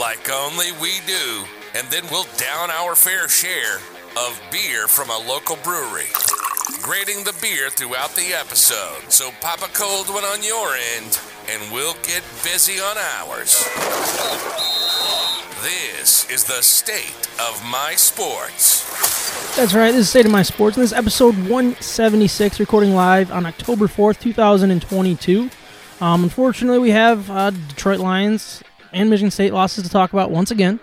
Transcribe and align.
like 0.00 0.30
only 0.30 0.72
we 0.72 1.00
do, 1.06 1.44
and 1.74 1.86
then 1.88 2.04
we'll 2.10 2.26
down 2.36 2.70
our 2.70 2.94
fair 2.94 3.28
share 3.28 3.76
of 4.16 4.40
beer 4.50 4.86
from 4.88 5.08
a 5.08 5.18
local 5.26 5.56
brewery. 5.64 6.10
Grading 6.82 7.24
the 7.24 7.34
beer 7.40 7.70
throughout 7.70 8.14
the 8.14 8.34
episode, 8.34 9.10
so 9.10 9.30
pop 9.40 9.60
a 9.62 9.72
cold 9.72 10.08
one 10.08 10.24
on 10.24 10.42
your 10.42 10.74
end, 10.96 11.18
and 11.50 11.72
we'll 11.72 11.94
get 12.02 12.22
busy 12.44 12.78
on 12.78 12.96
ours. 12.98 13.64
This 15.62 16.30
is 16.30 16.44
the 16.44 16.62
State 16.62 17.28
of 17.40 17.62
My 17.64 17.94
Sports. 17.96 18.84
That's 19.56 19.72
right. 19.72 19.92
This 19.92 20.02
is 20.02 20.10
State 20.10 20.26
of 20.26 20.32
My 20.32 20.42
Sports, 20.42 20.76
and 20.76 20.84
this 20.84 20.92
is 20.92 20.98
episode 20.98 21.36
176, 21.48 22.60
recording 22.60 22.94
live 22.94 23.32
on 23.32 23.46
October 23.46 23.86
4th, 23.86 24.20
2022. 24.20 25.48
Um, 26.00 26.24
unfortunately, 26.24 26.78
we 26.78 26.90
have 26.90 27.30
uh, 27.30 27.50
Detroit 27.50 28.00
Lions 28.00 28.62
and 28.96 29.10
Michigan 29.10 29.30
State 29.30 29.52
losses 29.52 29.84
to 29.84 29.90
talk 29.90 30.12
about 30.12 30.30
once 30.30 30.50
again. 30.50 30.80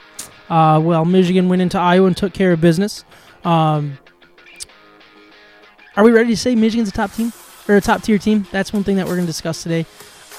Uh, 0.50 0.80
well, 0.82 1.04
Michigan 1.04 1.50
went 1.50 1.62
into 1.62 1.80
Iowa 1.80 2.08
and 2.08 2.16
took 2.16 2.34
care 2.34 2.52
of 2.52 2.62
business. 2.62 3.04
Um, 3.44 3.98
are 5.96 6.04
we 6.04 6.12
ready 6.12 6.30
to 6.30 6.38
say 6.38 6.56
Michigan's 6.56 6.90
a 6.90 6.92
top 6.92 7.12
team 7.12 7.34
or 7.68 7.76
a 7.76 7.82
top 7.82 8.04
tier 8.04 8.18
team? 8.18 8.46
That's 8.52 8.72
one 8.72 8.84
thing 8.84 8.98
that 8.98 9.06
we're 9.08 9.16
going 9.16 9.26
to 9.26 9.32
discuss 9.32 9.64
today. 9.64 9.86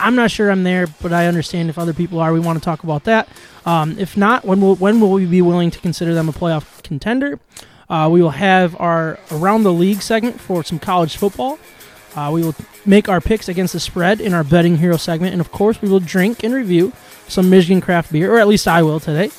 I'm 0.01 0.15
not 0.15 0.31
sure 0.31 0.51
I'm 0.51 0.65
there, 0.65 0.87
but 1.03 1.13
I 1.13 1.27
understand 1.27 1.69
if 1.69 1.79
other 1.79 1.93
people 1.93 2.21
are. 2.21 2.33
We 2.33 2.41
want 2.41 2.59
to 2.59 2.65
talk 2.65 2.83
about 2.85 3.05
that. 3.05 3.29
Um, 3.67 3.99
if 3.99 4.17
not, 4.17 4.45
when 4.45 4.61
will 4.61 4.77
when 4.77 5.01
will 5.01 5.13
we 5.13 5.27
be 5.27 5.43
willing 5.43 5.71
to 5.71 5.79
consider 5.79 6.15
them 6.15 6.29
a 6.29 6.33
playoff 6.33 6.83
contender? 6.83 7.39
Uh, 7.89 8.09
we 8.11 8.23
will 8.23 8.31
have 8.31 8.79
our 8.81 9.19
around 9.31 9.63
the 9.63 9.73
league 9.73 10.03
segment 10.03 10.41
for 10.41 10.65
some 10.65 10.79
college 10.79 11.17
football. 11.17 11.59
Uh, 12.17 12.31
we 12.33 12.43
will 12.43 12.55
make 12.87 13.09
our 13.09 13.21
picks 13.21 13.49
against 13.49 13.73
the 13.73 13.81
spread 13.81 14.21
in 14.21 14.35
our 14.35 14.45
betting 14.45 14.77
hero 14.79 14.97
segment, 14.97 15.33
and 15.33 15.41
of 15.41 15.51
course, 15.51 15.83
we 15.83 15.89
will 15.89 16.01
drink 16.01 16.45
and 16.45 16.55
review 16.55 16.93
some 17.29 17.51
Michigan 17.51 17.81
craft 17.81 18.13
beer, 18.13 18.33
or 18.33 18.39
at 18.39 18.49
least 18.49 18.69
I 18.69 18.83
will 18.83 19.01
today. 19.01 19.31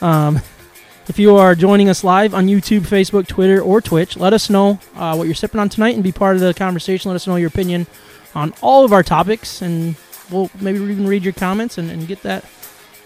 Um, 0.00 0.36
if 1.08 1.18
you 1.18 1.36
are 1.36 1.54
joining 1.54 1.88
us 1.88 2.02
live 2.02 2.34
on 2.34 2.46
YouTube, 2.46 2.80
Facebook, 2.80 3.26
Twitter, 3.26 3.60
or 3.60 3.80
Twitch, 3.80 4.16
let 4.16 4.32
us 4.32 4.50
know 4.50 4.80
uh, 4.96 5.14
what 5.14 5.24
you're 5.24 5.34
sipping 5.34 5.60
on 5.60 5.68
tonight 5.68 5.94
and 5.94 6.02
be 6.02 6.12
part 6.12 6.34
of 6.34 6.40
the 6.40 6.54
conversation. 6.54 7.10
Let 7.10 7.16
us 7.16 7.26
know 7.26 7.36
your 7.36 7.48
opinion 7.48 7.86
on 8.34 8.52
all 8.60 8.84
of 8.84 8.92
our 8.92 9.02
topics, 9.02 9.62
and 9.62 9.94
we'll 10.30 10.50
maybe 10.60 10.80
even 10.80 11.06
read 11.06 11.22
your 11.22 11.32
comments 11.32 11.78
and, 11.78 11.90
and 11.90 12.06
get 12.08 12.22
that. 12.22 12.44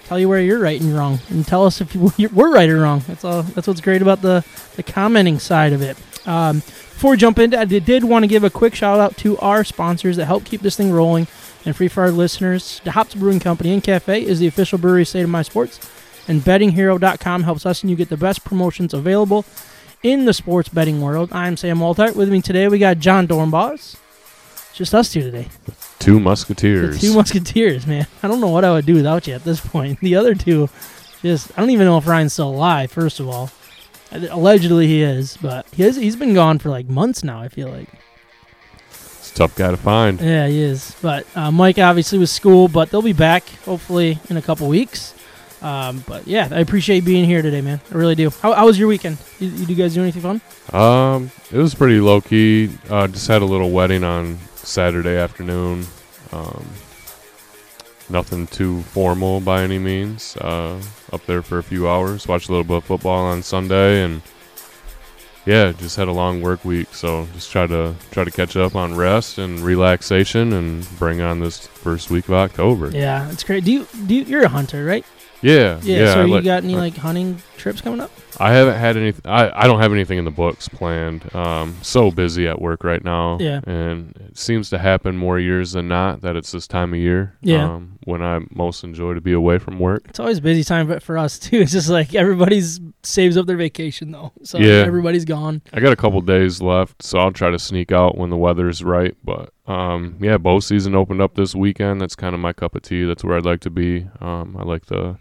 Tell 0.05 0.19
you 0.19 0.27
where 0.27 0.41
you're 0.41 0.59
right 0.59 0.81
and 0.81 0.97
wrong, 0.97 1.19
and 1.29 1.47
tell 1.47 1.67
us 1.67 1.83
if 1.83 1.95
you, 1.95 2.11
we're 2.33 2.51
right 2.51 2.71
or 2.71 2.81
wrong. 2.81 3.03
That's 3.07 3.25
all. 3.25 3.43
That's 3.43 3.67
what's 3.67 3.83
great 3.83 4.01
about 4.01 4.23
the 4.23 4.43
the 4.77 4.83
commenting 4.83 5.39
side 5.39 5.75
of 5.75 5.83
it. 5.83 5.99
Um, 6.27 6.59
before 6.59 7.13
we 7.13 7.17
jump 7.17 7.39
into, 7.39 7.59
I 7.59 7.65
did, 7.65 8.05
want 8.05 8.25
to 8.25 8.27
give 8.27 8.45
a 8.45 8.51
quick 8.51 8.75
shout 8.75 8.99
out 9.01 9.17
to 9.19 9.39
our 9.39 9.65
sponsors 9.65 10.17
that 10.17 10.27
help 10.27 10.45
keep 10.45 10.61
this 10.63 10.77
thing 10.77 10.91
rolling 10.93 11.27
and 11.65 11.75
free 11.77 11.89
for 11.89 12.03
our 12.03 12.11
listeners. 12.11 12.81
The 12.85 12.93
Hops 12.93 13.15
Brewing 13.15 13.41
Company 13.41 13.73
and 13.73 13.83
Cafe 13.83 14.23
is 14.25 14.39
the 14.41 14.47
official 14.47 14.79
brewery 14.79 15.03
of 15.03 15.09
State 15.09 15.23
of 15.23 15.31
My 15.31 15.43
Sports, 15.43 15.79
and 16.27 16.41
BettingHero.com 16.41 17.45
helps 17.45 17.65
us 17.67 17.83
and 17.83 17.91
you 17.91 17.97
get 17.97 18.09
the 18.09 18.17
best 18.17 18.45
promotions 18.45 18.93
available 18.93 19.45
in 20.03 20.25
the 20.25 20.33
sports 20.33 20.69
betting 20.69 21.01
world. 21.01 21.33
I'm 21.33 21.57
Sam 21.57 21.79
Waltart. 21.79 22.15
With 22.17 22.31
me 22.31 22.41
today, 22.43 22.69
we 22.69 22.79
got 22.79 22.99
John 22.99 23.27
Dornbos. 23.27 23.97
It's 24.71 24.75
just 24.77 24.95
us 24.95 25.13
two 25.13 25.23
today. 25.23 25.49
Two 25.99 26.15
The 26.15 26.21
Musketeers. 26.21 27.01
two 27.01 27.15
Musketeers, 27.15 27.87
man. 27.87 28.07
I 28.23 28.29
don't 28.29 28.41
know 28.41 28.49
what 28.49 28.65
I 28.65 28.71
would 28.73 28.87
do 28.87 28.95
without 28.95 29.27
you 29.27 29.35
at 29.35 29.45
this 29.45 29.61
point. 29.61 29.99
The 30.03 30.15
other 30.17 30.35
two, 30.35 30.69
just 31.23 31.51
I 31.57 31.61
don't 31.63 31.71
even 31.71 31.87
know 31.87 31.99
if 31.99 32.07
Ryan's 32.07 32.33
still 32.35 32.51
alive. 32.51 32.93
First 32.93 33.19
of 33.19 33.29
all, 33.29 33.51
allegedly 34.11 34.87
he 34.87 35.03
is, 35.03 35.37
but 35.37 35.67
he 35.73 35.83
is, 35.85 35.97
he's 35.97 36.17
been 36.17 36.35
gone 36.35 36.59
for 36.59 36.71
like 36.71 36.89
months 36.89 37.23
now. 37.25 37.41
I 37.41 37.49
feel 37.49 37.69
like. 37.69 37.89
It's 38.91 39.33
a 39.33 39.35
tough 39.35 39.57
guy 39.57 39.71
to 39.71 39.77
find. 39.77 40.21
Yeah, 40.21 40.47
he 40.47 40.61
is. 40.61 40.97
But 41.03 41.27
uh, 41.37 41.51
Mike 41.51 41.79
obviously 41.79 42.19
was 42.19 42.31
school, 42.31 42.69
but 42.69 42.91
they'll 42.91 43.03
be 43.03 43.13
back 43.13 43.49
hopefully 43.65 44.19
in 44.31 44.37
a 44.37 44.43
couple 44.43 44.69
weeks. 44.69 45.15
Um, 45.61 46.05
but 46.07 46.27
yeah, 46.27 46.49
I 46.51 46.61
appreciate 46.61 47.05
being 47.05 47.25
here 47.25 47.43
today, 47.43 47.61
man. 47.61 47.81
I 47.91 47.95
really 47.95 48.15
do. 48.15 48.31
How, 48.31 48.53
how 48.53 48.67
was 48.67 48.79
your 48.79 48.89
weekend? 48.89 49.19
You, 49.41 49.49
you 49.49 49.75
guys 49.75 49.95
do 49.95 50.03
anything 50.03 50.23
fun? 50.23 50.41
Um, 50.73 51.31
it 51.51 51.59
was 51.59 51.75
pretty 51.75 52.01
low 52.01 52.21
key. 52.21 52.71
Uh, 52.89 53.09
just 53.09 53.27
had 53.27 53.43
a 53.43 53.45
little 53.45 53.71
wedding 53.71 54.05
on 54.05 54.39
Saturday 54.55 55.17
afternoon. 55.17 55.87
Um, 56.33 56.65
nothing 58.11 58.47
too 58.47 58.83
formal 58.83 59.41
by 59.41 59.63
any 59.63 59.79
means. 59.79 60.37
Uh, 60.37 60.81
up 61.13 61.25
there 61.27 61.43
for 61.43 61.59
a 61.59 61.63
few 61.63 61.89
hours. 61.89 62.27
Watched 62.27 62.49
a 62.49 62.53
little 62.53 62.65
bit 62.65 62.79
of 62.79 62.85
football 62.85 63.25
on 63.27 63.43
Sunday, 63.43 64.03
and 64.03 64.21
yeah, 65.47 65.73
just 65.73 65.97
had 65.97 66.09
a 66.09 66.13
long 66.13 66.43
work 66.43 66.65
week. 66.65 66.93
So 66.93 67.27
just 67.33 67.51
try 67.51 67.67
to 67.67 67.95
try 68.11 68.25
to 68.25 68.31
catch 68.31 68.57
up 68.57 68.77
on 68.77 68.95
rest 68.95 69.39
and 69.39 69.61
relaxation, 69.61 70.53
and 70.53 70.87
bring 70.99 71.21
on 71.21 71.41
this 71.41 71.67
first 71.67 72.11
week 72.11 72.27
of 72.29 72.35
October. 72.35 72.91
Yeah, 72.91 73.31
it's 73.31 73.45
great. 73.45 73.65
Do 73.65 73.73
you 73.73 73.87
do 74.07 74.15
you, 74.17 74.23
you're 74.25 74.45
a 74.45 74.49
hunter, 74.49 74.85
right? 74.85 75.05
Yeah, 75.41 75.79
Yeah. 75.85 75.99
yeah. 76.01 76.15
so 76.15 76.21
I 76.21 76.25
you 76.25 76.35
like- 76.35 76.45
got 76.45 76.65
any 76.65 76.75
like 76.75 76.97
hunting 76.97 77.41
trips 77.57 77.81
coming 77.81 78.01
up? 78.01 78.11
I 78.41 78.53
haven't 78.53 78.75
had 78.75 78.97
anything. 78.97 79.23
I, 79.25 79.51
I 79.63 79.67
don't 79.69 79.81
have 79.81 79.93
anything 79.93 80.19
in 80.19 80.25
the 80.25 80.31
books 80.33 80.69
planned. 80.69 81.33
Um, 81.35 81.77
so 81.83 82.11
busy 82.11 82.47
at 82.49 82.61
work 82.61 82.83
right 82.85 83.03
now. 83.03 83.39
Yeah. 83.41 83.61
And 83.65 84.17
it 84.29 84.37
seems 84.39 84.69
to 84.71 84.79
happen 84.79 85.17
more 85.17 85.39
years 85.41 85.73
than 85.73 85.87
not 85.89 86.21
that 86.23 86.35
it's 86.37 86.51
this 86.53 86.67
time 86.67 86.93
of 86.93 86.99
year. 87.01 87.35
Yeah. 87.41 87.65
Um, 87.75 87.98
when 88.09 88.23
I 88.23 88.41
most 88.51 88.83
enjoy 88.85 89.15
to 89.15 89.21
be 89.21 89.33
away 89.33 89.59
from 89.59 89.79
work. 89.79 90.03
It's 90.09 90.19
always 90.19 90.41
busy 90.41 90.65
time 90.65 90.89
but 90.89 91.03
for 91.03 91.19
us 91.19 91.39
too. 91.47 91.61
It's 91.61 91.73
just 91.73 91.89
like 91.89 92.15
everybody's 92.15 92.81
saves 93.03 93.37
up 93.37 93.47
their 93.47 93.57
vacation 93.57 94.11
though, 94.11 94.33
so 94.43 94.59
Yeah. 94.59 94.85
everybody's 94.87 95.25
gone. 95.25 95.63
I 95.73 95.81
got 95.81 95.93
a 95.93 95.97
couple 95.97 96.21
days 96.23 96.61
left, 96.63 97.03
so 97.03 97.19
I'll 97.19 97.33
try 97.33 97.51
to 97.51 97.59
sneak 97.59 97.93
out 97.93 98.17
when 98.19 98.31
the 98.31 98.37
weather's 98.37 98.83
right. 98.83 99.15
But 99.25 99.51
um, 99.67 100.17
yeah, 100.21 100.39
bow 100.39 100.61
season 100.61 100.95
opened 100.95 101.21
up 101.21 101.35
this 101.35 101.55
weekend. 101.55 102.01
That's 102.01 102.17
kind 102.17 102.35
of 102.35 102.41
my 102.41 102.53
cup 102.53 102.75
of 102.75 102.83
tea. 102.83 103.05
That's 103.05 103.23
where 103.23 103.37
I'd 103.37 103.45
like 103.45 103.61
to 103.61 103.71
be. 103.71 104.07
Um, 104.21 104.57
I 104.59 104.63
like 104.65 104.87
the 104.87 105.19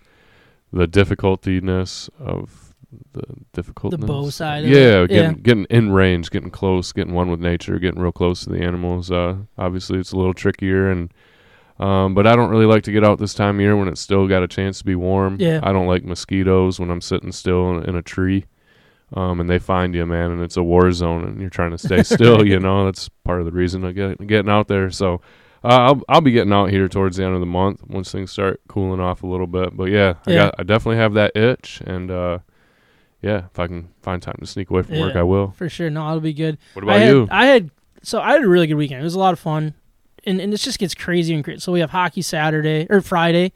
the 0.74 0.88
difficultiness 0.88 2.10
of 2.20 2.74
the 3.14 3.24
difficult 3.54 3.92
The 3.92 3.98
bow 3.98 4.30
side 4.30 4.64
of 4.64 4.70
yeah, 4.72 5.02
it. 5.04 5.10
getting 5.10 5.32
Yeah. 5.32 5.38
getting 5.42 5.66
in 5.70 5.92
range, 5.92 6.30
getting 6.32 6.50
close, 6.52 6.92
getting 6.94 7.14
one 7.14 7.30
with 7.30 7.40
nature, 7.42 7.78
getting 7.80 8.00
real 8.02 8.12
close 8.14 8.44
to 8.46 8.50
the 8.50 8.62
animals. 8.62 9.12
Uh, 9.12 9.36
obviously, 9.58 10.00
it's 10.00 10.14
a 10.14 10.18
little 10.18 10.34
trickier, 10.34 10.90
and 10.90 11.12
um, 11.80 12.14
but 12.14 12.26
I 12.26 12.36
don't 12.36 12.50
really 12.50 12.66
like 12.66 12.84
to 12.84 12.92
get 12.92 13.04
out 13.04 13.20
this 13.20 13.34
time 13.34 13.56
of 13.56 13.62
year 13.62 13.76
when 13.76 13.88
it's 13.88 14.02
still 14.02 14.28
got 14.28 14.44
a 14.44 14.48
chance 14.48 14.80
to 14.80 14.86
be 14.86 14.96
warm. 14.96 15.38
Yeah. 15.40 15.60
I 15.64 15.72
don't 15.72 15.88
like 15.88 16.04
mosquitoes 16.04 16.80
when 16.80 16.90
I'm 16.90 17.02
sitting 17.02 17.32
still 17.32 17.78
in, 17.78 17.90
in 17.90 17.96
a 17.96 18.02
tree, 18.02 18.46
um, 19.14 19.40
and 19.40 19.50
they 19.50 19.60
find 19.60 19.94
you, 19.94 20.06
man, 20.06 20.32
and 20.32 20.42
it's 20.42 20.58
a 20.58 20.64
war 20.64 20.92
zone, 20.92 21.24
and 21.24 21.40
you're 21.40 21.50
trying 21.50 21.72
to 21.72 21.78
stay 21.78 22.04
still. 22.16 22.46
You 22.46 22.60
know, 22.60 22.86
that's 22.86 23.10
part 23.24 23.40
of 23.40 23.46
the 23.46 23.52
reason 23.52 23.86
I 23.86 23.92
get 23.92 24.26
getting 24.28 24.52
out 24.52 24.68
there. 24.68 24.90
So. 24.92 25.22
Uh, 25.64 25.70
I'll 25.70 26.02
I'll 26.08 26.22
be 26.22 26.32
getting 26.32 26.54
out 26.54 26.70
here 26.70 26.88
towards 26.88 27.18
the 27.18 27.26
end 27.26 27.34
of 27.34 27.40
the 27.40 27.48
month 27.48 27.84
once 27.88 28.12
things 28.12 28.32
start 28.32 28.62
cooling 28.68 29.00
off 29.02 29.24
a 29.24 29.28
little 29.28 29.48
bit. 29.48 29.76
But 29.76 29.86
yeah, 29.86 30.14
I 30.28 30.34
got 30.36 30.56
I 30.60 30.64
definitely 30.64 30.98
have 30.98 31.16
that 31.16 31.36
itch, 31.36 31.82
and 31.84 32.12
uh, 32.12 32.40
yeah, 33.22 33.46
if 33.52 33.60
I 33.60 33.68
can 33.68 33.90
find 34.02 34.22
time 34.22 34.38
to 34.40 34.46
sneak 34.46 34.70
away 34.70 34.84
from 34.84 35.00
work, 35.00 35.16
I 35.16 35.24
will. 35.24 35.52
For 35.52 35.68
sure. 35.68 35.90
No, 35.90 36.08
it'll 36.08 36.20
be 36.20 36.32
good. 36.32 36.60
What 36.74 36.84
about 36.84 36.98
I 36.98 37.00
had, 37.00 37.10
you? 37.10 37.28
I 37.32 37.46
had 37.48 37.72
so 38.04 38.22
I 38.22 38.34
had 38.34 38.44
a 38.44 38.48
really 38.48 38.68
good 38.68 38.76
weekend. 38.76 39.02
It 39.02 39.04
was 39.04 39.16
a 39.16 39.20
lot 39.20 39.34
of 39.34 39.40
fun, 39.40 39.74
and 40.26 40.40
and 40.42 40.54
it 40.54 40.58
just 40.58 40.80
gets 40.80 40.94
crazy 40.96 41.34
and 41.34 41.44
crazy. 41.44 41.60
So 41.60 41.72
we 41.72 41.80
have 41.80 41.92
hockey 41.92 42.22
Saturday 42.22 42.88
or 42.90 43.02
Friday 43.02 43.52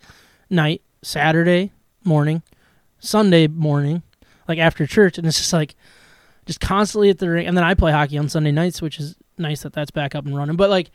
night, 0.50 0.82
Saturday 1.02 1.72
morning, 2.04 2.42
Sunday 3.00 3.48
morning, 3.48 4.04
like 4.48 4.60
after 4.60 4.86
church, 4.86 5.18
and 5.18 5.26
it's 5.28 5.38
just 5.38 5.54
like 5.54 5.76
just 6.46 6.60
constantly 6.60 7.10
at 7.10 7.20
the 7.20 7.30
ring. 7.30 7.48
And 7.48 7.56
then 7.56 7.64
I 7.64 7.74
play 7.74 7.92
hockey 7.92 8.18
on 8.18 8.28
Sunday 8.30 8.52
nights, 8.52 8.82
which 8.82 9.00
is 9.00 9.16
nice 9.38 9.62
that 9.64 9.74
that's 9.74 9.92
back 9.92 10.16
up 10.16 10.26
and 10.26 10.36
running. 10.36 10.56
But 10.56 10.70
like, 10.70 10.92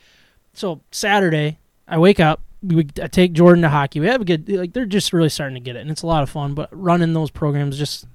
so 0.52 0.80
Saturday, 0.90 1.58
I 1.88 1.98
wake 1.98 2.20
up. 2.20 2.40
We 2.62 2.86
I 3.02 3.06
take 3.06 3.32
Jordan 3.32 3.62
to 3.62 3.68
hockey. 3.68 4.00
We 4.00 4.06
have 4.06 4.20
a 4.20 4.24
good 4.24 4.48
like 4.48 4.72
they're 4.72 4.86
just 4.86 5.12
really 5.12 5.28
starting 5.28 5.54
to 5.54 5.60
get 5.60 5.76
it, 5.76 5.80
and 5.80 5.90
it's 5.90 6.02
a 6.02 6.06
lot 6.06 6.22
of 6.22 6.30
fun. 6.30 6.54
But 6.54 6.68
running 6.72 7.12
those 7.12 7.30
programs 7.30 7.78
just 7.78 8.06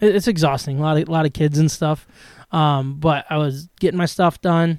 it- 0.00 0.14
it's 0.14 0.28
exhausting. 0.28 0.78
A 0.78 0.82
lot 0.82 0.96
of 0.96 1.08
a 1.08 1.12
lot 1.12 1.26
of 1.26 1.32
kids 1.32 1.58
and 1.58 1.70
stuff. 1.70 2.06
Um, 2.52 2.94
but 2.98 3.26
I 3.28 3.36
was 3.36 3.68
getting 3.80 3.98
my 3.98 4.06
stuff 4.06 4.40
done, 4.40 4.78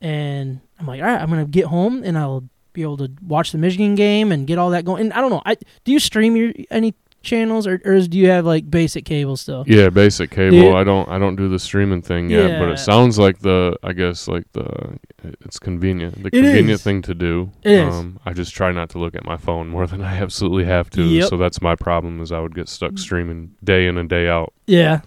and 0.00 0.60
I'm 0.78 0.86
like, 0.86 1.00
all 1.00 1.06
right, 1.06 1.20
I'm 1.20 1.28
gonna 1.30 1.44
get 1.46 1.66
home 1.66 2.02
and 2.04 2.18
I'll 2.18 2.44
be 2.72 2.82
able 2.82 2.96
to 2.98 3.10
watch 3.26 3.52
the 3.52 3.58
Michigan 3.58 3.94
game 3.94 4.32
and 4.32 4.46
get 4.46 4.58
all 4.58 4.70
that 4.70 4.84
going. 4.84 5.02
And 5.02 5.12
I 5.12 5.20
don't 5.20 5.30
know, 5.30 5.42
I 5.46 5.56
do 5.84 5.92
you 5.92 5.98
stream 6.00 6.36
your 6.36 6.52
any 6.70 6.94
channels, 7.22 7.66
or, 7.66 7.80
or 7.84 8.00
do 8.02 8.18
you 8.18 8.28
have 8.28 8.44
like 8.44 8.70
basic 8.70 9.04
cable 9.04 9.36
still? 9.36 9.64
Yeah, 9.66 9.88
basic 9.88 10.30
cable. 10.30 10.60
Dude. 10.60 10.74
I 10.74 10.84
don't 10.84 11.08
I 11.08 11.18
don't 11.18 11.36
do 11.36 11.48
the 11.48 11.58
streaming 11.58 12.02
thing 12.02 12.30
yet, 12.30 12.50
yeah. 12.50 12.58
but 12.58 12.68
it 12.68 12.78
sounds 12.78 13.18
like 13.18 13.38
the 13.40 13.76
I 13.82 13.92
guess 13.92 14.28
like 14.28 14.44
the 14.52 14.98
it's 15.40 15.58
convenient. 15.58 16.22
The 16.22 16.28
It 16.28 16.32
convenient 16.32 16.70
is. 16.70 16.82
thing 16.82 17.02
to 17.02 17.14
do. 17.14 17.50
It 17.62 17.72
is. 17.72 17.94
Um 17.94 18.20
I 18.24 18.32
just 18.32 18.54
try 18.54 18.70
not 18.72 18.90
to 18.90 18.98
look 18.98 19.14
at 19.14 19.24
my 19.24 19.36
phone 19.36 19.68
more 19.68 19.86
than 19.92 20.02
I 20.02 20.18
absolutely 20.18 20.64
have 20.64 20.90
to. 20.90 21.02
Yep. 21.02 21.28
So 21.30 21.36
that's 21.36 21.60
my 21.62 21.74
problem 21.74 22.20
is 22.20 22.30
I 22.30 22.40
would 22.40 22.54
get 22.54 22.68
stuck 22.68 22.98
streaming 22.98 23.54
day 23.64 23.86
in 23.86 23.96
and 23.98 24.08
day 24.08 24.28
out. 24.28 24.52
Yeah. 24.66 25.00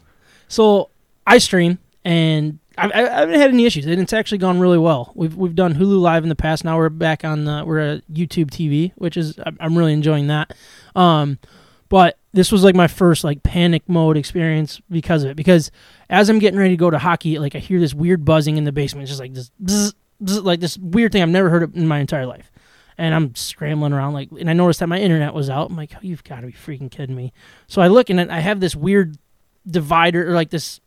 So 0.49 0.89
I 1.25 1.37
stream, 1.39 1.77
and 2.05 2.59
I, 2.77 2.89
I, 2.89 2.99
I 3.01 3.19
haven't 3.21 3.39
had 3.39 3.49
any 3.51 3.65
issues, 3.65 3.85
and 3.85 4.01
it's 4.01 4.13
actually 4.13 4.37
gone 4.37 4.59
really 4.59 4.77
well. 4.77 5.11
We've 5.15 5.35
we've 5.35 5.55
done 5.55 5.73
Hulu 5.75 5.99
Live 5.99 6.23
in 6.23 6.29
the 6.29 6.35
past. 6.35 6.63
Now 6.63 6.77
we're 6.77 6.89
back 6.89 7.25
on 7.25 7.45
the 7.45 7.63
we're 7.65 7.79
at 7.79 8.07
YouTube 8.07 8.49
TV, 8.49 8.91
which 8.95 9.17
is 9.17 9.37
I'm- 9.59 9.77
really 9.77 9.93
enjoying 9.93 10.27
that. 10.27 10.53
Um, 10.95 11.39
but 11.89 12.17
this 12.33 12.51
was 12.51 12.63
like 12.63 12.75
my 12.75 12.87
first 12.87 13.23
like 13.23 13.43
panic 13.43 13.87
mode 13.87 14.17
experience 14.17 14.81
because 14.89 15.23
of 15.23 15.31
it. 15.31 15.35
Because 15.37 15.71
as 16.09 16.29
I'm 16.29 16.39
getting 16.39 16.59
ready 16.59 16.73
to 16.73 16.77
go 16.77 16.89
to 16.89 16.99
hockey, 16.99 17.39
like 17.39 17.55
I 17.55 17.59
hear 17.59 17.79
this 17.79 17.93
weird 17.93 18.25
buzzing 18.25 18.57
in 18.57 18.63
the 18.63 18.71
basement, 18.71 19.03
it's 19.03 19.11
just 19.11 19.21
like 19.21 19.33
this, 19.33 19.51
bzz, 19.63 19.93
bzz, 20.23 20.43
like 20.43 20.59
this 20.59 20.77
weird 20.77 21.11
thing 21.11 21.21
I've 21.23 21.29
never 21.29 21.49
heard 21.49 21.75
in 21.75 21.87
my 21.87 21.99
entire 21.99 22.25
life. 22.25 22.51
And 22.97 23.13
I'm 23.13 23.35
scrambling 23.35 23.93
around 23.93 24.13
like, 24.13 24.29
and 24.31 24.49
I 24.49 24.53
noticed 24.53 24.79
that 24.81 24.87
my 24.87 24.99
internet 24.99 25.33
was 25.33 25.49
out. 25.49 25.69
I'm 25.69 25.77
like, 25.77 25.93
oh, 25.95 25.99
you've 26.01 26.23
got 26.23 26.41
to 26.41 26.47
be 26.47 26.53
freaking 26.53 26.91
kidding 26.91 27.15
me. 27.15 27.31
So 27.67 27.81
I 27.81 27.87
look 27.87 28.09
and 28.09 28.19
I 28.31 28.39
have 28.39 28.59
this 28.59 28.75
weird 28.75 29.17
divider 29.69 30.29
or 30.29 30.33
like 30.33 30.49
this 30.49 30.79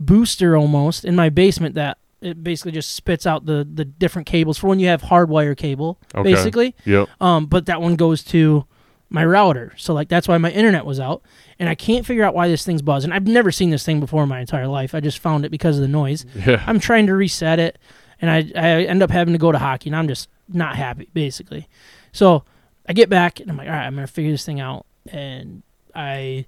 booster 0.00 0.56
almost 0.56 1.04
in 1.04 1.14
my 1.16 1.28
basement 1.28 1.74
that 1.76 1.98
it 2.20 2.42
basically 2.42 2.72
just 2.72 2.92
spits 2.92 3.26
out 3.26 3.46
the 3.46 3.68
the 3.70 3.84
different 3.84 4.26
cables. 4.26 4.58
For 4.58 4.66
when 4.68 4.78
you 4.80 4.88
have 4.88 5.02
hardwire 5.02 5.56
cable 5.56 5.98
Okay. 6.14 6.32
basically. 6.32 6.74
Yep. 6.84 7.08
um 7.20 7.46
but 7.46 7.66
that 7.66 7.80
one 7.80 7.96
goes 7.96 8.22
to 8.24 8.64
my 9.10 9.24
router. 9.24 9.72
So 9.76 9.92
like 9.94 10.08
that's 10.08 10.26
why 10.26 10.38
my 10.38 10.50
internet 10.50 10.84
was 10.86 10.98
out. 10.98 11.22
And 11.58 11.68
i 11.68 11.74
can't 11.74 12.04
figure 12.04 12.24
out 12.24 12.34
why 12.34 12.48
this 12.48 12.64
thing's 12.64 12.82
buzzing. 12.82 13.12
I've 13.12 13.26
never 13.26 13.52
seen 13.52 13.70
this 13.70 13.84
thing 13.84 14.00
before 14.00 14.22
in 14.22 14.28
my 14.28 14.40
entire 14.40 14.66
life. 14.66 14.94
I 14.94 15.00
just 15.00 15.18
found 15.18 15.44
it 15.44 15.50
because 15.50 15.76
of 15.76 15.82
the 15.82 15.88
noise. 15.88 16.24
Yeah. 16.34 16.62
i'm 16.66 16.80
trying 16.80 17.06
to 17.06 17.14
reset 17.14 17.58
it 17.58 17.78
and 18.20 18.30
i 18.30 18.38
i 18.60 18.82
end 18.84 19.02
up 19.02 19.10
having 19.10 19.32
to 19.34 19.38
go 19.38 19.52
to 19.52 19.58
hockey 19.58 19.90
and 19.90 19.96
i'm 19.96 20.08
just 20.08 20.28
not 20.48 20.76
happy 20.76 21.08
basically. 21.14 21.68
So 22.12 22.44
i 22.88 22.92
get 22.94 23.08
back 23.08 23.38
and 23.40 23.50
i'm 23.50 23.56
like 23.56 23.68
all 23.68 23.74
right 23.74 23.86
i'm 23.86 23.94
gonna 23.94 24.06
figure 24.06 24.32
this 24.32 24.44
thing 24.46 24.60
out. 24.60 24.86
And 25.12 25.62
i 25.94 26.46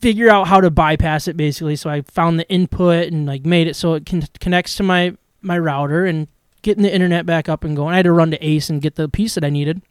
figure 0.00 0.30
out 0.30 0.46
how 0.46 0.60
to 0.60 0.70
bypass 0.70 1.28
it 1.28 1.36
basically. 1.36 1.76
So 1.76 1.90
i 1.90 2.02
found 2.02 2.38
the 2.38 2.48
input 2.48 3.12
and 3.12 3.26
like 3.26 3.44
made 3.46 3.66
it 3.66 3.76
so 3.76 3.94
it 3.94 4.06
can 4.06 4.22
connects 4.40 4.76
to 4.76 4.82
my 4.82 5.16
my 5.40 5.58
router 5.58 6.04
and 6.04 6.28
getting 6.62 6.82
the 6.82 6.92
internet 6.92 7.26
back 7.26 7.48
up 7.48 7.64
and 7.64 7.76
going. 7.76 7.94
I 7.94 7.96
had 7.96 8.04
to 8.04 8.12
run 8.12 8.30
to 8.30 8.46
ace 8.46 8.68
and 8.68 8.82
get 8.82 8.96
the 8.96 9.08
piece 9.08 9.34
that 9.34 9.44
i 9.44 9.50
needed 9.50 9.82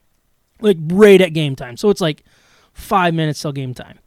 like 0.61 0.77
right 0.87 1.19
at 1.19 1.33
game 1.33 1.55
time. 1.55 1.77
So 1.77 1.89
it's 1.89 2.01
like 2.01 2.23
five 2.73 3.13
minutes 3.13 3.41
till 3.41 3.51
game 3.51 3.73
time. 3.73 3.99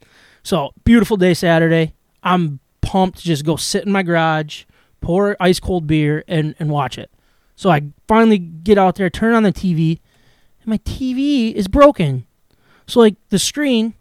So 0.43 0.73
beautiful 0.83 1.17
day 1.17 1.33
saturday. 1.33 1.93
I'm 2.23 2.59
pumped 2.81 3.19
to 3.19 3.23
just 3.23 3.45
go 3.45 3.55
sit 3.55 3.85
in 3.85 3.91
my 3.91 4.03
garage 4.03 4.65
pour 5.01 5.37
ice 5.39 5.59
cold 5.59 5.87
beer 5.87 6.23
and 6.27 6.55
and 6.59 6.69
watch 6.69 6.97
it. 6.97 7.11
So 7.55 7.69
i 7.69 7.81
finally 8.07 8.37
get 8.37 8.77
out 8.77 8.95
there 8.95 9.09
turn 9.09 9.33
on 9.33 9.43
the 9.43 9.51
tv 9.51 9.99
and 10.61 10.67
my 10.67 10.77
tv 10.79 11.53
is 11.53 11.67
broken. 11.67 12.25
So 12.87 12.99
like 12.99 13.15
the 13.29 13.39
screen 13.39 13.93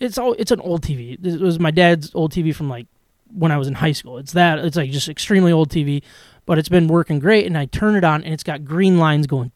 it's 0.00 0.18
all 0.18 0.34
it's 0.38 0.50
an 0.50 0.60
old 0.60 0.82
TV. 0.82 1.24
It 1.24 1.40
was 1.40 1.60
my 1.60 1.70
dad's 1.70 2.10
old 2.14 2.32
TV 2.32 2.54
from 2.54 2.68
like 2.68 2.86
when 3.32 3.52
I 3.52 3.58
was 3.58 3.68
in 3.68 3.74
high 3.74 3.92
school. 3.92 4.18
It's 4.18 4.32
that 4.32 4.58
it's 4.58 4.76
like 4.76 4.90
just 4.90 5.08
extremely 5.08 5.52
old 5.52 5.68
TV, 5.68 6.02
but 6.46 6.58
it's 6.58 6.68
been 6.68 6.88
working 6.88 7.18
great. 7.20 7.46
And 7.46 7.56
I 7.56 7.66
turn 7.66 7.94
it 7.94 8.02
on 8.02 8.24
and 8.24 8.32
it's 8.34 8.42
got 8.42 8.64
green 8.64 8.98
lines 8.98 9.26
going 9.26 9.52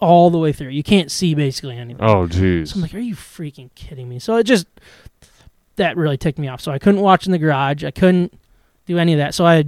all 0.00 0.30
the 0.30 0.38
way 0.38 0.52
through. 0.52 0.68
You 0.70 0.82
can't 0.82 1.10
see 1.10 1.34
basically 1.34 1.76
anything. 1.76 2.02
Oh 2.02 2.26
jeez. 2.26 2.68
So 2.68 2.76
I'm 2.76 2.82
like, 2.82 2.94
are 2.94 2.98
you 2.98 3.14
freaking 3.16 3.74
kidding 3.74 4.08
me? 4.08 4.18
So 4.18 4.36
it 4.36 4.44
just 4.44 4.66
that 5.76 5.96
really 5.96 6.16
ticked 6.16 6.38
me 6.38 6.48
off. 6.48 6.60
So 6.60 6.72
I 6.72 6.78
couldn't 6.78 7.00
watch 7.00 7.26
in 7.26 7.32
the 7.32 7.38
garage. 7.38 7.84
I 7.84 7.90
couldn't 7.90 8.32
do 8.86 8.98
any 8.98 9.12
of 9.12 9.18
that. 9.18 9.34
So 9.34 9.44
I 9.46 9.64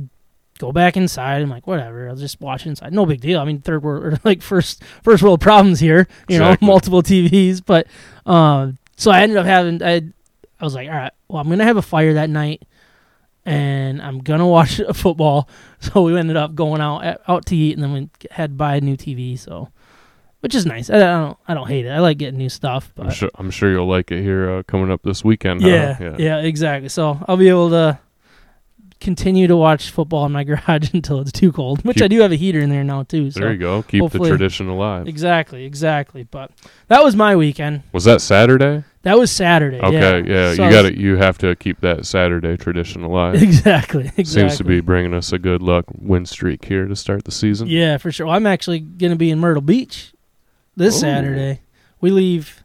go 0.59 0.73
back 0.73 0.97
inside. 0.97 1.43
I'm 1.43 1.51
like, 1.51 1.67
whatever. 1.67 2.09
I'll 2.09 2.17
just 2.17 2.41
watch 2.41 2.67
inside. 2.67 2.93
No 2.93 3.07
big 3.07 3.21
deal. 3.21 3.41
I 3.41 3.45
mean, 3.45 3.61
third 3.61 3.83
world 3.83 4.05
or 4.05 4.19
like 4.25 4.43
first 4.43 4.83
first 5.03 5.23
world 5.23 5.41
problems 5.41 5.81
here. 5.81 6.07
You 6.29 6.37
Exactly. 6.37 6.67
know, 6.67 6.71
multiple 6.73 7.03
TVs. 7.03 7.63
But 7.65 7.87
um, 8.27 8.79
so 8.97 9.11
I 9.11 9.23
ended 9.23 9.39
up 9.39 9.47
having. 9.47 9.83
I 9.83 10.03
I 10.61 10.65
was 10.65 10.75
like, 10.75 10.89
all 10.89 10.95
right, 10.95 11.13
well, 11.29 11.41
I'm 11.41 11.49
gonna 11.49 11.65
have 11.65 11.77
a 11.79 11.83
fire 11.83 12.15
that 12.15 12.29
night, 12.31 12.63
and 13.45 14.01
I'm 14.03 14.19
gonna 14.21 14.47
watch 14.59 14.81
football. 14.95 15.49
So 15.83 16.03
we 16.03 16.19
ended 16.19 16.37
up 16.37 16.55
going 16.55 16.83
out 16.83 17.21
out 17.27 17.47
to 17.47 17.57
eat, 17.57 17.73
and 17.73 17.83
then 17.83 17.93
we 17.95 18.11
had 18.31 18.51
to 18.51 18.55
buy 18.55 18.77
a 18.77 18.81
new 18.83 18.97
TV. 18.99 19.39
So. 19.39 19.69
Which 20.41 20.55
is 20.55 20.65
nice. 20.65 20.89
I 20.89 20.97
I 20.97 20.99
don't. 21.01 21.39
I 21.49 21.55
don't 21.55 21.69
hate 21.69 21.85
it. 21.85 21.91
I 21.91 21.99
like 21.99 22.17
getting 22.17 22.39
new 22.39 22.49
stuff. 22.49 22.93
But 22.95 23.07
I'm 23.07 23.13
sure 23.13 23.31
I'm 23.35 23.51
sure 23.51 23.71
you'll 23.71 23.87
like 23.87 24.11
it 24.11 24.23
here 24.23 24.51
uh, 24.51 24.63
coming 24.63 24.91
up 24.91 25.03
this 25.03 25.23
weekend. 25.23 25.61
huh? 25.61 25.69
yeah, 25.69 26.17
yeah, 26.19 26.39
exactly. 26.39 26.89
So 26.89 27.23
I'll 27.29 27.37
be 27.37 27.51
able 27.51 27.69
to 27.71 27.99
continue 29.01 29.47
to 29.47 29.57
watch 29.57 29.91
football 29.91 30.25
in 30.27 30.33
my 30.33 30.45
garage 30.51 30.93
until 30.95 31.21
it's 31.21 31.33
too 31.33 31.53
cold. 31.53 31.85
Which 31.85 31.97
Keep- 31.99 32.05
I 32.05 32.09
do 32.09 32.21
have 32.21 32.33
a 32.33 32.37
heater 32.37 32.61
in 32.61 32.71
there 32.71 32.85
now 32.85 33.03
too. 33.03 33.31
So 33.31 33.41
There 33.41 33.53
you 33.53 33.59
go. 33.59 33.83
Keep 33.83 34.11
the 34.13 34.19
tradition 34.19 34.69
alive. 34.69 35.07
exactly, 35.09 35.65
exactly. 35.65 36.23
But 36.25 36.51
that 36.89 37.03
was 37.03 37.17
my 37.17 37.37
weekend. 37.37 37.83
Was 37.93 38.05
that 38.05 38.21
Saturday? 38.23 38.85
That 39.03 39.19
was 39.19 39.33
Saturday. 39.33 39.81
Okay, 39.81 39.93
yeah. 39.95 40.51
yeah. 40.51 40.55
So 40.55 40.65
you 40.65 40.71
got 40.71 40.83
to 40.83 40.99
You 40.99 41.17
have 41.17 41.39
to 41.39 41.57
keep 41.57 41.81
that 41.81 42.05
Saturday 42.05 42.57
tradition 42.57 43.03
alive. 43.03 43.43
Exactly, 43.43 44.05
exactly. 44.17 44.25
Seems 44.25 44.59
to 44.59 44.65
be 44.65 44.81
bringing 44.81 45.15
us 45.15 45.33
a 45.33 45.39
good 45.39 45.63
luck 45.63 45.87
win 45.97 46.27
streak 46.27 46.65
here 46.67 46.87
to 46.87 46.95
start 46.95 47.25
the 47.25 47.31
season. 47.31 47.69
Yeah, 47.69 47.97
for 47.97 48.13
sure. 48.13 48.27
Well, 48.27 48.37
I'm 48.37 48.47
actually 48.47 48.81
gonna 48.81 49.17
be 49.17 49.31
in 49.31 49.39
Myrtle 49.39 49.63
Beach 49.63 50.13
this 50.77 50.97
Ooh. 50.97 51.01
Saturday. 51.01 51.63
We 52.01 52.11
leave. 52.11 52.63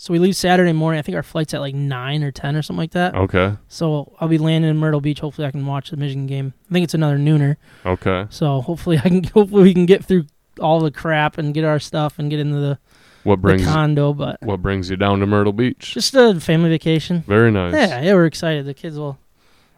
So 0.00 0.12
we 0.12 0.20
leave 0.20 0.36
Saturday 0.36 0.72
morning. 0.72 1.00
I 1.00 1.02
think 1.02 1.16
our 1.16 1.24
flight's 1.24 1.54
at 1.54 1.60
like 1.60 1.74
nine 1.74 2.22
or 2.22 2.30
ten 2.30 2.54
or 2.54 2.62
something 2.62 2.78
like 2.78 2.92
that. 2.92 3.14
Okay. 3.14 3.56
So 3.66 4.14
I'll 4.20 4.28
be 4.28 4.38
landing 4.38 4.70
in 4.70 4.76
Myrtle 4.76 5.00
Beach. 5.00 5.20
Hopefully, 5.20 5.46
I 5.46 5.50
can 5.50 5.66
watch 5.66 5.90
the 5.90 5.96
Michigan 5.96 6.26
game. 6.26 6.54
I 6.70 6.72
think 6.72 6.84
it's 6.84 6.94
another 6.94 7.18
nooner. 7.18 7.56
Okay. 7.84 8.26
So 8.30 8.60
hopefully 8.60 8.98
I 9.04 9.08
can 9.08 9.24
hopefully 9.24 9.62
we 9.62 9.74
can 9.74 9.86
get 9.86 10.04
through 10.04 10.26
all 10.60 10.80
the 10.80 10.90
crap 10.90 11.38
and 11.38 11.54
get 11.54 11.64
our 11.64 11.78
stuff 11.78 12.18
and 12.18 12.30
get 12.30 12.40
into 12.40 12.56
the, 12.56 12.78
What 13.24 13.36
the 13.36 13.42
brings 13.42 13.64
condo. 13.66 14.12
But 14.14 14.40
What 14.42 14.62
brings 14.62 14.88
you 14.90 14.96
down 14.96 15.20
to 15.20 15.26
Myrtle 15.26 15.52
Beach? 15.52 15.92
just 15.94 16.14
a 16.14 16.38
family 16.40 16.70
vacation. 16.70 17.22
Very 17.26 17.50
nice. 17.50 17.74
Yeah, 17.74 18.00
yeah, 18.00 18.14
we're 18.14 18.26
excited. 18.26 18.66
The 18.66 18.74
kids 18.74 18.96
will. 18.98 19.18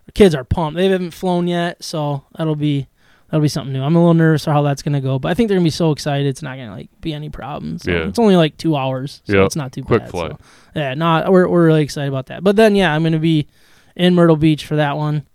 The 0.07 0.13
kids 0.13 0.35
are 0.35 0.45
pumped. 0.45 0.77
They 0.77 0.89
haven't 0.89 1.13
flown 1.13 1.47
yet, 1.49 1.83
so 1.85 2.25
that'll 2.37 2.57
be 2.57 2.89
that'll 3.29 3.43
be 3.43 3.49
something 3.49 3.73
new. 3.73 3.83
I'm 3.83 3.95
a 3.95 3.99
little 4.01 4.15
nervous 4.15 4.45
for 4.45 4.51
how 4.53 4.63
that's 4.63 4.83
gonna 4.83 5.01
go, 5.01 5.19
but 5.21 5.31
I 5.31 5.35
think 5.35 5.49
they're 5.49 5.57
gonna 5.57 5.65
be 5.65 5.71
so 5.71 5.93
excited. 5.93 6.27
It's 6.27 6.43
not 6.43 6.57
gonna 6.57 6.73
like 6.73 6.89
be 7.01 7.13
any 7.13 7.29
problems. 7.29 7.83
So 7.85 7.93
Yeah. 7.93 8.09
it's 8.09 8.19
only 8.19 8.35
like 8.37 8.57
two 8.57 8.75
hours, 8.77 9.23
so 9.25 9.35
Yep. 9.37 9.47
it's 9.47 9.57
not 9.57 9.71
too 9.73 9.83
Quick 9.85 10.03
bad. 10.03 10.11
flight. 10.11 10.31
So, 10.33 10.39
yeah, 10.75 10.95
no, 10.95 11.25
we're 11.31 11.47
we're 11.49 11.67
really 11.67 11.83
excited 11.83 12.09
about 12.09 12.27
that. 12.27 12.43
But 12.43 12.57
then 12.57 12.75
yeah, 12.75 12.93
I'm 12.93 13.03
gonna 13.05 13.19
be 13.21 13.47
in 13.95 14.15
Myrtle 14.17 14.37
Beach 14.37 14.67
for 14.67 14.75
that 14.77 14.97
one, 14.97 15.27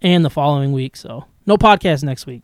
and 0.00 0.24
the 0.24 0.30
following 0.30 0.72
week. 0.72 0.96
So 0.96 1.26
no 1.46 1.56
podcast 1.58 2.02
next 2.04 2.26
week. 2.26 2.42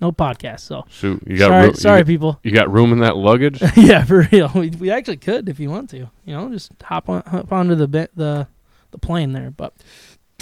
No 0.00 0.12
podcast. 0.12 0.60
So 0.60 0.84
Shoot, 0.90 1.22
you 1.26 1.38
got 1.38 1.48
sorry, 1.48 1.66
room, 1.66 1.74
sorry, 1.74 1.98
You, 2.00 2.04
people. 2.04 2.40
you 2.42 2.50
got 2.52 2.70
room 2.70 2.92
in 2.92 2.98
that 3.00 3.16
luggage? 3.16 3.62
yeah, 3.76 4.04
for 4.04 4.28
real. 4.30 4.50
We, 4.54 4.70
we 4.70 4.90
actually 4.90 5.16
could 5.16 5.48
if 5.48 5.58
you 5.58 5.70
want 5.70 5.90
to. 5.90 5.98
You 5.98 6.10
know, 6.36 6.50
just 6.50 6.72
hop 6.82 7.08
on 7.08 7.22
hop 7.26 7.50
onto 7.52 7.74
the 7.74 7.86
the 8.14 8.46
the 8.90 8.98
plane 8.98 9.32
there. 9.32 9.50
But 9.50 9.72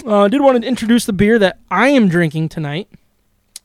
uh, 0.05 0.23
I 0.23 0.27
did 0.27 0.41
want 0.41 0.61
to 0.61 0.67
introduce 0.67 1.05
the 1.05 1.13
beer 1.13 1.39
that 1.39 1.59
I 1.71 1.87
am 1.89 2.09
drinking 2.09 2.49
tonight 2.49 2.89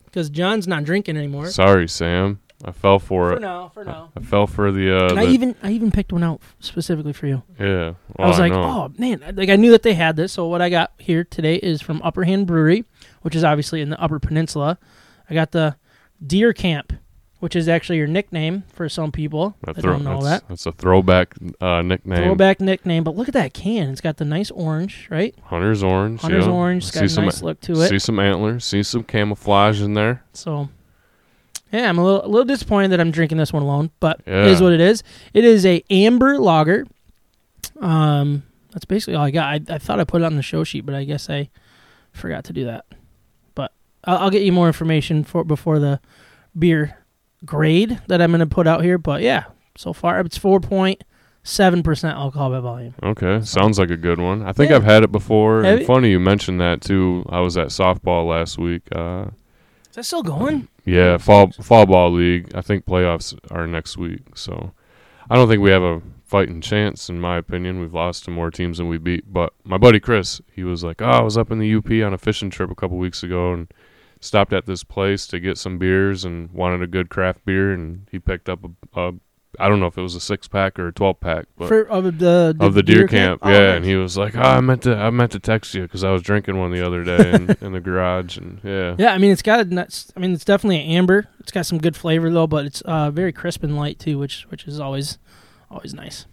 because 0.05 0.29
John's 0.29 0.67
not 0.67 0.83
drinking 0.85 1.17
anymore. 1.17 1.47
Sorry, 1.49 1.87
Sam. 1.87 2.39
I 2.63 2.71
fell 2.71 2.99
for 2.99 3.31
for 3.31 3.37
it. 3.37 3.41
now, 3.41 3.69
for 3.73 3.83
now. 3.83 4.11
I 4.15 4.19
fell 4.21 4.45
for 4.45 4.71
the. 4.71 4.95
Uh, 4.95 5.09
And 5.09 5.19
I 5.19 5.25
the- 5.25 5.31
even 5.31 5.55
I 5.63 5.71
even 5.71 5.91
picked 5.91 6.13
one 6.13 6.23
out 6.23 6.41
specifically 6.59 7.11
for 7.11 7.25
you. 7.27 7.41
yeah. 7.59 7.95
I 8.19 8.27
was 8.27 8.37
Oh, 8.37 8.41
like, 8.41 8.51
know. 8.53 8.61
oh 8.63 8.93
man, 8.99 9.33
like 9.35 9.49
I 9.49 9.55
knew 9.55 9.71
that 9.71 9.81
they 9.83 9.95
had 9.95 10.15
this. 10.15 10.31
So 10.33 10.47
what 10.47 10.61
I 10.61 10.69
got 10.69 10.91
here 10.99 11.23
today 11.23 11.55
is 11.55 11.81
from 11.81 11.99
Upper 12.03 12.23
Hand 12.23 12.45
Brewery, 12.47 12.85
which 13.23 13.35
is 13.35 13.43
obviously 13.43 13.81
in 13.81 13.89
the 13.89 13.99
Upper 13.99 14.19
Peninsula. 14.19 14.77
I 15.27 15.33
got 15.33 15.51
the 15.51 15.75
Deer 16.25 16.53
Camp, 16.53 16.93
which 17.39 17.55
is 17.55 17.67
actually 17.67 17.97
your 17.97 18.07
nickname 18.07 18.63
for 18.71 18.87
some 18.87 19.11
people. 19.11 19.55
That 19.63 19.77
I 19.77 19.81
throw- 19.81 19.93
don't 19.93 20.03
know 20.03 20.21
that's, 20.21 20.41
that. 20.41 20.47
That's 20.47 20.65
a 20.65 20.71
throwback 20.71 21.33
uh, 21.59 21.81
nickname. 21.81 22.23
Throwback 22.23 22.61
nickname, 22.61 23.03
but 23.03 23.15
look 23.15 23.27
at 23.27 23.33
that 23.33 23.53
can. 23.53 23.89
It's 23.89 24.01
got 24.01 24.17
the 24.17 24.25
nice 24.25 24.51
orange, 24.51 25.07
right? 25.09 25.35
Hunter's 25.43 25.81
orange. 25.83 26.21
Hunter's 26.21 26.45
yeah. 26.45 26.51
orange. 26.51 26.83
It's 26.83 26.93
See 26.93 26.99
got 26.99 27.05
a 27.05 27.09
some, 27.09 27.25
nice 27.25 27.41
look 27.41 27.59
to 27.61 27.81
it. 27.81 27.89
See 27.89 27.99
some 27.99 28.19
antlers. 28.19 28.63
See 28.65 28.83
some 28.83 29.03
camouflage 29.03 29.81
in 29.81 29.93
there. 29.95 30.23
So, 30.33 30.69
yeah, 31.71 31.89
I'm 31.89 31.97
a 31.97 32.03
little, 32.03 32.25
a 32.25 32.27
little 32.27 32.45
disappointed 32.45 32.89
that 32.89 32.99
I'm 32.99 33.11
drinking 33.11 33.37
this 33.39 33.51
one 33.51 33.63
alone, 33.63 33.91
but 33.99 34.21
Yeah. 34.27 34.45
it 34.45 34.51
is 34.51 34.61
what 34.61 34.73
it 34.73 34.81
is. 34.81 35.03
It 35.33 35.43
is 35.43 35.65
a 35.65 35.83
amber 35.89 36.37
lager. 36.37 36.85
Um, 37.79 38.43
that's 38.71 38.85
basically 38.85 39.15
all 39.15 39.25
I 39.25 39.31
got. 39.31 39.47
I, 39.47 39.75
I 39.75 39.77
thought 39.79 39.99
I 39.99 40.03
put 40.03 40.21
it 40.21 40.25
on 40.25 40.35
the 40.35 40.43
show 40.43 40.63
sheet, 40.63 40.85
but 40.85 40.93
I 40.95 41.03
guess 41.03 41.29
I 41.29 41.49
forgot 42.13 42.43
to 42.45 42.53
do 42.53 42.65
that. 42.65 42.85
I'll, 44.05 44.17
I'll 44.17 44.29
get 44.29 44.41
you 44.43 44.51
more 44.51 44.67
information 44.67 45.23
for 45.23 45.43
before 45.43 45.79
the 45.79 45.99
beer 46.57 46.97
grade 47.45 47.99
that 48.07 48.21
I'm 48.21 48.31
going 48.31 48.39
to 48.39 48.45
put 48.45 48.67
out 48.67 48.83
here. 48.83 48.97
But 48.97 49.21
yeah, 49.21 49.45
so 49.77 49.93
far 49.93 50.19
it's 50.19 50.37
4.7% 50.37 52.13
alcohol 52.13 52.49
by 52.51 52.59
volume. 52.59 52.93
Okay, 53.03 53.41
sounds 53.41 53.79
like 53.79 53.89
a 53.89 53.97
good 53.97 54.19
one. 54.19 54.43
I 54.43 54.51
think 54.53 54.69
Yeah. 54.69 54.77
I've 54.77 54.83
had 54.83 55.03
it 55.03 55.11
before. 55.11 55.63
Have 55.63 55.65
And 55.73 55.79
you? 55.81 55.85
funny 55.87 56.09
you 56.11 56.19
mentioned 56.19 56.59
that 56.61 56.81
too. 56.81 57.25
I 57.29 57.39
was 57.41 57.57
at 57.57 57.67
softball 57.67 58.27
last 58.27 58.57
week. 58.57 58.83
Uh, 58.95 59.25
Is 59.89 59.95
that 59.95 60.05
still 60.05 60.23
going? 60.23 60.67
yeah, 60.85 61.17
fall 61.17 61.51
fall 61.51 61.85
ball 61.85 62.11
league. 62.11 62.51
I 62.55 62.61
think 62.61 62.85
playoffs 62.85 63.37
are 63.51 63.67
next 63.67 63.97
week. 63.97 64.21
So 64.35 64.71
I 65.29 65.35
don't 65.35 65.47
think 65.47 65.61
we 65.61 65.71
have 65.71 65.83
a 65.83 66.01
fighting 66.23 66.61
chance, 66.61 67.09
in 67.09 67.19
my 67.19 67.37
opinion. 67.37 67.79
We've 67.81 67.93
lost 67.93 68.25
to 68.25 68.31
more 68.31 68.51
teams 68.51 68.77
than 68.77 68.87
we 68.87 68.97
beat. 68.97 69.31
But 69.33 69.53
my 69.63 69.77
buddy 69.77 69.99
Chris, 69.99 70.41
he 70.51 70.63
was 70.63 70.83
like, 70.83 71.01
"Oh, 71.01 71.05
I 71.05 71.21
was 71.21 71.37
up 71.37 71.51
in 71.51 71.59
the 71.59 71.75
UP 71.75 71.89
on 72.05 72.13
a 72.13 72.17
fishing 72.17 72.49
trip 72.49 72.71
a 72.71 72.75
couple 72.75 72.97
weeks 72.97 73.21
ago 73.23 73.53
and 73.53 73.67
stopped 74.21 74.53
at 74.53 74.65
this 74.65 74.83
place 74.85 75.27
to 75.27 75.39
get 75.39 75.57
some 75.57 75.77
beers 75.77 76.23
and 76.23 76.49
wanted 76.51 76.81
a 76.81 76.87
good 76.87 77.09
craft 77.09 77.43
beer, 77.45 77.73
and 77.73 78.07
he 78.11 78.19
picked 78.19 78.47
up 78.47 78.59
a, 78.63 78.99
a 79.01 79.13
I 79.59 79.67
don't 79.67 79.81
know 79.81 79.87
if 79.87 79.97
it 79.97 80.01
was 80.01 80.15
a 80.15 80.21
six 80.21 80.47
pack 80.47 80.79
or 80.79 80.87
a 80.87 80.93
twelve 80.93 81.19
pack, 81.19 81.45
but 81.57 81.67
For, 81.67 81.81
of 81.89 82.19
the, 82.19 82.55
of 82.61 82.73
the 82.73 82.81
deer, 82.81 83.05
camp, 83.05 83.41
Oh, 83.43 83.49
yeah. 83.51 83.57
nice. 83.59 83.75
And 83.77 83.85
he 83.85 83.95
was 83.97 84.15
like, 84.17 84.33
"Oh, 84.37 84.39
I 84.41 84.61
meant 84.61 84.83
to, 84.83 84.95
I 84.95 85.09
meant 85.09 85.33
to 85.33 85.39
text 85.39 85.73
you 85.73 85.81
because 85.81 86.05
I 86.05 86.11
was 86.11 86.21
drinking 86.21 86.57
one 86.57 86.71
the 86.71 86.85
other 86.85 87.03
day 87.03 87.31
in, 87.33 87.57
in 87.61 87.73
the 87.73 87.81
garage, 87.81 88.37
and 88.37 88.61
yeah, 88.63 88.95
Yeah, 88.97 89.13
I 89.13 89.17
mean 89.17 89.31
it's 89.31 89.41
got 89.41 89.59
a 89.59 89.65
nuts. 89.65 90.13
I 90.15 90.21
mean 90.21 90.31
it's 90.31 90.45
definitely 90.45 90.77
an 90.79 90.89
amber. 90.91 91.27
It's 91.41 91.51
got 91.51 91.65
some 91.65 91.79
good 91.79 91.97
flavor 91.97 92.29
though, 92.31 92.47
but 92.47 92.65
it's 92.65 92.79
uh, 92.81 93.11
very 93.11 93.33
crisp 93.33 93.61
and 93.63 93.75
light 93.75 93.99
too, 93.99 94.17
which 94.17 94.43
which 94.49 94.65
is 94.67 94.79
always 94.79 95.17
always 95.69 95.93
nice. 95.93 96.25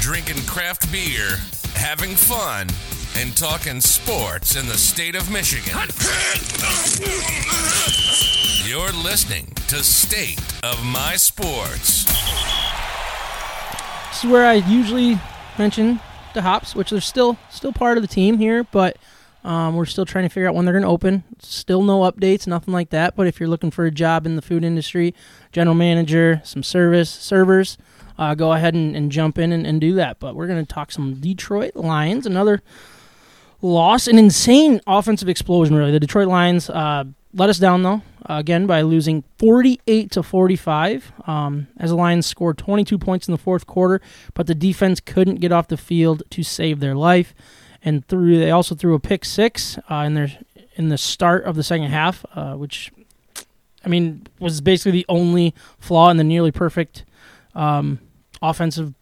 Drinking 0.00 0.42
craft 0.46 0.90
beer, 0.92 1.36
having 1.74 2.14
fun, 2.14 2.68
and 3.20 3.36
talking 3.36 3.80
sports 3.80 4.54
in 4.54 4.68
the 4.68 4.78
state 4.78 5.16
of 5.16 5.28
Michigan. 5.28 5.76
You're 8.64 8.92
listening 8.92 9.46
to 9.66 9.82
State 9.82 10.40
of 10.62 10.84
My 10.84 11.16
Sports. 11.16 12.04
This 14.10 14.22
is 14.22 14.30
where 14.30 14.46
I 14.46 14.54
usually 14.54 15.18
mention 15.58 15.98
the 16.32 16.42
hops, 16.42 16.76
which 16.76 16.92
are 16.92 17.00
still 17.00 17.36
still 17.50 17.72
part 17.72 17.98
of 17.98 18.02
the 18.04 18.08
team 18.08 18.38
here, 18.38 18.62
but 18.62 18.96
um, 19.42 19.74
we're 19.74 19.84
still 19.84 20.06
trying 20.06 20.24
to 20.24 20.28
figure 20.28 20.48
out 20.48 20.54
when 20.54 20.64
they're 20.64 20.74
going 20.74 20.84
to 20.84 20.88
open. 20.88 21.24
Still 21.40 21.82
no 21.82 22.02
updates, 22.02 22.46
nothing 22.46 22.72
like 22.72 22.90
that. 22.90 23.16
But 23.16 23.26
if 23.26 23.40
you're 23.40 23.48
looking 23.48 23.72
for 23.72 23.84
a 23.84 23.90
job 23.90 24.26
in 24.26 24.36
the 24.36 24.42
food 24.42 24.62
industry, 24.62 25.12
general 25.50 25.74
manager, 25.74 26.40
some 26.44 26.62
service 26.62 27.10
servers, 27.10 27.78
uh, 28.16 28.36
go 28.36 28.52
ahead 28.52 28.74
and, 28.74 28.94
and 28.94 29.10
jump 29.10 29.38
in 29.38 29.50
and, 29.50 29.66
and 29.66 29.80
do 29.80 29.94
that. 29.94 30.20
But 30.20 30.36
we're 30.36 30.46
going 30.46 30.64
to 30.64 30.72
talk 30.72 30.92
some 30.92 31.14
Detroit 31.14 31.74
Lions, 31.74 32.24
another 32.24 32.62
loss, 33.60 34.06
an 34.06 34.18
insane 34.18 34.80
offensive 34.86 35.28
explosion. 35.28 35.76
Really, 35.76 35.92
the 35.92 36.00
Detroit 36.00 36.28
Lions 36.28 36.70
uh, 36.70 37.04
let 37.34 37.50
us 37.50 37.58
down 37.58 37.82
though 37.82 38.02
again 38.26 38.66
by 38.66 38.82
losing 38.82 39.24
48 39.38 40.10
to 40.12 40.22
45. 40.22 41.12
Um, 41.26 41.68
as 41.78 41.90
the 41.90 41.96
Lions 41.96 42.26
scored 42.26 42.58
22 42.58 42.98
points 42.98 43.26
in 43.28 43.32
the 43.32 43.38
fourth 43.38 43.66
quarter, 43.66 44.00
but 44.34 44.46
the 44.46 44.54
defense 44.54 45.00
couldn't 45.00 45.36
get 45.36 45.52
off 45.52 45.68
the 45.68 45.76
field 45.76 46.22
to 46.30 46.42
save 46.42 46.80
their 46.80 46.94
life, 46.94 47.34
and 47.82 48.06
threw. 48.06 48.38
They 48.38 48.50
also 48.50 48.74
threw 48.74 48.94
a 48.94 49.00
pick 49.00 49.24
six 49.24 49.78
uh, 49.90 49.96
in 49.96 50.14
their 50.14 50.28
in 50.74 50.88
the 50.88 50.98
start 50.98 51.44
of 51.44 51.56
the 51.56 51.62
second 51.62 51.90
half, 51.90 52.24
uh, 52.34 52.54
which 52.54 52.92
I 53.84 53.88
mean 53.88 54.26
was 54.38 54.60
basically 54.60 54.92
the 54.92 55.06
only 55.08 55.54
flaw 55.78 56.10
in 56.10 56.16
the 56.16 56.24
nearly 56.24 56.52
perfect 56.52 57.04
um, 57.54 57.98
offensive 58.42 58.94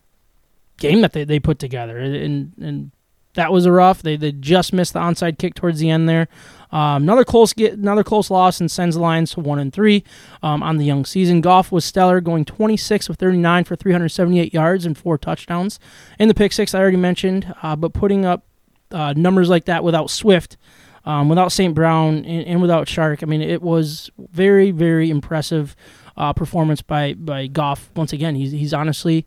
game 0.78 1.00
that 1.00 1.12
they, 1.12 1.24
they 1.24 1.40
put 1.40 1.58
together, 1.58 1.98
and 1.98 2.52
and 2.60 2.90
that 3.36 3.52
was 3.52 3.64
a 3.64 3.72
rough. 3.72 4.02
They 4.02 4.16
they 4.16 4.32
just 4.32 4.72
missed 4.72 4.92
the 4.92 4.98
onside 4.98 5.38
kick 5.38 5.54
towards 5.54 5.78
the 5.78 5.88
end 5.88 6.08
there. 6.08 6.28
Um, 6.72 7.04
another 7.04 7.24
close 7.24 7.52
get 7.52 7.74
another 7.74 8.02
close 8.02 8.30
loss 8.30 8.60
and 8.60 8.70
sends 8.70 8.96
the 8.96 9.02
Lions 9.02 9.32
to 9.32 9.40
one 9.40 9.58
and 9.58 9.72
three 9.72 10.02
um, 10.42 10.62
on 10.62 10.78
the 10.78 10.84
young 10.84 11.04
season. 11.04 11.40
Goff 11.40 11.70
was 11.70 11.84
stellar, 11.84 12.20
going 12.20 12.44
26 12.44 13.08
of 13.08 13.16
39 13.16 13.64
for 13.64 13.76
378 13.76 14.52
yards 14.52 14.84
and 14.84 14.98
four 14.98 15.16
touchdowns. 15.16 15.78
In 16.18 16.28
the 16.28 16.34
pick 16.34 16.52
six, 16.52 16.74
I 16.74 16.80
already 16.80 16.96
mentioned, 16.96 17.54
uh, 17.62 17.76
but 17.76 17.92
putting 17.92 18.24
up 18.24 18.44
uh, 18.90 19.14
numbers 19.16 19.48
like 19.48 19.66
that 19.66 19.84
without 19.84 20.10
Swift, 20.10 20.56
um, 21.04 21.28
without 21.28 21.52
St. 21.52 21.74
Brown, 21.74 22.24
and, 22.24 22.46
and 22.46 22.60
without 22.60 22.88
Chark, 22.88 23.22
I 23.22 23.26
mean, 23.26 23.42
it 23.42 23.62
was 23.62 24.10
very 24.18 24.72
very 24.72 25.08
impressive 25.08 25.76
uh, 26.16 26.32
performance 26.32 26.82
by 26.82 27.14
by 27.14 27.46
Goff. 27.46 27.90
Once 27.94 28.12
again, 28.12 28.34
he's 28.34 28.50
he's 28.50 28.74
honestly 28.74 29.24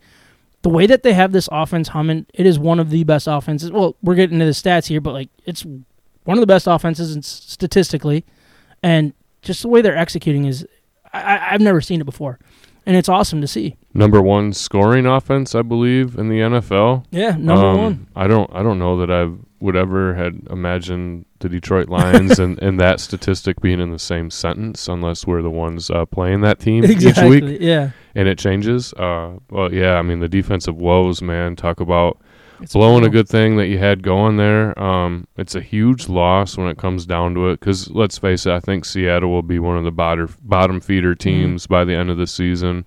the 0.62 0.68
way 0.68 0.86
that 0.86 1.02
they 1.02 1.12
have 1.14 1.32
this 1.32 1.48
offense 1.50 1.88
humming, 1.88 2.26
it 2.34 2.44
is 2.46 2.58
one 2.58 2.78
of 2.80 2.90
the 2.90 3.04
best 3.04 3.26
offenses. 3.26 3.70
Well, 3.72 3.96
we're 4.02 4.14
getting 4.14 4.34
into 4.34 4.44
the 4.46 4.52
stats 4.52 4.86
here, 4.88 5.00
but 5.00 5.12
like 5.12 5.28
it's 5.46 5.64
one 6.24 6.36
of 6.36 6.40
the 6.40 6.46
best 6.46 6.66
offenses 6.66 7.16
statistically, 7.26 8.24
and 8.82 9.12
just 9.42 9.62
the 9.62 9.68
way 9.68 9.80
they're 9.82 9.96
executing 9.96 10.44
is 10.44 10.66
I, 11.12 11.52
I've 11.52 11.60
never 11.60 11.80
seen 11.80 12.00
it 12.00 12.04
before, 12.04 12.38
and 12.86 12.96
it's 12.96 13.08
awesome 13.08 13.40
to 13.40 13.46
see. 13.46 13.76
number 13.94 14.20
one 14.20 14.52
scoring 14.52 15.06
offense, 15.06 15.54
I 15.54 15.62
believe, 15.62 16.16
in 16.16 16.28
the 16.28 16.40
NFL. 16.40 17.04
Yeah, 17.10 17.36
number 17.38 17.66
Um, 17.66 17.76
one. 17.78 18.06
I 18.14 18.26
don't, 18.28 18.50
I 18.54 18.62
don't 18.62 18.78
know 18.78 18.98
that 19.04 19.10
I 19.10 19.30
would 19.60 19.76
ever 19.76 20.14
had 20.14 20.40
imagined 20.50 21.24
the 21.40 21.48
Detroit 21.48 21.88
Lions 21.88 22.38
and, 22.44 22.58
and 22.62 22.78
that 22.80 23.00
statistic 23.00 23.60
being 23.60 23.80
in 23.80 23.90
the 23.90 23.98
same 23.98 24.30
sentence, 24.30 24.88
unless 24.88 25.26
we're 25.26 25.42
the 25.42 25.50
ones 25.50 25.90
uh, 25.90 26.04
playing 26.06 26.42
that 26.42 26.60
team 26.60 26.84
each 26.84 26.90
week. 26.90 27.02
Exactly. 27.08 27.66
Yeah. 27.66 27.90
And 28.14 28.26
it 28.28 28.38
changes. 28.38 28.92
Uh, 28.94 29.38
well, 29.50 29.72
yeah, 29.72 29.94
I 29.94 30.02
mean 30.02 30.20
the 30.20 30.28
defensive 30.28 30.76
woes, 30.76 31.22
man. 31.22 31.56
Talk 31.56 31.80
about 31.80 32.18
It's 32.60 32.72
blowing 32.72 33.04
a 33.04 33.08
good 33.08 33.28
thing 33.28 33.56
that 33.56 33.68
you 33.68 33.78
had 33.78 34.02
going 34.02 34.36
there. 34.36 34.78
Um, 34.80 35.26
it's 35.36 35.54
a 35.54 35.60
huge 35.60 36.08
loss 36.08 36.56
when 36.56 36.68
it 36.68 36.76
comes 36.76 37.06
down 37.06 37.34
to 37.34 37.48
it. 37.50 37.60
Because 37.60 37.88
let's 37.90 38.18
face 38.18 38.46
it, 38.46 38.52
I 38.52 38.60
think 38.60 38.84
Seattle 38.84 39.30
will 39.30 39.42
be 39.42 39.58
one 39.58 39.76
of 39.78 39.84
the 39.84 39.92
bottom 39.92 40.34
bottom 40.42 40.80
feeder 40.80 41.14
teams 41.14 41.66
by 41.66 41.84
the 41.84 41.94
end 41.94 42.10
of 42.10 42.18
the 42.18 42.26
season. 42.26 42.86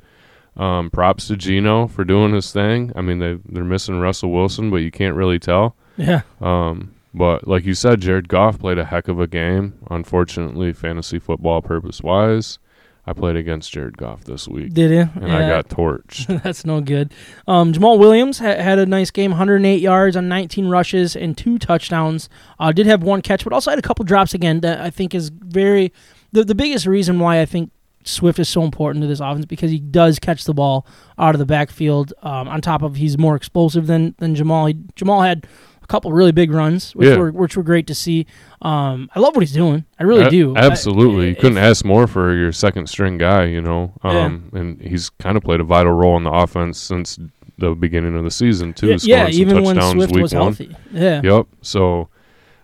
Um, 0.55 0.91
props 0.91 1.27
to 1.29 1.35
Geno 1.35 1.87
for 1.87 2.03
doing 2.03 2.33
his 2.33 2.51
thing. 2.51 2.91
I 2.95 3.01
mean 3.01 3.19
they 3.19 3.39
they're 3.45 3.63
missing 3.63 3.99
Russell 3.99 4.31
Wilson, 4.31 4.69
but 4.69 4.77
you 4.77 4.91
can't 4.91 5.15
really 5.15 5.39
tell. 5.39 5.75
Yeah. 5.97 6.21
Um, 6.41 6.93
but 7.15 7.47
like 7.47 7.65
you 7.65 7.73
said, 7.75 8.01
Jared 8.01 8.27
Goff 8.27 8.59
played 8.59 8.77
a 8.77 8.85
heck 8.85 9.07
of 9.07 9.19
a 9.19 9.27
game. 9.27 9.73
Unfortunately, 9.89 10.73
fantasy 10.73 11.17
football 11.19 11.61
purpose 11.61 12.01
wise, 12.01 12.59
I 13.05 13.11
played 13.13 13.35
against 13.35 13.71
Jared 13.71 13.97
Goff 13.97 14.23
this 14.23 14.47
week, 14.47 14.73
Did 14.73 14.91
you? 14.91 15.09
and 15.21 15.31
I 15.31 15.47
got 15.49 15.67
torched. 15.69 16.41
That's 16.41 16.63
no 16.65 16.79
good. 16.79 17.13
Um, 17.47 17.73
Jamaal 17.73 17.99
Williams 17.99 18.39
ha- 18.39 18.55
had 18.61 18.79
a 18.79 18.85
nice 18.85 19.11
game, 19.11 19.31
108 19.31 19.81
yards 19.81 20.15
on 20.15 20.29
19 20.29 20.67
rushes 20.69 21.15
and 21.15 21.37
two 21.37 21.59
touchdowns. 21.59 22.29
Uh, 22.59 22.71
did 22.71 22.85
have 22.85 23.03
one 23.03 23.21
catch, 23.21 23.43
but 23.43 23.51
also 23.51 23.71
had 23.71 23.79
a 23.79 23.81
couple 23.81 24.05
drops 24.05 24.33
again 24.33 24.61
that 24.61 24.79
I 24.79 24.89
think 24.89 25.13
is 25.13 25.29
very 25.29 25.91
the 26.31 26.43
the 26.45 26.55
biggest 26.55 26.85
reason 26.85 27.19
why 27.19 27.41
I 27.41 27.45
think 27.45 27.71
Swift 28.05 28.39
is 28.39 28.47
so 28.49 28.63
important 28.63 29.01
to 29.03 29.07
this 29.07 29.19
offense 29.19 29.45
because 29.45 29.69
he 29.71 29.79
does 29.79 30.17
catch 30.19 30.45
the 30.45 30.53
ball 30.53 30.85
out 31.17 31.35
of 31.35 31.39
the 31.39 31.45
backfield. 31.45 32.13
Um, 32.21 32.47
on 32.47 32.61
top 32.61 32.81
of 32.83 32.95
he's 32.95 33.17
more 33.17 33.35
explosive 33.35 33.87
than 33.87 34.15
than 34.19 34.33
Jamaal. 34.35 34.67
He, 34.69 34.73
Jamaal 34.95 35.25
had 35.27 35.45
a 35.83 35.87
couple 35.87 36.11
really 36.13 36.31
big 36.31 36.51
runs, 36.51 36.95
which 36.95 37.09
Yeah. 37.09 37.17
were 37.17 37.31
which 37.31 37.57
were 37.57 37.63
great 37.63 37.85
to 37.87 37.95
see. 37.95 38.25
Um, 38.61 39.09
I 39.15 39.19
love 39.19 39.35
what 39.35 39.41
he's 39.41 39.51
doing. 39.53 39.83
I 39.99 40.03
really 40.03 40.25
A- 40.25 40.29
do. 40.29 40.55
Absolutely, 40.55 41.25
I- 41.25 41.29
you 41.29 41.35
couldn't 41.35 41.57
ask 41.57 41.83
more 41.85 42.07
for 42.07 42.33
your 42.35 42.51
second 42.51 42.87
string 42.87 43.17
guy. 43.17 43.45
You 43.45 43.61
know, 43.61 43.93
um, 44.03 44.49
and 44.53 44.81
he's 44.81 45.09
kind 45.09 45.35
of 45.37 45.43
played 45.43 45.59
a 45.59 45.63
vital 45.63 45.91
role 45.93 46.17
in 46.17 46.23
the 46.23 46.31
offense 46.31 46.77
since 46.79 47.19
the 47.59 47.75
beginning 47.75 48.15
of 48.17 48.23
the 48.23 48.31
season 48.31 48.73
too. 48.73 48.87
yeah, 48.87 48.97
yeah, 49.03 49.27
even 49.29 49.61
when 49.63 49.79
Swift 49.81 50.13
was 50.15 50.33
one. 50.33 50.41
healthy. 50.43 50.75
Yeah. 50.91 51.21
Yep. 51.23 51.45
So, 51.61 52.09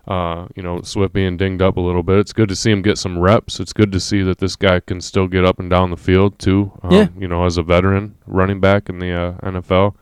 uh, 0.08 0.48
you 0.56 0.64
know, 0.64 0.82
Swift 0.82 1.14
being 1.14 1.38
dinged 1.38 1.62
up 1.62 1.78
a 1.78 1.80
little 1.82 2.02
bit. 2.02 2.18
It's 2.18 2.34
good 2.34 2.50
to 2.50 2.56
see 2.56 2.72
him 2.72 2.82
get 2.82 2.98
some 2.98 3.20
reps. 3.20 3.60
It's 3.60 3.72
good 3.74 3.92
to 3.92 4.00
see 4.00 4.24
that 4.24 4.40
this 4.40 4.56
guy 4.56 4.80
can 4.80 5.00
still 5.00 5.28
get 5.28 5.46
up 5.46 5.60
and 5.60 5.70
down 5.70 5.92
the 5.92 5.98
field 5.98 6.40
too. 6.40 6.72
Um, 6.82 6.92
Yeah. 6.92 7.08
You 7.20 7.28
know, 7.28 7.46
as 7.46 7.58
a 7.58 7.64
veteran 7.64 8.16
running 8.26 8.60
back 8.60 8.90
in 8.90 8.98
the 9.00 9.12
uh, 9.14 9.34
NFL. 9.44 9.94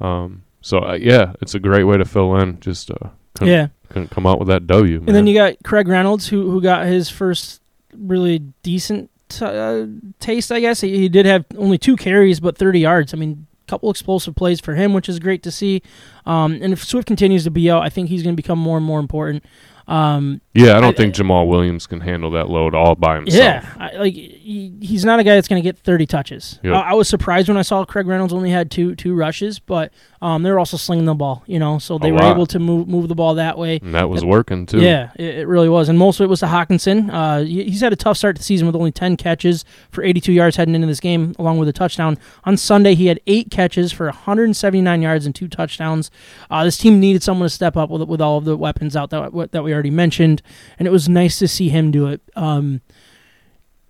Um, 0.00 0.42
so 0.66 0.78
uh, 0.80 0.98
yeah, 1.00 1.32
it's 1.40 1.54
a 1.54 1.60
great 1.60 1.84
way 1.84 1.96
to 1.96 2.04
fill 2.04 2.36
in. 2.36 2.58
Just 2.60 2.90
uh, 2.90 2.94
couldn't, 3.34 3.52
Yeah. 3.54 3.68
couldn't 3.88 4.10
come 4.10 4.26
out 4.26 4.38
with 4.40 4.48
that 4.48 4.66
W. 4.66 4.96
And 5.06 5.14
then 5.14 5.26
you 5.28 5.34
got 5.34 5.54
Craig 5.64 5.86
Reynolds, 5.88 6.26
who 6.28 6.50
who 6.50 6.60
got 6.60 6.86
his 6.86 7.08
first 7.08 7.62
really 7.96 8.40
decent 8.62 9.10
uh, 9.40 9.86
taste, 10.18 10.50
I 10.50 10.60
guess. 10.60 10.80
He, 10.80 10.96
he 10.98 11.08
did 11.08 11.24
have 11.26 11.44
only 11.56 11.78
two 11.78 11.96
carries, 11.96 12.40
but 12.40 12.58
30 12.58 12.80
yards. 12.80 13.14
I 13.14 13.16
mean, 13.16 13.46
a 13.66 13.70
couple 13.70 13.90
explosive 13.90 14.34
plays 14.34 14.60
for 14.60 14.74
him, 14.74 14.92
which 14.92 15.08
is 15.08 15.18
great 15.18 15.42
to 15.44 15.50
see. 15.50 15.82
Um, 16.26 16.58
and 16.60 16.72
if 16.72 16.84
Swift 16.84 17.06
continues 17.06 17.44
to 17.44 17.50
be 17.50 17.70
out, 17.70 17.82
I 17.82 17.88
think 17.88 18.08
he's 18.08 18.22
going 18.22 18.34
to 18.36 18.42
become 18.42 18.58
more 18.58 18.76
and 18.76 18.84
more 18.86 19.00
important. 19.00 19.44
Um, 19.88 20.40
yeah, 20.52 20.76
I 20.76 20.80
don't 20.80 20.94
I- 20.94 20.96
think 20.96 21.14
Jamaal 21.14 21.46
Williams 21.46 21.86
can 21.86 22.00
handle 22.00 22.30
that 22.32 22.48
load 22.48 22.74
all 22.74 22.94
by 22.96 23.16
himself. 23.16 23.38
yeah, 23.42 23.74
I, 23.78 23.96
like 23.98 24.14
he, 24.14 24.72
he's 24.80 25.04
not 25.04 25.20
a 25.20 25.24
guy 25.24 25.34
that's 25.36 25.46
going 25.48 25.62
to 25.62 25.66
get 25.66 25.78
30 25.78 26.06
touches. 26.06 26.58
Yep. 26.64 26.74
I, 26.74 26.80
I 26.90 26.94
was 26.94 27.08
surprised 27.08 27.46
when 27.48 27.56
I 27.56 27.62
saw 27.62 27.84
Craig 27.84 28.06
Reynolds 28.06 28.32
only 28.32 28.50
had 28.50 28.70
two 28.70 28.94
two 28.96 29.14
rushes, 29.14 29.58
but 29.60 29.92
um, 30.22 30.42
they 30.42 30.50
were 30.50 30.58
also 30.58 30.76
slinging 30.76 31.04
the 31.04 31.14
ball, 31.14 31.44
you 31.46 31.58
know, 31.58 31.78
so 31.78 31.98
they 31.98 32.10
were 32.10 32.18
lot. 32.18 32.32
able 32.34 32.46
to 32.46 32.58
move 32.58 32.88
move 32.88 33.08
the 33.08 33.14
ball 33.14 33.34
that 33.34 33.58
way. 33.58 33.78
And 33.82 33.94
that 33.94 34.08
was 34.08 34.24
working 34.24 34.66
too. 34.66 34.80
Yeah, 34.80 35.10
it, 35.14 35.36
it 35.40 35.46
really 35.48 35.68
was, 35.68 35.88
and 35.88 35.98
most 35.98 36.18
of 36.18 36.24
it 36.24 36.28
was 36.30 36.40
to 36.40 36.46
Hockenson. 36.46 37.10
Uh, 37.12 37.44
he- 37.44 37.64
he's 37.64 37.80
had 37.82 37.92
a 37.92 37.96
tough 37.96 38.16
start 38.16 38.34
to 38.36 38.40
the 38.40 38.44
season 38.44 38.66
with 38.66 38.74
only 38.74 38.90
ten 38.92 39.16
catches 39.16 39.64
for 39.90 40.02
82 40.02 40.32
yards 40.32 40.56
heading 40.56 40.74
into 40.74 40.86
this 40.88 41.00
game, 41.00 41.34
along 41.38 41.58
with 41.58 41.68
a 41.68 41.72
touchdown. 41.72 42.18
On 42.44 42.56
Sunday, 42.56 42.94
he 42.94 43.06
had 43.06 43.20
eight 43.26 43.50
catches 43.50 43.92
for 43.92 44.06
179 44.06 45.02
yards 45.02 45.26
and 45.26 45.34
two 45.34 45.48
touchdowns. 45.48 46.10
Uh, 46.50 46.64
this 46.64 46.78
team 46.78 46.98
needed 46.98 47.22
someone 47.22 47.46
to 47.46 47.50
step 47.54 47.76
up 47.76 47.90
with 47.90 48.02
with 48.08 48.20
all 48.20 48.38
of 48.38 48.44
the 48.44 48.56
weapons 48.56 48.96
out 48.96 49.10
that 49.10 49.30
that 49.52 49.62
we 49.62 49.75
already 49.76 49.90
mentioned, 49.90 50.42
and 50.78 50.88
it 50.88 50.90
was 50.90 51.08
nice 51.08 51.38
to 51.38 51.48
see 51.48 51.68
him 51.68 51.90
do 51.90 52.08
it. 52.08 52.20
Um, 52.34 52.80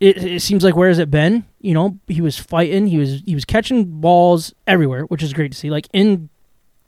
it, 0.01 0.19
it 0.19 0.43
seems 0.43 0.63
like 0.63 0.77
where 0.77 0.89
has 0.89 0.99
it 0.99 1.11
been? 1.11 1.45
You 1.61 1.73
know, 1.73 1.99
he 2.07 2.21
was 2.21 2.39
fighting. 2.39 2.87
He 2.87 2.99
was 2.99 3.23
he 3.25 3.35
was 3.35 3.45
catching 3.45 4.01
balls 4.01 4.55
everywhere, 4.67 5.05
which 5.05 5.23
is 5.23 5.33
great 5.33 5.53
to 5.53 5.59
see. 5.59 5.71
Like 5.71 5.89
in 5.93 6.29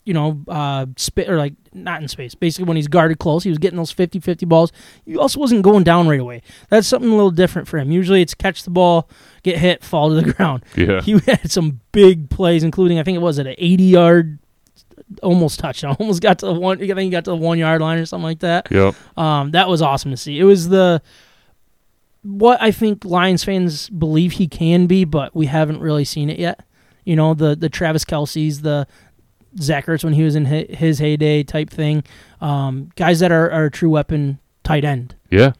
you 0.08 0.14
know, 0.14 0.42
uh, 0.48 0.86
spit 0.96 1.28
or 1.28 1.36
like 1.36 1.52
not 1.74 2.00
in 2.00 2.08
space. 2.08 2.34
Basically, 2.34 2.64
when 2.64 2.78
he's 2.78 2.88
guarded 2.88 3.18
close, 3.18 3.44
he 3.44 3.50
was 3.50 3.58
getting 3.58 3.76
those 3.76 3.92
50-50 3.92 4.48
balls. 4.48 4.72
He 5.04 5.18
also 5.18 5.38
wasn't 5.38 5.60
going 5.60 5.84
down 5.84 6.08
right 6.08 6.18
away. 6.18 6.40
That's 6.70 6.88
something 6.88 7.10
a 7.10 7.14
little 7.14 7.30
different 7.30 7.68
for 7.68 7.76
him. 7.76 7.92
Usually, 7.92 8.22
it's 8.22 8.32
catch 8.32 8.62
the 8.62 8.70
ball, 8.70 9.10
get 9.42 9.58
hit, 9.58 9.84
fall 9.84 10.08
to 10.08 10.14
the 10.14 10.32
ground. 10.32 10.64
Yeah. 10.76 11.02
He 11.02 11.18
had 11.26 11.50
some 11.50 11.80
big 11.92 12.30
plays, 12.30 12.64
including 12.64 12.98
I 12.98 13.02
think 13.02 13.16
it 13.16 13.20
was 13.20 13.38
at 13.38 13.46
an 13.46 13.54
eighty-yard, 13.58 14.38
almost 15.22 15.58
touchdown. 15.58 15.96
Almost 16.00 16.22
got 16.22 16.38
to 16.40 16.46
the 16.46 16.54
one. 16.54 16.82
I 16.82 16.86
think 16.86 16.98
he 16.98 17.10
got 17.10 17.24
to 17.24 17.30
the 17.30 17.36
one-yard 17.36 17.80
line 17.80 17.98
or 17.98 18.06
something 18.06 18.24
like 18.24 18.40
that. 18.40 18.68
Yep. 18.70 18.94
Um, 19.16 19.50
that 19.52 19.68
was 19.68 19.82
awesome 19.82 20.10
to 20.10 20.16
see. 20.16 20.38
It 20.38 20.44
was 20.44 20.68
the 20.68 21.02
what 22.22 22.60
I 22.60 22.70
think 22.70 23.04
Lions 23.04 23.44
fans 23.44 23.88
believe 23.88 24.32
he 24.32 24.48
can 24.48 24.86
be, 24.86 25.04
but 25.04 25.34
we 25.34 25.46
haven't 25.46 25.80
really 25.80 26.04
seen 26.04 26.30
it 26.30 26.38
yet. 26.38 26.64
You 27.04 27.16
know, 27.16 27.34
the 27.34 27.56
the 27.56 27.68
Travis 27.68 28.04
Kelce's, 28.04 28.62
the 28.62 28.86
Zach 29.60 29.86
Ertz 29.86 30.04
when 30.04 30.12
he 30.12 30.22
was 30.22 30.36
in 30.36 30.44
his 30.44 30.98
heyday 30.98 31.42
type 31.42 31.70
thing. 31.70 32.04
Um, 32.40 32.90
guys 32.96 33.20
that 33.20 33.32
are, 33.32 33.50
are 33.50 33.66
a 33.66 33.70
true 33.70 33.90
weapon 33.90 34.38
tight 34.62 34.84
end. 34.84 35.14
Yeah. 35.30 35.52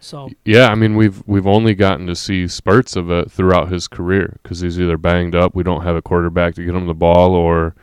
So 0.00 0.30
Yeah, 0.44 0.68
I 0.68 0.74
mean 0.74 0.96
we've 0.96 1.22
we've 1.26 1.46
only 1.46 1.74
gotten 1.74 2.06
to 2.06 2.14
see 2.14 2.46
spurts 2.46 2.94
of 2.96 3.10
it 3.10 3.30
throughout 3.30 3.70
his 3.70 3.88
career 3.88 4.38
because 4.42 4.60
he's 4.60 4.78
either 4.78 4.98
banged 4.98 5.34
up, 5.34 5.54
we 5.54 5.62
don't 5.62 5.82
have 5.82 5.96
a 5.96 6.02
quarterback 6.02 6.54
to 6.56 6.64
get 6.64 6.74
him 6.74 6.86
the 6.86 6.94
ball, 6.94 7.34
or 7.34 7.74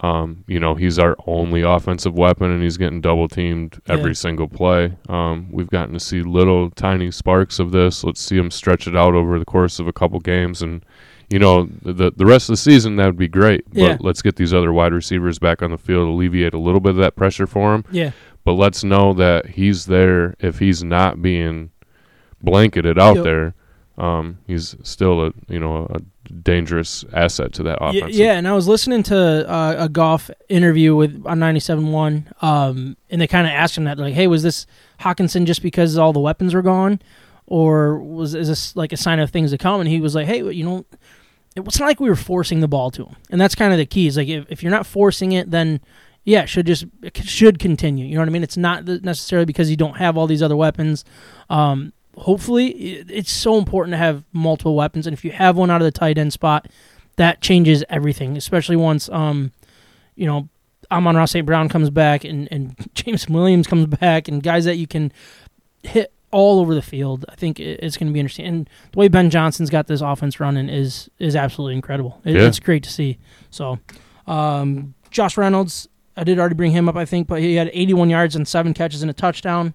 um, 0.00 0.42
you 0.46 0.58
know 0.58 0.74
he's 0.74 0.98
our 0.98 1.16
only 1.26 1.60
offensive 1.62 2.14
weapon 2.14 2.50
and 2.50 2.62
he's 2.62 2.78
getting 2.78 3.00
double 3.00 3.28
teamed 3.28 3.78
every 3.88 4.10
Yeah. 4.10 4.14
single 4.14 4.48
play. 4.48 4.94
Um, 5.08 5.48
we've 5.52 5.68
gotten 5.70 5.92
to 5.92 6.00
see 6.00 6.22
little 6.22 6.70
tiny 6.70 7.10
sparks 7.10 7.58
of 7.58 7.72
this. 7.72 8.02
Let's 8.02 8.20
see 8.20 8.36
him 8.38 8.50
stretch 8.50 8.86
it 8.86 8.96
out 8.96 9.14
over 9.14 9.38
the 9.38 9.44
course 9.44 9.78
of 9.78 9.86
a 9.86 9.92
couple 9.92 10.18
games, 10.20 10.62
and 10.62 10.82
you 11.28 11.38
know 11.38 11.68
the 11.82 12.10
the 12.16 12.24
rest 12.26 12.48
of 12.48 12.54
the 12.54 12.56
season 12.58 12.96
that 12.96 13.06
would 13.06 13.18
be 13.18 13.28
great. 13.28 13.64
But 13.70 13.78
Yeah. 13.80 13.96
let's 14.00 14.22
get 14.22 14.36
these 14.36 14.54
other 14.54 14.72
wide 14.72 14.94
receivers 14.94 15.38
back 15.38 15.62
on 15.62 15.70
the 15.70 15.78
field, 15.78 16.08
alleviate 16.08 16.54
a 16.54 16.58
little 16.58 16.80
bit 16.80 16.90
of 16.90 16.96
that 16.96 17.14
pressure 17.16 17.46
for 17.46 17.74
him 17.74 17.84
yeah, 17.90 18.12
but 18.44 18.52
let's 18.54 18.82
know 18.82 19.12
that 19.12 19.46
he's 19.50 19.86
there 19.86 20.34
if 20.40 20.58
he's 20.58 20.82
not 20.82 21.20
being 21.20 21.70
blanketed 22.42 22.98
out 22.98 23.16
Yep. 23.16 23.24
there. 23.24 23.54
Um, 23.98 24.38
he's 24.46 24.74
still 24.82 25.26
a 25.26 25.32
you 25.48 25.58
know 25.58 25.86
a 25.94 26.00
dangerous 26.32 27.04
asset 27.12 27.52
to 27.54 27.62
that 27.64 27.80
Y- 27.80 27.90
offense. 27.96 28.16
yeah. 28.16 28.32
And 28.34 28.48
I 28.48 28.52
was 28.54 28.66
listening 28.66 29.02
to 29.04 29.16
uh, 29.50 29.74
a 29.78 29.88
Goff 29.88 30.30
interview 30.48 30.94
with 30.96 31.22
on 31.26 31.38
97.1, 31.40 32.42
um, 32.42 32.96
and 33.10 33.20
they 33.20 33.26
kind 33.26 33.46
of 33.46 33.52
asked 33.52 33.76
him 33.76 33.84
that, 33.84 33.98
like, 33.98 34.14
"Hey, 34.14 34.26
was 34.26 34.42
this 34.42 34.66
Hockenson 35.00 35.44
just 35.46 35.62
because 35.62 35.98
all 35.98 36.12
the 36.12 36.20
weapons 36.20 36.54
were 36.54 36.62
gone, 36.62 37.00
or 37.46 37.98
was 37.98 38.34
is 38.34 38.48
this 38.48 38.74
like 38.76 38.92
a 38.92 38.96
sign 38.96 39.18
of 39.20 39.30
things 39.30 39.50
to 39.50 39.58
come?" 39.58 39.80
And 39.80 39.88
he 39.88 40.00
was 40.00 40.14
like, 40.14 40.26
"Hey, 40.26 40.42
you 40.50 40.64
know." 40.64 40.84
It 41.54 41.66
was 41.66 41.78
not 41.78 41.84
like 41.84 42.00
we 42.00 42.08
were 42.08 42.16
forcing 42.16 42.60
the 42.60 42.66
ball 42.68 42.90
to 42.92 43.04
him, 43.04 43.16
and 43.30 43.38
that's 43.38 43.54
kind 43.54 43.74
of 43.74 43.78
the 43.78 43.84
key. 43.84 44.06
Is 44.06 44.16
like 44.16 44.26
if, 44.28 44.46
if 44.48 44.62
you're 44.62 44.70
not 44.70 44.86
forcing 44.86 45.32
it, 45.32 45.50
then 45.50 45.82
yeah, 46.24 46.44
it 46.44 46.48
should 46.48 46.66
just 46.66 46.86
it 47.02 47.14
should 47.18 47.58
continue. 47.58 48.06
You 48.06 48.14
know 48.14 48.22
what 48.22 48.28
I 48.28 48.32
mean? 48.32 48.42
It's 48.42 48.56
not 48.56 48.86
necessarily 48.86 49.44
because 49.44 49.68
you 49.70 49.76
don't 49.76 49.98
have 49.98 50.16
all 50.16 50.26
these 50.26 50.42
other 50.42 50.56
weapons. 50.56 51.04
Um, 51.50 51.92
hopefully, 52.16 52.70
it's 52.70 53.32
so 53.32 53.58
important 53.58 53.92
to 53.94 53.98
have 53.98 54.24
multiple 54.32 54.74
weapons, 54.74 55.06
and 55.06 55.14
if 55.14 55.24
you 55.24 55.32
have 55.32 55.56
one 55.56 55.70
out 55.70 55.80
of 55.80 55.84
the 55.84 55.92
tight 55.92 56.18
end 56.18 56.32
spot, 56.32 56.68
that 57.16 57.40
changes 57.40 57.84
everything. 57.88 58.36
Especially 58.36 58.76
once, 58.76 59.08
um, 59.10 59.52
you 60.14 60.26
know, 60.26 60.48
Amon-Ra 60.90 61.24
St. 61.24 61.46
Brown 61.46 61.68
comes 61.68 61.90
back, 61.90 62.24
and 62.24 62.48
and 62.50 62.74
Jameson 62.94 63.32
Williams 63.34 63.66
comes 63.66 63.86
back, 63.86 64.28
and 64.28 64.42
guys 64.42 64.64
that 64.64 64.76
you 64.76 64.86
can 64.86 65.12
hit 65.82 66.12
all 66.32 66.60
over 66.60 66.74
the 66.74 66.82
field. 66.82 67.24
I 67.28 67.36
think 67.36 67.60
it's 67.60 67.96
going 67.96 68.08
to 68.08 68.12
be 68.12 68.18
interesting. 68.18 68.46
And 68.46 68.70
the 68.92 68.98
way 68.98 69.08
Ben 69.08 69.30
Johnson's 69.30 69.70
got 69.70 69.86
this 69.86 70.00
offense 70.00 70.40
running 70.40 70.68
is 70.68 71.08
is 71.18 71.36
absolutely 71.36 71.76
incredible. 71.76 72.20
It, 72.24 72.34
Yeah. 72.34 72.42
It's 72.42 72.58
great 72.58 72.82
to 72.84 72.90
see. 72.90 73.18
So, 73.50 73.78
um, 74.26 74.94
Josh 75.10 75.36
Reynolds, 75.36 75.88
I 76.16 76.24
did 76.24 76.38
already 76.38 76.54
bring 76.54 76.72
him 76.72 76.88
up, 76.88 76.96
I 76.96 77.04
think, 77.04 77.28
but 77.28 77.40
he 77.40 77.54
had 77.54 77.70
81 77.72 78.10
yards 78.10 78.34
and 78.34 78.48
seven 78.48 78.74
catches 78.74 79.02
and 79.02 79.10
a 79.10 79.14
touchdown, 79.14 79.74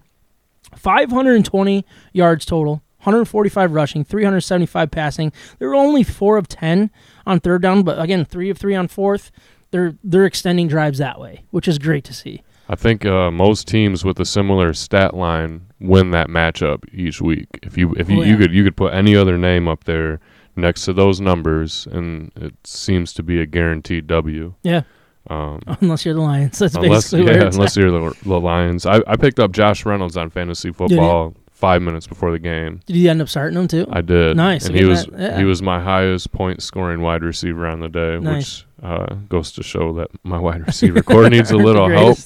520 0.76 1.84
yards 2.12 2.44
total. 2.44 2.82
145 3.02 3.72
rushing, 3.72 4.04
375 4.04 4.90
passing. 4.90 5.32
They 5.58 5.66
were 5.66 5.74
only 5.76 6.02
four 6.02 6.36
of 6.36 6.48
10 6.48 6.90
on 7.26 7.38
third 7.40 7.62
down, 7.62 7.82
but 7.84 8.00
again, 8.00 8.24
three 8.24 8.50
of 8.50 8.58
three 8.58 8.74
on 8.74 8.88
fourth. 8.88 9.30
They're 9.70 9.94
they're 10.02 10.24
extending 10.24 10.66
drives 10.66 10.98
that 10.98 11.20
way, 11.20 11.44
which 11.50 11.68
is 11.68 11.78
great 11.78 12.02
to 12.04 12.14
see. 12.14 12.42
I 12.68 12.74
think 12.74 13.06
uh, 13.06 13.30
most 13.30 13.68
teams 13.68 14.04
with 14.04 14.18
a 14.18 14.24
similar 14.24 14.74
stat 14.74 15.14
line 15.14 15.66
win 15.80 16.10
that 16.10 16.28
matchup 16.28 16.82
each 16.92 17.20
week. 17.22 17.46
If 17.62 17.78
you 17.78 17.94
if 17.96 18.10
you, 18.10 18.20
Oh, 18.20 18.24
you 18.24 18.36
could 18.36 18.52
you 18.52 18.64
could 18.64 18.76
put 18.76 18.92
any 18.92 19.14
other 19.14 19.38
name 19.38 19.68
up 19.68 19.84
there 19.84 20.20
next 20.56 20.84
to 20.86 20.92
those 20.92 21.20
numbers, 21.20 21.86
and 21.90 22.32
it 22.34 22.54
seems 22.64 23.12
to 23.14 23.22
be 23.22 23.40
a 23.40 23.46
guaranteed 23.46 24.06
W. 24.08 24.54
Yeah, 24.62 24.82
Um, 25.28 25.60
unless 25.80 26.04
you're 26.04 26.14
the 26.14 26.20
Lions, 26.20 26.58
that's 26.58 26.74
unless 26.74 27.10
basically 27.10 27.32
yeah, 27.32 27.44
unless 27.44 27.76
at. 27.76 27.82
you're 27.82 27.90
the, 27.90 28.16
the 28.22 28.40
Lions. 28.40 28.86
I, 28.86 29.00
I 29.06 29.16
picked 29.16 29.38
up 29.38 29.52
Josh 29.52 29.84
Reynolds 29.84 30.16
on 30.16 30.30
fantasy 30.30 30.72
football 30.72 31.34
five 31.58 31.82
minutes 31.82 32.06
before 32.06 32.30
the 32.30 32.38
game. 32.38 32.80
Did 32.86 32.96
you 32.96 33.10
end 33.10 33.20
up 33.20 33.28
starting 33.28 33.58
him 33.58 33.66
too? 33.66 33.86
I 33.90 34.00
did. 34.00 34.36
Nice. 34.36 34.66
And 34.66 34.76
he 34.76 34.84
was 34.84 35.08
yeah. 35.18 35.36
he 35.36 35.44
was 35.44 35.60
my 35.60 35.82
highest 35.82 36.30
point 36.30 36.62
scoring 36.62 37.00
wide 37.00 37.22
receiver 37.22 37.66
on 37.66 37.80
the 37.80 37.88
day, 37.88 38.18
Nice. 38.18 38.64
which 38.64 38.84
uh, 38.84 39.14
goes 39.28 39.50
to 39.52 39.62
show 39.62 39.92
that 39.94 40.08
my 40.22 40.38
wide 40.38 40.66
receiver 40.66 41.02
core 41.02 41.28
needs 41.30 41.50
a 41.50 41.56
little 41.56 41.88
help. 41.88 42.18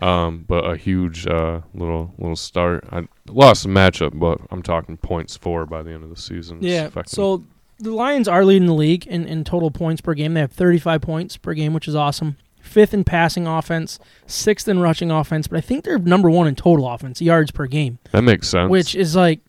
Um, 0.00 0.44
but 0.46 0.70
a 0.70 0.76
huge 0.76 1.26
uh, 1.26 1.60
little 1.74 2.14
little 2.18 2.36
start. 2.36 2.84
I 2.92 3.08
lost 3.28 3.64
the 3.64 3.68
matchup, 3.68 4.18
but 4.18 4.40
I'm 4.50 4.62
talking 4.62 4.96
points 4.96 5.36
for 5.36 5.66
by 5.66 5.82
the 5.82 5.90
end 5.90 6.04
of 6.04 6.10
the 6.10 6.20
season. 6.20 6.58
Yeah. 6.60 6.90
So 7.06 7.44
the 7.78 7.92
Lions 7.92 8.28
are 8.28 8.44
leading 8.44 8.66
the 8.68 8.74
league 8.74 9.06
in, 9.06 9.26
in 9.26 9.44
total 9.44 9.70
points 9.70 10.00
per 10.00 10.14
game. 10.14 10.34
They 10.34 10.40
have 10.40 10.52
35 10.52 11.02
points 11.02 11.36
per 11.36 11.54
game, 11.54 11.74
which 11.74 11.88
is 11.88 11.94
awesome. 11.94 12.36
Fifth 12.66 12.92
in 12.92 13.04
passing 13.04 13.46
offense, 13.46 13.98
sixth 14.26 14.68
in 14.68 14.80
rushing 14.80 15.10
offense, 15.10 15.46
but 15.46 15.56
I 15.56 15.60
think 15.60 15.84
they're 15.84 15.98
number 15.98 16.28
one 16.28 16.46
in 16.46 16.54
total 16.54 16.88
offense, 16.88 17.22
yards 17.22 17.50
per 17.50 17.66
game, 17.66 17.98
that 18.12 18.22
makes 18.22 18.48
sense. 18.48 18.70
which 18.70 18.94
is 18.94 19.16
like, 19.16 19.40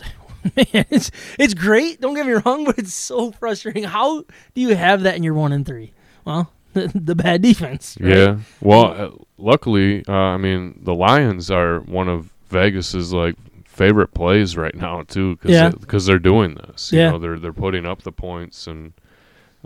man, 0.56 0.86
it's 0.90 1.10
it's 1.38 1.54
great. 1.54 2.00
Don't 2.00 2.14
get 2.14 2.26
me 2.26 2.32
wrong, 2.32 2.64
but 2.66 2.78
it's 2.78 2.94
so 2.94 3.32
frustrating. 3.32 3.84
How 3.84 4.22
do 4.54 4.60
you 4.60 4.74
have 4.76 5.02
that 5.02 5.16
in 5.16 5.22
your 5.22 5.34
one 5.34 5.52
and 5.52 5.64
three? 5.66 5.92
Well, 6.24 6.52
the, 6.74 6.90
the 6.94 7.14
bad 7.14 7.42
defense. 7.42 7.96
right? 8.00 8.16
yeah. 8.16 8.36
Well, 8.60 8.84
uh, 8.92 9.10
luckily, 9.38 10.04
uh, 10.06 10.12
I 10.12 10.36
mean 10.36 10.78
the 10.82 10.94
Lions 10.94 11.50
are 11.50 11.80
one 11.80 12.08
of 12.08 12.30
Vegas's 12.50 13.12
like 13.12 13.36
favorite 13.64 14.12
plays 14.12 14.56
right 14.56 14.74
now 14.74 15.02
too, 15.02 15.36
because 15.36 15.50
Yeah. 15.50 15.72
they're 16.12 16.18
doing 16.18 16.54
this. 16.54 16.92
You 16.92 16.98
Yeah. 17.00 17.10
know, 17.12 17.18
they're 17.18 17.38
they're 17.38 17.52
putting 17.52 17.86
up 17.86 18.02
the 18.02 18.12
points 18.12 18.66
and. 18.66 18.92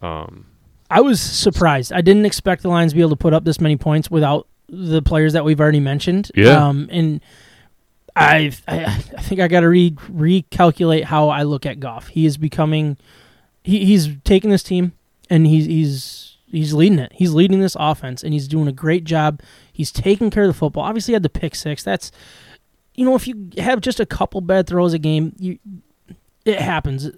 Um, 0.03 0.47
I 0.93 1.01
was 1.01 1.23
surprised. 1.23 1.91
I 1.91 2.03
didn't 2.03 2.27
expect 2.27 2.63
the 2.63 2.69
Lions 2.69 2.93
to 2.93 2.97
be 2.97 3.01
able 3.01 3.11
to 3.11 3.17
put 3.17 3.33
up 3.33 3.45
this 3.45 3.59
many 3.59 3.77
points 3.77 4.11
without 4.11 4.47
the 4.69 5.01
players 5.01 5.33
that 5.33 5.43
we've 5.43 5.59
already 5.59 5.81
mentioned. 5.81 6.31
Yeah. 6.35 6.69
Um, 6.69 6.87
and 6.93 7.23
I, 8.15 8.53
I, 8.69 8.85
I 8.85 9.23
think 9.23 9.41
I 9.41 9.49
got 9.49 9.61
to 9.61 9.69
re 9.71 9.93
recalculate 9.93 11.05
how 11.05 11.31
I 11.31 11.45
look 11.45 11.65
at 11.65 11.81
Goff. 11.81 12.09
He 12.09 12.27
is 12.27 12.37
becoming, 12.37 12.99
he, 13.65 13.87
he's 13.87 14.11
taking 14.25 14.51
this 14.51 14.63
team 14.63 14.93
and 15.31 15.47
he's 15.47 15.65
he's 15.65 16.37
he's 16.51 16.75
leading 16.75 16.99
it. 16.99 17.13
He's 17.15 17.33
leading 17.33 17.61
this 17.61 17.77
offense 17.81 18.23
and 18.23 18.35
he's 18.35 18.47
doing 18.47 18.69
a 18.69 18.73
great 18.73 19.05
job. 19.05 19.41
He's 19.73 19.91
taking 19.91 20.29
care 20.29 20.43
of 20.43 20.49
the 20.49 20.55
football. 20.55 20.85
Obviously, 20.85 21.13
he 21.13 21.15
had 21.15 21.23
the 21.23 21.31
pick 21.31 21.55
six. 21.55 21.83
That's, 21.83 22.13
you 22.95 23.07
know, 23.07 23.15
if 23.15 23.27
you 23.27 23.49
have 23.57 23.81
just 23.81 23.99
a 23.99 24.05
couple 24.05 24.43
bad 24.43 24.67
throws 24.67 24.93
a 24.93 24.99
game, 24.99 25.35
you, 25.39 25.59
it 26.45 26.61
happens 26.61 27.11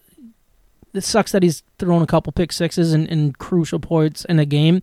it 0.95 1.03
sucks 1.05 1.33
that 1.33 1.43
he's 1.43 1.63
thrown 1.79 2.03
a 2.03 2.07
couple 2.07 2.33
pick 2.33 2.53
sixes 2.53 2.93
and, 2.93 3.09
and 3.09 3.37
crucial 3.39 3.79
points 3.81 4.25
in 4.25 4.39
a 4.39 4.47
game. 4.47 4.83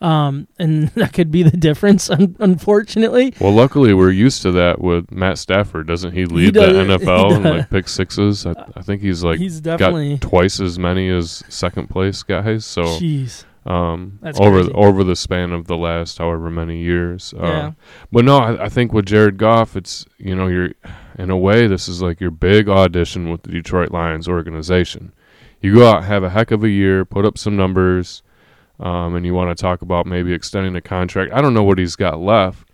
Um, 0.00 0.46
and 0.60 0.88
that 0.94 1.12
could 1.12 1.30
be 1.32 1.42
the 1.42 1.56
difference, 1.56 2.08
un- 2.08 2.36
unfortunately. 2.38 3.34
well, 3.40 3.52
luckily 3.52 3.92
we're 3.94 4.12
used 4.12 4.42
to 4.42 4.52
that 4.52 4.80
with 4.80 5.10
Matt 5.10 5.38
Stafford. 5.38 5.88
Doesn't 5.88 6.12
he 6.12 6.24
lead 6.24 6.54
does- 6.54 6.72
the 6.88 6.98
NFL 6.98 7.36
in 7.36 7.42
like 7.42 7.70
pick 7.70 7.88
sixes? 7.88 8.46
I, 8.46 8.54
I 8.76 8.82
think 8.82 9.02
he's 9.02 9.24
like 9.24 9.38
he's 9.40 9.60
definitely. 9.60 10.18
got 10.18 10.28
twice 10.28 10.60
as 10.60 10.78
many 10.78 11.08
as 11.10 11.42
second 11.48 11.88
place 11.90 12.22
guys. 12.22 12.64
So 12.64 12.82
Jeez. 12.84 13.44
um, 13.66 14.20
That's 14.22 14.38
over 14.38 14.60
crazy. 14.60 14.72
over 14.74 15.02
the 15.02 15.16
span 15.16 15.50
of 15.52 15.66
the 15.66 15.76
last 15.76 16.18
however 16.18 16.48
many 16.48 16.78
years. 16.78 17.34
Uh, 17.36 17.42
Yeah. 17.46 17.72
But 18.12 18.24
no, 18.24 18.38
I, 18.38 18.66
I 18.66 18.68
think 18.68 18.92
with 18.92 19.06
Jared 19.06 19.36
Goff, 19.36 19.74
it's 19.74 20.06
you 20.18 20.36
know 20.36 20.46
you're 20.46 20.70
in 21.18 21.30
a 21.30 21.36
way 21.36 21.66
this 21.66 21.88
is 21.88 22.00
like 22.00 22.20
your 22.20 22.30
big 22.30 22.68
audition 22.68 23.30
with 23.30 23.42
the 23.42 23.50
Detroit 23.50 23.90
Lions 23.90 24.28
organization. 24.28 25.12
You 25.60 25.74
go 25.74 25.88
out, 25.88 26.04
have 26.04 26.22
a 26.22 26.30
heck 26.30 26.50
of 26.50 26.62
a 26.64 26.68
year, 26.68 27.04
put 27.04 27.24
up 27.24 27.36
some 27.38 27.56
numbers, 27.56 28.22
um, 28.80 29.16
and 29.16 29.26
you 29.26 29.34
want 29.34 29.56
to 29.56 29.60
talk 29.60 29.82
about 29.82 30.06
maybe 30.06 30.32
extending 30.32 30.76
a 30.76 30.80
contract. 30.80 31.32
I 31.32 31.40
don't 31.40 31.54
know 31.54 31.64
what 31.64 31.78
he's 31.78 31.96
got 31.96 32.20
left. 32.20 32.68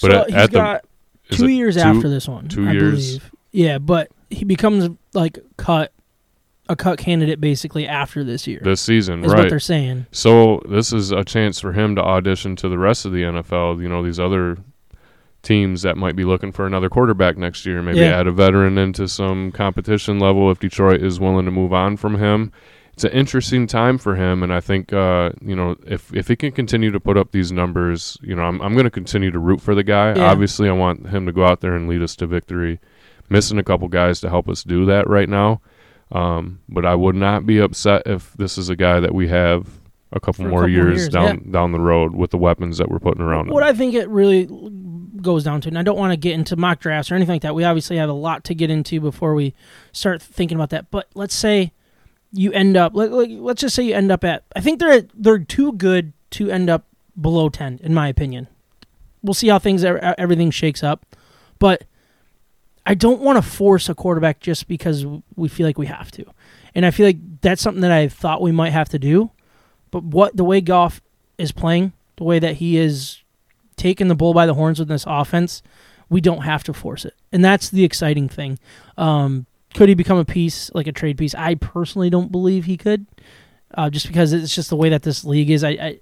But 0.00 0.10
so 0.12 0.18
at- 0.20 0.26
he's 0.28 0.34
at 0.36 0.50
the- 0.50 0.58
got 0.58 0.84
two 1.30 1.48
years 1.48 1.74
two- 1.74 1.80
after 1.82 2.08
this 2.08 2.26
one. 2.28 2.48
two 2.48 2.66
I 2.68 2.72
years? 2.72 3.18
believe. 3.18 3.30
Yeah, 3.52 3.78
but 3.78 4.08
he 4.30 4.44
becomes 4.44 4.88
like 5.12 5.38
cut, 5.56 5.92
a 6.68 6.76
cut 6.76 6.98
candidate 6.98 7.40
basically 7.40 7.86
after 7.86 8.22
this 8.24 8.46
year. 8.46 8.60
this 8.62 8.80
season, 8.80 9.24
is 9.24 9.32
right? 9.32 9.40
what 9.40 9.50
they're 9.50 9.58
saying. 9.58 10.06
So 10.12 10.62
this 10.68 10.92
is 10.92 11.10
a 11.10 11.24
chance 11.24 11.60
for 11.60 11.72
him 11.72 11.96
to 11.96 12.02
audition 12.02 12.54
to 12.56 12.68
the 12.68 12.78
rest 12.78 13.04
of 13.04 13.12
the 13.12 13.22
NFL. 13.24 13.82
You 13.82 13.88
know, 13.88 14.02
these 14.04 14.20
other 14.20 14.56
teams 15.42 15.82
that 15.82 15.96
might 15.96 16.16
be 16.16 16.24
looking 16.24 16.52
for 16.52 16.66
another 16.66 16.88
quarterback 16.90 17.36
next 17.38 17.64
year. 17.64 17.80
Maybe 17.82 18.00
Yeah. 18.00 18.18
add 18.20 18.26
a 18.26 18.32
veteran 18.32 18.76
into 18.78 19.08
some 19.08 19.52
competition 19.52 20.18
level 20.18 20.50
if 20.50 20.58
Detroit 20.60 21.02
is 21.02 21.18
willing 21.18 21.46
to 21.46 21.50
move 21.50 21.72
on 21.72 21.96
from 21.96 22.18
him. 22.18 22.52
it's 22.92 23.04
an 23.04 23.12
interesting 23.12 23.66
time 23.66 23.96
for 23.96 24.16
him, 24.16 24.42
and 24.42 24.52
I 24.52 24.60
think 24.60 24.92
uh, 24.92 25.30
you 25.40 25.56
know 25.56 25.76
if 25.86 26.12
if 26.14 26.28
he 26.28 26.36
can 26.36 26.52
continue 26.52 26.90
to 26.90 27.00
put 27.00 27.16
up 27.16 27.32
these 27.32 27.50
numbers, 27.50 28.18
you 28.20 28.34
know, 28.34 28.42
I'm 28.42 28.60
I'm 28.60 28.74
going 28.74 28.84
to 28.84 28.90
continue 28.90 29.30
to 29.30 29.38
root 29.38 29.62
for 29.62 29.74
the 29.74 29.84
guy. 29.84 30.12
Yeah. 30.14 30.30
Obviously, 30.30 30.68
I 30.68 30.72
want 30.72 31.08
him 31.08 31.24
to 31.24 31.32
go 31.32 31.46
out 31.46 31.60
there 31.62 31.74
and 31.74 31.88
lead 31.88 32.02
us 32.02 32.14
to 32.16 32.26
victory. 32.26 32.78
Missing 33.30 33.58
a 33.58 33.62
couple 33.62 33.88
guys 33.88 34.20
to 34.20 34.28
help 34.28 34.48
us 34.50 34.62
do 34.64 34.84
that 34.86 35.08
right 35.08 35.28
now, 35.30 35.62
um, 36.12 36.58
but 36.68 36.84
I 36.84 36.94
would 36.94 37.14
not 37.14 37.46
be 37.46 37.58
upset 37.58 38.02
if 38.04 38.34
this 38.34 38.58
is 38.58 38.68
a 38.68 38.76
guy 38.76 39.00
that 39.00 39.14
we 39.14 39.28
have 39.28 39.68
a 40.12 40.18
couple 40.20 40.44
For 40.44 40.48
a 40.48 40.50
more 40.50 40.60
couple 40.62 40.70
years, 40.72 40.98
years, 41.02 41.08
down 41.08 41.50
down 41.50 41.72
the 41.72 41.80
road 41.80 42.14
with 42.14 42.32
the 42.32 42.38
weapons 42.38 42.76
that 42.78 42.90
we're 42.90 42.98
putting 42.98 43.22
around 43.22 43.46
him. 43.46 43.54
What 43.54 43.62
I 43.62 43.72
think 43.72 43.94
it 43.94 44.08
really 44.10 44.46
goes 45.22 45.44
down 45.44 45.60
to, 45.62 45.68
and 45.68 45.78
I 45.78 45.82
don't 45.82 45.98
want 45.98 46.12
to 46.12 46.16
get 46.16 46.32
into 46.34 46.56
mock 46.56 46.80
drafts 46.80 47.10
or 47.10 47.14
anything 47.14 47.34
like 47.34 47.42
that. 47.42 47.54
We 47.54 47.64
obviously 47.64 47.96
have 47.96 48.08
a 48.08 48.14
lot 48.14 48.44
to 48.44 48.54
get 48.54 48.70
into 48.70 49.00
before 49.00 49.34
we 49.34 49.54
start 49.92 50.22
thinking 50.22 50.56
about 50.56 50.70
that. 50.70 50.90
But 50.90 51.08
let's 51.14 51.34
say 51.34 51.72
you 52.32 52.52
end 52.52 52.76
up, 52.76 52.92
let, 52.94 53.12
let, 53.12 53.30
let's 53.30 53.60
just 53.60 53.74
say 53.74 53.82
you 53.82 53.94
end 53.94 54.10
up 54.10 54.24
at, 54.24 54.44
I 54.54 54.60
think 54.60 54.78
they're 54.78 55.02
they're 55.14 55.38
too 55.38 55.72
good 55.72 56.12
to 56.30 56.50
end 56.50 56.70
up 56.70 56.86
below 57.20 57.48
ten, 57.48 57.80
in 57.82 57.92
my 57.92 58.08
opinion. 58.08 58.48
We'll 59.22 59.34
see 59.34 59.48
how 59.48 59.58
things 59.58 59.84
everything 59.84 60.50
shakes 60.50 60.82
up, 60.82 61.16
but 61.58 61.84
I 62.86 62.94
don't 62.94 63.20
want 63.20 63.36
to 63.36 63.42
force 63.42 63.88
a 63.88 63.94
quarterback 63.94 64.40
just 64.40 64.66
because 64.66 65.04
we 65.36 65.48
feel 65.48 65.66
like 65.66 65.76
we 65.76 65.86
have 65.86 66.10
to, 66.12 66.24
and 66.74 66.86
I 66.86 66.90
feel 66.90 67.06
like 67.06 67.40
that's 67.42 67.60
something 67.60 67.82
that 67.82 67.92
I 67.92 68.08
thought 68.08 68.40
we 68.40 68.52
might 68.52 68.70
have 68.70 68.88
to 68.90 68.98
do. 68.98 69.30
But 69.90 70.04
what 70.04 70.36
the 70.36 70.44
way 70.44 70.60
Goff 70.60 71.02
is 71.36 71.52
playing, 71.52 71.92
the 72.16 72.24
way 72.24 72.38
that 72.38 72.56
he 72.56 72.76
is 72.78 73.19
taking 73.80 74.08
the 74.08 74.14
bull 74.14 74.34
by 74.34 74.46
the 74.46 74.54
horns 74.54 74.78
with 74.78 74.88
this 74.88 75.04
offense, 75.06 75.62
we 76.08 76.20
don't 76.20 76.42
have 76.42 76.62
to 76.64 76.72
force 76.72 77.04
it, 77.04 77.14
and 77.32 77.44
that's 77.44 77.70
the 77.70 77.84
exciting 77.84 78.28
thing. 78.28 78.58
Um, 78.98 79.46
could 79.74 79.88
he 79.88 79.94
become 79.94 80.18
a 80.18 80.24
piece 80.24 80.70
like 80.74 80.86
a 80.86 80.92
trade 80.92 81.16
piece? 81.16 81.34
I 81.34 81.54
personally 81.54 82.10
don't 82.10 82.30
believe 82.30 82.64
he 82.66 82.76
could, 82.76 83.06
uh, 83.74 83.88
just 83.90 84.06
because 84.06 84.32
it's 84.32 84.54
just 84.54 84.68
the 84.70 84.76
way 84.76 84.88
that 84.90 85.02
this 85.02 85.24
league 85.24 85.50
is. 85.50 85.62
I, 85.64 85.70
I 85.70 86.00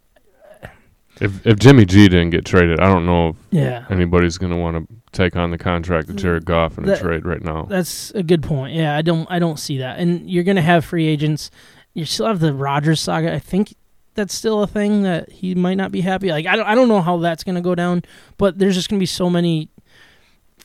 if 1.20 1.44
if 1.46 1.58
Jimmy 1.58 1.84
G 1.84 2.08
didn't 2.08 2.30
get 2.30 2.44
traded, 2.44 2.80
I 2.80 2.86
don't 2.86 3.04
know 3.06 3.30
if 3.30 3.36
yeah, 3.50 3.84
anybody's 3.90 4.38
going 4.38 4.52
to 4.52 4.58
want 4.58 4.88
to 4.88 4.94
take 5.12 5.36
on 5.36 5.50
the 5.50 5.58
contract 5.58 6.08
of 6.08 6.16
Jared 6.16 6.44
Goff 6.44 6.78
in 6.78 6.84
That- 6.84 6.98
a 6.98 7.02
trade 7.02 7.24
right 7.26 7.42
now. 7.42 7.64
That's 7.64 8.10
a 8.12 8.22
good 8.22 8.42
point. 8.42 8.74
Yeah, 8.74 8.96
I 8.96 9.02
don't 9.02 9.26
I 9.30 9.38
don't 9.38 9.58
see 9.58 9.78
that. 9.78 9.98
And 9.98 10.28
you're 10.30 10.44
gonna 10.44 10.62
have 10.62 10.84
free 10.84 11.06
agents. 11.06 11.50
You 11.94 12.04
still 12.04 12.26
have 12.26 12.40
the 12.40 12.54
Rodgers 12.54 13.00
saga. 13.00 13.34
I 13.34 13.38
think 13.38 13.74
that's 14.18 14.34
still 14.34 14.62
a 14.62 14.66
thing 14.66 15.02
that 15.04 15.30
he 15.30 15.54
might 15.54 15.76
not 15.76 15.92
be 15.92 16.00
happy. 16.00 16.30
Like 16.30 16.46
I 16.46 16.56
don't 16.56 16.66
I 16.66 16.74
don't 16.74 16.88
know 16.88 17.00
how 17.00 17.18
that's 17.18 17.44
gonna 17.44 17.60
go 17.60 17.74
down, 17.74 18.02
but 18.36 18.58
there's 18.58 18.74
just 18.74 18.90
gonna 18.90 19.00
be 19.00 19.06
so 19.06 19.30
many 19.30 19.70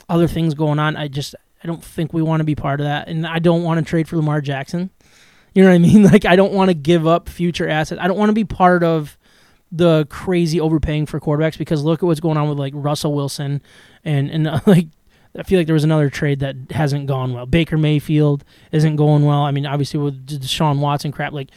other 0.10 0.28
things 0.28 0.56
going 0.56 0.80
on. 0.80 0.98
I 0.98 1.08
just 1.08 1.36
I 1.64 1.68
don't 1.68 1.84
think 1.84 2.14
we 2.14 2.22
want 2.22 2.42
to 2.42 2.46
be 2.46 2.56
part 2.56 2.80
of 2.80 2.86
that, 2.86 3.08
and 3.08 3.26
I 3.26 3.40
don't 3.40 3.64
want 3.64 3.80
to 3.80 3.90
trade 3.90 4.10
for 4.10 4.18
Lamar 4.18 4.42
Jackson. 4.42 4.90
You 5.54 5.62
know 5.64 5.70
what 5.70 5.76
I 5.76 5.78
mean? 5.78 6.04
Like 6.12 6.26
I 6.26 6.36
don't 6.36 6.52
want 6.52 6.70
to 6.70 6.74
give 6.74 7.06
up 7.06 7.30
future 7.30 7.70
assets. 7.70 8.02
I 8.02 8.08
don't 8.08 8.18
want 8.18 8.30
to 8.30 8.34
be 8.34 8.44
part 8.44 8.84
of 8.84 9.18
the 9.72 10.06
crazy 10.10 10.60
overpaying 10.60 11.06
for 11.06 11.20
quarterbacks 11.20 11.58
because 11.58 11.84
look 11.84 12.04
at 12.04 12.06
what's 12.06 12.20
going 12.20 12.38
on 12.38 12.50
with 12.50 12.60
like 12.60 12.74
Russell 12.76 13.14
Wilson 13.14 13.62
and 14.04 14.30
and 14.32 14.48
uh, 14.48 14.60
like 14.66 14.88
I 15.38 15.44
feel 15.44 15.60
like 15.60 15.68
there 15.68 15.74
was 15.74 15.84
another 15.84 16.10
trade 16.10 16.40
that 16.40 16.56
hasn't 16.72 17.08
gone 17.08 17.34
well. 17.34 17.46
Baker 17.46 17.78
Mayfield 17.78 18.44
isn't 18.72 18.96
going 18.96 19.26
well. 19.26 19.42
I 19.42 19.52
mean, 19.52 19.66
obviously 19.66 20.00
with 20.00 20.28
Deshaun 20.28 20.80
Watson 20.80 21.12
crap, 21.12 21.34
like 21.34 21.50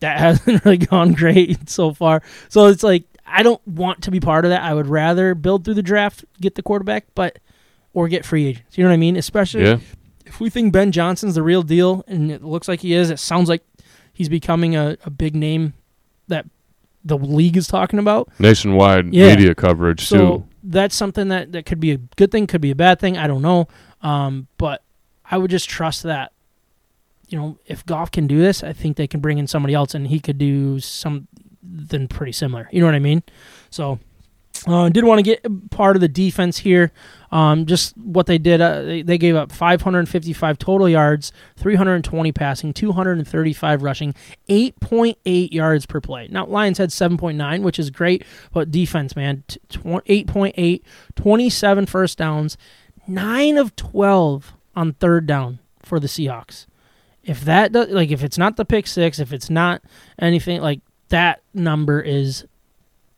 that 0.00 0.18
hasn't 0.18 0.64
really 0.64 0.78
gone 0.78 1.12
great 1.12 1.68
so 1.70 1.92
far. 1.92 2.22
So 2.48 2.66
it's 2.66 2.82
like 2.82 3.04
I 3.26 3.42
don't 3.42 3.64
want 3.66 4.02
to 4.02 4.10
be 4.10 4.18
part 4.20 4.44
of 4.44 4.50
that. 4.50 4.62
I 4.62 4.74
would 4.74 4.86
rather 4.88 5.34
build 5.34 5.64
through 5.64 5.74
the 5.74 5.82
draft, 5.82 6.24
get 6.40 6.54
the 6.56 6.62
quarterback, 6.62 7.06
but 7.14 7.38
or 7.94 8.08
get 8.08 8.24
free 8.24 8.46
agents. 8.46 8.76
You 8.76 8.84
know 8.84 8.90
what 8.90 8.94
I 8.94 8.98
mean? 8.98 9.16
Especially 9.16 9.62
Yeah, 9.62 9.78
if 10.26 10.40
we 10.40 10.50
think 10.50 10.72
Ben 10.72 10.92
Johnson's 10.92 11.34
the 11.36 11.42
real 11.42 11.62
deal, 11.62 12.04
and 12.06 12.30
it 12.30 12.42
looks 12.42 12.66
like 12.68 12.80
he 12.80 12.92
is. 12.94 13.10
It 13.10 13.18
sounds 13.18 13.48
like 13.48 13.62
he's 14.12 14.28
becoming 14.28 14.76
a, 14.76 14.96
a 15.04 15.10
big 15.10 15.34
name 15.36 15.74
that 16.28 16.46
the 17.04 17.16
league 17.16 17.56
is 17.56 17.66
talking 17.66 17.98
about. 17.98 18.28
nationwide 18.38 19.12
Yeah. 19.14 19.28
media 19.34 19.54
coverage 19.54 20.06
So 20.06 20.16
too. 20.18 20.46
that's 20.62 20.94
something 20.94 21.28
that, 21.28 21.52
that 21.52 21.64
could 21.66 21.80
be 21.80 21.92
a 21.92 21.96
good 21.96 22.30
thing, 22.30 22.46
could 22.46 22.60
be 22.60 22.70
a 22.70 22.74
bad 22.76 23.00
thing. 23.00 23.16
I 23.16 23.26
don't 23.26 23.40
know. 23.42 23.68
Um, 24.02 24.46
but 24.58 24.82
I 25.28 25.38
would 25.38 25.50
just 25.50 25.68
trust 25.68 26.02
that, 26.02 26.32
you 27.30 27.38
know, 27.38 27.58
if 27.66 27.84
Goff 27.86 28.10
can 28.10 28.26
do 28.26 28.38
this, 28.38 28.62
I 28.62 28.72
think 28.72 28.96
they 28.96 29.06
can 29.06 29.20
bring 29.20 29.38
in 29.38 29.46
somebody 29.46 29.74
else 29.74 29.94
and 29.94 30.06
he 30.06 30.20
could 30.20 30.38
do 30.38 30.80
something 30.80 32.08
pretty 32.08 32.32
similar. 32.32 32.68
You 32.72 32.80
know 32.80 32.86
what 32.86 32.94
I 32.94 33.00
mean? 33.00 33.22
So 33.70 33.98
uh, 34.66 34.88
did 34.90 35.04
want 35.04 35.18
to 35.18 35.22
get 35.22 35.70
part 35.70 35.96
of 35.96 36.00
the 36.00 36.08
defense 36.08 36.58
here. 36.58 36.92
Um, 37.32 37.64
just 37.64 37.96
what 37.96 38.26
they 38.26 38.38
did, 38.38 38.60
uh, 38.60 38.82
they, 38.82 39.02
they 39.02 39.16
gave 39.16 39.36
up 39.36 39.52
555 39.52 40.58
total 40.58 40.88
yards, 40.88 41.32
320 41.56 42.32
passing, 42.32 42.72
235 42.72 43.82
rushing, 43.82 44.14
8.8 44.48 45.52
yards 45.52 45.86
per 45.86 46.00
play. 46.00 46.28
Now, 46.28 46.44
Lions 46.46 46.78
had 46.78 46.90
7.9, 46.90 47.62
which 47.62 47.78
is 47.78 47.90
great, 47.90 48.24
but 48.52 48.70
defense, 48.70 49.14
man, 49.14 49.44
t- 49.46 49.60
tw- 49.68 50.04
8.8, 50.04 50.82
27 51.14 51.86
first 51.86 52.18
downs, 52.18 52.58
9 53.06 53.56
of 53.56 53.76
12 53.76 54.52
on 54.74 54.92
third 54.94 55.26
down 55.26 55.60
for 55.82 56.00
the 56.00 56.08
Seahawks. 56.08 56.66
If 57.24 57.42
that 57.42 57.72
does, 57.72 57.88
like 57.88 58.10
if 58.10 58.24
it's 58.24 58.38
not 58.38 58.56
the 58.56 58.64
pick 58.64 58.86
six, 58.86 59.18
if 59.18 59.32
it's 59.32 59.50
not 59.50 59.82
anything 60.18 60.60
like 60.60 60.80
that 61.10 61.42
number 61.52 62.00
is 62.00 62.46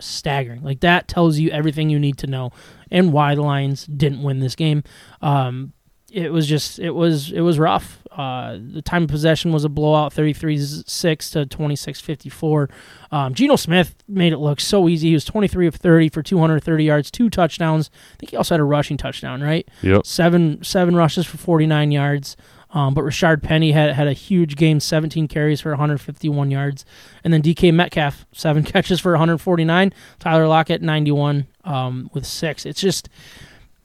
staggering. 0.00 0.62
Like 0.62 0.80
that 0.80 1.08
tells 1.08 1.38
you 1.38 1.50
everything 1.50 1.88
you 1.90 1.98
need 1.98 2.18
to 2.18 2.26
know 2.26 2.50
and 2.90 3.12
why 3.12 3.34
the 3.34 3.42
Lions 3.42 3.86
didn't 3.86 4.22
win 4.22 4.40
this 4.40 4.56
game. 4.56 4.82
Um, 5.20 5.72
it 6.10 6.30
was 6.30 6.46
just 6.46 6.78
it 6.78 6.90
was 6.90 7.32
it 7.32 7.40
was 7.40 7.58
rough. 7.58 8.02
Uh, 8.10 8.58
the 8.60 8.82
time 8.82 9.04
of 9.04 9.08
possession 9.08 9.52
was 9.52 9.64
a 9.64 9.70
blowout, 9.70 10.12
33-6 10.12 11.32
to 11.32 11.46
26-54. 11.46 12.70
Um, 13.10 13.32
Geno 13.32 13.56
Smith 13.56 13.94
made 14.06 14.34
it 14.34 14.38
look 14.38 14.60
so 14.60 14.86
easy. 14.86 15.08
He 15.08 15.14
was 15.14 15.24
23 15.24 15.66
of 15.66 15.76
30 15.76 16.10
for 16.10 16.22
230 16.22 16.84
yards, 16.84 17.10
two 17.10 17.30
touchdowns. 17.30 17.90
I 18.12 18.16
think 18.18 18.30
he 18.30 18.36
also 18.36 18.54
had 18.54 18.60
a 18.60 18.64
rushing 18.64 18.98
touchdown, 18.98 19.40
right? 19.40 19.66
Yep. 19.80 20.04
seven 20.04 20.62
seven 20.62 20.94
rushes 20.94 21.24
for 21.24 21.38
49 21.38 21.90
yards. 21.90 22.36
Um, 22.72 22.94
but 22.94 23.04
Rashaad 23.04 23.42
Penny 23.42 23.72
had 23.72 23.92
had 23.92 24.08
a 24.08 24.14
huge 24.14 24.56
game, 24.56 24.80
17 24.80 25.28
carries 25.28 25.60
for 25.60 25.70
151 25.70 26.50
yards, 26.50 26.84
and 27.22 27.32
then 27.32 27.42
DK 27.42 27.72
Metcalf 27.72 28.24
seven 28.32 28.62
catches 28.64 28.98
for 28.98 29.12
149. 29.12 29.92
Tyler 30.18 30.46
Lockett 30.48 30.80
91 30.82 31.46
um, 31.64 32.10
with 32.14 32.26
six. 32.26 32.64
It's 32.64 32.80
just 32.80 33.08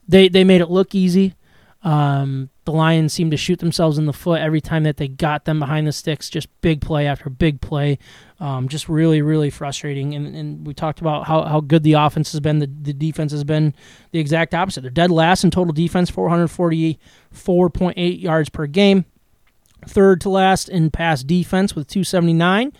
they 0.08 0.28
they 0.28 0.44
made 0.44 0.60
it 0.60 0.70
look 0.70 0.94
easy. 0.94 1.34
Um, 1.82 2.50
the 2.68 2.72
Lions 2.72 3.14
seemed 3.14 3.30
to 3.30 3.36
shoot 3.38 3.60
themselves 3.60 3.96
in 3.96 4.04
the 4.04 4.12
foot 4.12 4.42
every 4.42 4.60
time 4.60 4.82
that 4.82 4.98
they 4.98 5.08
got 5.08 5.46
them 5.46 5.58
behind 5.58 5.86
the 5.86 5.92
sticks. 5.92 6.28
Just 6.28 6.48
big 6.60 6.82
play 6.82 7.06
after 7.06 7.30
big 7.30 7.62
play. 7.62 7.98
Um, 8.40 8.68
just 8.68 8.90
really, 8.90 9.22
really 9.22 9.48
frustrating. 9.48 10.14
And, 10.14 10.36
and 10.36 10.66
we 10.66 10.74
talked 10.74 11.00
about 11.00 11.26
how, 11.26 11.44
how 11.44 11.60
good 11.60 11.82
the 11.82 11.94
offense 11.94 12.30
has 12.32 12.40
been. 12.40 12.58
The, 12.58 12.66
the 12.66 12.92
defense 12.92 13.32
has 13.32 13.42
been 13.42 13.72
the 14.10 14.18
exact 14.18 14.52
opposite. 14.52 14.82
They're 14.82 14.90
dead 14.90 15.10
last 15.10 15.44
in 15.44 15.50
total 15.50 15.72
defense, 15.72 16.10
444.8 16.10 18.20
yards 18.20 18.50
per 18.50 18.66
game. 18.66 19.06
Third 19.86 20.20
to 20.20 20.28
last 20.28 20.68
in 20.68 20.90
pass 20.90 21.22
defense 21.22 21.74
with 21.74 21.88
279 21.88 22.74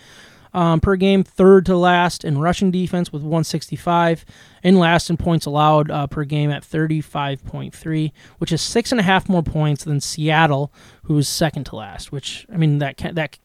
um, 0.52 0.80
per 0.80 0.96
game. 0.96 1.24
Third 1.24 1.64
to 1.64 1.78
last 1.78 2.24
in 2.24 2.36
rushing 2.36 2.70
defense 2.70 3.10
with 3.10 3.22
165. 3.22 4.26
And 4.62 4.78
last 4.78 5.08
in 5.10 5.16
points 5.16 5.46
allowed 5.46 5.90
uh, 5.90 6.06
per 6.06 6.24
game 6.24 6.50
at 6.50 6.62
35.3, 6.62 8.12
which 8.38 8.52
is 8.52 8.60
six 8.60 8.90
and 8.92 9.00
a 9.00 9.04
half 9.04 9.28
more 9.28 9.42
points 9.42 9.84
than 9.84 10.00
Seattle, 10.00 10.72
who 11.04 11.16
is 11.18 11.28
second 11.28 11.64
to 11.64 11.76
last. 11.76 12.10
Which 12.12 12.46
I 12.52 12.56
mean 12.56 12.78
that 12.78 12.96
that 13.14 13.38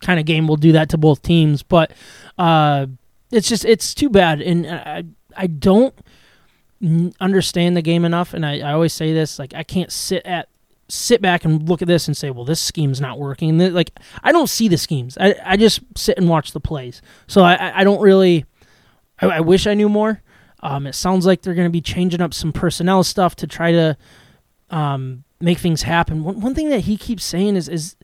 kind 0.00 0.18
of 0.20 0.26
game 0.26 0.46
will 0.46 0.56
do 0.56 0.72
that 0.72 0.88
to 0.90 0.98
both 0.98 1.22
teams, 1.22 1.62
but 1.62 1.92
uh, 2.38 2.86
it's 3.30 3.48
just 3.48 3.64
it's 3.64 3.94
too 3.94 4.08
bad, 4.10 4.40
and 4.40 4.66
I 4.66 5.04
I 5.36 5.46
don't 5.46 5.94
understand 7.20 7.76
the 7.76 7.82
game 7.82 8.04
enough, 8.04 8.34
and 8.34 8.46
I, 8.46 8.60
I 8.60 8.72
always 8.72 8.92
say 8.92 9.12
this 9.12 9.38
like 9.38 9.54
I 9.54 9.62
can't 9.62 9.90
sit 9.92 10.24
at 10.24 10.48
sit 10.90 11.20
back 11.20 11.44
and 11.44 11.68
look 11.68 11.82
at 11.82 11.88
this 11.88 12.06
and 12.08 12.16
say, 12.16 12.30
well, 12.30 12.44
this 12.46 12.60
scheme's 12.60 13.00
not 13.00 13.18
working. 13.18 13.58
Like 13.58 13.90
I 14.22 14.32
don't 14.32 14.46
see 14.48 14.68
the 14.68 14.78
schemes. 14.78 15.18
I, 15.20 15.34
I 15.44 15.56
just 15.56 15.80
sit 15.96 16.16
and 16.16 16.28
watch 16.28 16.52
the 16.52 16.60
plays. 16.60 17.02
So 17.26 17.42
I, 17.42 17.54
I- 17.54 17.80
I 17.80 17.84
don't 17.84 18.00
really. 18.00 18.44
I, 19.20 19.26
I 19.26 19.40
wish 19.40 19.66
I 19.66 19.74
knew 19.74 19.88
more. 19.88 20.22
Um, 20.60 20.86
it 20.86 20.94
sounds 20.94 21.24
like 21.24 21.42
they're 21.42 21.54
going 21.54 21.68
to 21.68 21.72
be 21.72 21.80
changing 21.80 22.20
up 22.20 22.34
some 22.34 22.52
personnel 22.52 23.04
stuff 23.04 23.36
to 23.36 23.46
try 23.46 23.72
to 23.72 23.96
um, 24.70 25.24
make 25.40 25.58
things 25.58 25.82
happen. 25.82 26.24
One, 26.24 26.40
one 26.40 26.54
thing 26.54 26.68
that 26.70 26.80
he 26.80 26.96
keeps 26.96 27.24
saying 27.24 27.56
is 27.56 27.68
is 27.68 27.96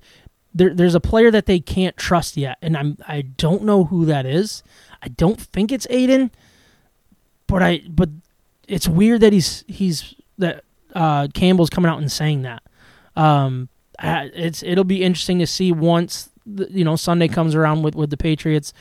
there, 0.54 0.72
there's 0.72 0.94
a 0.94 1.00
player 1.00 1.30
that 1.32 1.46
they 1.46 1.58
can't 1.58 1.96
trust 1.96 2.36
yet, 2.36 2.58
and 2.62 2.76
I'm 2.76 2.96
I 3.08 3.22
don't 3.22 3.64
know 3.64 3.84
who 3.84 4.04
that 4.06 4.24
is. 4.24 4.62
I 5.02 5.08
don't 5.08 5.40
think 5.40 5.72
it's 5.72 5.86
Aidan, 5.90 6.30
but 7.48 7.62
I 7.62 7.82
but 7.88 8.08
it's 8.68 8.86
weird 8.88 9.20
that 9.22 9.32
he's 9.32 9.64
he's 9.66 10.14
that 10.38 10.62
uh, 10.94 11.26
Campbell's 11.34 11.70
coming 11.70 11.90
out 11.90 11.98
and 11.98 12.10
saying 12.10 12.42
that. 12.42 12.62
Um, 13.16 13.68
I- 13.98 14.30
it's 14.32 14.62
it'll 14.62 14.84
be 14.84 15.02
interesting 15.02 15.40
to 15.40 15.46
see 15.46 15.72
once 15.72 16.30
the, 16.46 16.70
you 16.70 16.84
know 16.84 16.94
Sunday 16.94 17.26
comes 17.26 17.56
around 17.56 17.82
with 17.82 17.96
with 17.96 18.10
the 18.10 18.16
Patriots. 18.16 18.72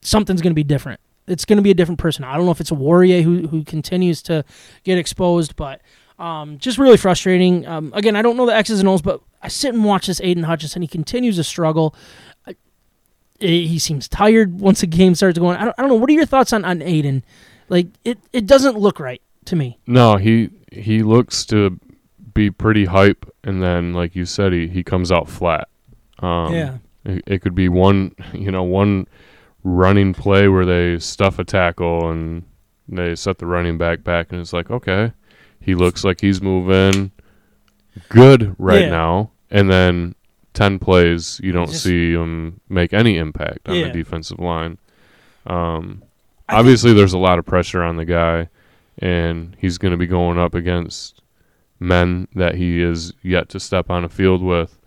Something's 0.00 0.40
going 0.40 0.52
to 0.52 0.54
be 0.54 0.64
different. 0.64 0.98
It's 1.30 1.44
going 1.44 1.56
to 1.58 1.62
be 1.62 1.70
a 1.70 1.74
different 1.74 1.98
person. 1.98 2.24
I 2.24 2.36
don't 2.36 2.44
know 2.44 2.52
if 2.52 2.60
it's 2.60 2.70
a 2.70 2.74
Warrior 2.74 3.22
who 3.22 3.46
who 3.48 3.64
continues 3.64 4.22
to 4.22 4.44
get 4.84 4.98
exposed, 4.98 5.56
but 5.56 5.80
um, 6.18 6.58
just 6.58 6.76
really 6.78 6.96
frustrating. 6.96 7.66
Um, 7.66 7.92
again, 7.94 8.16
I 8.16 8.22
don't 8.22 8.36
know 8.36 8.46
the 8.46 8.54
X's 8.54 8.80
and 8.80 8.88
O's, 8.88 9.00
but 9.02 9.20
I 9.42 9.48
sit 9.48 9.72
and 9.74 9.84
watch 9.84 10.06
this 10.06 10.20
Aidan 10.20 10.44
Hutchinson. 10.44 10.82
He 10.82 10.88
continues 10.88 11.36
to 11.36 11.44
struggle. 11.44 11.94
eh, 12.46 12.52
he 13.40 13.78
seems 13.78 14.08
tired 14.08 14.60
once 14.60 14.80
the 14.80 14.86
game 14.86 15.14
starts 15.14 15.38
going. 15.38 15.56
I 15.56 15.64
don't, 15.64 15.74
I 15.78 15.82
don't 15.82 15.88
know. 15.90 15.96
What 15.96 16.10
are 16.10 16.14
your 16.14 16.26
thoughts 16.26 16.52
on 16.52 16.64
on 16.64 16.82
Aidan? 16.82 17.24
Like 17.68 17.86
it, 18.04 18.18
it 18.32 18.46
doesn't 18.46 18.76
look 18.76 18.98
right 19.00 19.22
to 19.46 19.56
me. 19.56 19.78
No, 19.86 20.16
he 20.16 20.50
he 20.72 21.02
looks 21.02 21.46
to 21.46 21.78
be 22.34 22.50
pretty 22.50 22.84
hype, 22.84 23.24
and 23.44 23.62
then 23.62 23.92
like 23.94 24.14
you 24.16 24.24
said, 24.26 24.52
he 24.52 24.66
he 24.68 24.82
comes 24.82 25.10
out 25.12 25.28
flat. 25.28 25.68
Um, 26.18 26.52
yeah, 26.52 26.78
It, 27.04 27.24
it 27.26 27.38
could 27.42 27.54
be 27.54 27.68
one, 27.68 28.14
you 28.34 28.50
know, 28.50 28.62
one 28.62 29.06
running 29.62 30.12
play 30.14 30.48
where 30.48 30.64
they 30.66 30.98
stuff 30.98 31.38
a 31.38 31.44
tackle 31.44 32.10
and 32.10 32.44
they 32.88 33.14
set 33.14 33.38
the 33.38 33.46
running 33.46 33.78
back 33.78 34.02
back, 34.02 34.32
and 34.32 34.40
it's 34.40 34.52
like, 34.52 34.70
okay, 34.70 35.12
he 35.60 35.74
looks 35.74 36.02
like 36.04 36.20
he's 36.20 36.42
moving 36.42 37.10
good 38.08 38.54
right 38.58 38.82
Yeah. 38.82 38.90
now, 38.90 39.30
and 39.50 39.70
then 39.70 40.14
ten 40.54 40.78
plays 40.78 41.40
you 41.42 41.52
don't 41.52 41.70
Just- 41.70 41.84
see 41.84 42.12
him 42.12 42.60
make 42.68 42.92
any 42.92 43.16
impact 43.16 43.68
on 43.68 43.76
Yeah. 43.76 43.84
the 43.88 43.90
defensive 43.92 44.38
line. 44.40 44.78
Um, 45.46 46.02
obviously, 46.48 46.92
there's 46.92 47.12
a 47.12 47.18
lot 47.18 47.38
of 47.38 47.46
pressure 47.46 47.82
on 47.82 47.96
the 47.96 48.04
guy, 48.04 48.48
and 48.98 49.56
he's 49.58 49.78
going 49.78 49.92
to 49.92 49.98
be 49.98 50.06
going 50.06 50.38
up 50.38 50.54
against 50.54 51.22
men 51.78 52.28
that 52.34 52.56
he 52.56 52.82
is 52.82 53.12
yet 53.22 53.48
to 53.50 53.60
step 53.60 53.88
on 53.90 54.04
a 54.04 54.08
field 54.08 54.42
with. 54.42 54.78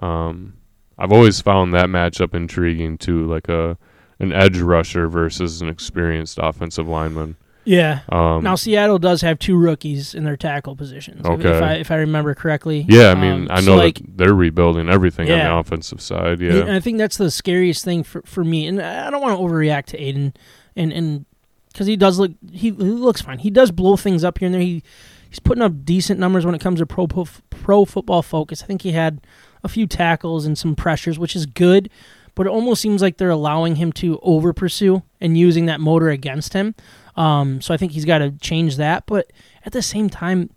Um, 0.00 0.54
I've 0.98 1.12
always 1.12 1.40
found 1.40 1.72
that 1.74 1.86
matchup 1.88 2.34
intriguing 2.34 2.98
too, 2.98 3.26
like 3.26 3.48
a 3.48 3.76
an 4.20 4.32
edge 4.32 4.58
rusher 4.58 5.08
versus 5.08 5.60
an 5.62 5.68
experienced 5.68 6.38
offensive 6.42 6.88
lineman. 6.88 7.36
yeah. 7.64 8.00
Um, 8.08 8.42
now 8.42 8.54
Seattle 8.54 8.98
does 8.98 9.20
have 9.22 9.38
two 9.38 9.56
rookies 9.56 10.14
in 10.14 10.24
their 10.24 10.36
tackle 10.36 10.74
positions. 10.74 11.20
if- 11.24 11.40
If 11.40 11.46
Okay. 11.46 11.64
I 11.64 11.72
if 11.74 11.90
I 11.90 11.96
remember 11.96 12.34
correctly. 12.34 12.86
yeah, 12.88 13.10
I 13.10 13.14
mean, 13.14 13.42
Um, 13.42 13.48
I 13.50 13.60
so, 13.60 13.72
know 13.72 13.76
like, 13.76 13.96
that 13.98 14.16
they're 14.18 14.34
rebuilding 14.34 14.88
everything 14.88 15.30
on 15.30 15.38
the 15.38 15.54
offensive 15.54 16.00
side. 16.00 16.40
Yeah. 16.40 16.52
And 16.62 16.70
I 16.72 16.80
think 16.80 16.98
that's 16.98 17.16
the 17.18 17.30
scariest 17.30 17.84
thing 17.84 18.02
for, 18.02 18.22
for 18.24 18.42
me. 18.44 18.66
And 18.66 18.80
I 18.80 19.10
don't 19.10 19.20
want 19.22 19.36
to 19.38 19.42
overreact 19.44 19.86
to 19.86 19.98
Aidan, 20.02 20.32
and 20.76 20.92
and 20.92 21.24
because 21.72 21.86
he 21.86 21.96
does 21.96 22.18
look 22.18 22.32
he, 22.50 22.70
he 22.70 22.72
looks 22.72 23.20
fine. 23.20 23.38
He 23.38 23.50
does 23.50 23.70
blow 23.70 23.96
things 23.96 24.24
up 24.24 24.38
here 24.38 24.46
and 24.46 24.54
there. 24.54 24.62
He 24.62 24.82
he's 25.28 25.38
putting 25.38 25.62
up 25.62 25.84
decent 25.84 26.18
numbers 26.18 26.46
when 26.46 26.54
it 26.54 26.60
comes 26.62 26.80
to 26.80 26.86
pro, 26.86 27.06
pro 27.06 27.84
football 27.84 28.22
focus. 28.22 28.62
I 28.62 28.66
think 28.66 28.80
he 28.82 28.92
had 28.92 29.20
a 29.62 29.68
few 29.68 29.86
tackles 29.86 30.46
and 30.46 30.56
some 30.56 30.74
pressures, 30.74 31.18
which 31.18 31.36
is 31.36 31.44
good. 31.44 31.90
But 32.38 32.46
it 32.46 32.50
almost 32.50 32.80
seems 32.80 33.02
like 33.02 33.16
they're 33.16 33.30
allowing 33.30 33.74
him 33.74 33.90
to 33.94 34.20
over 34.22 34.52
pursue 34.52 35.02
and 35.20 35.36
using 35.36 35.66
that 35.66 35.80
motor 35.80 36.08
against 36.08 36.52
him. 36.52 36.76
Um, 37.16 37.60
so 37.60 37.74
I 37.74 37.76
think 37.76 37.90
he's 37.90 38.04
got 38.04 38.18
to 38.18 38.30
change 38.30 38.76
that. 38.76 39.06
But 39.06 39.32
at 39.66 39.72
the 39.72 39.82
same 39.82 40.08
time, 40.08 40.50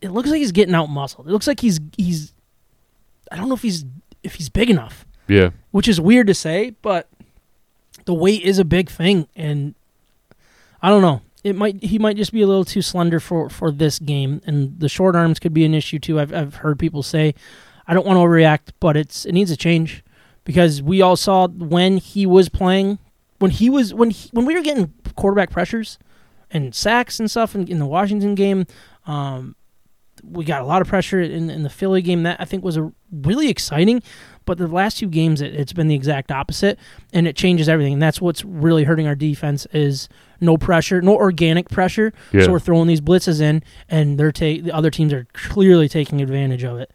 it 0.00 0.12
looks 0.12 0.30
like 0.30 0.38
he's 0.38 0.52
getting 0.52 0.76
out 0.76 0.86
muscled. 0.86 1.26
It 1.26 1.32
looks 1.32 1.48
like 1.48 1.58
he's 1.58 1.80
he's 1.96 2.32
I 3.32 3.36
don't 3.36 3.48
know 3.48 3.56
if 3.56 3.62
he's 3.62 3.84
if 4.22 4.34
he's 4.36 4.48
big 4.48 4.70
enough 4.70 5.04
yeah, 5.26 5.50
which 5.72 5.88
is 5.88 6.00
weird 6.00 6.28
to 6.28 6.34
say, 6.34 6.70
but 6.82 7.08
the 8.04 8.14
weight 8.14 8.42
is 8.42 8.60
a 8.60 8.64
big 8.64 8.88
thing, 8.88 9.26
and 9.34 9.74
I 10.80 10.88
don't 10.88 11.02
know. 11.02 11.20
It 11.42 11.56
might 11.56 11.82
he 11.82 11.98
might 11.98 12.16
just 12.16 12.32
be 12.32 12.42
a 12.42 12.46
little 12.46 12.64
too 12.64 12.80
slender 12.80 13.18
for 13.18 13.50
for 13.50 13.72
this 13.72 13.98
game, 13.98 14.40
and 14.46 14.78
the 14.78 14.88
short 14.88 15.16
arms 15.16 15.40
could 15.40 15.52
be 15.52 15.64
an 15.64 15.74
issue 15.74 15.98
too. 15.98 16.20
I've 16.20 16.32
I've 16.32 16.54
heard 16.56 16.78
people 16.78 17.02
say. 17.02 17.34
I 17.86 17.94
don't 17.94 18.06
want 18.06 18.18
to 18.18 18.20
overreact, 18.20 18.72
but 18.78 18.96
it's 18.96 19.24
it 19.24 19.32
needs 19.32 19.50
a 19.50 19.56
change 19.56 20.04
because 20.44 20.82
we 20.82 21.00
all 21.02 21.16
saw 21.16 21.48
when 21.48 21.98
he 21.98 22.26
was 22.26 22.48
playing, 22.48 22.98
when 23.38 23.50
he 23.50 23.70
was 23.70 23.92
when 23.94 24.10
he, 24.10 24.28
when 24.32 24.44
we 24.46 24.54
were 24.54 24.62
getting 24.62 24.92
quarterback 25.16 25.50
pressures 25.50 25.98
and 26.50 26.74
sacks 26.74 27.20
and 27.20 27.30
stuff 27.30 27.54
in, 27.54 27.66
in 27.68 27.78
the 27.78 27.86
Washington 27.86 28.34
game. 28.34 28.66
Um, 29.06 29.56
we 30.22 30.44
got 30.44 30.60
a 30.60 30.66
lot 30.66 30.82
of 30.82 30.88
pressure 30.88 31.18
in, 31.20 31.48
in 31.48 31.62
the 31.62 31.70
Philly 31.70 32.02
game. 32.02 32.24
That 32.24 32.38
I 32.40 32.44
think 32.44 32.62
was 32.62 32.76
a 32.76 32.92
really 33.10 33.48
exciting. 33.48 34.02
But 34.44 34.58
the 34.58 34.66
last 34.66 34.98
two 34.98 35.06
games, 35.06 35.40
it, 35.40 35.54
it's 35.54 35.72
been 35.72 35.86
the 35.86 35.94
exact 35.94 36.30
opposite, 36.32 36.78
and 37.12 37.26
it 37.26 37.36
changes 37.36 37.68
everything. 37.68 37.92
And 37.94 38.02
that's 38.02 38.20
what's 38.20 38.44
really 38.44 38.84
hurting 38.84 39.06
our 39.06 39.14
defense 39.14 39.66
is 39.72 40.08
no 40.40 40.56
pressure, 40.58 41.00
no 41.00 41.14
organic 41.14 41.68
pressure. 41.68 42.12
yeah. 42.32 42.42
So 42.44 42.52
we're 42.52 42.58
throwing 42.60 42.88
these 42.88 43.00
blitzes 43.00 43.40
in, 43.40 43.62
and 43.88 44.18
they're 44.18 44.32
ta- 44.32 44.60
the 44.62 44.72
other 44.72 44.90
teams 44.90 45.12
are 45.12 45.26
clearly 45.32 45.88
taking 45.88 46.20
advantage 46.20 46.64
of 46.64 46.78
it, 46.78 46.90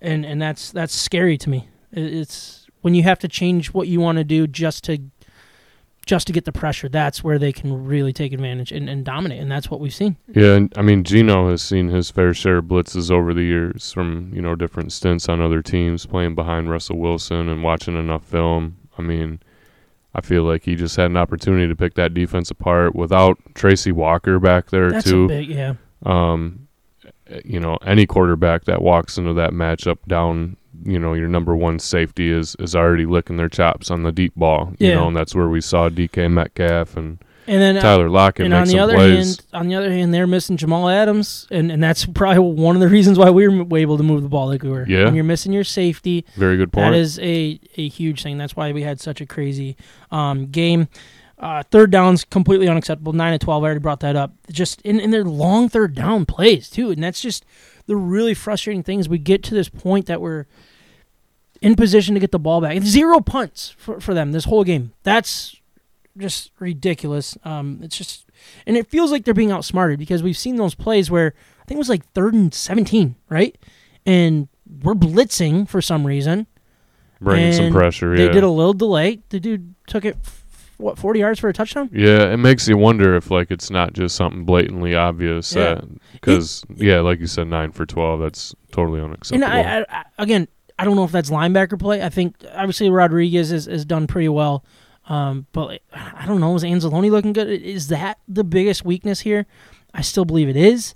and 0.00 0.24
and 0.26 0.40
that's 0.40 0.70
that's 0.70 0.94
scary 0.94 1.38
to 1.38 1.50
me. 1.50 1.68
It- 1.92 2.14
It's 2.14 2.61
when 2.82 2.94
you 2.94 3.02
have 3.02 3.18
to 3.20 3.28
change 3.28 3.72
what 3.72 3.88
you 3.88 4.00
want 4.00 4.18
to 4.18 4.24
do 4.24 4.46
just 4.46 4.84
to 4.84 4.98
just 6.04 6.26
to 6.26 6.32
get 6.32 6.44
the 6.44 6.52
pressure. 6.52 6.88
That's 6.88 7.22
where 7.22 7.38
they 7.38 7.52
can 7.52 7.84
really 7.86 8.12
take 8.12 8.32
advantage 8.32 8.72
and, 8.72 8.88
and 8.88 9.04
dominate, 9.04 9.40
and 9.40 9.50
that's 9.50 9.70
what 9.70 9.78
we've 9.80 9.94
seen. 9.94 10.16
Yeah, 10.34 10.54
and, 10.54 10.72
I 10.76 10.82
mean 10.82 11.04
Geno 11.04 11.48
has 11.50 11.62
seen 11.62 11.88
his 11.88 12.10
fair 12.10 12.34
share 12.34 12.58
of 12.58 12.66
blitzes 12.66 13.10
over 13.10 13.32
the 13.32 13.42
years 13.42 13.92
from 13.92 14.32
you 14.34 14.42
know 14.42 14.54
different 14.54 14.92
stints 14.92 15.28
on 15.28 15.40
other 15.40 15.62
teams, 15.62 16.06
playing 16.06 16.34
behind 16.34 16.70
Russell 16.70 16.98
Wilson 16.98 17.48
and 17.48 17.62
watching 17.62 17.96
enough 17.96 18.24
film. 18.24 18.76
I 18.98 19.02
mean, 19.02 19.40
I 20.14 20.20
feel 20.20 20.42
like 20.42 20.64
he 20.64 20.74
just 20.74 20.96
had 20.96 21.06
an 21.06 21.16
opportunity 21.16 21.68
to 21.68 21.76
pick 21.76 21.94
that 21.94 22.14
defense 22.14 22.50
apart 22.50 22.94
without 22.94 23.38
Tracy 23.54 23.92
Walker 23.92 24.38
back 24.38 24.70
there 24.70 24.90
That's 24.90 25.08
too. 25.08 25.24
a 25.24 25.28
big 25.28 25.48
yeah. 25.48 25.74
um, 26.04 26.68
you 27.44 27.60
know, 27.60 27.78
any 27.86 28.06
quarterback 28.06 28.64
that 28.64 28.82
walks 28.82 29.16
into 29.16 29.32
that 29.34 29.52
matchup 29.52 29.98
down, 30.06 30.56
you 30.84 30.98
know, 30.98 31.14
your 31.14 31.28
number 31.28 31.54
one 31.56 31.78
safety 31.78 32.30
is 32.30 32.56
is 32.58 32.74
already 32.76 33.06
licking 33.06 33.36
their 33.36 33.48
chops 33.48 33.90
on 33.90 34.02
the 34.02 34.12
deep 34.12 34.34
ball. 34.36 34.72
You 34.78 34.88
Yeah. 34.88 34.94
know, 34.96 35.08
and 35.08 35.16
that's 35.16 35.34
where 35.34 35.48
we 35.48 35.60
saw 35.60 35.88
DK 35.88 36.28
Metcalf 36.30 36.96
and 36.96 37.18
And 37.48 37.60
then 37.60 37.76
uh, 37.76 37.80
Tyler 37.80 38.08
Lockett 38.08 38.44
and 38.46 38.54
on 38.54 38.68
the 38.68 38.78
other 38.78 38.94
plays. 38.94 39.36
hand, 39.38 39.46
on 39.52 39.68
the 39.68 39.74
other 39.74 39.90
hand, 39.90 40.14
they're 40.14 40.26
missing 40.28 40.56
Jamal 40.56 40.88
Adams, 40.88 41.46
and, 41.50 41.72
and 41.72 41.82
that's 41.82 42.04
probably 42.14 42.38
one 42.62 42.76
of 42.76 42.80
the 42.80 42.88
reasons 42.88 43.18
why 43.18 43.30
we 43.30 43.48
were 43.48 43.78
able 43.78 43.96
to 43.96 44.04
move 44.04 44.22
the 44.22 44.28
ball 44.28 44.46
like 44.46 44.62
we 44.62 44.70
were. 44.70 44.86
Yeah. 44.88 45.04
when 45.06 45.14
you're 45.16 45.24
missing 45.24 45.52
your 45.52 45.64
safety, 45.64 46.24
Very 46.36 46.56
good 46.56 46.72
point. 46.72 46.92
that 46.92 46.98
is 46.98 47.18
a 47.18 47.58
a 47.76 47.88
huge 47.88 48.22
thing. 48.22 48.38
That's 48.38 48.54
why 48.56 48.70
we 48.72 48.82
had 48.82 49.00
such 49.00 49.20
a 49.20 49.26
crazy 49.26 49.76
um, 50.10 50.46
game. 50.46 50.88
Uh, 51.38 51.64
third 51.72 51.90
downs 51.90 52.22
completely 52.24 52.68
unacceptable. 52.68 53.12
Nine 53.12 53.32
to 53.32 53.44
twelve. 53.44 53.64
I 53.64 53.66
already 53.66 53.80
brought 53.80 53.98
that 54.00 54.14
up. 54.14 54.32
Just 54.52 54.80
in, 54.82 55.00
in 55.00 55.10
their 55.10 55.24
long 55.24 55.68
third 55.68 55.92
down 55.96 56.24
plays 56.24 56.70
too, 56.70 56.92
and 56.92 57.02
that's 57.02 57.20
just 57.20 57.44
the 57.88 57.96
really 57.96 58.32
frustrating 58.34 58.84
things. 58.84 59.08
We 59.08 59.18
get 59.18 59.42
to 59.44 59.54
this 59.54 59.68
point 59.68 60.06
that 60.06 60.20
we're 60.20 60.46
in 61.62 61.76
position 61.76 62.14
to 62.14 62.20
get 62.20 62.32
the 62.32 62.38
ball 62.38 62.60
back. 62.60 62.82
Zero 62.82 63.20
punts 63.20 63.74
for, 63.78 64.00
for 64.00 64.12
them 64.12 64.32
this 64.32 64.44
whole 64.44 64.64
game. 64.64 64.92
That's 65.04 65.60
just 66.18 66.50
ridiculous. 66.58 67.38
Um, 67.44 67.80
it's 67.82 67.96
just, 67.96 68.26
and 68.66 68.76
it 68.76 68.88
feels 68.88 69.10
like 69.10 69.24
they're 69.24 69.32
being 69.32 69.52
outsmarted 69.52 69.98
because 69.98 70.22
we've 70.22 70.36
seen 70.36 70.56
those 70.56 70.74
plays 70.74 71.10
where 71.10 71.34
I 71.60 71.64
think 71.64 71.76
it 71.76 71.78
was 71.78 71.88
like 71.88 72.04
third 72.12 72.34
and 72.34 72.52
seventeen, 72.52 73.14
right? 73.28 73.56
And 74.04 74.48
we're 74.82 74.94
blitzing 74.94 75.68
for 75.68 75.80
some 75.80 76.06
reason. 76.06 76.46
Bringing 77.20 77.52
some 77.52 77.66
and 77.66 77.74
pressure. 77.74 78.16
They 78.16 78.26
yeah. 78.26 78.32
did 78.32 78.42
a 78.42 78.50
little 78.50 78.74
delay. 78.74 79.20
The 79.28 79.38
dude 79.38 79.76
took 79.86 80.04
it, 80.04 80.16
what, 80.78 80.98
40 80.98 81.20
yards 81.20 81.38
for 81.38 81.48
a 81.48 81.52
touchdown? 81.52 81.88
Yeah, 81.92 82.32
it 82.32 82.38
makes 82.38 82.66
you 82.66 82.76
wonder 82.76 83.14
if 83.14 83.30
like 83.30 83.52
it's 83.52 83.70
not 83.70 83.92
just 83.92 84.16
something 84.16 84.44
blatantly 84.44 84.96
obvious. 84.96 85.54
Yeah. 85.54 85.82
Because 86.12 86.64
yeah, 86.74 86.98
like 87.00 87.20
you 87.20 87.28
said, 87.28 87.46
nine 87.46 87.70
for 87.70 87.86
twelve. 87.86 88.20
That's 88.20 88.56
totally 88.72 88.98
And 88.98 89.14
unacceptable. 89.14 89.52
I, 89.52 89.60
I, 89.60 89.84
I, 89.88 90.04
again, 90.18 90.48
I 90.78 90.84
don't 90.84 90.96
know 90.96 91.04
if 91.04 91.12
that's 91.12 91.30
linebacker 91.30 91.78
play. 91.78 92.02
I 92.02 92.08
think, 92.08 92.36
obviously, 92.54 92.90
Rodriguez 92.90 93.50
has, 93.50 93.66
has 93.66 93.84
done 93.84 94.06
pretty 94.06 94.28
well. 94.28 94.64
Um, 95.06 95.46
but 95.52 95.80
I 95.92 96.24
don't 96.26 96.40
know. 96.40 96.54
Is 96.54 96.62
Anzalone 96.62 97.10
looking 97.10 97.32
good? 97.32 97.48
Is 97.48 97.88
that 97.88 98.18
the 98.28 98.44
biggest 98.44 98.84
weakness 98.84 99.20
here? 99.20 99.46
I 99.92 100.00
still 100.00 100.24
believe 100.24 100.48
it 100.48 100.56
is. 100.56 100.94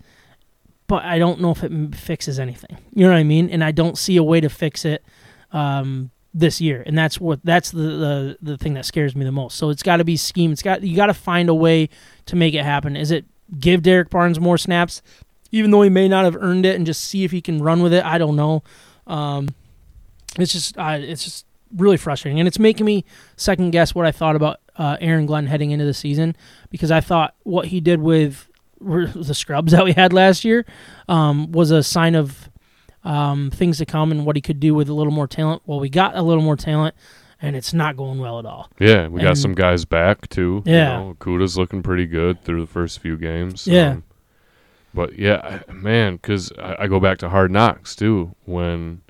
But 0.87 1.05
I 1.05 1.19
don't 1.19 1.41
know 1.41 1.51
if 1.51 1.65
it 1.65 1.95
fixes 1.97 2.39
anything. 2.39 2.79
You 2.95 3.05
know 3.05 3.13
what 3.13 3.19
I 3.19 3.25
mean? 3.25 3.51
And 3.51 3.65
I 3.65 3.73
don't 3.73 3.99
see 3.99 4.17
a 4.17 4.23
way 4.23 4.41
to 4.41 4.49
fix 4.49 4.85
it 4.85 5.05
um, 5.51 6.13
this 6.33 6.61
year. 6.61 6.85
And 6.87 6.97
that's 6.97 7.21
what 7.21 7.41
that's 7.43 7.73
the, 7.73 7.83
the 7.83 8.39
the 8.41 8.57
thing 8.57 8.75
that 8.75 8.85
scares 8.85 9.17
me 9.17 9.25
the 9.25 9.33
most. 9.33 9.57
So 9.57 9.71
it's 9.71 9.83
got 9.83 9.97
to 9.97 10.05
be 10.05 10.17
scheme. 10.17 10.53
It's 10.53 10.63
got 10.63 10.83
you 10.83 10.95
got 10.95 11.07
to 11.07 11.15
find 11.15 11.49
a 11.49 11.55
way 11.55 11.89
to 12.27 12.37
make 12.37 12.55
it 12.55 12.63
happen. 12.63 12.95
Is 12.95 13.11
it 13.11 13.25
give 13.59 13.83
Derrick 13.83 14.11
Barnes 14.11 14.39
more 14.39 14.59
snaps, 14.59 15.03
even 15.51 15.73
though 15.73 15.83
he 15.83 15.91
may 15.91 16.07
not 16.07 16.25
have 16.25 16.37
earned 16.37 16.65
it, 16.65 16.77
and 16.77 16.87
just 16.87 17.01
see 17.01 17.25
if 17.25 17.33
he 17.33 17.41
can 17.41 17.61
run 17.61 17.83
with 17.83 17.93
it? 17.93 18.05
I 18.05 18.17
don't 18.17 18.37
know. 18.37 18.63
Um, 19.09 19.49
it's 20.43 20.53
just 20.53 20.77
uh, 20.79 20.99
it's 21.01 21.25
just 21.25 21.47
really 21.75 21.97
frustrating, 21.97 22.39
and 22.39 22.47
it's 22.47 22.59
making 22.59 22.87
me 22.87 23.05
second 23.37 23.71
guess 23.71 23.95
what 23.95 24.07
I 24.07 24.13
thought 24.13 24.37
about 24.37 24.61
uh, 24.77 24.97
Aaron 25.01 25.27
Glenn 25.27 25.47
heading 25.47 25.71
into 25.71 25.85
the 25.85 25.95
season 25.95 26.37
because 26.71 26.91
I 26.91 27.01
thought 27.01 27.35
what 27.43 27.67
he 27.67 27.81
did 27.81 28.01
with 28.01 28.49
the 28.81 29.35
scrubs 29.35 29.73
that 29.73 29.85
we 29.85 29.93
had 29.93 30.13
last 30.13 30.45
year 30.45 30.65
um, 31.09 31.51
was 31.53 31.71
a 31.71 31.83
sign 31.83 32.15
of 32.15 32.51
um, 33.05 33.51
things 33.51 33.79
to 33.79 33.87
come 33.87 34.11
and 34.11 34.27
what 34.27 34.37
he 34.37 34.43
could 34.43 34.61
do 34.61 34.75
with 34.75 34.89
a 34.89 34.95
little 34.95 35.13
more 35.13 35.27
talent. 35.29 35.63
Well, 35.67 35.81
we 35.81 35.89
got 35.89 36.17
a 36.17 36.23
little 36.23 36.43
more 36.43 36.57
talent, 36.57 36.95
and 37.41 37.57
it's 37.57 37.73
not 37.73 37.97
going 37.97 38.19
well 38.19 38.39
at 38.39 38.47
all. 38.47 38.71
yeah, 38.79 39.09
we 39.09 39.23
got 39.23 39.39
some 39.39 39.55
guys 39.55 39.85
back 39.85 40.29
too. 40.29 40.63
Yeah. 40.67 40.99
you 40.99 41.05
know, 41.07 41.17
Kuda's 41.19 41.57
looking 41.57 41.83
pretty 41.83 42.07
good 42.07 42.43
through 42.45 42.61
the 42.61 42.67
first 42.67 43.01
few 43.01 43.17
games. 43.17 43.67
Yeah. 43.67 43.93
Um, 43.93 44.05
but 44.93 45.19
yeah, 45.19 45.61
man, 45.71 46.17
because 46.17 46.51
I, 46.59 46.77
I 46.81 46.87
go 46.87 46.99
back 46.99 47.19
to 47.19 47.29
Hard 47.29 47.51
Knocks 47.51 47.95
too 47.95 48.35
when 48.45 49.03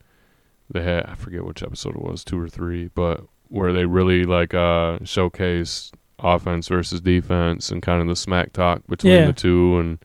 they 0.70 0.82
had 0.82 1.06
I 1.06 1.14
forget 1.14 1.44
which 1.44 1.62
episode 1.62 1.96
it 1.96 2.02
was, 2.02 2.24
two 2.24 2.38
or 2.40 2.48
three, 2.48 2.88
but 2.94 3.24
where 3.48 3.72
they 3.72 3.84
really 3.84 4.24
like 4.24 4.54
uh 4.54 4.98
showcase 5.04 5.92
offense 6.18 6.68
versus 6.68 7.00
defense 7.00 7.70
and 7.70 7.82
kind 7.82 8.00
of 8.00 8.08
the 8.08 8.16
smack 8.16 8.52
talk 8.52 8.82
between 8.88 9.12
Yeah. 9.12 9.26
the 9.26 9.32
two 9.32 9.78
and 9.78 9.98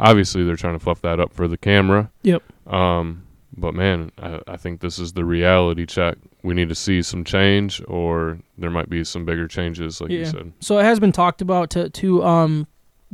obviously 0.00 0.44
they're 0.44 0.56
trying 0.56 0.74
to 0.78 0.78
fluff 0.82 1.00
that 1.02 1.20
up 1.20 1.32
for 1.32 1.48
the 1.48 1.56
camera. 1.56 2.10
Yep. 2.22 2.42
Um 2.72 3.22
but 3.56 3.72
man, 3.74 4.10
I, 4.20 4.40
I 4.48 4.56
think 4.56 4.80
this 4.80 4.98
is 4.98 5.12
the 5.12 5.24
reality 5.24 5.86
check. 5.86 6.16
We 6.42 6.54
need 6.54 6.68
to 6.70 6.74
see 6.74 7.02
some 7.02 7.22
change, 7.22 7.80
or 7.86 8.38
there 8.58 8.68
might 8.70 8.90
be 8.90 9.04
some 9.04 9.24
bigger 9.24 9.46
changes, 9.46 10.00
like 10.00 10.10
you 10.10 10.24
said. 10.24 10.52
So 10.58 10.76
it 10.78 10.82
has 10.82 10.98
been 10.98 11.12
talked 11.12 11.40
about 11.40 11.70
to 11.70 11.88
to 11.88 12.24
um, 12.24 12.66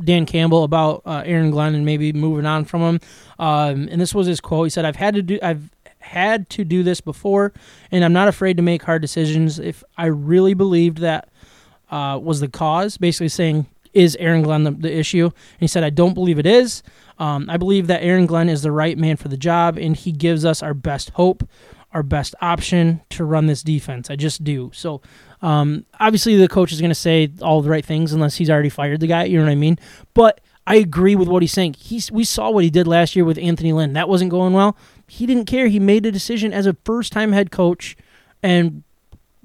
Dan 0.03 0.25
Campbell 0.25 0.63
about 0.63 1.03
uh, 1.05 1.21
Aaron 1.27 1.51
Glenn 1.51 1.75
and 1.75 1.85
maybe 1.85 2.11
moving 2.11 2.47
on 2.47 2.65
from 2.65 2.81
him. 2.81 2.99
Um, 3.37 3.87
and 3.91 4.01
this 4.01 4.15
was 4.15 4.25
his 4.25 4.41
quote. 4.41 4.65
He 4.65 4.69
said, 4.71 4.83
"I've 4.83 4.95
had 4.95 5.13
to 5.13 5.21
do 5.21 5.37
I've 5.43 5.69
had 6.01 6.49
to 6.51 6.63
do 6.63 6.83
this 6.83 7.01
before, 7.01 7.53
and 7.91 8.03
I'm 8.03 8.13
not 8.13 8.27
afraid 8.27 8.57
to 8.57 8.63
make 8.63 8.83
hard 8.83 9.01
decisions 9.01 9.59
if 9.59 9.83
I 9.97 10.07
really 10.07 10.53
believed 10.53 10.99
that 10.99 11.29
uh, 11.89 12.19
was 12.21 12.39
the 12.39 12.47
cause." 12.47 12.97
Basically 12.97 13.29
saying, 13.29 13.67
"Is 13.93 14.15
Aaron 14.19 14.41
Glenn 14.41 14.63
the, 14.63 14.71
the 14.71 14.95
issue?" 14.95 15.25
And 15.25 15.59
he 15.59 15.67
said, 15.67 15.83
"I 15.83 15.89
don't 15.89 16.13
believe 16.13 16.39
it 16.39 16.45
is. 16.45 16.83
Um, 17.19 17.49
I 17.49 17.57
believe 17.57 17.87
that 17.87 18.03
Aaron 18.03 18.25
Glenn 18.25 18.49
is 18.49 18.61
the 18.61 18.71
right 18.71 18.97
man 18.97 19.17
for 19.17 19.27
the 19.27 19.37
job, 19.37 19.77
and 19.77 19.95
he 19.95 20.11
gives 20.11 20.45
us 20.45 20.61
our 20.61 20.73
best 20.73 21.11
hope." 21.11 21.47
Our 21.93 22.03
best 22.03 22.35
option 22.41 23.01
to 23.09 23.25
run 23.25 23.47
this 23.47 23.63
defense. 23.63 24.09
I 24.09 24.15
just 24.15 24.45
do. 24.45 24.71
So, 24.73 25.01
um, 25.41 25.85
obviously, 25.99 26.37
the 26.37 26.47
coach 26.47 26.71
is 26.71 26.79
going 26.79 26.87
to 26.87 26.95
say 26.95 27.29
all 27.41 27.61
the 27.61 27.69
right 27.69 27.83
things 27.83 28.13
unless 28.13 28.37
he's 28.37 28.49
already 28.49 28.69
fired 28.69 29.01
the 29.01 29.07
guy. 29.07 29.25
You 29.25 29.37
know 29.39 29.43
what 29.43 29.51
I 29.51 29.55
mean? 29.55 29.77
But 30.13 30.39
I 30.65 30.75
agree 30.75 31.15
with 31.15 31.27
what 31.27 31.41
he's 31.43 31.51
saying. 31.51 31.75
He's 31.77 32.11
we 32.11 32.23
saw 32.23 32.49
what 32.49 32.63
he 32.63 32.69
did 32.69 32.87
last 32.87 33.15
year 33.15 33.25
with 33.25 33.37
Anthony 33.37 33.73
Lynn. 33.73 33.91
That 33.93 34.07
wasn't 34.07 34.31
going 34.31 34.53
well. 34.53 34.77
He 35.11 35.25
didn't 35.25 35.43
care. 35.43 35.67
He 35.67 35.77
made 35.77 36.05
a 36.05 36.11
decision 36.11 36.53
as 36.53 36.65
a 36.65 36.77
first 36.85 37.11
time 37.11 37.33
head 37.33 37.51
coach, 37.51 37.97
and 38.41 38.81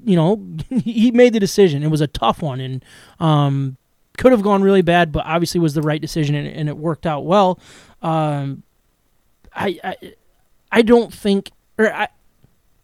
you 0.05 0.15
know 0.15 0.41
he 0.71 1.11
made 1.11 1.33
the 1.33 1.41
decision. 1.41 1.83
It 1.83 1.91
was 1.91 2.01
a 2.01 2.07
tough 2.07 2.41
one, 2.41 2.61
and 2.61 2.85
um, 3.19 3.77
could 4.17 4.31
have 4.31 4.43
gone 4.43 4.63
really 4.63 4.83
bad, 4.83 5.11
but 5.11 5.27
obviously 5.27 5.59
was 5.59 5.75
the 5.75 5.83
right 5.83 6.01
decision, 6.01 6.37
and, 6.37 6.47
and 6.47 6.69
it 6.69 6.77
worked 6.77 7.05
out 7.05 7.25
well. 7.25 7.59
Um, 8.01 8.63
I, 9.57 9.81
I 9.83 9.97
I 10.71 10.83
don't 10.83 11.13
think, 11.13 11.51
or 11.77 11.93
I. 11.93 12.09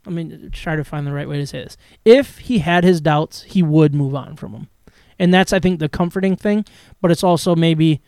I 0.04 0.10
mean, 0.10 0.50
try 0.50 0.74
to 0.74 0.82
find 0.82 1.06
the 1.06 1.12
right 1.12 1.28
way 1.28 1.36
to 1.36 1.46
say 1.46 1.62
this. 1.62 1.76
If 2.04 2.38
he 2.38 2.58
had 2.58 2.82
his 2.82 3.00
doubts, 3.00 3.42
he 3.44 3.62
would 3.62 3.94
move 3.94 4.16
on 4.16 4.34
from 4.34 4.52
him. 4.52 4.68
And 5.16 5.32
that's, 5.32 5.52
I 5.52 5.60
think, 5.60 5.78
the 5.78 5.88
comforting 5.88 6.34
thing. 6.34 6.64
But 7.00 7.12
it's 7.12 7.22
also 7.22 7.54
maybe 7.54 8.00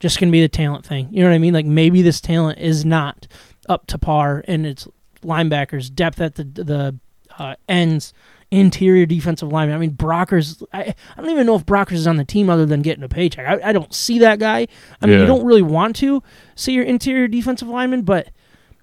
just 0.00 0.18
to 0.18 0.26
be 0.30 0.40
the 0.40 0.48
talent 0.48 0.86
thing. 0.86 1.08
You 1.10 1.22
know 1.22 1.28
what 1.28 1.34
I 1.34 1.38
mean? 1.38 1.52
Like 1.52 1.66
maybe 1.66 2.00
this 2.00 2.22
talent 2.22 2.58
is 2.58 2.86
not 2.86 3.26
up 3.68 3.86
to 3.88 3.98
par 3.98 4.44
and 4.48 4.66
it's 4.66 4.86
linebackers, 5.22 5.94
depth 5.94 6.20
at 6.20 6.34
the 6.34 6.44
the 6.44 6.98
uh, 7.38 7.54
ends, 7.68 8.12
interior 8.50 9.06
defensive 9.06 9.50
lineman. 9.50 9.74
I 9.74 9.78
mean, 9.78 9.92
Brockers, 9.92 10.62
I, 10.72 10.94
I 11.16 11.20
don't 11.20 11.30
even 11.30 11.46
know 11.46 11.54
if 11.54 11.64
Brockers 11.64 11.92
is 11.92 12.06
on 12.06 12.16
the 12.18 12.24
team 12.24 12.50
other 12.50 12.66
than 12.66 12.82
getting 12.82 13.02
a 13.04 13.08
paycheck. 13.08 13.46
I, 13.46 13.70
I 13.70 13.72
don't 13.72 13.92
see 13.94 14.18
that 14.18 14.38
guy. 14.38 14.66
I 15.00 15.06
mean, 15.06 15.20
you 15.20 15.26
don't 15.26 15.44
really 15.46 15.62
want 15.62 15.96
to 15.96 16.22
see 16.56 16.72
your 16.72 16.84
interior 16.84 17.26
defensive 17.28 17.68
lineman, 17.68 18.02
but 18.02 18.28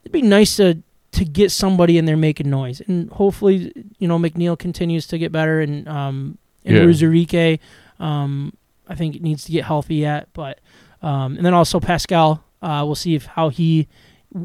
it'd 0.01 0.11
be 0.11 0.21
nice 0.21 0.55
to 0.57 0.81
to 1.11 1.25
get 1.25 1.51
somebody 1.51 1.97
in 1.97 2.05
there 2.05 2.17
making 2.17 2.49
noise. 2.49 2.81
And 2.87 3.09
hopefully, 3.11 3.71
you 3.97 4.07
know, 4.07 4.17
McNeil 4.19 4.57
continues 4.57 5.07
to 5.07 5.17
get 5.17 5.31
better 5.31 5.59
and 5.59 5.87
um 5.87 6.37
and 6.65 6.75
Yeah. 6.75 6.83
Onwuzurike, 6.83 7.59
um, 7.99 8.53
I 8.87 8.95
think 8.95 9.15
it 9.15 9.21
needs 9.21 9.43
to 9.45 9.51
get 9.51 9.65
healthy 9.65 9.95
yet. 9.95 10.29
But 10.33 10.59
um 11.01 11.35
and 11.37 11.45
then 11.45 11.53
also 11.53 11.79
Paschal, 11.79 12.43
uh 12.61 12.83
we'll 12.85 12.95
see 12.95 13.15
if 13.15 13.25
how 13.25 13.49
he 13.49 13.87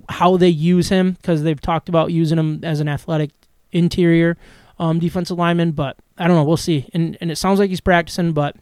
how 0.08 0.36
they 0.36 0.48
use 0.48 0.88
him 0.88 1.12
because 1.12 1.42
they've 1.42 1.60
talked 1.60 1.88
about 1.88 2.10
using 2.10 2.38
him 2.38 2.60
as 2.62 2.80
an 2.80 2.88
athletic 2.88 3.30
interior 3.72 4.36
um 4.78 4.98
defensive 4.98 5.38
lineman, 5.38 5.72
but 5.72 5.96
I 6.18 6.26
don't 6.26 6.36
know, 6.36 6.44
we'll 6.44 6.56
see. 6.56 6.88
And 6.94 7.16
and 7.20 7.30
it 7.30 7.36
sounds 7.36 7.58
like 7.58 7.70
he's 7.70 7.80
practicing, 7.80 8.32
but 8.32 8.56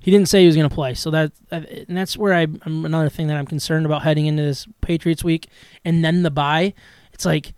he 0.00 0.10
didn't 0.10 0.28
say 0.28 0.40
he 0.40 0.46
was 0.46 0.56
going 0.56 0.68
to 0.68 0.74
play, 0.74 0.94
so 0.94 1.10
that 1.10 1.32
and 1.50 1.96
that's 1.96 2.16
where 2.16 2.34
I, 2.34 2.42
I'm 2.62 2.84
another 2.84 3.08
thing 3.08 3.26
that 3.28 3.36
I'm 3.36 3.46
concerned 3.46 3.86
about 3.86 4.02
heading 4.02 4.26
into 4.26 4.42
this 4.42 4.66
Patriots 4.80 5.24
week, 5.24 5.48
and 5.84 6.04
then 6.04 6.22
the 6.22 6.30
bye. 6.30 6.74
It's 7.12 7.24
like 7.24 7.52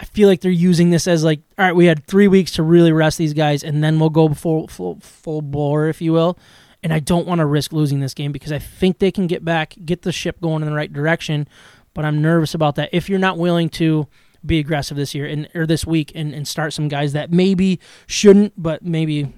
I 0.00 0.04
feel 0.04 0.28
like 0.28 0.40
they're 0.40 0.50
using 0.50 0.90
this 0.90 1.06
as 1.06 1.22
like, 1.22 1.40
all 1.58 1.64
right, 1.64 1.76
we 1.76 1.86
had 1.86 2.06
three 2.06 2.28
weeks 2.28 2.52
to 2.52 2.62
really 2.62 2.92
rest 2.92 3.18
these 3.18 3.34
guys, 3.34 3.62
and 3.62 3.82
then 3.82 4.00
we'll 4.00 4.10
go 4.10 4.28
full 4.30 4.68
full 4.68 4.98
full 5.00 5.42
bore, 5.42 5.88
if 5.88 6.00
you 6.00 6.12
will. 6.12 6.38
And 6.82 6.92
I 6.92 6.98
don't 6.98 7.26
want 7.26 7.38
to 7.38 7.46
risk 7.46 7.72
losing 7.72 8.00
this 8.00 8.12
game 8.12 8.32
because 8.32 8.50
I 8.50 8.58
think 8.58 8.98
they 8.98 9.12
can 9.12 9.28
get 9.28 9.44
back, 9.44 9.76
get 9.84 10.02
the 10.02 10.10
ship 10.10 10.40
going 10.40 10.62
in 10.62 10.68
the 10.68 10.74
right 10.74 10.92
direction. 10.92 11.46
But 11.94 12.04
I'm 12.04 12.22
nervous 12.22 12.54
about 12.54 12.76
that. 12.76 12.90
If 12.92 13.08
you're 13.08 13.18
not 13.18 13.38
willing 13.38 13.68
to 13.70 14.06
be 14.44 14.58
aggressive 14.58 14.96
this 14.96 15.14
year 15.14 15.26
and 15.26 15.48
or 15.54 15.66
this 15.66 15.86
week 15.86 16.12
and, 16.14 16.34
and 16.34 16.46
start 16.48 16.72
some 16.72 16.88
guys 16.88 17.12
that 17.12 17.30
maybe 17.30 17.78
shouldn't, 18.06 18.52
but 18.60 18.82
maybe 18.82 19.32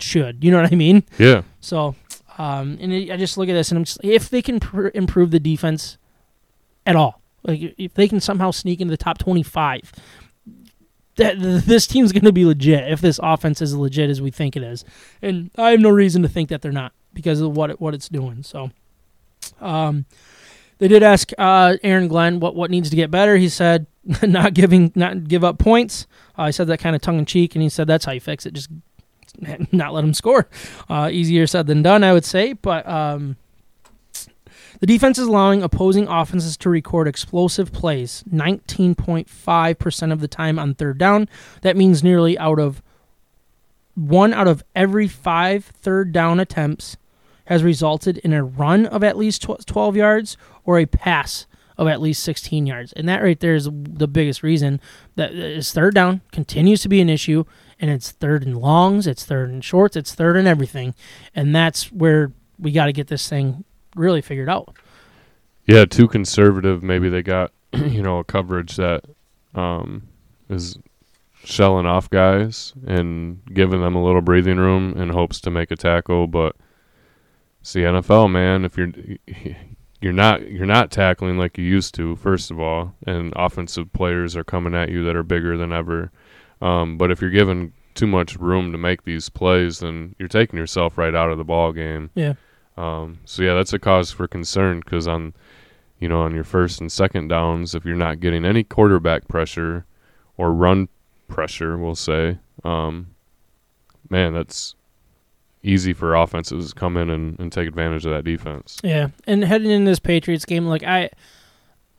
should. 0.00 0.42
You 0.42 0.50
know 0.50 0.60
what 0.62 0.72
I 0.72 0.76
mean? 0.76 1.04
Yeah, 1.18 1.42
So, 1.60 1.94
um, 2.38 2.78
and 2.80 2.92
it, 2.92 3.10
I 3.10 3.16
just 3.16 3.36
look 3.36 3.48
at 3.48 3.52
this 3.52 3.70
and 3.70 3.78
I'm 3.78 3.84
just 3.84 3.98
if 4.02 4.28
they 4.30 4.42
can 4.42 4.60
pr- 4.60 4.88
improve 4.94 5.30
the 5.30 5.40
defense 5.40 5.98
at 6.86 6.96
all, 6.96 7.20
like 7.42 7.74
if 7.78 7.94
they 7.94 8.08
can 8.08 8.20
somehow 8.20 8.50
sneak 8.50 8.80
into 8.80 8.90
the 8.90 8.96
top 8.96 9.18
25, 9.18 9.92
that 11.16 11.36
this 11.38 11.86
team's 11.86 12.12
going 12.12 12.24
to 12.24 12.32
be 12.32 12.44
legit. 12.44 12.90
If 12.90 13.00
this 13.00 13.20
offense 13.22 13.60
is 13.60 13.74
legit 13.74 14.10
as 14.10 14.22
we 14.22 14.30
think 14.30 14.56
it 14.56 14.62
is, 14.62 14.84
and 15.20 15.50
I 15.56 15.72
have 15.72 15.80
no 15.80 15.90
reason 15.90 16.22
to 16.22 16.28
think 16.28 16.48
that 16.48 16.62
they're 16.62 16.72
not 16.72 16.92
because 17.12 17.40
of 17.40 17.56
what 17.56 17.70
it, 17.70 17.80
what 17.80 17.94
it's 17.94 18.08
doing. 18.08 18.42
So, 18.42 18.70
um, 19.60 20.06
they 20.80 20.88
did 20.88 21.02
ask 21.02 21.30
uh, 21.38 21.76
Aaron 21.82 22.08
Glenn 22.08 22.40
what 22.40 22.56
what 22.56 22.70
needs 22.70 22.90
to 22.90 22.96
get 22.96 23.10
better. 23.10 23.36
He 23.36 23.48
said 23.48 23.86
not 24.22 24.54
giving 24.54 24.90
not 24.94 25.28
give 25.28 25.44
up 25.44 25.58
points. 25.58 26.06
Uh, 26.36 26.42
I 26.42 26.50
said 26.50 26.66
that 26.68 26.80
kind 26.80 26.96
of 26.96 27.02
tongue 27.02 27.18
in 27.18 27.26
cheek, 27.26 27.54
and 27.54 27.62
he 27.62 27.68
said 27.68 27.86
that's 27.86 28.06
how 28.06 28.12
you 28.12 28.20
fix 28.20 28.46
it. 28.46 28.54
Just 28.54 28.70
not 29.72 29.92
let 29.92 30.00
them 30.00 30.14
score. 30.14 30.48
Uh, 30.88 31.10
easier 31.12 31.46
said 31.46 31.66
than 31.66 31.82
done, 31.82 32.02
I 32.02 32.14
would 32.14 32.24
say. 32.24 32.54
But 32.54 32.88
um, 32.88 33.36
the 34.80 34.86
defense 34.86 35.18
is 35.18 35.26
allowing 35.28 35.62
opposing 35.62 36.08
offenses 36.08 36.56
to 36.56 36.70
record 36.70 37.06
explosive 37.06 37.72
plays 37.72 38.24
19.5% 38.32 40.12
of 40.12 40.20
the 40.20 40.28
time 40.28 40.58
on 40.58 40.74
third 40.74 40.96
down. 40.96 41.28
That 41.60 41.76
means 41.76 42.02
nearly 42.02 42.38
out 42.38 42.58
of 42.58 42.82
one 43.94 44.32
out 44.32 44.48
of 44.48 44.64
every 44.74 45.08
five 45.08 45.66
third 45.66 46.10
down 46.12 46.40
attempts 46.40 46.96
has 47.50 47.64
resulted 47.64 48.16
in 48.18 48.32
a 48.32 48.44
run 48.44 48.86
of 48.86 49.02
at 49.02 49.18
least 49.18 49.42
12 49.42 49.96
yards 49.96 50.36
or 50.64 50.78
a 50.78 50.86
pass 50.86 51.46
of 51.76 51.88
at 51.88 52.00
least 52.00 52.22
16 52.22 52.64
yards. 52.64 52.92
And 52.92 53.08
that 53.08 53.22
right 53.22 53.40
there 53.40 53.56
is 53.56 53.68
the 53.72 54.06
biggest 54.06 54.44
reason 54.44 54.80
that 55.16 55.32
is 55.32 55.72
third 55.72 55.94
down 55.94 56.20
continues 56.30 56.80
to 56.82 56.88
be 56.88 57.00
an 57.00 57.10
issue 57.10 57.44
and 57.80 57.90
it's 57.90 58.12
third 58.12 58.44
and 58.46 58.56
longs, 58.56 59.08
it's 59.08 59.24
third 59.24 59.50
and 59.50 59.64
shorts, 59.64 59.96
it's 59.96 60.14
third 60.14 60.36
and 60.36 60.46
everything. 60.46 60.94
And 61.34 61.52
that's 61.54 61.90
where 61.90 62.30
we 62.56 62.70
got 62.70 62.86
to 62.86 62.92
get 62.92 63.08
this 63.08 63.28
thing 63.28 63.64
really 63.96 64.20
figured 64.22 64.48
out. 64.48 64.76
yeah. 65.66 65.84
Too 65.86 66.06
conservative. 66.06 66.84
Maybe 66.84 67.08
they 67.08 67.22
got 67.22 67.50
you 67.72 68.02
know 68.02 68.18
a 68.18 68.24
coverage 68.24 68.76
that 68.76 69.04
um, 69.56 70.06
is 70.48 70.78
shelling 71.42 71.86
off 71.86 72.08
guys 72.10 72.74
and 72.86 73.40
giving 73.52 73.80
them 73.80 73.96
a 73.96 74.04
little 74.04 74.20
breathing 74.20 74.58
room 74.58 74.92
in 74.96 75.08
hopes 75.08 75.40
to 75.40 75.50
make 75.50 75.72
a 75.72 75.76
tackle. 75.76 76.28
But 76.28 76.54
it's 77.60 77.72
the 77.72 77.80
NFL, 77.80 78.30
man. 78.30 78.64
If 78.64 78.76
you're 78.76 78.92
you're 80.00 80.12
not 80.12 80.48
you're 80.50 80.66
not 80.66 80.90
tackling 80.90 81.38
like 81.38 81.58
you 81.58 81.64
used 81.64 81.94
to, 81.96 82.16
first 82.16 82.50
of 82.50 82.58
all, 82.58 82.94
and 83.06 83.32
offensive 83.36 83.92
players 83.92 84.36
are 84.36 84.44
coming 84.44 84.74
at 84.74 84.88
you 84.88 85.04
that 85.04 85.16
are 85.16 85.22
bigger 85.22 85.56
than 85.56 85.72
ever. 85.72 86.10
Um, 86.62 86.96
but 86.98 87.10
if 87.10 87.20
you're 87.20 87.30
given 87.30 87.72
too 87.94 88.06
much 88.06 88.36
room 88.36 88.72
to 88.72 88.78
make 88.78 89.04
these 89.04 89.28
plays, 89.28 89.80
then 89.80 90.14
you're 90.18 90.28
taking 90.28 90.58
yourself 90.58 90.96
right 90.96 91.14
out 91.14 91.30
of 91.30 91.38
the 91.38 91.44
ball 91.44 91.72
game. 91.72 92.10
Yeah. 92.14 92.34
Um, 92.76 93.18
so 93.24 93.42
yeah, 93.42 93.54
that's 93.54 93.72
a 93.72 93.78
cause 93.78 94.10
for 94.10 94.26
concern 94.26 94.80
because 94.80 95.06
on, 95.06 95.34
you 95.98 96.08
know, 96.08 96.22
on 96.22 96.34
your 96.34 96.44
first 96.44 96.80
and 96.80 96.90
second 96.90 97.28
downs, 97.28 97.74
if 97.74 97.84
you're 97.84 97.96
not 97.96 98.20
getting 98.20 98.44
any 98.44 98.64
quarterback 98.64 99.28
pressure 99.28 99.84
or 100.36 100.52
run 100.52 100.88
pressure, 101.28 101.76
we'll 101.76 101.94
say, 101.94 102.38
um, 102.64 103.14
man, 104.08 104.32
that's 104.32 104.74
easy 105.62 105.92
for 105.92 106.14
offenses 106.14 106.70
to 106.70 106.74
come 106.74 106.96
in 106.96 107.10
and, 107.10 107.38
and 107.38 107.52
take 107.52 107.68
advantage 107.68 108.06
of 108.06 108.12
that 108.12 108.24
defense. 108.24 108.78
Yeah, 108.82 109.08
and 109.26 109.44
heading 109.44 109.70
into 109.70 109.90
this 109.90 109.98
Patriots 109.98 110.44
game, 110.44 110.66
like 110.66 110.82
I, 110.82 111.10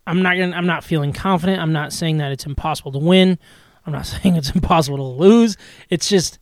I'm 0.07 0.21
not 0.21 0.37
gonna, 0.37 0.55
I'm 0.55 0.65
not 0.65 0.83
feeling 0.83 1.13
confident. 1.13 1.61
I'm 1.61 1.73
not 1.73 1.93
saying 1.93 2.17
that 2.17 2.31
it's 2.31 2.45
impossible 2.45 2.91
to 2.93 2.99
win. 2.99 3.37
I'm 3.85 3.93
not 3.93 4.05
saying 4.05 4.35
it's 4.35 4.51
impossible 4.51 4.97
to 4.97 5.03
lose. 5.03 5.57
It's 5.89 6.09
just, 6.09 6.39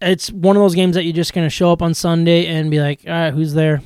it's 0.00 0.30
one 0.30 0.56
of 0.56 0.62
those 0.62 0.74
games 0.74 0.94
that 0.96 1.04
you're 1.04 1.12
just 1.12 1.32
gonna 1.32 1.50
show 1.50 1.72
up 1.72 1.82
on 1.82 1.94
Sunday 1.94 2.46
and 2.46 2.70
be 2.70 2.80
like, 2.80 3.02
all 3.06 3.12
right, 3.12 3.32
who's 3.32 3.54
there? 3.54 3.82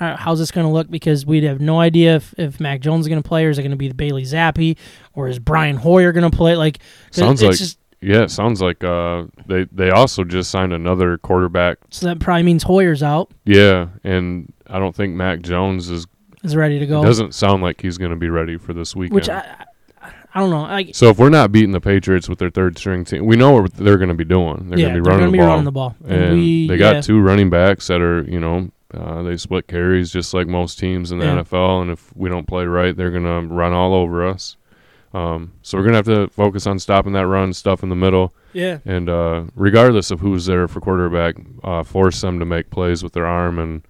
All 0.00 0.08
right, 0.08 0.18
how's 0.18 0.40
this 0.40 0.50
gonna 0.50 0.72
look? 0.72 0.90
Because 0.90 1.24
we'd 1.24 1.44
have 1.44 1.60
no 1.60 1.78
idea 1.80 2.16
if, 2.16 2.34
if 2.36 2.60
Mac 2.60 2.80
Jones 2.80 3.06
is 3.06 3.08
gonna 3.08 3.22
play, 3.22 3.44
or 3.46 3.50
is 3.50 3.58
it 3.58 3.62
gonna 3.62 3.76
be 3.76 3.88
the 3.88 3.94
Bailey 3.94 4.24
Zappe, 4.24 4.76
or 5.14 5.28
is 5.28 5.38
Brian 5.38 5.76
Hoyer 5.76 6.12
gonna 6.12 6.30
play? 6.30 6.56
Like, 6.56 6.80
Sounds 7.10 7.40
it's 7.40 7.48
like 7.48 7.58
just, 7.58 7.78
yeah, 8.04 8.22
it 8.22 8.30
sounds 8.30 8.60
like 8.60 8.84
uh, 8.84 9.24
they 9.46 9.64
they 9.72 9.90
also 9.90 10.24
just 10.24 10.50
signed 10.50 10.72
another 10.72 11.18
quarterback. 11.18 11.78
so 11.90 12.06
that 12.06 12.20
probably 12.20 12.42
means 12.44 12.62
Hoyer's 12.62 13.02
out, 13.02 13.30
Yeah, 13.44 13.88
and 14.04 14.52
I 14.68 14.78
don't 14.78 14.94
think 14.94 15.14
Mac 15.14 15.40
Jones 15.42 15.90
is 15.90 16.06
is 16.42 16.54
ready 16.56 16.78
to 16.78 16.86
go. 16.86 17.02
doesn't 17.02 17.34
sound 17.34 17.62
like 17.62 17.80
he's 17.80 17.96
going 17.98 18.10
to 18.10 18.16
be 18.16 18.28
ready 18.30 18.56
for 18.58 18.72
this 18.74 18.94
weekend. 18.94 19.14
which 19.14 19.28
I, 19.30 19.38
I, 20.02 20.12
I 20.34 20.40
don't 20.40 20.50
know. 20.50 20.62
Like, 20.62 20.94
So 20.94 21.08
if 21.08 21.18
we're 21.18 21.30
not 21.30 21.52
beating 21.52 21.70
the 21.72 21.80
Patriots 21.80 22.28
with 22.28 22.38
their 22.38 22.50
third 22.50 22.76
string 22.76 23.04
team, 23.04 23.24
we 23.24 23.36
know 23.36 23.52
what 23.52 23.72
they're 23.74 23.96
going 23.96 24.08
to 24.10 24.14
be 24.14 24.24
doing. 24.24 24.68
They're 24.68 24.78
yeah, 24.78 24.86
going 24.88 24.96
to 24.96 25.00
be 25.00 25.04
they're 25.08 25.18
running 25.18 25.18
gonna 25.20 25.26
the 25.26 25.32
be 25.32 25.38
ball. 25.38 25.48
running 25.48 25.64
the 25.64 25.72
ball, 25.72 25.96
And 26.06 26.34
we, 26.34 26.66
they 26.68 26.76
got 26.76 26.96
yeah. 26.96 27.00
two 27.00 27.20
running 27.20 27.48
backs 27.50 27.86
that 27.86 28.00
are, 28.02 28.22
you 28.24 28.40
know, 28.40 28.68
Uh, 28.92 29.22
they 29.22 29.36
split 29.36 29.66
carries 29.66 30.12
just 30.12 30.34
like 30.34 30.46
most 30.46 30.78
teams 30.78 31.10
in 31.12 31.18
the 31.18 31.24
Yeah. 31.24 31.40
NFL, 31.42 31.82
and 31.82 31.90
if 31.90 32.14
we 32.14 32.28
don't 32.28 32.46
play 32.46 32.64
right, 32.66 32.94
they're 32.96 33.10
gonna 33.10 33.40
run 33.42 33.72
all 33.72 33.92
over 33.94 34.24
us. 34.28 34.56
Um, 35.14 35.52
so 35.62 35.78
we're 35.78 35.84
gonna 35.84 35.96
have 35.96 36.06
to 36.06 36.28
focus 36.28 36.66
on 36.66 36.78
stopping 36.80 37.12
that 37.12 37.26
run, 37.26 37.52
stuff 37.52 37.82
in 37.84 37.88
the 37.88 37.94
middle, 37.96 38.34
Yeah. 38.52 38.78
and 38.84 39.08
uh, 39.08 39.44
regardless 39.54 40.10
of 40.10 40.18
who's 40.20 40.46
there 40.46 40.66
for 40.66 40.80
quarterback, 40.80 41.36
uh, 41.62 41.84
force 41.84 42.20
them 42.20 42.40
to 42.40 42.44
make 42.44 42.68
plays 42.70 43.02
with 43.04 43.12
their 43.12 43.24
arm, 43.24 43.58
and 43.60 43.82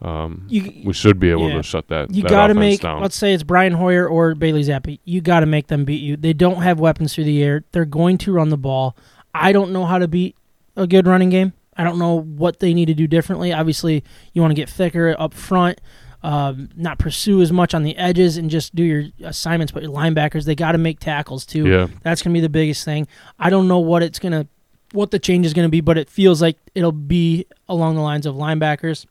um, 0.00 0.46
You 0.48 0.82
we 0.86 0.92
should 0.92 1.18
be 1.18 1.30
able 1.30 1.48
yeah. 1.48 1.56
to 1.56 1.62
shut 1.64 1.88
that. 1.88 2.08
Down. 2.08 2.14
You 2.16 2.22
that 2.22 2.30
got 2.30 2.46
to 2.46 2.54
make. 2.54 2.80
down. 2.80 3.02
Let's 3.02 3.16
say 3.16 3.34
it's 3.34 3.42
Brian 3.42 3.72
Hoyer 3.74 4.08
or 4.08 4.34
Bailey 4.34 4.62
Zappe. 4.62 4.98
You 5.04 5.20
got 5.20 5.40
to 5.40 5.46
make 5.46 5.66
them 5.66 5.84
beat 5.84 6.00
you. 6.02 6.16
They 6.16 6.32
don't 6.32 6.62
have 6.62 6.80
weapons 6.80 7.14
through 7.14 7.24
the 7.24 7.42
air. 7.42 7.64
They're 7.72 7.84
going 7.84 8.16
to 8.18 8.32
run 8.32 8.48
the 8.48 8.56
ball. 8.56 8.96
I 9.34 9.52
don't 9.52 9.72
know 9.72 9.84
how 9.84 9.98
to 9.98 10.08
beat 10.08 10.36
a 10.76 10.86
good 10.86 11.06
running 11.06 11.28
game. 11.30 11.52
I 11.76 11.84
don't 11.84 11.98
know 11.98 12.20
what 12.20 12.60
they 12.60 12.72
need 12.74 12.86
to 12.86 12.94
do 12.94 13.06
differently. 13.06 13.52
Obviously, 13.52 14.02
you 14.32 14.40
want 14.40 14.52
to 14.52 14.56
get 14.56 14.68
thicker 14.70 15.14
up 15.18 15.34
front. 15.34 15.80
Um, 16.22 16.68
not 16.76 16.98
pursue 16.98 17.40
as 17.40 17.50
much 17.50 17.72
on 17.72 17.82
the 17.82 17.96
edges 17.96 18.36
and 18.36 18.50
just 18.50 18.74
do 18.74 18.82
your 18.82 19.04
assignments. 19.24 19.72
But 19.72 19.82
your 19.82 19.92
linebackers, 19.92 20.44
they 20.44 20.54
got 20.54 20.72
to 20.72 20.78
make 20.78 21.00
tackles 21.00 21.46
too. 21.46 21.66
Yeah, 21.66 21.86
That's 22.02 22.22
going 22.22 22.34
to 22.34 22.36
be 22.36 22.42
the 22.42 22.50
biggest 22.50 22.84
thing. 22.84 23.08
I 23.38 23.48
don't 23.48 23.68
know 23.68 23.78
what 23.78 24.02
it's 24.02 24.18
going 24.18 24.32
to 24.32 24.46
what 24.92 25.12
the 25.12 25.18
change 25.18 25.46
is 25.46 25.54
going 25.54 25.66
to 25.66 25.70
be, 25.70 25.80
but 25.80 25.96
it 25.96 26.10
feels 26.10 26.42
like 26.42 26.58
it'll 26.74 26.92
be 26.92 27.46
along 27.68 27.94
the 27.94 28.00
lines 28.00 28.26
of 28.26 28.34
linebackers. 28.34 29.06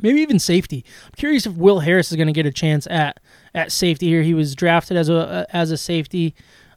Maybe 0.00 0.20
even 0.22 0.38
safety. 0.38 0.84
I'm 1.04 1.12
curious 1.16 1.46
if 1.46 1.54
Will 1.54 1.80
Harris 1.80 2.10
is 2.10 2.16
going 2.16 2.26
to 2.26 2.32
get 2.32 2.46
a 2.46 2.52
chance 2.52 2.86
at 2.88 3.20
at 3.54 3.70
safety 3.70 4.08
here. 4.08 4.22
He 4.22 4.34
was 4.34 4.54
drafted 4.56 4.96
as 4.96 5.08
a 5.08 5.46
as 5.50 5.70
a 5.70 5.76
safety. 5.76 6.34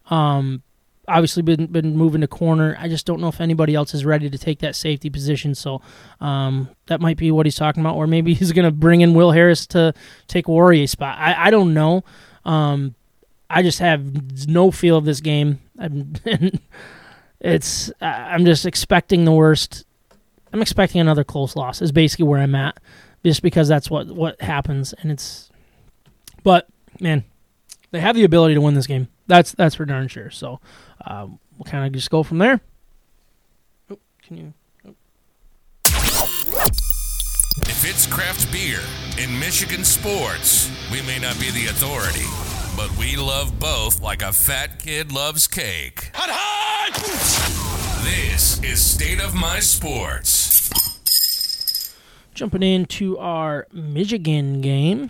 Um, 0.10 0.62
obviously 1.08 1.42
been 1.42 1.68
been 1.68 1.96
moving 1.96 2.22
to 2.22 2.28
corner. 2.28 2.76
I 2.80 2.88
just 2.88 3.06
don't 3.06 3.22
know 3.22 3.28
if 3.28 3.40
anybody 3.40 3.76
else 3.76 3.94
is 3.94 4.06
ready 4.06 4.30
to 4.30 4.38
take 4.38 4.60
that 4.60 4.76
safety 4.76 5.10
position. 5.10 5.56
So 5.56 5.82
um, 6.20 6.70
that 6.88 7.02
might 7.02 7.18
be 7.18 7.32
what 7.32 7.46
he's 7.46 7.56
talking 7.56 7.82
about, 7.82 7.96
or 7.96 8.08
maybe 8.08 8.34
he's 8.36 8.52
going 8.52 8.66
to 8.66 8.72
bring 8.72 9.02
in 9.02 9.14
Will 9.14 9.32
Harris 9.32 9.66
to 9.68 9.94
take 10.28 10.48
Warrior's 10.48 10.92
spot. 10.92 11.18
I, 11.18 11.48
I 11.48 11.50
don't 11.50 11.74
know. 11.74 12.04
Um, 12.46 12.96
I 13.50 13.62
just 13.64 13.80
have 13.80 14.48
no 14.48 14.72
feel 14.72 14.98
of 14.98 15.06
this 15.06 15.22
game. 15.22 15.62
I'm, 15.80 16.14
it's 17.40 17.92
I'm 18.02 18.46
just 18.46 18.66
expecting 18.66 19.26
the 19.26 19.32
worst. 19.32 19.86
I'm 20.52 20.62
expecting 20.62 21.02
another 21.02 21.24
close 21.24 21.56
loss. 21.56 21.82
Is 21.82 21.92
basically 21.92 22.26
where 22.26 22.42
I'm 22.42 22.56
at, 22.56 22.78
just 23.24 23.42
because 23.42 23.68
that's 23.68 23.90
what 23.90 24.08
what 24.08 24.42
happens, 24.42 24.94
and 24.94 25.12
it's. 25.12 25.50
But 26.44 26.68
man, 27.00 27.24
they 27.92 28.00
have 28.00 28.16
the 28.16 28.24
ability 28.24 28.54
to 28.56 28.62
win 28.62 28.74
this 28.74 28.88
game. 28.88 29.08
That's 29.28 29.52
that's 29.52 29.76
for 29.76 29.86
darn 29.86 30.08
sure. 30.08 30.30
So 30.32 30.60
um, 31.06 31.40
we'll 31.58 31.66
kind 31.66 31.86
of 31.86 31.92
just 31.92 32.10
go 32.10 32.24
from 32.24 32.38
there. 32.38 32.62
Oh, 33.92 34.00
can 34.24 34.38
you? 34.38 34.54
If 37.60 37.86
it's 37.86 38.08
craft 38.08 38.52
beer 38.52 38.80
in 39.22 39.40
Michigan 39.40 39.84
sports, 39.84 40.72
we 40.92 41.02
may 41.04 41.20
not 41.20 41.40
be 41.40 41.52
the 41.52 41.68
authority, 41.68 42.26
but 42.76 42.96
we 42.98 43.16
love 43.18 43.60
both 43.60 44.02
like 44.02 44.22
a 44.22 44.32
fat 44.32 44.80
kid 44.80 45.12
loves 45.12 45.48
cake. 45.48 46.12
This 48.04 48.62
is 48.64 48.82
State 48.84 49.22
of 49.22 49.36
My 49.36 49.60
Sports. 49.60 50.70
Jumping 52.34 52.64
into 52.64 53.18
our 53.18 53.68
Michigan 53.72 54.62
game. 54.62 55.10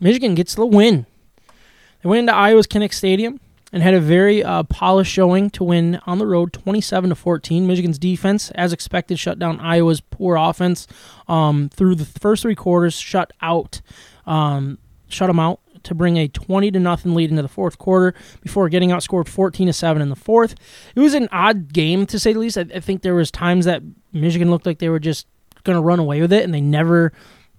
Michigan 0.00 0.34
gets 0.34 0.54
the 0.54 0.64
win. 0.64 1.04
They 2.02 2.08
went 2.08 2.20
into 2.20 2.34
Iowa's 2.34 2.66
Kinnick 2.66 2.94
Stadium 2.94 3.40
and 3.72 3.82
had 3.82 3.94
a 3.94 4.00
very 4.00 4.42
uh, 4.42 4.62
polished 4.64 5.12
showing 5.12 5.50
to 5.50 5.64
win 5.64 6.00
on 6.06 6.18
the 6.18 6.26
road, 6.26 6.52
27 6.52 7.10
to 7.10 7.16
14. 7.16 7.66
Michigan's 7.66 7.98
defense, 7.98 8.50
as 8.52 8.72
expected, 8.72 9.18
shut 9.18 9.38
down 9.38 9.60
Iowa's 9.60 10.00
poor 10.00 10.36
offense 10.36 10.86
um, 11.28 11.68
through 11.68 11.94
the 11.94 12.04
first 12.04 12.42
three 12.42 12.54
quarters. 12.54 12.94
Shut 12.94 13.32
out, 13.40 13.80
um, 14.26 14.78
shut 15.08 15.28
them 15.28 15.38
out 15.38 15.60
to 15.82 15.94
bring 15.94 16.16
a 16.16 16.28
20 16.28 16.70
to 16.72 16.80
nothing 16.80 17.14
lead 17.14 17.30
into 17.30 17.42
the 17.42 17.48
fourth 17.48 17.78
quarter 17.78 18.14
before 18.42 18.68
getting 18.68 18.90
outscored 18.90 19.28
14 19.28 19.68
to 19.68 19.72
7 19.72 20.02
in 20.02 20.08
the 20.08 20.16
fourth. 20.16 20.54
It 20.94 21.00
was 21.00 21.14
an 21.14 21.28
odd 21.32 21.72
game 21.72 22.06
to 22.06 22.18
say 22.18 22.32
the 22.32 22.38
least. 22.38 22.58
I, 22.58 22.66
I 22.74 22.80
think 22.80 23.02
there 23.02 23.14
was 23.14 23.30
times 23.30 23.64
that 23.64 23.82
Michigan 24.12 24.50
looked 24.50 24.66
like 24.66 24.78
they 24.78 24.88
were 24.88 24.98
just 24.98 25.26
going 25.64 25.76
to 25.76 25.82
run 25.82 25.98
away 25.98 26.20
with 26.20 26.32
it 26.32 26.44
and 26.44 26.52
they 26.52 26.60
never 26.60 27.12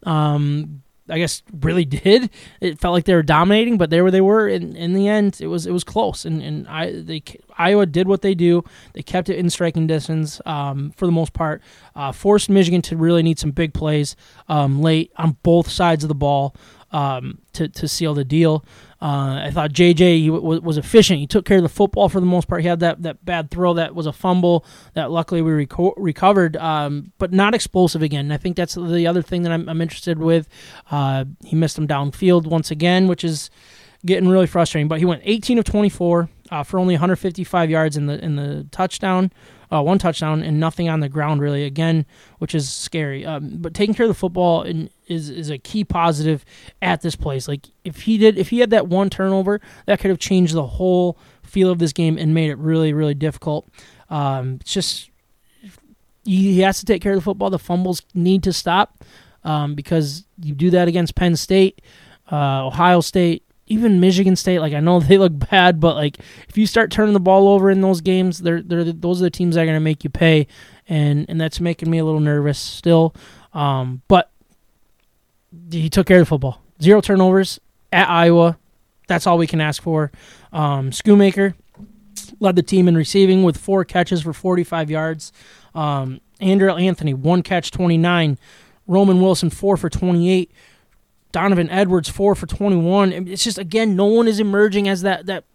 um, 0.03 0.80
I 1.11 1.19
guess 1.19 1.43
really 1.61 1.85
did. 2.03 2.29
It 2.59 2.79
felt 2.79 2.93
like 2.93 3.05
they 3.05 3.13
were 3.13 3.23
dominating, 3.23 3.77
but 3.77 3.89
there 3.89 4.09
they 4.09 4.21
were. 4.21 4.47
In, 4.47 4.75
in 4.75 4.93
the 4.93 5.07
end, 5.07 5.39
it 5.41 5.47
was 5.47 5.67
it 5.67 5.71
was 5.71 5.83
close, 5.83 6.25
and 6.25 6.41
and 6.41 6.67
I 6.67 7.01
they 7.01 7.23
Iowa 7.57 7.85
did 7.85 8.07
what 8.07 8.21
they 8.21 8.33
do. 8.33 8.63
They 8.93 9.03
kept 9.03 9.29
it 9.29 9.37
in 9.37 9.49
striking 9.49 9.87
distance 9.87 10.41
um, 10.45 10.91
for 10.95 11.05
the 11.05 11.11
most 11.11 11.33
part. 11.33 11.61
Uh, 11.95 12.11
forced 12.11 12.49
Michigan 12.49 12.81
to 12.83 12.97
really 12.97 13.23
need 13.23 13.39
some 13.39 13.51
big 13.51 13.73
plays 13.73 14.15
um, 14.47 14.81
late 14.81 15.11
on 15.17 15.37
both 15.43 15.69
sides 15.69 16.03
of 16.03 16.07
the 16.07 16.15
ball 16.15 16.55
um, 16.91 17.39
to 17.53 17.67
to 17.67 17.87
seal 17.87 18.13
the 18.13 18.25
deal. 18.25 18.65
Uh, 19.01 19.41
I 19.45 19.51
thought 19.51 19.71
JJ 19.71 20.27
w- 20.27 20.61
was 20.61 20.77
efficient. 20.77 21.19
He 21.19 21.25
took 21.25 21.43
care 21.43 21.57
of 21.57 21.63
the 21.63 21.69
football 21.69 22.07
for 22.07 22.19
the 22.19 22.25
most 22.25 22.47
part. 22.47 22.61
He 22.61 22.67
had 22.67 22.81
that, 22.81 23.01
that 23.01 23.25
bad 23.25 23.49
throw 23.49 23.73
that 23.73 23.95
was 23.95 24.05
a 24.05 24.13
fumble 24.13 24.63
that 24.93 25.09
luckily 25.09 25.41
we 25.41 25.65
reco- 25.65 25.93
recovered, 25.97 26.55
um, 26.57 27.11
but 27.17 27.33
not 27.33 27.55
explosive 27.55 28.03
again. 28.03 28.25
And 28.25 28.33
I 28.33 28.37
think 28.37 28.55
that's 28.55 28.75
the 28.75 29.07
other 29.07 29.23
thing 29.23 29.41
that 29.41 29.51
I'm, 29.51 29.67
I'm 29.67 29.81
interested 29.81 30.19
with. 30.19 30.47
Uh, 30.91 31.25
he 31.43 31.55
missed 31.55 31.77
him 31.77 31.87
downfield 31.87 32.45
once 32.45 32.69
again, 32.69 33.07
which 33.07 33.23
is 33.23 33.49
getting 34.05 34.29
really 34.29 34.47
frustrating. 34.47 34.87
But 34.87 34.99
he 34.99 35.05
went 35.05 35.21
18 35.25 35.57
of 35.57 35.65
24 35.65 36.29
uh, 36.51 36.63
for 36.63 36.79
only 36.79 36.93
155 36.95 37.69
yards 37.69 37.97
in 37.97 38.07
the 38.07 38.23
in 38.23 38.35
the 38.35 38.67
touchdown, 38.71 39.31
uh, 39.71 39.81
one 39.81 39.97
touchdown, 39.97 40.43
and 40.43 40.59
nothing 40.59 40.89
on 40.89 40.99
the 40.99 41.09
ground 41.09 41.41
really 41.41 41.63
again, 41.63 42.05
which 42.39 42.53
is 42.53 42.69
scary. 42.69 43.25
Um, 43.25 43.57
but 43.57 43.73
taking 43.73 43.95
care 43.95 44.05
of 44.05 44.09
the 44.09 44.15
football 44.15 44.63
in, 44.63 44.89
is 45.11 45.29
is 45.29 45.49
a 45.49 45.57
key 45.57 45.83
positive 45.83 46.45
at 46.81 47.01
this 47.01 47.15
place. 47.15 47.47
Like 47.47 47.67
if 47.83 48.01
he 48.01 48.17
did, 48.17 48.37
if 48.37 48.49
he 48.49 48.59
had 48.59 48.69
that 48.71 48.87
one 48.87 49.09
turnover, 49.09 49.61
that 49.85 49.99
could 49.99 50.09
have 50.09 50.19
changed 50.19 50.53
the 50.53 50.65
whole 50.65 51.17
feel 51.43 51.69
of 51.69 51.79
this 51.79 51.93
game 51.93 52.17
and 52.17 52.33
made 52.33 52.49
it 52.49 52.57
really 52.57 52.93
really 52.93 53.13
difficult. 53.13 53.67
Um, 54.09 54.57
it's 54.61 54.73
just 54.73 55.09
he 56.23 56.59
has 56.59 56.79
to 56.79 56.85
take 56.85 57.01
care 57.01 57.13
of 57.13 57.17
the 57.17 57.23
football. 57.23 57.49
The 57.49 57.59
fumbles 57.59 58.01
need 58.13 58.43
to 58.43 58.53
stop 58.53 59.03
um, 59.43 59.75
because 59.75 60.25
you 60.41 60.53
do 60.53 60.69
that 60.71 60.87
against 60.87 61.15
Penn 61.15 61.35
State, 61.35 61.81
uh, 62.31 62.67
Ohio 62.67 63.01
State, 63.01 63.43
even 63.67 63.99
Michigan 63.99 64.35
State. 64.35 64.59
Like 64.59 64.73
I 64.73 64.79
know 64.79 64.99
they 65.01 65.17
look 65.17 65.33
bad, 65.49 65.79
but 65.79 65.95
like 65.95 66.19
if 66.47 66.57
you 66.57 66.67
start 66.67 66.91
turning 66.91 67.13
the 67.13 67.19
ball 67.19 67.47
over 67.47 67.71
in 67.71 67.81
those 67.81 68.01
games, 68.01 68.39
they're, 68.39 68.61
they're 68.61 68.83
those 68.83 69.21
are 69.21 69.25
the 69.25 69.31
teams 69.31 69.55
that 69.55 69.61
are 69.61 69.65
going 69.65 69.75
to 69.75 69.79
make 69.79 70.03
you 70.03 70.09
pay, 70.09 70.47
and 70.87 71.25
and 71.29 71.39
that's 71.39 71.59
making 71.59 71.89
me 71.89 71.97
a 71.97 72.05
little 72.05 72.19
nervous 72.19 72.59
still. 72.59 73.15
Um, 73.53 74.01
but 74.07 74.30
he 75.69 75.89
took 75.89 76.07
care 76.07 76.17
of 76.17 76.21
the 76.21 76.29
football. 76.29 76.61
Zero 76.81 77.01
turnovers 77.01 77.59
at 77.91 78.09
Iowa. 78.09 78.57
That's 79.07 79.27
all 79.27 79.37
we 79.37 79.47
can 79.47 79.61
ask 79.61 79.81
for. 79.81 80.11
Um, 80.53 80.91
Schoonmaker 80.91 81.53
led 82.39 82.55
the 82.55 82.63
team 82.63 82.87
in 82.87 82.95
receiving 82.95 83.43
with 83.43 83.57
four 83.57 83.83
catches 83.85 84.21
for 84.21 84.33
45 84.33 84.89
yards. 84.89 85.31
Um, 85.75 86.21
Andrel 86.39 86.81
Anthony, 86.81 87.13
one 87.13 87.43
catch, 87.43 87.71
29. 87.71 88.37
Roman 88.87 89.21
Wilson, 89.21 89.49
four 89.49 89.77
for 89.77 89.89
28. 89.89 90.51
Donovan 91.31 91.69
Edwards, 91.69 92.09
four 92.09 92.35
for 92.35 92.45
21. 92.45 93.13
It's 93.27 93.43
just, 93.43 93.57
again, 93.57 93.95
no 93.95 94.05
one 94.05 94.27
is 94.27 94.39
emerging 94.39 94.87
as 94.87 95.01
that, 95.01 95.27
that 95.27 95.45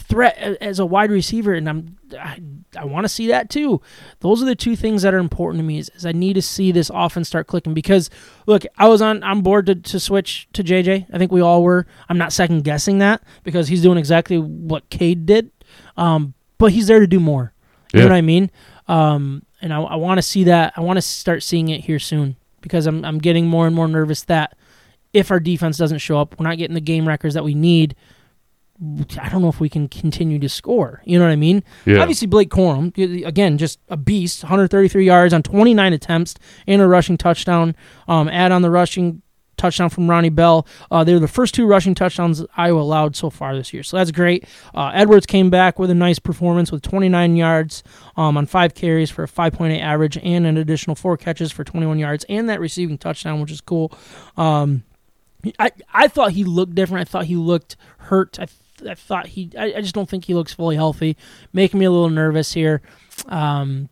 threat 0.00 0.36
as 0.38 0.78
a 0.78 0.86
wide 0.86 1.10
receiver, 1.10 1.54
and 1.54 1.68
I'm 1.68 1.96
I, 2.18 2.40
I 2.76 2.84
want 2.84 3.04
to 3.04 3.08
see 3.08 3.28
that 3.28 3.50
too. 3.50 3.80
Those 4.20 4.42
are 4.42 4.46
the 4.46 4.54
two 4.54 4.74
things 4.76 5.02
that 5.02 5.14
are 5.14 5.18
important 5.18 5.60
to 5.60 5.64
me. 5.64 5.78
Is, 5.78 5.90
is 5.94 6.04
I 6.06 6.12
need 6.12 6.34
to 6.34 6.42
see 6.42 6.72
this 6.72 6.90
offense 6.92 7.28
start 7.28 7.46
clicking 7.46 7.74
because 7.74 8.10
look, 8.46 8.64
I 8.78 8.88
was 8.88 9.00
on 9.02 9.22
I'm 9.22 9.42
bored 9.42 9.66
to, 9.66 9.74
to 9.74 10.00
switch 10.00 10.48
to 10.54 10.64
JJ. 10.64 11.06
I 11.12 11.18
think 11.18 11.30
we 11.32 11.40
all 11.40 11.62
were. 11.62 11.86
I'm 12.08 12.18
not 12.18 12.32
second 12.32 12.64
guessing 12.64 12.98
that 12.98 13.22
because 13.44 13.68
he's 13.68 13.82
doing 13.82 13.98
exactly 13.98 14.38
what 14.38 14.88
Cade 14.90 15.26
did, 15.26 15.50
um, 15.96 16.34
but 16.58 16.72
he's 16.72 16.86
there 16.88 17.00
to 17.00 17.06
do 17.06 17.20
more. 17.20 17.52
You 17.92 17.98
Yeah. 18.00 18.04
know 18.06 18.10
what 18.12 18.18
I 18.18 18.22
mean? 18.22 18.50
Um, 18.88 19.42
and 19.62 19.72
I, 19.72 19.80
I 19.80 19.96
want 19.96 20.18
to 20.18 20.22
see 20.22 20.44
that. 20.44 20.72
I 20.76 20.80
want 20.80 20.96
to 20.96 21.02
start 21.02 21.42
seeing 21.42 21.68
it 21.68 21.82
here 21.84 21.98
soon 21.98 22.36
because 22.60 22.86
I'm 22.86 23.04
I'm 23.04 23.18
getting 23.18 23.46
more 23.46 23.66
and 23.66 23.74
more 23.76 23.88
nervous 23.88 24.22
that 24.24 24.56
if 25.12 25.30
our 25.30 25.40
defense 25.40 25.76
doesn't 25.76 25.98
show 25.98 26.18
up, 26.18 26.38
we're 26.38 26.46
not 26.46 26.56
getting 26.58 26.74
the 26.74 26.80
game 26.80 27.06
records 27.06 27.34
that 27.34 27.42
we 27.44 27.54
need. 27.54 27.94
I 29.20 29.28
don't 29.28 29.42
know 29.42 29.48
if 29.48 29.60
we 29.60 29.68
can 29.68 29.88
continue 29.88 30.38
to 30.38 30.48
score. 30.48 31.02
You 31.04 31.18
know 31.18 31.26
what 31.26 31.32
I 31.32 31.36
mean? 31.36 31.62
Yeah. 31.84 32.00
Obviously, 32.00 32.26
Blake 32.26 32.48
Corum, 32.48 32.96
again, 33.26 33.58
just 33.58 33.78
a 33.88 33.96
beast, 33.96 34.42
133 34.42 35.04
yards 35.04 35.34
on 35.34 35.42
29 35.42 35.92
attempts 35.92 36.34
and 36.66 36.80
a 36.80 36.86
rushing 36.86 37.18
touchdown. 37.18 37.76
Um, 38.08 38.28
add 38.28 38.52
on 38.52 38.62
the 38.62 38.70
rushing 38.70 39.20
touchdown 39.60 39.90
from 39.90 40.08
Ronnie 40.08 40.30
Bell. 40.30 40.66
Uh, 40.90 41.04
they're 41.04 41.20
the 41.20 41.28
first 41.28 41.54
two 41.54 41.66
rushing 41.66 41.94
touchdowns 41.94 42.42
Iowa 42.56 42.80
allowed 42.80 43.14
so 43.14 43.28
far 43.28 43.54
this 43.54 43.72
year. 43.74 43.82
So 43.82 43.98
that's 43.98 44.10
great. 44.10 44.46
Uh, 44.74 44.90
Edwards 44.94 45.26
came 45.26 45.50
back 45.50 45.78
with 45.78 45.90
a 45.90 45.94
nice 45.94 46.18
performance 46.18 46.72
with 46.72 46.82
29 46.82 47.36
yards 47.36 47.82
um, 48.16 48.38
on 48.38 48.46
five 48.46 48.74
carries 48.74 49.10
for 49.10 49.24
a 49.24 49.28
5.8 49.28 49.78
average 49.80 50.16
and 50.22 50.46
an 50.46 50.56
additional 50.56 50.96
four 50.96 51.16
catches 51.16 51.52
for 51.52 51.64
21 51.64 51.98
yards 51.98 52.24
and 52.28 52.48
that 52.48 52.60
receiving 52.60 52.96
touchdown, 52.96 53.40
which 53.40 53.50
is 53.50 53.60
cool. 53.60 53.92
Um, 54.38 54.84
I, 55.58 55.70
I 55.92 56.08
thought 56.08 56.32
he 56.32 56.44
looked 56.44 56.74
different. 56.74 57.06
I 57.06 57.10
thought 57.10 57.26
he 57.26 57.36
looked 57.36 57.76
hurt. 57.98 58.38
I, 58.40 58.46
I 58.86 58.94
thought 58.94 59.28
he. 59.28 59.50
I, 59.58 59.74
I 59.76 59.80
just 59.80 59.94
don't 59.94 60.08
think 60.08 60.24
he 60.24 60.34
looks 60.34 60.52
fully 60.52 60.76
healthy. 60.76 61.16
Making 61.52 61.80
me 61.80 61.86
a 61.86 61.90
little 61.90 62.10
nervous 62.10 62.52
here. 62.52 62.82
Um, 63.26 63.88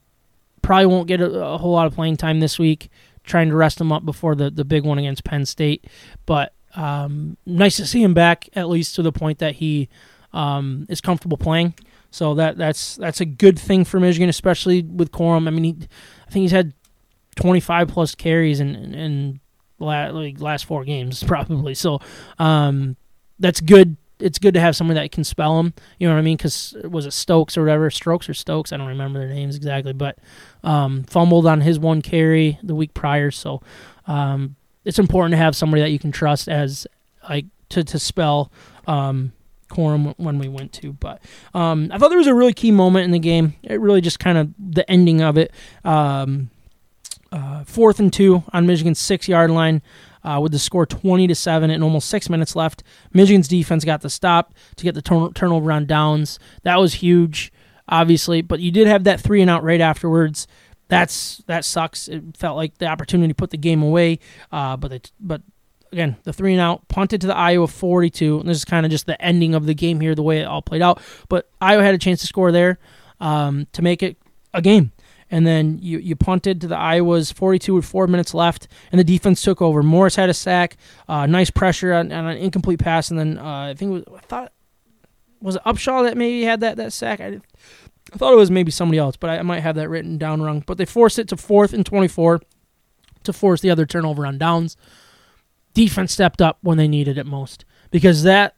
probably 0.62 0.86
won't 0.86 1.08
get 1.08 1.20
a, 1.20 1.44
a 1.44 1.58
whole 1.58 1.72
lot 1.72 1.86
of 1.86 1.94
playing 1.94 2.16
time 2.16 2.40
this 2.40 2.58
week. 2.58 2.90
trying 3.24 3.48
to 3.50 3.56
rest 3.56 3.80
him 3.80 3.92
up 3.92 4.04
before 4.04 4.34
the 4.34 4.50
the 4.50 4.64
big 4.64 4.84
one 4.84 4.98
against 4.98 5.24
Penn 5.24 5.46
State. 5.46 5.86
But 6.26 6.52
um, 6.74 7.36
nice 7.46 7.76
to 7.76 7.86
see 7.86 8.02
him 8.02 8.14
back 8.14 8.48
at 8.54 8.68
least 8.68 8.94
to 8.96 9.02
the 9.02 9.12
point 9.12 9.38
that 9.38 9.56
he 9.56 9.88
um, 10.32 10.86
is 10.88 11.00
comfortable 11.00 11.38
playing. 11.38 11.74
So 12.10 12.34
that 12.34 12.56
that's 12.56 12.96
that's 12.96 13.20
a 13.20 13.26
good 13.26 13.58
thing 13.58 13.84
for 13.84 14.00
Michigan, 14.00 14.28
especially 14.28 14.82
with 14.82 15.12
Corum. 15.12 15.46
I 15.46 15.50
mean, 15.50 15.64
he, 15.64 15.76
I 16.26 16.30
think 16.30 16.42
he's 16.42 16.52
had 16.52 16.72
25 17.36 17.88
plus 17.88 18.14
carries 18.14 18.60
in 18.60 18.74
in 18.94 19.40
la- 19.78 20.08
like 20.08 20.40
last 20.40 20.64
four 20.64 20.84
games 20.84 21.22
probably. 21.26 21.74
So 21.74 22.00
um, 22.38 22.96
that's 23.38 23.60
good. 23.60 23.96
It's 24.20 24.38
good 24.38 24.54
to 24.54 24.60
have 24.60 24.74
someone 24.74 24.96
that 24.96 25.12
can 25.12 25.24
spell 25.24 25.60
him. 25.60 25.72
You 25.98 26.08
know 26.08 26.14
what 26.14 26.20
I 26.20 26.22
mean? 26.22 26.36
Because 26.36 26.76
was 26.84 27.06
it 27.06 27.12
Stokes 27.12 27.56
or 27.56 27.62
whatever, 27.62 27.90
Strokes 27.90 28.28
or 28.28 28.34
Stokes? 28.34 28.72
I 28.72 28.76
don't 28.76 28.88
remember 28.88 29.18
their 29.18 29.28
names 29.28 29.56
exactly, 29.56 29.92
but 29.92 30.18
um, 30.64 31.04
fumbled 31.04 31.46
on 31.46 31.60
his 31.60 31.78
one 31.78 32.02
carry 32.02 32.58
the 32.62 32.74
week 32.74 32.94
prior. 32.94 33.30
So 33.30 33.62
um, 34.06 34.56
it's 34.84 34.98
important 34.98 35.32
to 35.32 35.38
have 35.38 35.54
somebody 35.54 35.82
that 35.82 35.90
you 35.90 35.98
can 35.98 36.12
trust 36.12 36.48
as 36.48 36.86
like 37.28 37.46
to 37.70 37.84
to 37.84 37.98
spell 37.98 38.50
um, 38.86 39.32
Corum 39.68 40.14
when 40.16 40.38
we 40.38 40.48
went 40.48 40.72
to. 40.74 40.92
But 40.92 41.22
um, 41.54 41.90
I 41.92 41.98
thought 41.98 42.08
there 42.08 42.18
was 42.18 42.26
a 42.26 42.34
really 42.34 42.54
key 42.54 42.72
moment 42.72 43.04
in 43.04 43.10
the 43.10 43.18
game. 43.18 43.54
It 43.62 43.80
really 43.80 44.00
just 44.00 44.18
kind 44.18 44.38
of 44.38 44.52
the 44.58 44.88
ending 44.90 45.20
of 45.20 45.38
it. 45.38 45.52
Um, 45.84 46.50
uh, 47.30 47.62
fourth 47.64 48.00
and 48.00 48.12
two 48.12 48.42
on 48.52 48.66
Michigan's 48.66 48.98
six 48.98 49.28
yard 49.28 49.50
line. 49.50 49.82
Uh, 50.24 50.40
with 50.42 50.52
the 50.52 50.58
score 50.58 50.84
20 50.84 51.26
to 51.28 51.34
7 51.34 51.70
and 51.70 51.84
almost 51.84 52.08
six 52.08 52.28
minutes 52.28 52.56
left. 52.56 52.82
Michigan's 53.12 53.48
defense 53.48 53.84
got 53.84 54.00
the 54.00 54.10
stop 54.10 54.52
to 54.76 54.84
get 54.84 54.94
the 54.94 55.02
turn- 55.02 55.32
turnover 55.32 55.70
on 55.70 55.86
downs. 55.86 56.38
That 56.64 56.80
was 56.80 56.94
huge, 56.94 57.52
obviously, 57.88 58.42
but 58.42 58.60
you 58.60 58.70
did 58.70 58.88
have 58.88 59.04
that 59.04 59.20
three 59.20 59.40
and 59.40 59.50
out 59.50 59.62
right 59.62 59.80
afterwards. 59.80 60.46
That's 60.88 61.38
that 61.46 61.64
sucks. 61.64 62.08
It 62.08 62.36
felt 62.36 62.56
like 62.56 62.78
the 62.78 62.86
opportunity 62.86 63.28
to 63.28 63.34
put 63.34 63.50
the 63.50 63.58
game 63.58 63.82
away, 63.82 64.18
uh, 64.50 64.76
but 64.76 64.90
they, 64.90 65.00
but 65.20 65.42
again, 65.92 66.16
the 66.24 66.32
three 66.32 66.52
and 66.52 66.60
out 66.60 66.88
punted 66.88 67.20
to 67.22 67.26
the 67.26 67.36
Iowa 67.36 67.66
42. 67.66 68.40
And 68.40 68.48
this 68.48 68.58
is 68.58 68.64
kind 68.64 68.84
of 68.84 68.90
just 68.90 69.06
the 69.06 69.20
ending 69.22 69.54
of 69.54 69.66
the 69.66 69.74
game 69.74 70.00
here, 70.00 70.14
the 70.14 70.22
way 70.22 70.40
it 70.40 70.44
all 70.44 70.62
played 70.62 70.82
out. 70.82 71.00
But 71.28 71.48
Iowa 71.60 71.82
had 71.82 71.94
a 71.94 71.98
chance 71.98 72.20
to 72.20 72.26
score 72.26 72.52
there 72.52 72.78
um, 73.20 73.66
to 73.72 73.82
make 73.82 74.02
it 74.02 74.16
a 74.54 74.62
game 74.62 74.92
and 75.30 75.46
then 75.46 75.78
you, 75.80 75.98
you 75.98 76.16
punted 76.16 76.60
to 76.60 76.66
the 76.66 76.74
Iowas 76.74 77.32
42 77.32 77.74
with 77.74 77.84
four 77.84 78.06
minutes 78.06 78.34
left, 78.34 78.68
and 78.90 78.98
the 78.98 79.04
defense 79.04 79.42
took 79.42 79.60
over. 79.60 79.82
Morris 79.82 80.16
had 80.16 80.28
a 80.28 80.34
sack, 80.34 80.76
uh, 81.08 81.26
nice 81.26 81.50
pressure 81.50 81.92
on, 81.92 82.10
on, 82.12 82.26
an 82.26 82.38
incomplete 82.38 82.78
pass, 82.78 83.10
and 83.10 83.18
then 83.18 83.38
uh, 83.38 83.68
I 83.70 83.74
think 83.74 83.92
was, 83.92 84.04
I 84.16 84.20
thought 84.20 84.52
was 85.40 85.56
it 85.56 85.62
Upshaw 85.64 86.04
that 86.04 86.16
maybe 86.16 86.42
had 86.44 86.60
that 86.60 86.76
that 86.76 86.92
sack. 86.92 87.20
I, 87.20 87.40
I 88.12 88.16
thought 88.16 88.32
it 88.32 88.36
was 88.36 88.50
maybe 88.50 88.70
somebody 88.70 88.98
else, 88.98 89.16
but 89.16 89.30
I, 89.30 89.38
I 89.38 89.42
might 89.42 89.60
have 89.60 89.76
that 89.76 89.88
written 89.88 90.18
down 90.18 90.42
wrong. 90.42 90.64
But 90.66 90.78
they 90.78 90.86
forced 90.86 91.18
it 91.18 91.28
to 91.28 91.36
fourth 91.36 91.72
and 91.72 91.84
24 91.84 92.40
to 93.24 93.32
force 93.32 93.60
the 93.60 93.70
other 93.70 93.86
turnover 93.86 94.26
on 94.26 94.38
downs. 94.38 94.76
Defense 95.74 96.12
stepped 96.12 96.40
up 96.40 96.58
when 96.62 96.78
they 96.78 96.88
needed 96.88 97.18
it 97.18 97.26
most 97.26 97.64
because 97.90 98.22
that 98.22 98.54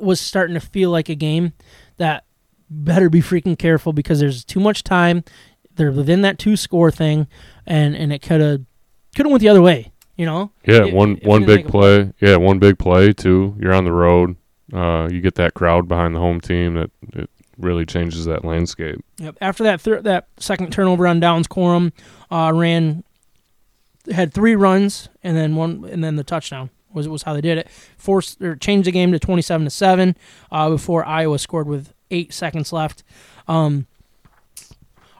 was 0.00 0.20
starting 0.20 0.54
to 0.54 0.60
feel 0.60 0.90
like 0.90 1.08
a 1.08 1.14
game 1.14 1.52
that 1.98 2.24
better 2.68 3.10
be 3.10 3.20
freaking 3.20 3.58
careful 3.58 3.92
because 3.92 4.18
there's 4.18 4.44
too 4.44 4.60
much 4.60 4.82
time 4.82 5.22
they're 5.76 5.92
within 5.92 6.22
that 6.22 6.38
two 6.38 6.56
score 6.56 6.90
thing, 6.90 7.26
and 7.66 7.94
and 7.94 8.12
it 8.12 8.22
could 8.22 8.40
have 8.40 8.60
could 9.14 9.26
have 9.26 9.30
went 9.30 9.40
the 9.40 9.48
other 9.48 9.62
way. 9.62 9.92
You 10.16 10.26
know. 10.26 10.52
Yeah, 10.66 10.84
one 10.84 11.18
one 11.22 11.44
big 11.44 11.66
play. 11.66 12.04
play. 12.04 12.12
Yeah, 12.20 12.36
one 12.36 12.58
big 12.58 12.78
play 12.78 13.12
too. 13.12 13.56
You're 13.60 13.74
on 13.74 13.84
the 13.84 13.92
road. 13.92 14.36
Uh, 14.72 15.08
you 15.10 15.20
get 15.20 15.34
that 15.36 15.54
crowd 15.54 15.88
behind 15.88 16.14
the 16.14 16.20
home 16.20 16.40
team 16.40 16.74
that 16.74 16.90
it 17.14 17.30
really 17.58 17.86
changes 17.86 18.24
that 18.26 18.44
landscape. 18.44 19.04
Yep. 19.18 19.36
After 19.40 19.64
that 19.64 19.82
that 20.04 20.28
second 20.38 20.72
turnover 20.72 21.06
on 21.06 21.20
downs, 21.20 21.46
Corum 21.46 21.92
uh, 22.30 22.52
ran 22.54 23.04
had 24.10 24.34
three 24.34 24.56
runs 24.56 25.08
and 25.22 25.36
then 25.36 25.54
one 25.54 25.84
and 25.90 26.02
then 26.02 26.16
the 26.16 26.24
touchdown 26.24 26.70
was 26.92 27.08
was 27.08 27.22
how 27.22 27.34
they 27.34 27.40
did 27.40 27.58
it. 27.58 27.68
Forced 27.96 28.40
or 28.42 28.56
changed 28.56 28.86
the 28.86 28.92
game 28.92 29.12
to 29.12 29.18
twenty 29.18 29.42
seven 29.42 29.64
to 29.64 29.70
seven 29.70 30.16
uh, 30.50 30.68
before 30.70 31.04
Iowa 31.04 31.38
scored 31.38 31.68
with 31.68 31.92
eight 32.10 32.32
seconds 32.32 32.72
left. 32.72 33.02
Um, 33.48 33.86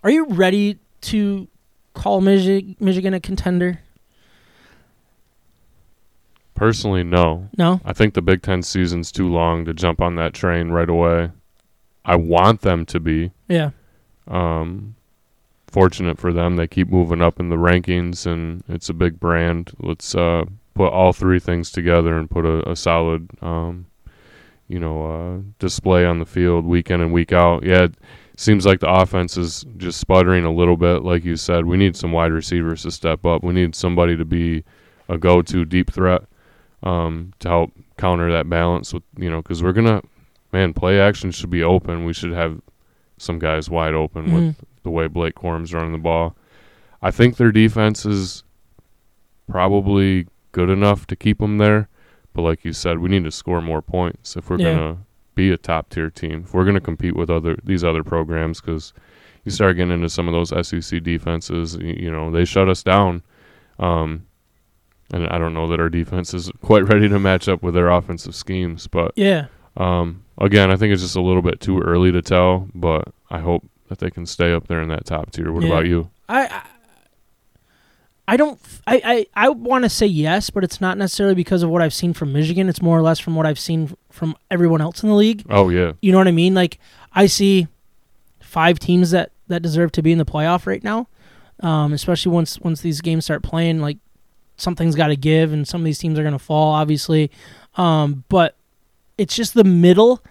are 0.03 0.11
you 0.11 0.27
ready 0.27 0.79
to 1.03 1.49
call 1.95 2.21
Michigan 2.21 3.15
a 3.15 3.21
contender? 3.21 3.81
Personally, 6.55 7.03
no. 7.03 7.49
No. 7.57 7.81
I 7.85 7.93
think 7.93 8.15
the 8.15 8.23
Big 8.23 8.43
Ten 8.43 8.63
season's 8.63 9.11
too 9.11 9.29
long 9.29 9.65
to 9.65 9.75
jump 9.75 10.01
on 10.01 10.17
that 10.17 10.35
train 10.35 10.69
right 10.69 10.89
away. 10.89 11.31
I 12.05 12.17
want 12.17 12.61
them 12.61 12.85
to 12.87 13.01
be. 13.01 13.33
Yeah. 13.49 13.71
Um, 14.29 14.95
fortunate 15.67 16.19
for 16.19 16.33
them, 16.33 16.57
they 16.57 16.67
keep 16.67 16.89
moving 16.89 17.23
up 17.23 17.41
in 17.41 17.49
the 17.49 17.57
rankings, 17.57 18.27
and 18.27 18.63
it's 18.69 18.89
a 18.89 18.95
big 18.95 19.19
brand. 19.19 19.73
Let's 19.79 20.15
uh, 20.15 20.45
put 20.75 20.93
all 20.93 21.13
three 21.13 21.39
things 21.39 21.71
together 21.71 22.17
and 22.17 22.31
put 22.31 22.45
a, 22.45 22.71
a 22.71 22.77
solid, 22.77 23.31
um, 23.41 23.87
you 24.69 24.79
know, 24.79 25.07
uh, 25.07 25.43
display 25.59 26.05
on 26.05 26.19
the 26.19 26.27
field 26.27 26.65
week 26.65 26.91
in 26.91 27.01
and 27.01 27.13
week 27.13 27.33
out. 27.33 27.65
Yeah 27.65 27.89
seems 28.43 28.67
like 28.67 28.81
the 28.81 28.93
offense 28.93 29.37
is 29.37 29.65
just 29.77 30.01
sputtering 30.01 30.45
a 30.45 30.53
little 30.53 30.77
bit. 30.77 31.05
Like 31.05 31.25
you 31.25 31.37
said, 31.37 31.65
we 31.65 31.77
need 31.77 31.97
some 31.97 32.13
wide 32.13 32.33
receivers 32.33 32.83
to 32.83 32.91
step 32.91 33.25
up. 33.25 33.43
We 33.43 33.53
need 33.53 33.75
somebody 33.75 34.17
to 34.17 34.25
be 34.25 34.65
a 35.09 35.17
go-to 35.17 35.65
deep 35.65 35.93
threat 35.93 36.23
um, 36.83 37.33
to 37.39 37.49
help 37.49 37.73
counter 37.99 38.33
that 38.33 38.49
balance 38.49 38.93
with 38.93 39.05
you 39.17 39.31
know 39.31 39.41
because 39.41 39.63
we're 39.63 39.73
gonna 39.73 40.03
man 40.53 40.75
play 40.75 41.01
action 41.01 41.31
should 41.31 41.51
be 41.51 41.63
open. 41.63 42.05
We 42.05 42.13
should 42.13 42.33
have 42.33 42.61
some 43.19 43.39
guys 43.39 43.71
wide 43.71 43.95
open 43.95 44.27
mm-hmm. 44.27 44.35
with 44.35 44.65
the 44.83 44.91
way 44.91 45.07
Blake 45.07 45.37
Corum's 45.37 45.73
running 45.73 45.93
the 45.93 45.99
ball. 45.99 46.37
I 47.01 47.11
think 47.11 47.37
their 47.37 47.53
defense 47.53 48.05
is 48.05 48.43
probably 49.49 50.27
good 50.53 50.71
enough 50.71 51.07
to 51.09 51.17
keep 51.17 51.39
them 51.39 51.59
there. 51.59 51.89
But 52.33 52.43
like 52.43 52.65
you 52.65 52.73
said, 52.73 52.99
we 52.99 53.09
need 53.09 53.25
to 53.25 53.31
score 53.31 53.61
more 53.61 53.83
points 53.83 54.37
if 54.37 54.51
we're 54.51 54.59
yeah. 54.59 54.75
gonna 54.75 54.99
be 55.35 55.51
a 55.51 55.57
top 55.57 55.91
tier 55.91 56.11
team. 56.11 56.43
If 56.45 56.55
we're 56.55 56.65
going 56.65 56.75
to 56.75 56.81
compete 56.81 57.17
with 57.17 57.31
other 57.31 57.57
these 57.65 57.85
other 57.85 58.05
programs, 58.05 58.61
because 58.61 58.93
you 59.45 59.51
start 59.51 59.77
getting 59.77 59.93
into 59.93 60.09
some 60.09 60.29
of 60.29 60.35
those 60.35 60.51
SEC 60.67 61.03
defenses, 61.03 61.77
you, 61.77 61.97
you 61.99 62.11
know, 62.11 62.31
they 62.31 62.45
shut 62.45 62.69
us 62.69 62.83
down. 62.83 63.23
Um, 63.79 64.27
and 65.13 65.29
I 65.29 65.39
don't 65.39 65.55
know 65.55 65.69
that 65.69 65.81
our 65.81 65.89
defense 65.89 66.33
is 66.35 66.51
quite 66.63 66.89
ready 66.89 67.09
to 67.09 67.19
match 67.19 67.49
up 67.49 67.63
with 67.63 67.75
their 67.75 67.91
offensive 67.91 68.35
schemes. 68.35 68.87
But 68.87 69.13
yeah, 69.17 69.47
um, 69.77 70.25
again, 70.39 70.71
I 70.71 70.77
think 70.77 70.93
it's 70.93 71.03
just 71.03 71.17
a 71.17 71.23
little 71.23 71.43
bit 71.43 71.61
too 71.61 71.81
early 71.81 72.13
to 72.13 72.23
tell. 72.23 72.69
But 72.75 73.09
I 73.31 73.39
hope 73.39 73.65
that 73.89 73.99
they 73.99 74.11
can 74.11 74.27
stay 74.27 74.53
up 74.53 74.69
there 74.69 74.81
in 74.83 74.89
that 74.89 75.05
top 75.05 75.33
tier. 75.33 75.53
What 75.53 75.65
yeah. 75.65 75.69
about 75.69 75.87
you? 75.87 76.11
I 76.29 76.63
I 78.27 78.37
don't. 78.37 78.61
I 78.87 79.27
I, 79.37 79.47
I 79.47 79.49
want 79.51 79.85
to 79.85 79.91
say 79.91 80.07
yes, 80.07 80.51
but 80.51 80.65
it's 80.65 80.81
not 80.81 80.97
necessarily 80.97 81.35
because 81.35 81.63
of 81.63 81.71
what 81.71 81.83
I've 81.83 81.95
seen 81.95 82.13
from 82.13 82.33
Michigan. 82.33 82.69
It's 82.69 82.81
more 82.81 82.97
or 82.97 83.03
less 83.03 83.19
from 83.19 83.35
what 83.35 83.47
I've 83.47 83.59
seen 83.59 83.95
from 84.13 84.37
everyone 84.51 84.81
else 84.81 85.03
in 85.03 85.09
the 85.09 85.15
league. 85.15 85.45
Oh 85.51 85.69
yeah. 85.69 85.93
You 86.01 86.13
know 86.13 86.19
what 86.19 86.29
I 86.29 86.33
mean? 86.33 86.55
Like 86.55 86.79
I 87.13 87.27
see 87.27 87.67
five 88.41 88.79
teams 88.79 89.11
that 89.11 89.33
that 89.49 89.63
deserve 89.63 89.93
to 89.93 90.03
be 90.03 90.13
in 90.13 90.19
the 90.19 90.25
playoff 90.25 90.67
right 90.67 90.83
now. 90.83 91.09
Um, 91.61 91.93
especially 91.93 92.33
once 92.33 92.59
once 92.61 92.81
these 92.81 93.01
games 93.01 93.25
start 93.25 93.43
playing, 93.43 93.81
like 93.81 93.99
something's 94.57 94.95
got 94.95 95.09
to 95.09 95.17
give, 95.17 95.53
and 95.53 95.67
some 95.67 95.81
of 95.81 95.85
these 95.85 95.99
teams 95.99 96.19
are 96.19 96.23
going 96.23 96.33
to 96.33 96.39
fall, 96.39 96.73
obviously. 96.73 97.31
Um, 97.77 98.25
but 98.29 98.57
it's 99.19 99.35
just 99.35 99.55
the 99.55 99.65
middle. 99.65 100.23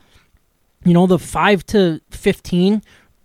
You 0.84 0.94
know, 0.94 1.08
the 1.08 1.20
five 1.20 1.66
to 1.68 2.02
fifteen 2.10 2.82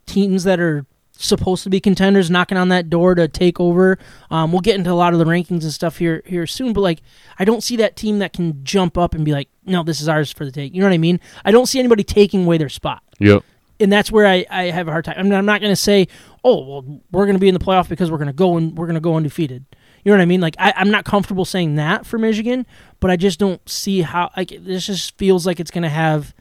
teams 0.07 0.45
that 0.45 0.61
are 0.61 0.87
supposed 1.19 1.63
to 1.65 1.71
be 1.71 1.81
contenders 1.81 2.31
knocking 2.31 2.59
on 2.59 2.69
that 2.69 2.91
door 2.91 3.15
to 3.15 3.29
take 3.29 3.59
over. 3.59 3.99
Um, 4.31 4.53
we'll 4.53 4.61
get 4.61 4.77
into 4.77 4.91
a 4.91 4.95
lot 4.95 5.13
of 5.13 5.19
the 5.19 5.25
rankings 5.25 5.63
and 5.63 5.73
stuff 5.73 5.99
here 5.99 6.23
here 6.27 6.47
soon, 6.47 6.73
but 6.73 6.81
like 6.81 7.03
I 7.39 7.45
don't 7.45 7.63
see 7.63 7.77
that 7.77 7.97
team 7.97 8.19
that 8.21 8.33
can 8.33 8.63
jump 8.65 8.99
up 8.99 9.15
and 9.15 9.25
be 9.25 9.33
like, 9.33 9.49
no, 9.65 9.83
this 9.83 10.01
is 10.01 10.09
ours 10.09 10.33
for 10.33 10.45
the 10.45 10.53
take. 10.53 10.75
You 10.75 10.81
know 10.81 10.87
what 10.87 10.95
I 10.95 10.99
mean? 10.99 11.21
I 11.45 11.51
don't 11.51 11.67
see 11.67 11.79
anybody 11.79 12.05
taking 12.05 12.45
away 12.45 12.59
their 12.59 12.69
spot. 12.69 13.03
Yep. 13.19 13.43
And 13.79 13.93
that's 13.93 14.11
where 14.11 14.27
I, 14.27 14.47
I 14.51 14.65
have 14.65 14.89
a 14.89 14.91
hard 14.91 15.05
time. 15.05 15.17
I 15.19 15.23
mean, 15.23 15.35
I'm 15.35 15.45
not 15.45 15.61
going 15.61 15.73
to 15.73 15.77
say, 15.77 16.09
oh, 16.43 16.65
well, 16.65 17.01
we're 17.13 17.27
going 17.27 17.37
to 17.37 17.41
be 17.41 17.49
in 17.49 17.53
the 17.53 17.61
playoff 17.61 17.91
because 17.91 18.11
we're 18.11 18.17
going 18.17 18.29
to 18.29 18.33
go 18.33 18.57
and 18.57 18.77
we're 18.77 18.87
going 18.87 18.95
to 18.95 19.01
go 19.01 19.17
undefeated. 19.17 19.67
You 20.03 20.13
know 20.13 20.19
what 20.19 20.23
I 20.23 20.27
mean? 20.27 20.41
Like 20.41 20.55
I, 20.59 20.73
I'm 20.77 20.91
not 20.91 21.05
comfortable 21.05 21.45
saying 21.45 21.75
that 21.75 22.07
for 22.07 22.17
Michigan, 22.17 22.65
but 23.01 23.11
I 23.11 23.17
just 23.17 23.41
don't 23.41 23.67
see 23.69 24.03
how 24.03 24.31
like 24.37 24.51
this 24.61 24.87
just 24.87 25.19
feels 25.19 25.47
like 25.47 25.59
it's 25.59 25.73
going 25.73 25.83
to 25.83 25.89
have 25.89 26.33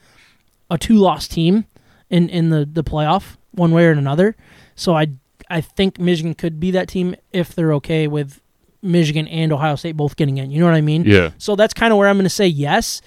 a 0.69 0.77
two 0.77 0.97
loss 0.97 1.27
team 1.27 1.65
in 2.09 2.29
in 2.29 2.51
the 2.51 2.69
the 2.71 2.83
playoff 2.83 3.37
one 3.55 3.71
way 3.71 3.85
or 3.85 3.91
another. 3.91 4.35
So 4.75 4.95
I 4.95 5.07
I 5.49 5.61
think 5.61 5.99
Michigan 5.99 6.33
could 6.33 6.59
be 6.59 6.71
that 6.71 6.87
team 6.87 7.15
if 7.31 7.53
they're 7.53 7.73
okay 7.73 8.07
with 8.07 8.41
Michigan 8.81 9.27
and 9.27 9.51
Ohio 9.51 9.75
State 9.75 9.97
both 9.97 10.15
getting 10.15 10.37
in. 10.37 10.51
You 10.51 10.59
know 10.59 10.65
what 10.65 10.75
I 10.75 10.81
mean? 10.81 11.03
Yeah. 11.03 11.31
So 11.37 11.55
that's 11.55 11.73
kind 11.73 11.91
of 11.91 11.97
where 11.97 12.07
I'm 12.07 12.15
going 12.15 12.23
to 12.23 12.29
say 12.29 12.47
yes, 12.47 13.01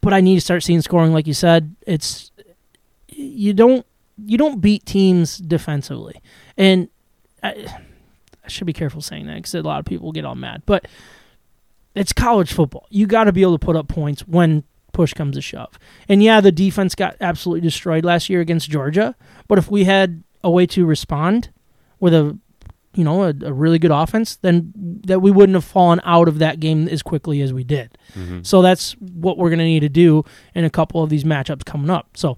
but 0.00 0.12
I 0.12 0.20
need 0.20 0.34
to 0.34 0.40
start 0.40 0.62
seeing 0.62 0.82
scoring. 0.82 1.12
Like 1.12 1.26
you 1.26 1.34
said, 1.34 1.74
it's 1.86 2.30
you 3.08 3.52
don't 3.54 3.86
you 4.24 4.38
don't 4.38 4.60
beat 4.60 4.84
teams 4.86 5.38
defensively, 5.38 6.20
and 6.56 6.88
I, 7.42 7.66
I 8.44 8.48
should 8.48 8.66
be 8.66 8.72
careful 8.72 9.00
saying 9.00 9.26
that 9.26 9.36
because 9.36 9.54
a 9.54 9.62
lot 9.62 9.80
of 9.80 9.86
people 9.86 10.12
get 10.12 10.24
all 10.24 10.34
mad. 10.34 10.62
But 10.66 10.86
it's 11.94 12.12
college 12.12 12.52
football. 12.52 12.86
You 12.90 13.06
got 13.06 13.24
to 13.24 13.32
be 13.32 13.42
able 13.42 13.58
to 13.58 13.64
put 13.64 13.76
up 13.76 13.88
points 13.88 14.26
when 14.26 14.64
push 14.94 15.12
comes 15.12 15.36
to 15.36 15.42
shove. 15.42 15.78
And 16.08 16.22
yeah, 16.22 16.40
the 16.40 16.52
defense 16.52 16.94
got 16.94 17.16
absolutely 17.20 17.60
destroyed 17.60 18.04
last 18.04 18.30
year 18.30 18.40
against 18.40 18.70
Georgia. 18.70 19.14
But 19.48 19.58
if 19.58 19.70
we 19.70 19.84
had 19.84 20.22
a 20.42 20.50
way 20.50 20.64
to 20.68 20.86
respond 20.86 21.50
with 22.00 22.14
a 22.14 22.38
you 22.96 23.02
know, 23.02 23.24
a, 23.24 23.34
a 23.42 23.52
really 23.52 23.80
good 23.80 23.90
offense, 23.90 24.36
then 24.36 24.72
that 25.04 25.18
we 25.20 25.28
wouldn't 25.32 25.54
have 25.56 25.64
fallen 25.64 26.00
out 26.04 26.28
of 26.28 26.38
that 26.38 26.60
game 26.60 26.86
as 26.86 27.02
quickly 27.02 27.40
as 27.40 27.52
we 27.52 27.64
did. 27.64 27.98
Mhm. 28.14 28.46
So 28.46 28.62
that's 28.62 28.92
what 29.00 29.36
we're 29.36 29.48
going 29.50 29.58
to 29.58 29.64
need 29.64 29.80
to 29.80 29.88
do 29.88 30.22
in 30.54 30.64
a 30.64 30.70
couple 30.70 31.02
of 31.02 31.10
these 31.10 31.24
matchups 31.24 31.64
coming 31.64 31.90
up. 31.90 32.10
So 32.16 32.36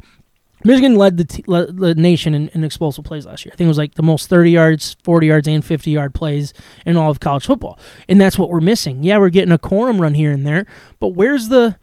Michigan 0.65 0.95
led 0.97 1.19
the, 1.19 1.27
t- 1.27 1.45
led 1.47 1.77
the 1.77 1.95
nation 1.95 2.33
in, 2.35 2.49
in 2.55 2.65
explosive 2.65 3.05
plays 3.05 3.27
last 3.27 3.45
year. 3.45 3.53
I 3.53 3.57
think 3.57 3.67
it 3.67 3.69
was 3.69 3.77
like 3.77 3.97
the 3.97 4.03
most 4.03 4.31
30 4.31 4.51
yards, 4.51 4.97
40 5.05 5.27
yards, 5.27 5.47
and 5.47 5.63
50 5.63 5.91
yard 5.91 6.15
plays 6.15 6.55
in 6.87 6.97
all 6.97 7.11
of 7.11 7.21
college 7.21 7.45
football. 7.45 7.79
And 8.09 8.19
that's 8.19 8.39
what 8.39 8.49
we're 8.49 8.61
missing. 8.63 9.03
Yeah, 9.05 9.19
we're 9.19 9.29
getting 9.29 9.53
a 9.53 9.59
Corum 9.59 10.01
run 10.01 10.15
here 10.15 10.33
and 10.33 10.47
there, 10.47 10.65
but 11.01 11.09
where's 11.09 11.49
the 11.49 11.77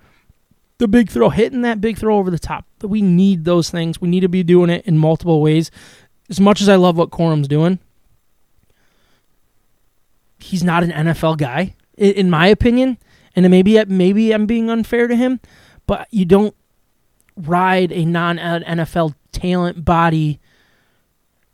the 0.78 0.88
big 0.88 1.09
throw, 1.09 1.30
hitting 1.30 1.61
that 1.61 1.82
big 1.82 1.97
throw 1.97 2.17
over 2.17 2.30
the 2.30 2.39
top? 2.39 2.65
We 2.82 3.01
need 3.01 3.45
those 3.45 3.69
things. 3.69 4.01
We 4.01 4.07
need 4.07 4.21
to 4.21 4.30
be 4.30 4.43
doing 4.43 4.69
it 4.69 4.86
in 4.86 4.97
multiple 4.97 5.41
ways. 5.41 5.71
As 6.30 6.39
much 6.39 6.61
as 6.61 6.69
I 6.69 6.76
love 6.76 6.97
what 6.97 7.11
Corum's 7.11 7.47
doing, 7.47 7.80
he's 10.39 10.63
not 10.63 10.84
an 10.84 10.91
NFL 10.91 11.38
guy, 11.38 11.76
in 11.97 12.30
my 12.30 12.47
opinion. 12.47 12.97
And 13.36 13.49
maybe 13.49 13.84
maybe 13.86 14.32
I'm 14.32 14.45
being 14.45 14.69
unfair 14.69 15.07
to 15.07 15.15
him, 15.15 15.39
but 15.88 16.07
you 16.11 16.26
don't 16.26 16.55
ride 17.36 17.91
a 17.91 18.05
non 18.05 18.38
NFL 18.38 19.15
talent 19.32 19.84
body 19.84 20.39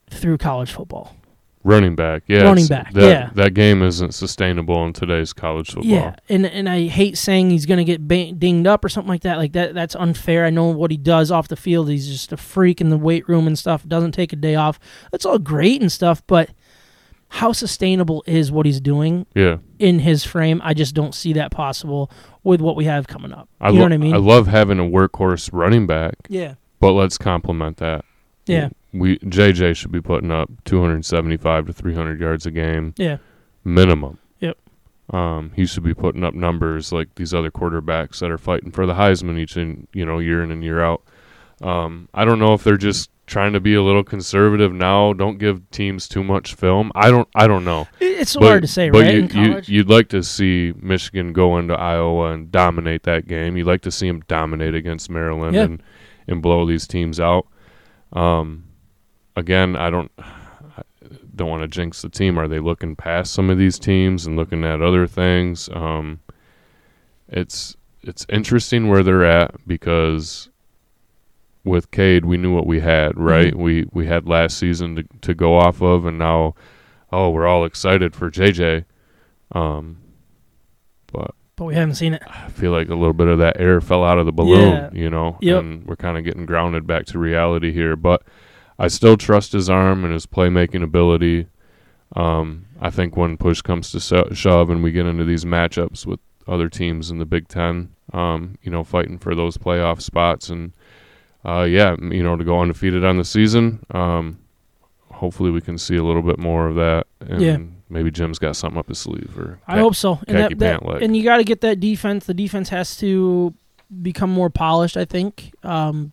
through 0.10 0.38
college 0.38 0.72
football. 0.72 1.16
Running 1.64 1.94
back, 1.96 2.24
yeah. 2.28 2.44
Running 2.44 2.68
back, 2.68 2.94
that, 2.94 3.04
yeah. 3.04 3.30
That 3.34 3.54
game 3.54 3.82
isn't 3.84 4.14
sustainable 4.14 4.86
in 4.86 4.94
today's 4.94 5.34
college 5.34 5.68
football. 5.72 5.92
Yeah, 5.92 6.16
and 6.30 6.46
and 6.46 6.70
I 6.70 6.88
hate 6.88 7.18
saying 7.18 7.50
he's 7.50 7.66
going 7.66 7.80
to 7.80 7.84
get 7.84 8.08
dinged 8.40 8.66
up 8.66 8.86
or 8.86 8.90
something 8.90 9.10
like 9.10 9.24
that. 9.24 9.38
Like 9.38 9.52
that, 9.54 9.74
that's 9.74 9.94
unfair. 9.96 10.46
I 10.46 10.52
know 10.52 10.68
what 10.70 10.90
he 10.90 10.96
does 10.98 11.32
off 11.32 11.50
the 11.50 11.58
field. 11.58 11.90
He's 11.90 12.08
just 12.08 12.32
a 12.32 12.38
freak 12.38 12.80
in 12.80 12.90
the 12.90 12.98
weight 12.98 13.28
room 13.28 13.46
and 13.46 13.60
stuff. 13.60 13.86
Doesn't 13.86 14.14
take 14.14 14.32
a 14.32 14.38
day 14.38 14.56
off. 14.56 14.80
That's 15.12 15.26
all 15.26 15.38
great 15.38 15.82
and 15.82 15.92
stuff, 15.92 16.24
but 16.28 16.50
how 17.34 17.52
sustainable 17.52 18.24
is 18.26 18.52
what 18.52 18.66
he's 18.66 18.80
doing 18.82 19.26
Yeah. 19.36 19.58
in 19.78 20.00
his 20.00 20.24
frame? 20.24 20.62
I 20.64 20.74
just 20.74 20.96
don't 20.96 21.14
see 21.14 21.34
that 21.34 21.52
possible 21.52 22.10
with 22.44 22.62
what 22.62 22.76
we 22.78 22.86
have 22.86 23.08
coming 23.08 23.34
up. 23.34 23.50
I 23.62 23.68
you 23.68 23.74
know 23.74 23.80
lo- 23.82 23.86
what 23.86 23.94
I 23.94 23.98
mean? 23.98 24.14
I 24.14 24.18
love 24.18 24.48
having 24.48 24.80
a 24.80 24.84
workhorse 24.84 25.50
running 25.54 25.86
back, 25.86 26.16
yeah, 26.30 26.54
but 26.80 26.94
let's 26.94 27.18
complement 27.18 27.78
that. 27.78 28.06
yeah, 28.48 28.70
We 28.92 29.20
JJ 29.20 29.76
should 29.76 29.92
be 29.92 30.02
putting 30.02 30.32
up 30.32 30.50
275 30.66 31.68
to 31.68 31.74
300 31.74 32.20
yards 32.20 32.46
a 32.46 32.52
game 32.52 32.94
yeah, 32.98 33.18
minimum. 33.64 34.18
Yep. 34.40 34.58
Um, 35.12 35.52
he 35.56 35.66
should 35.66 35.84
be 35.84 35.94
putting 35.94 36.24
up 36.24 36.34
numbers 36.34 36.92
like 36.92 37.14
these 37.16 37.34
other 37.34 37.52
quarterbacks 37.52 38.20
that 38.20 38.32
are 38.32 38.38
fighting 38.38 38.72
for 38.72 38.86
the 38.86 38.94
Heisman 38.94 39.38
each 39.38 39.58
and 39.58 39.88
you 39.94 40.06
know 40.06 40.20
year 40.20 40.44
in 40.44 40.52
and 40.52 40.64
year 40.64 40.82
out. 40.84 41.04
Um, 41.62 42.10
I 42.14 42.26
don't 42.26 42.40
know 42.40 42.54
if 42.54 42.64
they're 42.64 42.78
just 42.78 43.10
trying 43.28 43.54
to 43.54 43.60
be 43.60 43.76
a 43.76 43.84
little 43.84 44.04
conservative 44.04 44.74
now. 44.74 45.14
Don't 45.14 45.38
give 45.38 45.70
teams 45.70 46.08
too 46.08 46.24
much 46.24 46.56
film. 46.56 46.92
I 46.96 47.12
don't. 47.12 47.28
I 47.36 47.46
don't 47.48 47.66
know. 47.66 47.88
It's 48.00 48.36
But- 48.36 48.44
hard 48.44 48.62
to 48.64 48.68
say, 48.68 48.90
but 48.90 49.02
right? 49.02 49.14
You, 49.14 49.20
in 49.24 49.30
You, 49.36 49.62
you'd 49.66 49.90
like 49.90 50.10
to 50.10 50.24
see 50.24 50.74
Michigan 50.82 51.32
go 51.34 51.58
into 51.60 51.74
Iowa 51.76 52.32
and 52.32 52.52
dominate 52.52 53.04
that 53.04 53.28
game. 53.28 53.56
You'd 53.58 53.68
like 53.68 53.82
to 53.82 53.92
see 53.92 54.08
them 54.08 54.22
dominate 54.28 54.74
against 54.74 55.10
Maryland 55.12 55.56
Yeah. 55.56 55.64
and, 55.64 55.84
and 56.28 56.42
blow 56.42 56.66
these 56.66 56.88
teams 56.88 57.20
out. 57.20 57.46
Um, 58.14 58.64
again, 59.40 59.76
I 59.76 59.90
don't 59.90 60.12
I 60.20 60.84
don't 61.36 61.50
want 61.50 61.64
to 61.64 61.68
jinx 61.68 62.02
the 62.02 62.10
team. 62.10 62.38
Are 62.38 62.48
they 62.48 62.60
looking 62.60 62.96
past 62.96 63.34
some 63.34 63.50
of 63.50 63.58
these 63.58 63.80
teams 63.80 64.26
and 64.26 64.36
looking 64.36 64.64
at 64.64 64.82
other 64.82 65.08
things? 65.08 65.70
Um, 65.74 66.20
it's 67.28 67.76
it's 68.02 68.26
interesting 68.30 68.88
where 68.88 69.04
they're 69.04 69.26
at 69.26 69.56
because 69.68 70.50
with 71.64 71.92
Cade, 71.92 72.26
we 72.26 72.38
knew 72.38 72.54
what 72.54 72.66
we 72.68 72.80
had, 72.80 73.18
right? 73.18 73.54
Mhm. 73.54 73.58
We 73.58 73.86
we 73.92 74.08
had 74.08 74.28
last 74.28 74.58
season 74.58 74.96
to 74.98 75.04
to 75.22 75.34
go 75.34 75.56
off 75.58 75.82
of, 75.82 76.06
and 76.06 76.18
now, 76.18 76.56
oh, 77.12 77.30
we're 77.30 77.48
all 77.48 77.66
excited 77.66 78.16
for 78.16 78.30
JJ. 78.30 78.86
Um, 79.52 79.98
but 81.12 81.32
but 81.56 81.66
we 81.66 81.76
haven't 81.76 81.96
seen 81.96 82.14
it. 82.14 82.24
I 82.28 82.50
feel 82.50 82.72
like 82.72 82.88
a 82.90 82.96
little 82.96 83.14
bit 83.14 83.28
of 83.28 83.40
that 83.40 83.60
air 83.60 83.82
fell 83.82 84.04
out 84.04 84.18
of 84.20 84.26
the 84.26 84.32
balloon, 84.32 84.72
Yeah. 84.74 84.90
you 84.94 85.10
know, 85.10 85.38
Yep. 85.42 85.60
and 85.64 85.86
we're 85.86 85.96
kind 85.98 86.18
of 86.18 86.24
getting 86.24 86.46
grounded 86.46 86.88
back 86.88 87.06
to 87.08 87.20
reality 87.20 87.72
here. 87.74 87.96
But 87.98 88.24
I 88.80 88.88
still 88.88 89.18
trust 89.18 89.52
his 89.52 89.70
arm 89.70 90.04
and 90.06 90.14
his 90.14 90.26
playmaking 90.26 90.82
ability. 90.84 91.48
Um, 92.16 92.66
I 92.82 92.90
think 92.90 93.16
when 93.18 93.38
push 93.38 93.62
comes 93.62 93.92
to 93.92 94.00
sho- 94.00 94.30
shove 94.34 94.70
and 94.70 94.82
we 94.82 94.92
get 94.92 95.06
into 95.06 95.26
these 95.26 95.46
matchups 95.46 96.06
with 96.06 96.20
other 96.48 96.70
teams 96.70 97.12
in 97.12 97.20
the 97.20 97.26
Big 97.26 97.48
Ten, 97.48 97.92
um, 98.14 98.58
you 98.64 98.72
know, 98.72 98.84
fighting 98.84 99.20
for 99.20 99.36
those 99.36 99.58
playoff 99.58 100.02
spots 100.02 100.50
and 100.50 100.72
uh, 101.46 101.64
yeah, 101.70 101.96
you 102.02 102.24
know, 102.24 102.36
to 102.36 102.44
go 102.44 102.60
undefeated 102.60 103.06
on 103.06 103.18
the 103.18 103.24
season. 103.26 103.86
Um, 103.92 104.40
hopefully, 105.12 105.52
we 105.52 105.62
can 105.62 105.78
see 105.78 105.96
a 105.96 106.04
little 106.04 106.22
bit 106.24 106.40
more 106.40 106.68
of 106.68 106.76
that. 106.76 107.08
And 107.22 107.42
Yeah. 107.42 107.58
maybe 107.90 108.12
Jim's 108.12 108.40
got 108.40 108.56
something 108.56 108.78
up 108.80 108.88
his 108.90 108.98
sleeve. 109.00 109.38
Or 109.38 109.60
I 109.68 109.80
hope 109.80 109.96
so. 109.96 110.20
And, 110.28 110.38
that, 110.38 110.60
that- 110.60 111.02
and 111.04 111.16
you 111.16 111.24
got 111.24 111.38
to 111.38 111.44
get 111.44 111.62
that 111.62 111.80
defense. 111.80 112.26
The 112.26 112.34
defense 112.34 112.70
has 112.70 112.98
to 112.98 113.54
become 114.02 114.30
more 114.32 114.50
polished. 114.50 114.98
I 114.98 115.06
think 115.06 115.54
um, 115.64 116.12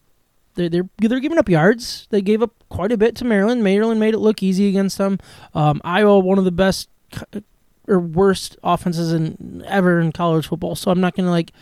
they're 0.57 0.69
they're 0.69 0.89
they're 0.99 1.21
giving 1.21 1.39
up 1.39 1.49
yards. 1.49 2.07
They 2.11 2.21
gave 2.21 2.43
up 2.43 2.53
quite 2.69 2.93
a 2.93 2.97
bit 2.97 3.15
to 3.17 3.25
Maryland. 3.25 3.63
Maryland 3.63 4.01
made 4.01 4.15
it 4.15 4.19
look 4.19 4.43
easy 4.43 4.69
against 4.69 4.99
them. 4.99 5.19
Um, 5.55 5.81
Iowa, 5.85 6.19
one 6.19 6.39
of 6.39 6.45
the 6.45 6.51
best 6.51 6.89
or 7.89 8.01
worst 8.01 8.57
offenses 8.65 9.13
in 9.13 9.65
ever 9.67 10.01
in 10.01 10.13
college 10.13 10.49
football. 10.49 10.75
So 10.75 10.91
I'm 10.91 11.01
not 11.01 11.15
gonna 11.15 11.31
like 11.31 11.53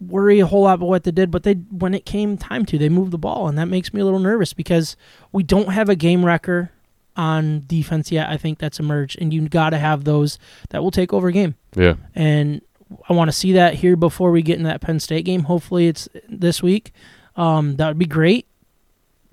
worry 0.00 0.40
a 0.40 0.46
whole 0.46 0.62
lot 0.62 0.74
about 0.74 0.88
what 0.88 1.04
they 1.04 1.10
did. 1.10 1.30
But 1.30 1.44
they 1.44 1.54
when 1.54 1.94
it 1.94 2.04
came 2.04 2.36
time 2.36 2.66
to, 2.66 2.78
they 2.78 2.88
moved 2.88 3.12
the 3.12 3.18
ball, 3.18 3.48
and 3.48 3.56
that 3.58 3.66
makes 3.66 3.94
me 3.94 4.00
a 4.00 4.04
little 4.04 4.20
nervous 4.20 4.52
because 4.52 4.96
we 5.30 5.42
don't 5.42 5.72
have 5.72 5.88
a 5.88 5.96
game 5.96 6.24
wrecker 6.24 6.70
on 7.16 7.64
defense 7.66 8.10
yet. 8.10 8.28
I 8.28 8.36
think 8.36 8.58
that's 8.58 8.80
emerged, 8.80 9.18
and 9.20 9.32
you 9.32 9.48
got 9.48 9.70
to 9.70 9.78
have 9.78 10.04
those 10.04 10.38
that 10.70 10.82
will 10.82 10.90
take 10.90 11.12
over 11.12 11.28
a 11.28 11.32
game. 11.32 11.54
yeah, 11.74 11.94
And 12.14 12.62
I 13.08 13.12
want 13.12 13.28
to 13.28 13.36
see 13.36 13.52
that 13.52 13.74
here 13.74 13.96
before 13.96 14.30
we 14.30 14.42
get 14.42 14.58
in 14.58 14.64
that 14.64 14.80
Penn 14.80 15.00
State 15.00 15.24
game. 15.24 15.44
Hopefully, 15.44 15.88
it's 15.88 16.08
this 16.28 16.62
week. 16.62 16.92
Um, 17.36 17.76
that 17.76 17.88
would 17.88 17.98
be 17.98 18.06
great. 18.06 18.46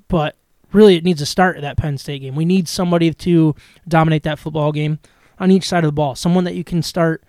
But 0.07 0.35
really, 0.71 0.95
it 0.95 1.03
needs 1.03 1.19
to 1.19 1.25
start 1.25 1.55
at 1.55 1.61
that 1.61 1.77
Penn 1.77 1.97
State 1.97 2.19
game. 2.21 2.35
We 2.35 2.45
need 2.45 2.67
somebody 2.67 3.13
to 3.13 3.55
dominate 3.87 4.23
that 4.23 4.39
football 4.39 4.71
game 4.71 4.99
on 5.39 5.51
each 5.51 5.67
side 5.67 5.83
of 5.83 5.87
the 5.87 5.93
ball. 5.93 6.15
Someone 6.15 6.43
that 6.45 6.55
you 6.55 6.63
can 6.63 6.81
start 6.81 7.23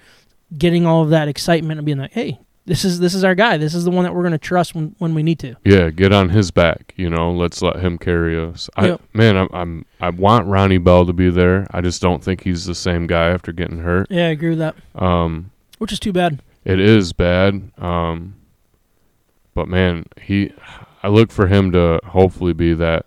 getting 0.56 0.86
all 0.86 1.02
of 1.02 1.10
that 1.10 1.28
excitement 1.28 1.78
and 1.78 1.84
being 1.86 1.98
like, 1.98 2.12
"Hey, 2.12 2.38
this 2.66 2.84
is 2.84 2.98
this 3.00 3.14
is 3.14 3.22
our 3.22 3.34
guy. 3.34 3.56
This 3.58 3.74
is 3.74 3.84
the 3.84 3.90
one 3.90 4.04
that 4.04 4.14
we're 4.14 4.22
going 4.22 4.32
to 4.32 4.38
trust 4.38 4.74
when 4.74 4.94
when 4.98 5.14
we 5.14 5.22
need 5.22 5.38
to." 5.40 5.56
Yeah, 5.64 5.90
get 5.90 6.12
on 6.12 6.30
his 6.30 6.50
back. 6.50 6.94
You 6.96 7.10
know, 7.10 7.30
let's 7.32 7.60
let 7.60 7.76
him 7.80 7.98
carry 7.98 8.38
us. 8.38 8.70
I 8.76 8.86
Yep. 8.88 9.00
man, 9.12 9.36
I'm, 9.36 9.48
I'm 9.52 9.84
I 10.00 10.08
want 10.10 10.46
Ronnie 10.46 10.78
Bell 10.78 11.04
to 11.04 11.12
be 11.12 11.28
there. 11.30 11.66
I 11.72 11.82
just 11.82 12.00
don't 12.00 12.24
think 12.24 12.44
he's 12.44 12.64
the 12.64 12.74
same 12.74 13.06
guy 13.06 13.28
after 13.28 13.52
getting 13.52 13.78
hurt. 13.80 14.06
Yeah, 14.10 14.26
I 14.26 14.30
agree 14.30 14.50
with 14.50 14.58
that. 14.60 14.74
Um, 14.94 15.50
Which 15.78 15.92
is 15.92 16.00
too 16.00 16.12
bad. 16.12 16.40
it 16.64 16.80
is 16.80 17.12
bad. 17.12 17.70
Um, 17.78 18.36
but 19.60 19.68
man, 19.68 20.06
he, 20.22 20.54
I 21.02 21.08
look 21.08 21.30
for 21.30 21.46
him 21.46 21.70
to 21.72 22.00
hopefully 22.02 22.54
be 22.54 22.72
that 22.72 23.04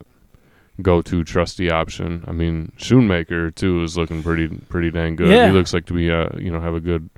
go-to 0.84 1.24
trusty 1.24 1.72
option. 1.72 2.24
I 2.28 2.32
mean, 2.32 2.72
Schoonmaker 2.78 3.56
too 3.56 3.82
is 3.82 3.98
looking 3.98 4.22
pretty 4.22 4.50
pretty 4.70 4.92
dang 4.92 5.16
good. 5.16 5.30
Yeah. 5.30 5.48
He 5.48 5.52
looks 5.52 5.74
like 5.74 5.88
to 5.88 5.94
be 5.94 6.12
uh 6.12 6.30
you 6.38 6.52
know 6.52 6.60
have 6.60 6.76
a 6.76 6.80
good 6.80 7.10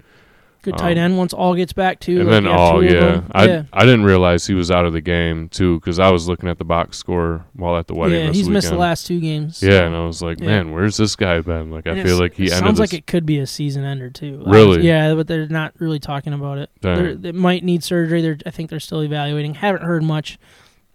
Good 0.66 0.80
tight 0.80 0.98
Um, 0.98 1.04
end 1.04 1.18
once 1.20 1.32
all 1.32 1.54
gets 1.54 1.74
back 1.74 2.00
too. 2.00 2.22
and 2.22 2.26
like 2.28 2.32
then 2.32 2.44
you 2.46 2.50
have 2.50 2.60
oh 2.60 2.82
two 2.82 2.88
of 2.88 2.94
yeah. 2.94 3.22
I 3.34 3.46
yeah. 3.46 3.64
I 3.72 3.86
didn't 3.86 4.04
realize 4.04 4.48
he 4.48 4.56
was 4.56 4.72
out 4.72 4.84
of 4.86 4.94
the 4.94 5.02
game 5.02 5.48
too 5.48 5.80
because 5.80 6.00
I 6.00 6.10
was 6.10 6.28
looking 6.28 6.50
at 6.50 6.58
the 6.58 6.66
box 6.66 6.98
score 6.98 7.46
while 7.54 7.78
at 7.78 7.86
the 7.86 7.94
wedding. 7.94 8.26
yeah, 8.26 8.32
he's 8.32 8.50
missed 8.50 8.72
the 8.72 8.76
last 8.76 9.06
two 9.06 9.20
games. 9.20 9.62
Yeah, 9.62 9.70
so. 9.70 9.86
and 9.86 9.96
I 9.96 10.04
was 10.04 10.24
like, 10.24 10.40
Yeah. 10.40 10.48
man, 10.48 10.72
where's 10.72 10.98
this 10.98 11.16
guy 11.16 11.40
been? 11.42 11.70
Like, 11.70 11.86
I 11.86 12.02
feel 12.02 12.20
like 12.20 12.34
he 12.34 12.48
sounds 12.48 12.80
like 12.80 12.96
it 12.96 13.06
could 13.06 13.28
be 13.28 13.38
a 13.38 13.46
season 13.46 13.84
ender 13.84 14.10
too. 14.10 14.42
Really? 14.44 14.82
Yeah, 14.88 15.14
but 15.14 15.28
they're 15.28 15.48
not 15.48 15.74
really 15.78 16.00
talking 16.00 16.34
about 16.34 16.58
it. 16.58 16.72
They're, 16.82 17.32
might 17.32 17.64
need 17.64 17.84
surgery. 17.84 18.24
They're, 18.24 18.40
I 18.44 18.50
think 18.50 18.72
they're 18.72 18.80
still 18.80 19.04
evaluating. 19.04 19.54
Haven't 19.54 19.84
heard 19.84 20.02
much. 20.02 20.40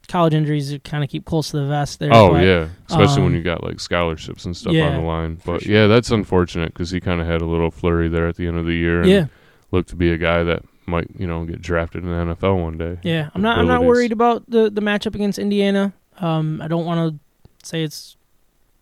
College 0.09 0.35
injuries 0.35 0.77
kind 0.83 1.05
of 1.05 1.11
keep 1.11 1.25
close 1.25 1.53
to 1.53 1.59
the 1.59 1.67
vest 1.69 2.01
there. 2.01 2.11
oh 2.13 2.31
but, 2.31 2.45
yeah, 2.45 2.67
especially 2.89 3.23
when 3.23 3.31
um, 3.31 3.37
you 3.37 3.43
got 3.45 3.63
like 3.63 3.79
scholarships 3.79 4.45
and 4.45 4.57
stuff 4.57 4.73
yeah, 4.73 4.89
on 4.89 4.95
the 4.95 5.07
line. 5.07 5.41
But 5.45 5.63
sure. 5.63 5.73
yeah, 5.73 5.87
that's 5.87 6.11
unfortunate 6.11 6.73
because 6.73 6.91
he 6.91 6.99
kind 6.99 7.21
of 7.21 7.29
had 7.29 7.41
a 7.43 7.47
little 7.47 7.71
flurry 7.71 8.09
there 8.09 8.27
at 8.27 8.35
the 8.35 8.49
end 8.49 8.59
of 8.59 8.67
the 8.67 8.75
year. 8.75 9.03
And 9.03 9.09
yeah, 9.09 9.27
looked 9.73 9.89
to 9.91 9.97
be 9.97 10.13
a 10.13 10.19
guy 10.19 10.43
that 10.43 10.63
might 10.87 11.09
you 11.19 11.27
know 11.27 11.45
get 11.45 11.63
drafted 11.63 12.03
in 12.05 12.11
the 12.11 12.35
NFL 12.35 12.63
one 12.63 12.77
day. 12.79 12.99
yeah. 13.03 13.31
I'm 13.35 13.43
not. 13.43 13.59
I'm 13.59 13.67
not 13.67 13.85
worried 13.85 14.13
about 14.13 14.49
the 14.49 14.71
the 14.71 14.81
matchup 14.81 15.15
against 15.15 15.39
Indiana. 15.39 15.93
Um, 16.19 16.61
I 16.61 16.69
don't 16.69 16.85
want 16.85 17.15
to 17.15 17.67
say 17.67 17.83
it's 17.83 18.17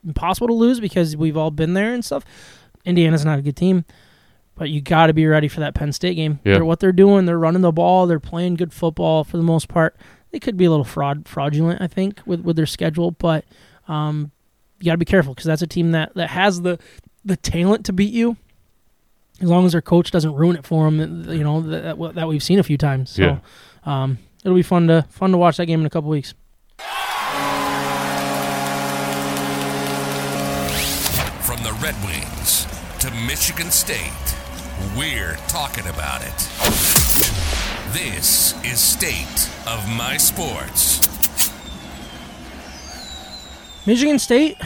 impossible 0.05 0.49
to 0.49 0.55
lose 0.55 0.81
because 0.81 1.17
we've 1.17 1.37
all 1.37 1.51
been 1.51 1.75
there 1.75 1.93
and 1.93 2.05
stuff. 2.05 2.25
Indiana's 2.85 3.25
not 3.25 3.39
a 3.39 3.43
good 3.43 3.57
team, 3.57 3.85
but 4.55 4.71
you 4.71 4.81
got 4.81 5.07
to 5.07 5.13
be 5.13 5.27
ready 5.27 5.49
for 5.49 5.61
that 5.61 5.75
Penn 5.75 5.93
State 5.93 6.15
game. 6.15 6.41
Yeah. 6.45 6.55
They're, 6.55 6.65
what 6.65 6.81
they're 6.81 6.93
doing, 6.93 7.27
they're 7.27 7.39
running 7.39 7.63
the 7.63 7.73
ball, 7.73 8.07
they're 8.07 8.21
playing 8.21 8.55
good 8.55 8.73
football 8.73 9.25
for 9.25 9.37
the 9.37 9.43
most 9.43 9.69
part. 9.69 9.97
They 10.31 10.39
could 10.41 10.57
be 10.57 10.65
a 10.65 10.71
little 10.71 10.85
fraud 10.85 11.29
fraudulent, 11.29 11.81
I 11.81 11.87
think, 11.87 12.21
with 12.27 12.41
with 12.41 12.57
their 12.57 12.67
schedule, 12.67 13.13
but 13.13 13.45
um, 13.87 14.31
you 14.79 14.87
got 14.87 14.93
to 14.93 14.99
be 14.99 15.05
careful 15.05 15.35
because 15.35 15.47
that's 15.47 15.63
a 15.63 15.67
team 15.67 15.93
that 15.93 16.15
that 16.15 16.31
has 16.31 16.63
the 16.63 16.79
the 17.25 17.37
talent 17.37 17.85
to 17.87 17.93
beat 17.93 18.13
you. 18.13 18.37
As 19.41 19.49
long 19.49 19.65
as 19.67 19.73
their 19.73 19.81
coach 19.83 20.11
doesn't 20.11 20.33
ruin 20.35 20.57
it 20.57 20.67
for 20.67 20.85
them, 20.91 21.31
you 21.31 21.45
know 21.45 21.61
that 21.61 21.97
that, 21.99 22.15
that 22.15 22.29
we've 22.29 22.43
seen 22.43 22.59
a 22.59 22.63
few 22.65 22.77
times. 22.77 23.11
So, 23.11 23.23
Yeah. 23.23 23.39
um, 23.85 24.19
it'll 24.45 24.57
be 24.57 24.63
fun 24.63 24.89
to 24.89 25.05
fun 25.11 25.31
to 25.33 25.39
watch 25.39 25.57
that 25.59 25.67
game 25.67 25.81
in 25.81 25.87
a 25.87 25.91
couple 25.91 26.11
weeks. 26.11 26.35
From 31.43 31.63
the 31.63 31.73
Red 31.83 31.95
Wings 32.05 32.67
to 33.01 33.11
Michigan 33.27 33.71
State, 33.71 34.13
we're 34.97 35.37
talking 35.49 35.87
about 35.87 36.21
it. 36.23 36.37
This 37.95 38.53
is 38.65 38.79
State 38.81 39.49
of 39.67 39.89
My 39.89 40.17
Sports. 40.19 41.01
Michigan 43.87 44.19
State 44.19 44.57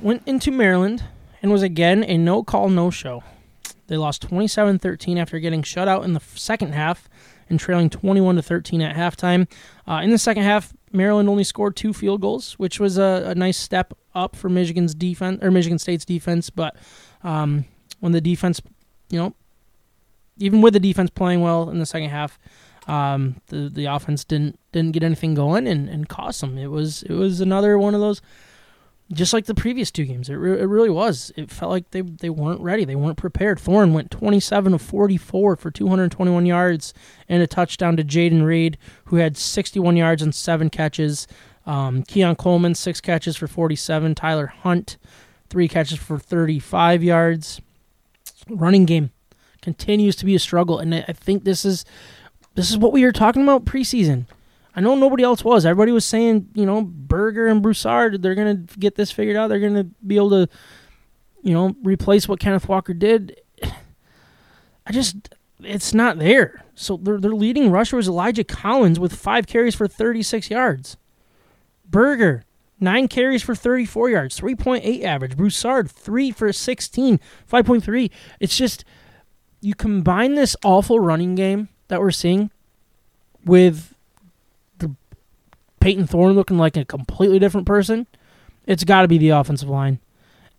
went 0.00 0.22
into 0.26 0.50
Maryland 0.50 1.04
and 1.42 1.52
was 1.52 1.62
again 1.62 2.02
a 2.04 2.18
no 2.18 2.42
call, 2.42 2.68
no 2.68 2.90
show. 2.90 3.22
They 3.86 3.96
lost 3.96 4.22
27 4.22 4.78
13 4.78 5.18
after 5.18 5.38
getting 5.38 5.62
shut 5.62 5.88
out 5.88 6.04
in 6.04 6.12
the 6.12 6.20
second 6.20 6.72
half 6.72 7.08
and 7.48 7.58
trailing 7.58 7.90
21 7.90 8.40
13 8.40 8.80
at 8.80 8.96
halftime. 8.96 9.48
Uh, 9.86 10.00
in 10.02 10.10
the 10.10 10.18
second 10.18 10.44
half, 10.44 10.72
Maryland 10.92 11.28
only 11.28 11.44
scored 11.44 11.76
two 11.76 11.92
field 11.92 12.20
goals, 12.20 12.54
which 12.54 12.78
was 12.78 12.98
a, 12.98 13.24
a 13.26 13.34
nice 13.34 13.58
step 13.58 13.94
up 14.14 14.36
for 14.36 14.48
Michigan's 14.48 14.94
defense 14.94 15.42
or 15.42 15.50
Michigan 15.50 15.78
State's 15.78 16.04
defense. 16.04 16.50
But 16.50 16.76
um, 17.22 17.64
when 18.00 18.12
the 18.12 18.20
defense, 18.20 18.60
you 19.10 19.18
know, 19.18 19.34
even 20.38 20.60
with 20.60 20.74
the 20.74 20.80
defense 20.80 21.10
playing 21.10 21.40
well 21.40 21.70
in 21.70 21.78
the 21.78 21.86
second 21.86 22.10
half, 22.10 22.38
um, 22.86 23.40
the 23.48 23.68
the 23.68 23.86
offense 23.86 24.24
didn't 24.24 24.58
didn't 24.72 24.92
get 24.92 25.02
anything 25.02 25.34
going 25.34 25.66
and, 25.66 25.88
and 25.88 26.08
cost 26.08 26.40
them. 26.40 26.58
It 26.58 26.70
was 26.70 27.02
it 27.04 27.12
was 27.12 27.40
another 27.40 27.78
one 27.78 27.94
of 27.94 28.00
those 28.00 28.20
just 29.12 29.32
like 29.32 29.46
the 29.46 29.54
previous 29.54 29.90
two 29.90 30.04
games. 30.04 30.28
It, 30.28 30.34
re- 30.34 30.60
it 30.60 30.64
really 30.64 30.90
was. 30.90 31.32
It 31.36 31.50
felt 31.50 31.70
like 31.70 31.90
they, 31.90 32.00
they 32.00 32.30
weren't 32.30 32.60
ready. 32.60 32.84
They 32.84 32.96
weren't 32.96 33.18
prepared. 33.18 33.60
Thorne 33.60 33.92
went 33.92 34.10
27 34.10 34.74
of 34.74 34.82
44 34.82 35.56
for 35.56 35.70
221 35.70 36.46
yards 36.46 36.94
and 37.28 37.42
a 37.42 37.46
touchdown 37.46 37.96
to 37.96 38.04
Jayden 38.04 38.44
Reed, 38.44 38.78
who 39.06 39.16
had 39.16 39.36
61 39.36 39.96
yards 39.96 40.22
and 40.22 40.34
seven 40.34 40.70
catches. 40.70 41.26
Um, 41.66 42.02
Keon 42.02 42.36
Coleman, 42.36 42.74
six 42.74 43.00
catches 43.00 43.36
for 43.36 43.46
47. 43.46 44.14
Tyler 44.14 44.46
Hunt, 44.46 44.96
three 45.48 45.68
catches 45.68 45.98
for 45.98 46.18
35 46.18 47.02
yards. 47.02 47.60
Running 48.48 48.86
game 48.86 49.10
continues 49.60 50.16
to 50.16 50.24
be 50.24 50.34
a 50.34 50.38
struggle, 50.40 50.78
and 50.78 50.94
I 50.94 51.12
think 51.12 51.44
this 51.44 51.64
is 51.64 51.84
this 52.54 52.70
is 52.70 52.76
what 52.76 52.92
we 52.92 53.04
were 53.04 53.12
talking 53.12 53.42
about 53.42 53.64
preseason. 53.64 54.26
I 54.74 54.80
know 54.80 54.94
nobody 54.94 55.22
else 55.22 55.44
was. 55.44 55.66
Everybody 55.66 55.92
was 55.92 56.04
saying, 56.04 56.48
you 56.54 56.64
know, 56.64 56.82
Berger 56.82 57.46
and 57.46 57.62
Broussard, 57.62 58.22
they're 58.22 58.34
going 58.34 58.66
to 58.66 58.78
get 58.78 58.94
this 58.94 59.10
figured 59.10 59.36
out. 59.36 59.48
They're 59.48 59.60
going 59.60 59.74
to 59.74 59.84
be 60.06 60.16
able 60.16 60.30
to, 60.30 60.48
you 61.42 61.52
know, 61.52 61.76
replace 61.82 62.26
what 62.26 62.40
Kenneth 62.40 62.68
Walker 62.68 62.94
did. 62.94 63.40
I 63.62 64.92
just, 64.92 65.34
it's 65.60 65.92
not 65.92 66.18
there. 66.18 66.64
So 66.74 66.96
their, 66.96 67.18
their 67.18 67.32
leading 67.32 67.70
rusher 67.70 67.96
was 67.96 68.08
Elijah 68.08 68.44
Collins 68.44 68.98
with 68.98 69.14
five 69.14 69.46
carries 69.46 69.74
for 69.74 69.86
36 69.86 70.48
yards. 70.50 70.96
Berger, 71.84 72.44
nine 72.80 73.08
carries 73.08 73.42
for 73.42 73.54
34 73.54 74.10
yards, 74.10 74.40
3.8 74.40 75.04
average. 75.04 75.36
Broussard, 75.36 75.90
three 75.90 76.30
for 76.30 76.50
16, 76.50 77.20
5.3. 77.50 78.10
It's 78.40 78.56
just, 78.56 78.86
you 79.60 79.74
combine 79.74 80.34
this 80.34 80.56
awful 80.64 80.98
running 80.98 81.34
game 81.34 81.68
that 81.88 82.00
we're 82.00 82.10
seeing 82.10 82.50
with 83.44 83.91
Payton 85.82 86.06
Thorne 86.06 86.34
looking 86.34 86.58
like 86.58 86.76
a 86.76 86.84
completely 86.84 87.40
different 87.40 87.66
person, 87.66 88.06
it's 88.66 88.84
got 88.84 89.02
to 89.02 89.08
be 89.08 89.18
the 89.18 89.30
offensive 89.30 89.68
line. 89.68 89.98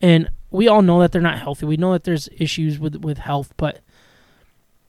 And 0.02 0.30
we 0.52 0.68
all 0.68 0.82
know 0.82 1.00
that 1.00 1.14
they're 1.14 1.22
not 1.22 1.40
healthy. 1.40 1.66
We 1.66 1.78
know 1.78 1.94
that 1.94 2.04
there's 2.04 2.28
issues 2.38 2.78
with 2.78 2.98
with 2.98 3.20
health, 3.20 3.54
but 3.56 3.80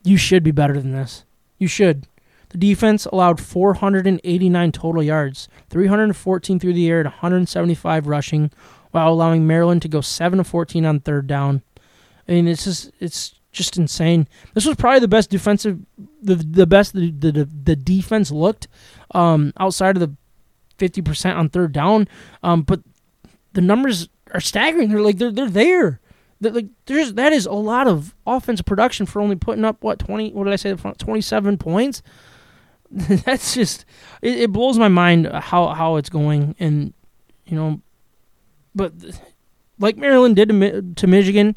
you 0.03 0.17
should 0.17 0.43
be 0.43 0.51
better 0.51 0.75
than 0.75 0.93
this. 0.93 1.25
You 1.59 1.69
should. 1.69 2.09
The 2.49 2.59
defense 2.59 3.07
allowed 3.07 3.41
489 3.41 4.73
total 4.73 5.03
yards, 5.03 5.49
314 5.71 6.61
through 6.61 6.73
the 6.73 6.89
air, 6.89 6.99
and 7.01 7.09
175 7.09 8.07
rushing, 8.07 8.51
while 8.91 9.13
allowing 9.13 9.47
Maryland 9.47 9.83
to 9.83 9.89
go 9.89 10.01
7 10.01 10.39
of 10.41 10.47
14 10.47 10.85
on 10.85 11.01
third 11.01 11.27
down. 11.27 11.63
I 12.29 12.33
mean, 12.33 12.49
it's 12.49 12.65
just 12.65 12.91
it's 12.99 13.35
just 13.53 13.77
insane. 13.77 14.27
This 14.55 14.67
was 14.67 14.77
probably 14.77 15.01
the 15.01 15.09
best 15.09 15.31
defensive, 15.31 15.79
the 16.21 16.35
the 16.35 16.67
best 16.67 16.93
the 16.93 17.13
the, 17.13 17.45
the 17.45 17.77
defense 17.77 18.33
looked 18.33 18.67
um, 19.13 19.53
outside 19.59 19.97
of 19.97 20.01
the 20.01 20.17
50% 20.79 21.37
on 21.37 21.49
third 21.49 21.73
down. 21.73 22.09
Um, 22.43 22.63
but 22.63 22.81
the 23.53 23.61
numbers 23.61 24.09
are 24.33 24.41
staggering. 24.41 24.91
They're 24.91 25.01
like 25.01 25.19
they're 25.19 25.33
they're 25.33 25.49
there. 25.49 26.01
They're 26.41 26.53
like 26.53 26.67
there's 26.87 27.15
that 27.15 27.33
is 27.33 27.47
a 27.47 27.53
lot 27.53 27.87
of 27.87 28.15
offensive 28.27 28.67
production 28.67 29.07
for 29.07 29.23
only 29.23 29.37
putting 29.37 29.65
up 29.65 29.83
what 29.83 29.99
20 29.99 30.33
what 30.33 30.45
did 30.45 30.53
I 30.53 30.57
say 30.57 30.75
27 30.75 31.59
points. 31.59 32.03
That's 32.91 33.55
just 33.55 33.85
it, 34.23 34.41
it 34.41 34.53
blows 34.53 34.79
my 34.79 34.89
mind 34.89 35.27
how 35.27 35.69
how 35.69 35.97
it's 35.97 36.11
going 36.11 36.55
and 36.59 36.93
you 37.47 37.57
know 37.57 37.81
but 38.75 38.93
like 39.79 39.97
Maryland 39.97 40.37
did 40.37 40.49
to, 40.49 40.83
to 40.95 41.07
Michigan 41.07 41.57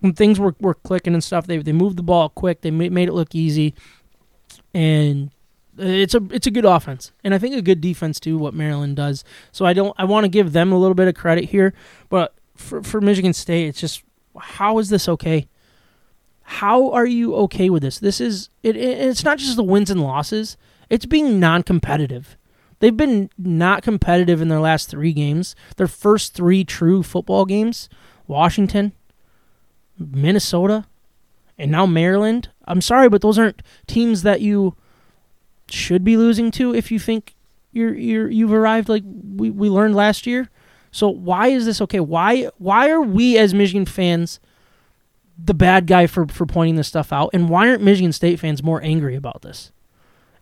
when 0.00 0.12
things 0.12 0.38
were, 0.38 0.54
were 0.60 0.74
clicking 0.74 1.14
and 1.14 1.24
stuff 1.24 1.46
they 1.46 1.58
they 1.58 1.72
moved 1.72 1.96
the 1.96 2.02
ball 2.02 2.28
quick 2.28 2.60
they 2.60 2.70
made, 2.70 2.92
made 2.92 3.08
it 3.08 3.14
look 3.14 3.34
easy 3.34 3.74
and 4.74 5.30
it's 5.78 6.14
a 6.14 6.22
it's 6.30 6.46
a 6.46 6.50
good 6.50 6.64
offense, 6.64 7.12
and 7.22 7.34
I 7.34 7.38
think 7.38 7.54
a 7.54 7.62
good 7.62 7.80
defense 7.80 8.18
too. 8.20 8.38
What 8.38 8.54
Maryland 8.54 8.96
does, 8.96 9.24
so 9.52 9.64
I 9.64 9.72
don't 9.72 9.94
I 9.98 10.04
want 10.04 10.24
to 10.24 10.28
give 10.28 10.52
them 10.52 10.72
a 10.72 10.78
little 10.78 10.94
bit 10.94 11.08
of 11.08 11.14
credit 11.14 11.46
here, 11.46 11.72
but 12.08 12.34
for 12.56 12.82
for 12.82 13.00
Michigan 13.00 13.32
State, 13.32 13.66
it's 13.68 13.80
just 13.80 14.02
how 14.38 14.78
is 14.78 14.88
this 14.88 15.08
okay? 15.08 15.48
How 16.42 16.90
are 16.92 17.06
you 17.06 17.34
okay 17.36 17.70
with 17.70 17.82
this? 17.82 17.98
This 17.98 18.20
is 18.20 18.50
it. 18.62 18.76
It's 18.76 19.24
not 19.24 19.38
just 19.38 19.56
the 19.56 19.62
wins 19.62 19.90
and 19.90 20.02
losses; 20.02 20.56
it's 20.88 21.06
being 21.06 21.38
non-competitive. 21.38 22.36
They've 22.80 22.96
been 22.96 23.28
not 23.36 23.82
competitive 23.82 24.40
in 24.40 24.48
their 24.48 24.60
last 24.60 24.88
three 24.88 25.12
games. 25.12 25.54
Their 25.76 25.88
first 25.88 26.34
three 26.34 26.64
true 26.64 27.02
football 27.02 27.44
games: 27.44 27.88
Washington, 28.26 28.92
Minnesota, 29.98 30.86
and 31.58 31.70
now 31.70 31.86
Maryland. 31.86 32.48
I'm 32.66 32.80
sorry, 32.80 33.08
but 33.08 33.20
those 33.20 33.38
aren't 33.38 33.62
teams 33.86 34.22
that 34.22 34.40
you 34.40 34.74
should 35.70 36.04
be 36.04 36.16
losing 36.16 36.50
to 36.52 36.74
if 36.74 36.90
you 36.90 36.98
think 36.98 37.34
you're 37.72 37.94
you're 37.94 38.30
you've 38.30 38.52
arrived 38.52 38.88
like 38.88 39.02
we, 39.04 39.50
we 39.50 39.68
learned 39.68 39.94
last 39.94 40.26
year. 40.26 40.48
So 40.90 41.08
why 41.08 41.48
is 41.48 41.66
this 41.66 41.80
okay? 41.82 42.00
Why 42.00 42.48
why 42.58 42.88
are 42.88 43.00
we 43.00 43.38
as 43.38 43.54
Michigan 43.54 43.86
fans 43.86 44.40
the 45.42 45.54
bad 45.54 45.86
guy 45.86 46.06
for 46.06 46.26
for 46.26 46.46
pointing 46.46 46.76
this 46.76 46.88
stuff 46.88 47.12
out? 47.12 47.30
And 47.32 47.48
why 47.48 47.68
aren't 47.68 47.82
Michigan 47.82 48.12
State 48.12 48.40
fans 48.40 48.62
more 48.62 48.82
angry 48.82 49.14
about 49.14 49.42
this? 49.42 49.72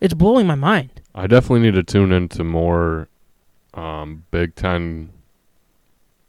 It's 0.00 0.14
blowing 0.14 0.46
my 0.46 0.54
mind. 0.54 1.00
I 1.14 1.26
definitely 1.26 1.60
need 1.60 1.74
to 1.74 1.82
tune 1.82 2.12
into 2.12 2.44
more 2.44 3.08
um, 3.74 4.24
Big 4.30 4.54
Ten 4.54 5.10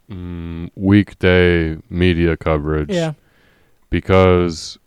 mm, 0.10 0.70
weekday 0.76 1.78
media 1.90 2.38
coverage. 2.38 2.90
Yeah. 2.90 3.14
Because 3.90 4.78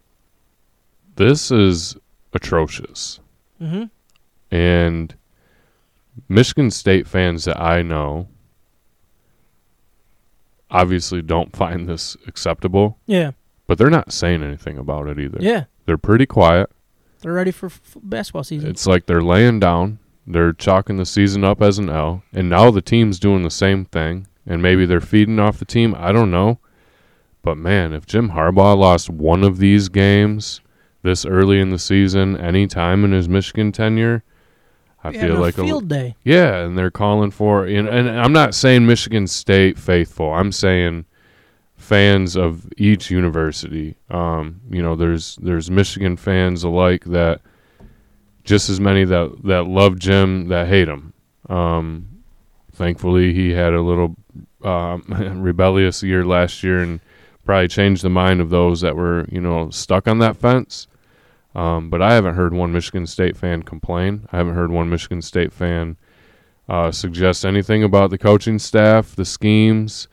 this 1.17 1.51
is 1.51 1.97
atrocious. 2.33 3.21
Mm-hmm. 3.61 3.85
And 4.51 5.15
Michigan 6.29 6.71
State 6.71 7.07
fans 7.07 7.45
that 7.45 7.61
I 7.61 7.83
know 7.83 8.29
obviously 10.71 11.23
don't 11.23 11.55
find 11.57 11.89
this 11.89 12.17
acceptable. 12.27 12.99
Yeah. 13.07 13.33
But 13.67 13.79
they're 13.79 13.91
not 13.91 14.13
saying 14.13 14.43
anything 14.43 14.79
about 14.79 15.07
it 15.09 15.19
either. 15.19 15.39
Yeah. 15.41 15.65
They're 15.87 15.99
pretty 15.99 16.27
quiet. 16.27 16.71
They're 17.21 17.33
ready 17.33 17.51
for 17.51 17.67
f- 17.67 17.97
basketball 18.03 18.45
season. 18.45 18.69
It's 18.71 18.87
like 18.87 19.07
they're 19.07 19.23
laying 19.23 19.61
down. 19.61 19.99
They're 20.27 20.53
chalking 20.53 20.97
the 20.97 21.07
season 21.07 21.45
up 21.45 21.61
as 21.63 21.79
an 21.79 21.89
L. 21.89 22.23
And 22.33 22.49
now 22.49 22.71
the 22.71 22.81
team's 22.83 23.19
doing 23.19 23.43
the 23.43 23.51
same 23.51 23.85
thing. 23.85 24.27
And 24.47 24.63
maybe 24.63 24.87
they're 24.87 25.01
feeding 25.01 25.39
off 25.39 25.59
the 25.59 25.65
team. 25.65 25.95
I 25.97 26.13
don't 26.13 26.31
know. 26.31 26.59
But 27.43 27.57
man, 27.57 27.93
if 27.93 28.07
Jim 28.07 28.31
Harbaugh 28.31 28.77
lost 28.77 29.09
one 29.09 29.45
of 29.45 29.59
these 29.59 29.89
games 29.89 30.61
this 31.03 31.25
early 31.25 31.61
in 31.61 31.71
the 31.71 31.79
season, 31.79 32.37
any 32.37 32.67
time 32.67 33.05
in 33.05 33.13
his 33.13 33.29
Michigan 33.29 33.73
tenure, 33.73 34.23
I 35.03 35.13
feel 35.13 35.37
like 35.37 35.57
a 35.57 35.65
field 35.65 35.89
day. 35.89 36.17
Yeah, 36.25 36.59
and 36.59 36.77
they're 36.77 36.91
calling 36.91 37.31
for 37.31 37.67
you 37.67 37.83
know, 37.83 37.91
and 37.91 38.09
I'm 38.09 38.33
not 38.33 38.55
saying 38.55 38.87
Michigan 38.87 39.27
State 39.27 39.79
faithful. 39.79 40.33
I'm 40.33 40.53
saying 40.53 41.07
fans 41.77 42.37
of 42.37 42.71
each 42.77 43.11
university. 43.11 43.97
Um, 44.11 44.61
you 44.71 44.83
know, 44.83 44.95
there's 44.95 45.37
there's 45.37 45.71
Michigan 45.71 46.17
fans 46.17 46.63
alike 46.63 47.05
that 47.07 47.41
just 48.45 48.69
as 48.69 48.79
many 48.79 49.05
that 49.05 49.43
that 49.45 49.65
love 49.67 49.99
Jim 49.99 50.49
that 50.49 50.69
hate 50.69 50.89
him. 50.89 51.15
Um, 51.49 52.23
thankfully, 52.73 53.33
he 53.33 53.51
had 53.51 53.73
a 53.73 53.81
little 53.81 54.17
um, 54.63 55.03
rebellious 55.43 56.03
year 56.03 56.25
last 56.25 56.63
year 56.63 56.83
and 56.83 57.01
probably 57.45 57.69
changed 57.69 58.03
the 58.03 58.11
mind 58.11 58.41
of 58.41 58.51
those 58.51 58.83
that 58.83 58.95
were 58.95 59.27
you 59.31 59.41
know 59.41 59.71
stuck 59.71 60.07
on 60.07 60.19
that 60.19 60.37
fence. 60.37 60.87
Um, 61.55 61.91
but 61.91 62.01
I 62.01 62.15
haven't 62.15 62.35
heard 62.35 62.55
one 62.55 62.73
Michigan 62.73 63.07
State 63.07 63.37
fan 63.37 63.63
complain. 63.63 64.29
I 64.33 64.37
haven't 64.37 64.55
heard 64.55 64.71
one 64.71 64.89
Michigan 64.89 65.21
State 65.21 65.53
fan 65.53 65.97
uh, 66.69 66.93
suggest 66.93 67.45
anything 67.45 67.83
about 67.83 68.11
the 68.11 68.19
coaching 68.19 68.59
staff, 68.59 69.17
the 69.17 69.25
schemes, 69.25 70.07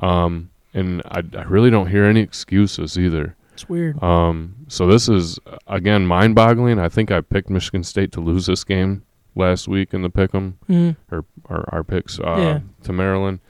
um, 0.00 0.50
and 0.74 1.00
I, 1.06 1.22
I, 1.38 1.44
really 1.44 1.70
don't 1.70 1.86
hear 1.86 2.04
any 2.04 2.20
excuses 2.20 2.98
either. 2.98 3.34
It's 3.54 3.66
weird. 3.68 4.02
Um, 4.02 4.54
so 4.68 4.86
this 4.86 5.08
is 5.08 5.38
again 5.66 6.06
mind-boggling. 6.06 6.78
I 6.78 6.90
think 6.90 7.10
I 7.10 7.22
picked 7.22 7.48
Michigan 7.48 7.82
State 7.82 8.12
to 8.12 8.20
lose 8.20 8.44
this 8.44 8.62
game 8.62 9.04
last 9.34 9.68
week 9.68 9.94
in 9.94 10.02
the 10.02 10.10
pick'em 10.10 10.54
mm. 10.68 10.96
or, 11.10 11.24
or 11.48 11.66
our 11.72 11.82
picks 11.82 12.18
uh, 12.20 12.36
yeah. 12.36 12.60
to 12.82 12.92
Maryland, 12.92 13.40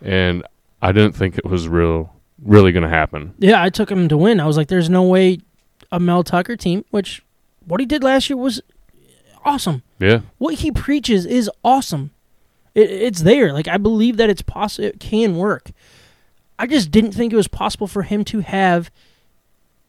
and 0.00 0.42
I 0.80 0.92
didn't 0.92 1.12
think 1.12 1.36
it 1.36 1.44
was 1.44 1.68
real 1.68 2.14
really 2.42 2.72
going 2.72 2.84
to 2.84 2.88
happen. 2.88 3.34
Yeah, 3.38 3.62
I 3.62 3.68
took 3.68 3.90
him 3.90 4.08
to 4.08 4.16
win. 4.16 4.40
I 4.40 4.46
was 4.46 4.56
like, 4.56 4.68
there's 4.68 4.88
no 4.88 5.02
way 5.02 5.40
a 5.92 5.98
Mel 6.00 6.22
Tucker 6.24 6.56
team, 6.56 6.84
which 6.90 7.22
what 7.66 7.80
he 7.80 7.86
did 7.86 8.02
last 8.02 8.28
year 8.30 8.36
was 8.36 8.60
awesome. 9.44 9.82
Yeah, 9.98 10.20
What 10.38 10.54
he 10.56 10.70
preaches 10.70 11.26
is 11.26 11.50
awesome. 11.64 12.10
It, 12.74 12.90
it's 12.90 13.22
there. 13.22 13.52
Like 13.52 13.68
I 13.68 13.76
believe 13.78 14.16
that 14.18 14.30
it's 14.30 14.42
possible. 14.42 14.86
It 14.88 15.00
can 15.00 15.36
work. 15.36 15.70
I 16.58 16.66
just 16.66 16.90
didn't 16.90 17.12
think 17.12 17.32
it 17.32 17.36
was 17.36 17.48
possible 17.48 17.86
for 17.86 18.02
him 18.02 18.24
to 18.26 18.40
have 18.40 18.90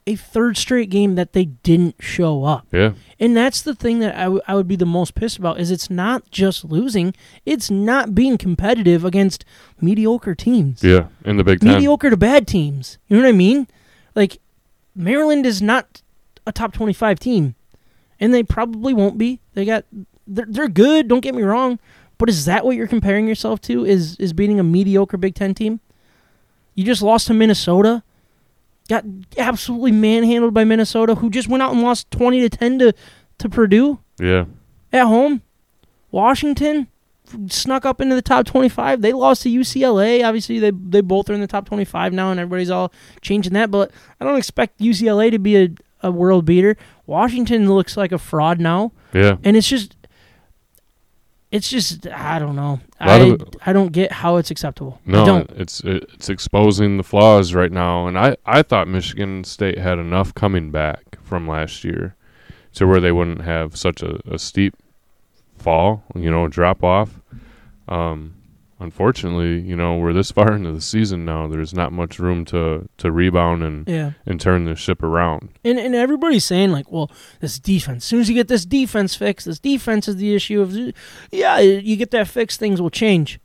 a 0.07 0.15
third 0.15 0.57
straight 0.57 0.89
game 0.89 1.15
that 1.15 1.33
they 1.33 1.45
didn't 1.45 1.95
show 1.99 2.43
up. 2.43 2.65
yeah, 2.71 2.93
And 3.19 3.37
that's 3.37 3.61
the 3.61 3.75
thing 3.75 3.99
that 3.99 4.15
I, 4.15 4.23
w- 4.23 4.41
I 4.47 4.55
would 4.55 4.67
be 4.67 4.75
the 4.75 4.85
most 4.85 5.13
pissed 5.13 5.37
about 5.37 5.59
is 5.59 5.69
it's 5.69 5.89
not 5.91 6.31
just 6.31 6.65
losing, 6.65 7.13
it's 7.45 7.69
not 7.69 8.15
being 8.15 8.37
competitive 8.39 9.05
against 9.05 9.45
mediocre 9.79 10.33
teams. 10.33 10.83
yeah. 10.83 11.07
In 11.25 11.37
the 11.37 11.43
Big 11.43 11.59
Ten, 11.59 11.73
Mediocre 11.73 12.09
to 12.09 12.17
bad 12.17 12.47
teams. 12.47 12.97
You 13.07 13.17
know 13.17 13.23
what 13.23 13.29
I 13.29 13.33
mean? 13.33 13.67
Like 14.15 14.39
Maryland 14.99 15.45
is 15.45 15.61
not 15.61 16.01
a 16.45 16.51
top 16.51 16.73
25 16.73 17.19
team 17.19 17.55
and 18.19 18.33
they 18.33 18.43
probably 18.43 18.93
won't 18.93 19.17
be. 19.17 19.39
They 19.53 19.63
got 19.63 19.85
they're, 20.27 20.45
they're 20.47 20.67
good, 20.67 21.07
don't 21.07 21.21
get 21.21 21.33
me 21.33 21.41
wrong, 21.41 21.79
but 22.17 22.29
is 22.29 22.45
that 22.45 22.65
what 22.65 22.75
you're 22.75 22.85
comparing 22.85 23.27
yourself 23.27 23.61
to 23.61 23.85
is 23.85 24.17
is 24.17 24.33
beating 24.33 24.59
a 24.59 24.63
mediocre 24.63 25.17
Big 25.17 25.35
10 25.35 25.55
team? 25.55 25.79
You 26.75 26.83
just 26.83 27.01
lost 27.01 27.27
to 27.27 27.33
Minnesota. 27.33 28.03
Got 28.89 29.05
absolutely 29.37 29.93
manhandled 29.93 30.53
by 30.53 30.65
Minnesota 30.65 31.15
who 31.15 31.29
just 31.29 31.47
went 31.47 31.63
out 31.63 31.71
and 31.71 31.81
lost 31.81 32.11
20 32.11 32.41
to 32.41 32.49
10 32.49 32.79
to 32.79 32.93
to 33.37 33.49
Purdue 33.49 33.99
yeah, 34.19 34.45
at 34.91 35.05
home. 35.05 35.41
Washington 36.11 36.87
snuck 37.47 37.85
up 37.85 38.01
into 38.01 38.15
the 38.15 38.21
top 38.21 38.45
25. 38.45 39.01
They 39.01 39.13
lost 39.13 39.43
to 39.43 39.49
UCLA. 39.49 40.23
Obviously, 40.25 40.59
they 40.59 40.71
they 40.71 41.01
both 41.01 41.29
are 41.29 41.33
in 41.33 41.41
the 41.41 41.47
top 41.47 41.65
25 41.65 42.13
now, 42.13 42.31
and 42.31 42.39
everybody's 42.39 42.69
all 42.69 42.91
changing 43.21 43.53
that. 43.53 43.71
But 43.71 43.91
I 44.19 44.25
don't 44.25 44.37
expect 44.37 44.79
UCLA 44.79 45.31
to 45.31 45.39
be 45.39 45.57
a, 45.57 45.69
a 46.01 46.11
world 46.11 46.45
beater. 46.45 46.77
Washington 47.05 47.71
looks 47.73 47.95
like 47.97 48.11
a 48.11 48.17
fraud 48.17 48.59
now, 48.59 48.91
yeah. 49.13 49.37
and 49.43 49.55
it's 49.57 49.67
just. 49.67 49.95
It's 51.51 51.67
just 51.67 52.05
I 52.07 52.37
don't 52.37 52.55
know. 52.55 52.79
I 52.99 53.17
of- 53.21 53.41
I 53.65 53.73
don't 53.73 53.91
get 53.91 54.11
how 54.11 54.35
it's 54.37 54.51
acceptable. 54.51 54.99
I 55.07 55.11
No, 55.11 55.25
don't. 55.25 55.49
it's 55.55 55.81
it's 55.83 56.29
exposing 56.29 56.97
the 56.97 57.03
flaws 57.03 57.55
right 57.55 57.71
now, 57.71 58.05
and 58.05 58.19
I 58.19 58.37
I 58.45 58.61
thought 58.61 58.87
Michigan 58.87 59.43
State 59.43 59.79
had 59.79 59.97
enough 59.97 60.35
coming 60.35 60.69
back 60.69 61.17
from 61.23 61.47
last 61.47 61.83
year 61.83 62.15
to 62.73 62.85
where 62.85 62.99
they 62.99 63.11
wouldn't 63.11 63.41
have 63.41 63.75
such 63.75 64.03
a, 64.03 64.19
a 64.31 64.37
steep 64.37 64.75
fall, 65.59 66.03
you 66.15 66.29
know, 66.31 66.47
drop 66.47 66.83
off. 66.83 67.19
Um, 67.87 68.35
unfortunately, 68.79 69.59
you 69.61 69.75
know, 69.75 69.97
we're 69.97 70.13
this 70.13 70.31
far 70.37 70.53
into 70.53 70.71
the 70.71 70.81
season 70.81 71.25
now. 71.25 71.47
There's 71.47 71.73
not 71.73 71.91
much 71.91 72.19
room 72.19 72.45
to 72.45 72.87
to 72.97 73.11
rebound 73.11 73.63
and 73.63 73.87
Yeah. 73.87 74.11
and 74.25 74.39
turn 74.39 74.65
the 74.65 74.75
ship 74.75 75.03
around. 75.03 75.49
And 75.63 75.79
and 75.79 75.95
everybody's 75.95 76.45
saying 76.45 76.71
like, 76.71 76.91
well, 76.91 77.11
this 77.39 77.59
defense. 77.59 78.03
As 78.03 78.05
soon 78.05 78.21
as 78.21 78.29
you 78.29 78.35
get 78.35 78.47
this 78.47 78.65
defense 78.65 79.15
fixed, 79.15 79.45
this 79.45 79.59
defense 79.59 80.07
is 80.07 80.17
the 80.17 80.35
issue 80.35 80.61
of. 80.61 80.75
Yeah, 81.31 81.59
you 81.59 81.95
get 81.95 82.11
that 82.11 82.27
fixed, 82.27 82.59
things 82.59 82.81
will 82.81 82.89
change. 82.91 83.39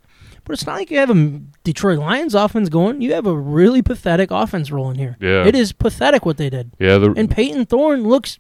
But 0.47 0.53
it's 0.53 0.67
not 0.67 0.75
like 0.77 0.91
you 0.91 0.99
have 0.99 1.09
a 1.09 1.41
Detroit 1.63 1.99
Lions 1.99 2.35
offense 2.35 2.69
going. 2.69 3.01
You 3.01 3.15
have 3.15 3.25
a 3.27 3.35
really 3.35 3.81
pathetic 3.81 4.31
offense 4.31 4.71
rolling 4.71 4.97
here. 4.99 5.17
Yeah. 5.19 5.47
It 5.47 5.55
is 5.55 5.73
pathetic 5.73 6.27
what 6.27 6.37
they 6.37 6.51
did. 6.51 6.73
Yeah, 6.79 6.99
the 6.99 7.13
And 7.17 7.31
Payton 7.31 7.65
Thorne 7.65 8.03
looks 8.03 8.39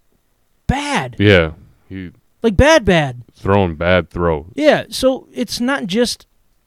bad, 0.66 1.16
yeah, 1.18 1.52
he 1.88 2.10
like 2.44 2.56
bad, 2.58 2.84
bad. 2.84 3.22
throwing 3.32 3.74
bad 3.74 4.10
throws. 4.10 4.52
Yeah, 4.54 4.84
so 4.90 5.26
it's 5.32 5.60
not 5.60 5.86
just 5.86 6.26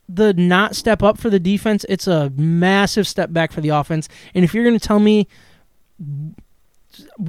the 0.09 0.33
not 0.33 0.75
step 0.75 1.03
up 1.03 1.19
for 1.19 1.29
the 1.29 1.39
defense, 1.39 1.85
it's 1.87 2.07
a 2.07 2.31
massive 2.31 3.07
step 3.07 3.31
back 3.31 3.51
for 3.51 3.61
the 3.61 3.69
offense. 3.69 4.09
And 4.33 4.43
if 4.43 4.55
you're 4.55 4.63
going 4.63 4.77
to 4.77 4.85
tell 4.85 4.99
me 4.99 5.27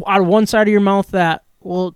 out 0.07 0.22
of 0.22 0.26
one 0.26 0.46
side 0.46 0.66
of 0.66 0.72
your 0.72 0.80
mouth 0.80 1.11
that, 1.11 1.44
well, 1.61 1.94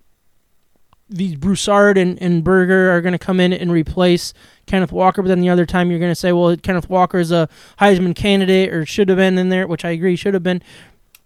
these 1.09 1.37
Broussard 1.37 1.97
and, 1.97 2.21
and 2.21 2.45
Berger 2.45 2.91
are 2.91 3.01
going 3.01 3.13
to 3.13 3.19
come 3.19 3.41
in 3.41 3.55
and 3.55 3.73
replace 3.73 4.35
Kenneth 4.67 4.93
Walker, 4.93 5.23
but 5.23 5.29
then 5.29 5.41
the 5.41 5.49
other 5.49 5.65
time 5.65 5.91
you're 5.91 6.01
going 6.01 6.11
to 6.11 6.17
say, 6.17 6.33
well, 6.33 6.55
Kenneth 6.59 6.91
Walker 6.91 7.19
is 7.19 7.33
a 7.33 7.49
Heisman 7.81 8.15
candidate 8.15 8.75
or 8.75 8.85
should 8.85 9.09
have 9.09 9.17
been 9.17 9.39
in 9.39 9.49
there, 9.49 9.67
which 9.67 9.87
I 9.87 9.91
agree 9.91 10.17
should 10.17 10.35
have 10.35 10.43
been. 10.43 10.63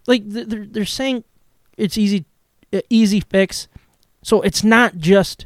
Like 0.07 0.23
they're 0.25 0.65
they're 0.65 0.85
saying 0.85 1.25
it's 1.77 1.97
easy, 1.97 2.23
easy 2.89 3.19
fix. 3.19 3.67
So 4.27 4.41
it's 4.41 4.61
not 4.61 4.97
just 4.97 5.45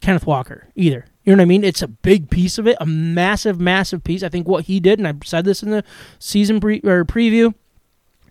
Kenneth 0.00 0.24
Walker 0.24 0.68
either. 0.74 1.04
You 1.22 1.34
know 1.34 1.40
what 1.40 1.42
I 1.42 1.44
mean? 1.44 1.62
It's 1.62 1.82
a 1.82 1.86
big 1.86 2.30
piece 2.30 2.56
of 2.56 2.66
it, 2.66 2.78
a 2.80 2.86
massive, 2.86 3.60
massive 3.60 4.02
piece. 4.02 4.22
I 4.22 4.30
think 4.30 4.48
what 4.48 4.64
he 4.64 4.80
did, 4.80 4.98
and 4.98 5.06
I 5.06 5.12
said 5.22 5.44
this 5.44 5.62
in 5.62 5.68
the 5.68 5.84
season 6.18 6.60
pre- 6.60 6.80
or 6.82 7.04
preview, 7.04 7.52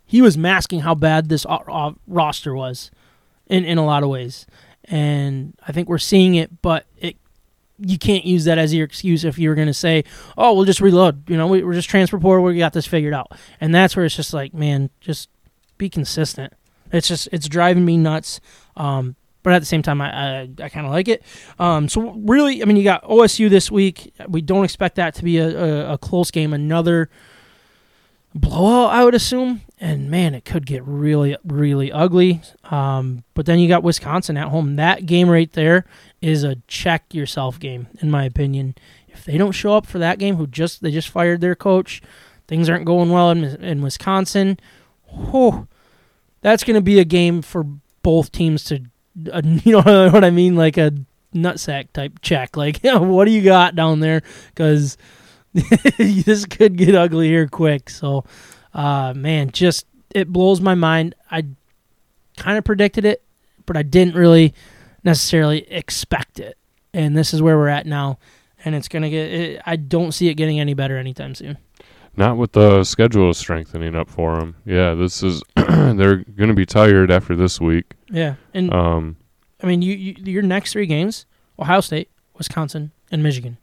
he 0.04 0.22
was 0.22 0.36
masking 0.36 0.80
how 0.80 0.96
bad 0.96 1.28
this 1.28 1.46
roster 2.08 2.52
was, 2.52 2.90
in 3.46 3.64
in 3.64 3.78
a 3.78 3.86
lot 3.86 4.02
of 4.02 4.08
ways, 4.08 4.44
and 4.86 5.54
I 5.68 5.70
think 5.70 5.88
we're 5.88 5.98
seeing 5.98 6.34
it. 6.34 6.60
But 6.62 6.86
it, 6.98 7.14
you 7.78 7.96
can't 7.96 8.24
use 8.24 8.46
that 8.46 8.58
as 8.58 8.74
your 8.74 8.84
excuse 8.84 9.24
if 9.24 9.38
you're 9.38 9.54
going 9.54 9.68
to 9.68 9.72
say, 9.72 10.02
"Oh, 10.36 10.52
we'll 10.52 10.64
just 10.64 10.80
reload." 10.80 11.30
You 11.30 11.36
know, 11.36 11.46
we, 11.46 11.62
we're 11.62 11.74
just 11.74 11.88
transfer. 11.88 12.18
We 12.18 12.58
got 12.58 12.72
this 12.72 12.88
figured 12.88 13.14
out, 13.14 13.30
and 13.60 13.72
that's 13.72 13.94
where 13.94 14.04
it's 14.04 14.16
just 14.16 14.34
like, 14.34 14.52
man, 14.52 14.90
just 14.98 15.28
be 15.78 15.88
consistent. 15.88 16.54
It's 16.90 17.06
just 17.06 17.28
it's 17.30 17.48
driving 17.48 17.84
me 17.84 17.96
nuts. 17.98 18.40
Um, 18.76 19.14
but 19.42 19.52
at 19.52 19.60
the 19.60 19.66
same 19.66 19.82
time, 19.82 20.00
I 20.00 20.10
I, 20.10 20.48
I 20.62 20.68
kind 20.68 20.86
of 20.86 20.92
like 20.92 21.08
it. 21.08 21.22
Um, 21.58 21.88
so 21.88 22.12
really, 22.12 22.62
I 22.62 22.66
mean, 22.66 22.76
you 22.76 22.84
got 22.84 23.04
OSU 23.04 23.48
this 23.50 23.70
week. 23.70 24.12
We 24.28 24.40
don't 24.40 24.64
expect 24.64 24.96
that 24.96 25.14
to 25.16 25.24
be 25.24 25.38
a, 25.38 25.48
a, 25.48 25.92
a 25.94 25.98
close 25.98 26.30
game. 26.30 26.52
Another 26.52 27.10
blowout, 28.34 28.90
I 28.90 29.04
would 29.04 29.14
assume. 29.14 29.62
And 29.80 30.10
man, 30.10 30.34
it 30.34 30.44
could 30.44 30.66
get 30.66 30.84
really, 30.84 31.36
really 31.42 31.90
ugly. 31.90 32.42
Um, 32.64 33.24
but 33.34 33.46
then 33.46 33.58
you 33.58 33.68
got 33.68 33.82
Wisconsin 33.82 34.36
at 34.36 34.48
home. 34.48 34.76
That 34.76 35.06
game 35.06 35.28
right 35.28 35.50
there 35.52 35.86
is 36.20 36.44
a 36.44 36.56
check 36.68 37.14
yourself 37.14 37.58
game, 37.58 37.88
in 38.00 38.10
my 38.10 38.24
opinion. 38.24 38.74
If 39.08 39.24
they 39.24 39.38
don't 39.38 39.52
show 39.52 39.72
up 39.72 39.86
for 39.86 39.98
that 39.98 40.18
game, 40.18 40.36
who 40.36 40.46
just 40.46 40.82
they 40.82 40.90
just 40.90 41.08
fired 41.08 41.40
their 41.40 41.54
coach, 41.54 42.02
things 42.46 42.68
aren't 42.68 42.84
going 42.84 43.10
well 43.10 43.30
in, 43.30 43.44
in 43.44 43.82
Wisconsin. 43.82 44.60
Whew, 45.30 45.66
that's 46.42 46.62
going 46.62 46.74
to 46.74 46.82
be 46.82 47.00
a 47.00 47.04
game 47.04 47.42
for 47.42 47.64
both 48.02 48.32
teams 48.32 48.64
to, 48.64 48.82
uh, 49.32 49.42
you 49.64 49.72
know 49.72 50.10
what 50.10 50.24
I 50.24 50.30
mean, 50.30 50.56
like 50.56 50.76
a 50.76 50.92
nutsack 51.34 51.92
type 51.92 52.20
check. 52.22 52.56
Like, 52.56 52.82
yeah, 52.82 52.96
what 52.98 53.24
do 53.24 53.30
you 53.30 53.42
got 53.42 53.74
down 53.74 54.00
there? 54.00 54.22
Because 54.48 54.96
this 55.98 56.44
could 56.46 56.76
get 56.76 56.94
ugly 56.94 57.28
here 57.28 57.48
quick. 57.48 57.90
So, 57.90 58.24
uh, 58.74 59.14
man, 59.16 59.50
just 59.50 59.86
it 60.14 60.28
blows 60.28 60.60
my 60.60 60.74
mind. 60.74 61.14
I 61.30 61.46
kind 62.36 62.58
of 62.58 62.64
predicted 62.64 63.04
it, 63.04 63.22
but 63.66 63.76
I 63.76 63.82
didn't 63.82 64.14
really 64.14 64.54
necessarily 65.04 65.70
expect 65.70 66.40
it. 66.40 66.56
And 66.92 67.16
this 67.16 67.32
is 67.32 67.40
where 67.40 67.56
we're 67.56 67.68
at 67.68 67.86
now, 67.86 68.18
and 68.64 68.74
it's 68.74 68.88
gonna 68.88 69.10
get. 69.10 69.30
It, 69.30 69.62
I 69.64 69.76
don't 69.76 70.12
see 70.12 70.28
it 70.28 70.34
getting 70.34 70.58
any 70.58 70.74
better 70.74 70.96
anytime 70.96 71.34
soon. 71.36 71.56
Not 72.20 72.36
with 72.36 72.52
the 72.52 72.84
schedule 72.84 73.32
strengthening 73.32 73.96
up 73.96 74.10
for 74.10 74.36
them. 74.36 74.54
Yeah, 74.66 74.92
this 74.92 75.22
is 75.22 75.42
they're 75.56 76.16
going 76.16 76.48
to 76.48 76.54
be 76.54 76.66
tired 76.66 77.10
after 77.10 77.34
this 77.34 77.58
week. 77.58 77.94
Yeah, 78.10 78.34
and 78.52 78.70
Um, 78.74 79.16
I 79.62 79.66
mean, 79.66 79.80
you, 79.80 79.94
you 79.94 80.14
your 80.24 80.42
next 80.42 80.74
three 80.74 80.84
games: 80.84 81.24
Ohio 81.58 81.80
State, 81.80 82.10
Wisconsin, 82.36 82.92
and 83.10 83.22
Michigan. 83.22 83.56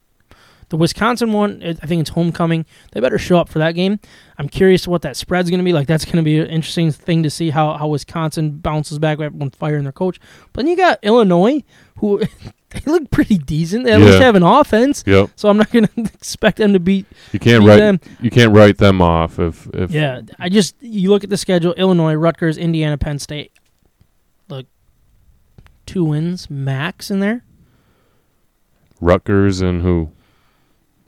The 0.69 0.77
Wisconsin 0.77 1.33
one, 1.33 1.61
I 1.63 1.85
think 1.85 2.01
it's 2.01 2.09
homecoming. 2.09 2.65
They 2.93 2.99
better 2.99 3.19
show 3.19 3.37
up 3.37 3.47
for 3.47 3.59
that 3.59 3.73
game. 3.73 3.99
I'm 4.39 4.49
curious 4.49 4.87
what 4.87 5.03
that 5.03 5.15
spread's 5.15 5.51
going 5.51 5.59
to 5.59 5.63
be 5.63 5.71
like. 5.71 5.85
That's 5.87 6.03
going 6.03 6.17
to 6.17 6.23
be 6.23 6.39
an 6.39 6.47
interesting 6.47 6.91
thing 6.91 7.21
to 7.23 7.29
see 7.29 7.51
how, 7.51 7.77
how 7.77 7.87
Wisconsin 7.87 8.57
bounces 8.57 8.97
back 8.97 9.19
when 9.19 9.51
firing 9.51 9.83
their 9.83 9.93
coach. 9.93 10.19
But 10.51 10.63
then 10.63 10.67
you 10.71 10.75
got 10.75 10.99
Illinois, 11.03 11.63
who 11.99 12.23
they 12.69 12.81
look 12.85 13.09
pretty 13.11 13.37
decent. 13.37 13.85
They 13.85 13.93
at 13.93 14.01
least 14.01 14.19
have 14.19 14.35
an 14.35 14.43
offense. 14.43 15.03
yep, 15.07 15.29
So 15.35 15.47
I'm 15.49 15.57
not 15.57 15.71
going 15.71 15.87
to 15.95 16.01
expect 16.13 16.57
them 16.57 16.73
to 16.73 16.79
beat. 16.79 17.05
you 17.31 17.39
can't 17.39 17.61
beat 17.63 17.67
write 17.69 17.77
them. 17.77 17.99
you 18.21 18.29
can't 18.29 18.53
write 18.53 18.77
them 18.77 19.01
off 19.01 19.39
if 19.39 19.67
if 19.73 19.91
Yeah, 19.91 20.21
I 20.39 20.49
just 20.49 20.75
you 20.81 21.09
look 21.09 21.23
at 21.23 21.29
the 21.29 21.37
schedule: 21.37 21.73
Illinois, 21.73 22.13
Rutgers, 22.15 22.57
Indiana, 22.57 22.97
Penn 22.97 23.19
State. 23.19 23.51
Look, 24.49 24.65
two 25.85 26.03
wins 26.03 26.49
max 26.49 27.09
in 27.09 27.19
there. 27.19 27.43
Rutgers 28.99 29.61
and 29.61 29.81
who 29.81 30.09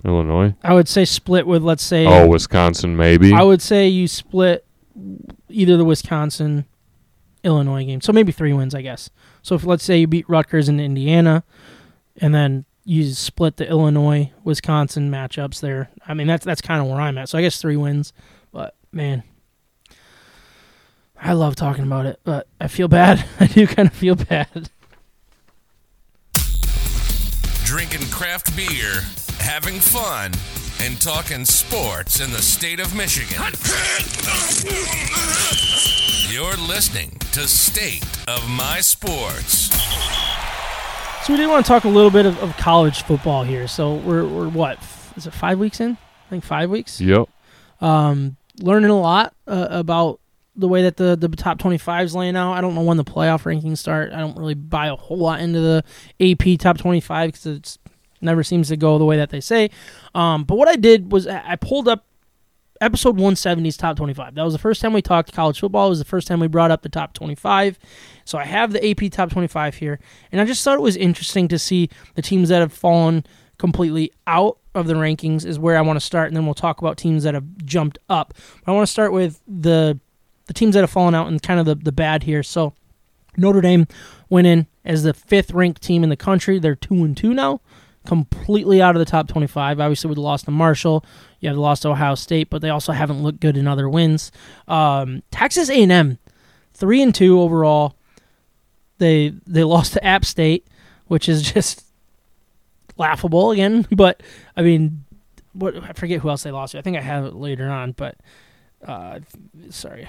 Illinois. 0.06 0.54
I 0.64 0.74
would 0.74 0.88
say 0.88 1.06
split 1.06 1.46
with 1.48 1.64
let's 1.64 1.84
say 1.84 2.06
Oh, 2.06 2.28
Wisconsin 2.28 2.96
maybe. 2.96 3.34
I 3.34 3.42
would 3.44 3.62
say 3.62 3.88
you 3.88 4.08
split 4.08 4.66
either 5.50 5.76
the 5.76 5.86
Wisconsin 5.86 6.66
Illinois 7.44 7.84
game. 7.86 8.02
So 8.02 8.14
maybe 8.14 8.32
three 8.32 8.54
wins, 8.54 8.76
I 8.76 8.82
guess. 8.82 9.10
So 9.50 9.56
if 9.56 9.66
let's 9.66 9.84
say 9.84 9.98
you 9.98 10.06
beat 10.06 10.30
Rutgers 10.30 10.70
in 10.70 10.80
Indiana 10.80 11.44
and 12.18 12.36
then 12.36 12.66
you 12.84 13.06
split 13.14 13.58
the 13.58 13.68
Illinois 13.68 14.32
Wisconsin 14.44 15.10
matchups 15.10 15.60
there. 15.60 15.90
I 16.08 16.14
mean 16.14 16.28
that's 16.28 16.46
that's 16.46 16.62
kind 16.62 16.80
of 16.80 16.86
where 16.86 17.02
I'm 17.02 17.18
at. 17.18 17.30
So 17.30 17.40
I 17.40 17.42
guess 17.42 17.60
three 17.60 17.76
wins. 17.76 18.14
But 18.52 18.76
man, 18.92 19.24
I 21.20 21.34
love 21.34 21.56
talking 21.56 21.84
about 21.84 22.06
it, 22.06 22.20
but 22.24 22.46
I 22.62 22.68
feel 22.68 22.88
bad. 22.88 23.26
I 23.40 23.48
do 23.48 23.66
kind 23.66 23.88
of 23.88 23.94
feel 23.96 24.14
bad. 24.14 24.70
Drinking 27.64 28.08
craft 28.12 28.56
beer, 28.56 29.02
having 29.40 29.80
fun. 29.80 30.34
And 30.82 31.00
talking 31.02 31.44
sports 31.44 32.22
in 32.22 32.32
the 32.32 32.42
state 32.42 32.80
of 32.80 32.96
Michigan. 32.96 33.44
You're 36.32 36.56
listening 36.68 37.12
to 37.34 37.48
State 37.48 38.06
of 38.30 38.48
My 38.50 38.80
Sports. 38.80 39.76
So 41.26 41.34
we 41.34 41.38
did 41.38 41.50
want 41.50 41.66
to 41.66 41.70
talk 41.70 41.84
a 41.84 41.90
little 41.90 42.10
bit 42.10 42.26
of, 42.26 42.42
of 42.42 42.56
college 42.56 43.04
football 43.04 43.44
here. 43.44 43.68
So 43.68 43.96
we're 43.96 44.26
we're 44.26 44.48
what 44.48 44.80
is 45.18 45.28
it 45.28 45.34
five 45.34 45.60
weeks 45.60 45.82
in? 45.82 45.92
I 45.92 46.30
think 46.30 46.46
five 46.46 46.70
weeks. 46.70 47.02
Yep. 47.02 47.28
Um, 47.82 48.38
learning 48.62 48.90
a 48.90 49.00
lot 49.00 49.36
uh, 49.48 49.68
about 49.70 50.22
the 50.56 50.68
way 50.68 50.84
that 50.84 50.96
the 50.96 51.18
the 51.18 51.28
top 51.30 51.60
25 51.60 52.06
is 52.06 52.16
laying 52.16 52.38
out. 52.38 52.54
I 52.54 52.62
don't 52.62 52.74
know 52.74 52.84
when 52.84 52.98
the 52.98 53.04
playoff 53.04 53.44
rankings 53.44 53.80
start. 53.80 54.14
I 54.14 54.20
don't 54.20 54.38
really 54.38 54.54
buy 54.54 54.88
a 54.88 54.96
whole 54.96 55.18
lot 55.18 55.42
into 55.42 55.60
the 55.60 55.84
AP 56.22 56.58
top 56.60 56.78
25 56.78 57.28
because 57.30 57.46
it 57.46 57.78
never 58.22 58.44
seems 58.44 58.70
to 58.70 58.78
go 58.78 58.98
the 58.98 59.06
way 59.06 59.18
that 59.18 59.30
they 59.30 59.42
say. 59.42 59.70
Um, 60.16 60.44
but 60.44 60.56
what 60.56 60.68
I 60.68 60.76
did 60.76 61.12
was 61.12 61.28
I 61.28 61.56
pulled 61.56 61.88
up 61.88 62.06
episode 62.82 63.18
170's 63.18 63.78
top 63.78 63.98
25. 63.98 64.36
That 64.36 64.44
was 64.44 64.54
the 64.54 64.60
first 64.60 64.82
time 64.82 64.94
we 64.94 65.02
talked 65.02 65.34
college 65.34 65.60
football. 65.60 65.88
It 65.88 65.90
was 65.90 66.00
the 66.00 66.06
first 66.06 66.28
time 66.28 66.40
we 66.40 66.48
brought 66.48 66.72
up 66.72 66.82
the 66.82 66.90
top 66.90 67.14
25. 67.14 67.78
So 68.26 68.38
I 68.38 68.46
have 68.46 68.72
the 68.72 68.90
AP 68.90 69.12
top 69.12 69.32
25 69.32 69.76
here, 69.76 70.00
and 70.32 70.40
I 70.40 70.46
just 70.46 70.64
thought 70.64 70.78
it 70.78 70.82
was 70.82 70.96
interesting 70.96 71.48
to 71.50 71.60
see 71.60 71.90
the 72.16 72.22
teams 72.22 72.50
that 72.50 72.60
have 72.60 72.74
fallen 72.74 73.26
completely 73.58 74.12
out 74.26 74.58
of 74.74 74.88
the 74.88 74.94
rankings 74.94 75.46
is 75.46 75.60
where 75.60 75.78
I 75.78 75.82
want 75.82 75.98
to 75.98 76.06
start, 76.06 76.28
and 76.28 76.38
then 76.38 76.46
we'll 76.46 76.54
talk 76.54 76.80
about 76.80 76.98
teams 76.98 77.24
that 77.24 77.34
have 77.34 77.58
jumped 77.66 78.00
up. 78.08 78.34
But 78.64 78.72
I 78.72 78.76
want 78.76 78.88
to 78.88 78.92
start 78.92 79.12
with 79.12 79.42
the 79.48 80.00
the 80.46 80.54
teams 80.54 80.74
that 80.74 80.82
have 80.82 80.90
fallen 80.90 81.14
out 81.14 81.28
and 81.28 81.40
kind 81.40 81.60
of 81.60 81.68
the, 81.68 81.76
the 81.76 81.92
bad 81.92 82.24
here. 82.24 82.42
So 82.42 82.74
Notre 83.38 83.62
Dame 83.62 83.86
went 84.30 84.48
in 84.48 84.66
as 84.84 85.04
the 85.04 85.14
fifth 85.14 85.52
ranked 85.52 85.84
team 85.84 86.04
in 86.04 86.10
the 86.10 86.18
country. 86.18 86.58
They're 86.58 86.74
two 86.74 87.04
and 87.04 87.16
two 87.16 87.36
now, 87.36 87.62
completely 88.06 88.82
out 88.82 88.96
of 88.96 89.00
the 89.00 89.06
top 89.06 89.28
25. 89.28 89.80
Obviously, 89.80 90.08
with 90.08 90.16
the 90.16 90.22
loss 90.22 90.44
to 90.44 90.52
Marshall, 90.52 91.06
you 91.40 91.50
have 91.50 91.56
the 91.56 91.62
loss 91.62 91.82
to 91.82 91.90
Ohio 91.90 92.16
State, 92.16 92.50
but 92.50 92.62
they 92.62 92.70
also 92.70 92.92
haven't 92.92 93.24
looked 93.24 93.40
good 93.40 93.58
in 93.58 93.68
other 93.68 93.90
wins. 93.90 94.32
Um, 94.68 95.24
Texas 95.32 95.70
A&M, 95.70 96.18
three 96.74 97.02
and 97.02 97.14
two 97.14 97.40
overall. 97.40 97.96
They 98.98 99.34
they 99.46 99.64
lost 99.76 99.94
to 99.94 100.04
App 100.04 100.26
State, 100.26 100.68
which 101.08 101.30
is 101.30 101.42
just 101.42 101.86
laughable 102.98 103.52
again. 103.52 103.88
But 103.96 104.22
I 104.56 104.62
mean, 104.62 105.06
what 105.54 105.76
I 105.76 105.94
forget 105.94 106.22
who 106.22 106.30
else 106.30 106.44
they 106.44 106.52
lost 106.52 106.72
to. 106.72 106.80
I 106.80 106.82
think 106.82 106.98
I 106.98 107.02
have 107.02 107.26
it 107.26 107.36
later 107.36 107.70
on, 107.70 107.94
but 107.94 108.16
uh, 108.86 109.20
sorry. 109.70 110.08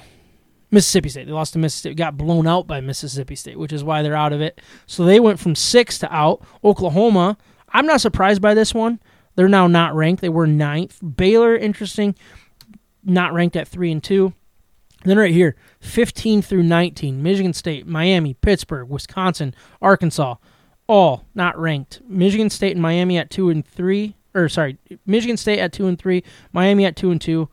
Mississippi 0.72 1.08
State. 1.08 1.26
They 1.26 1.32
lost 1.32 1.54
to 1.54 1.58
Mississippi, 1.58 1.96
got 1.96 2.16
blown 2.16 2.46
out 2.46 2.66
by 2.66 2.80
Mississippi 2.80 3.34
State, 3.34 3.58
which 3.58 3.72
is 3.72 3.82
why 3.82 4.02
they're 4.02 4.14
out 4.14 4.32
of 4.32 4.40
it. 4.40 4.60
So 4.86 5.04
they 5.04 5.18
went 5.18 5.40
from 5.40 5.56
six 5.56 5.98
to 5.98 6.14
out. 6.14 6.42
Oklahoma, 6.62 7.36
I'm 7.72 7.86
not 7.86 8.00
surprised 8.00 8.42
by 8.42 8.54
this 8.54 8.74
one. 8.74 9.00
They're 9.36 9.48
now 9.48 9.66
not 9.66 9.94
ranked. 9.94 10.22
They 10.22 10.28
were 10.28 10.46
ninth. 10.46 10.98
Baylor, 11.16 11.56
interesting, 11.56 12.14
not 13.04 13.32
ranked 13.32 13.56
at 13.56 13.68
three 13.68 13.92
and 13.92 14.02
two. 14.02 14.34
Then 15.04 15.18
right 15.18 15.32
here, 15.32 15.56
15 15.80 16.42
through 16.42 16.64
19, 16.64 17.22
Michigan 17.22 17.54
State, 17.54 17.86
Miami, 17.86 18.34
Pittsburgh, 18.34 18.88
Wisconsin, 18.88 19.54
Arkansas, 19.80 20.34
all 20.86 21.24
not 21.34 21.58
ranked. 21.58 22.02
Michigan 22.06 22.50
State 22.50 22.72
and 22.72 22.82
Miami 22.82 23.16
at 23.16 23.30
two 23.30 23.48
and 23.48 23.66
three, 23.66 24.14
or 24.34 24.48
sorry, 24.48 24.76
Michigan 25.06 25.36
State 25.36 25.58
at 25.58 25.72
two 25.72 25.86
and 25.86 25.98
three, 25.98 26.22
Miami 26.52 26.84
at 26.84 26.96
two 26.96 27.10
and 27.10 27.20
two, 27.20 27.48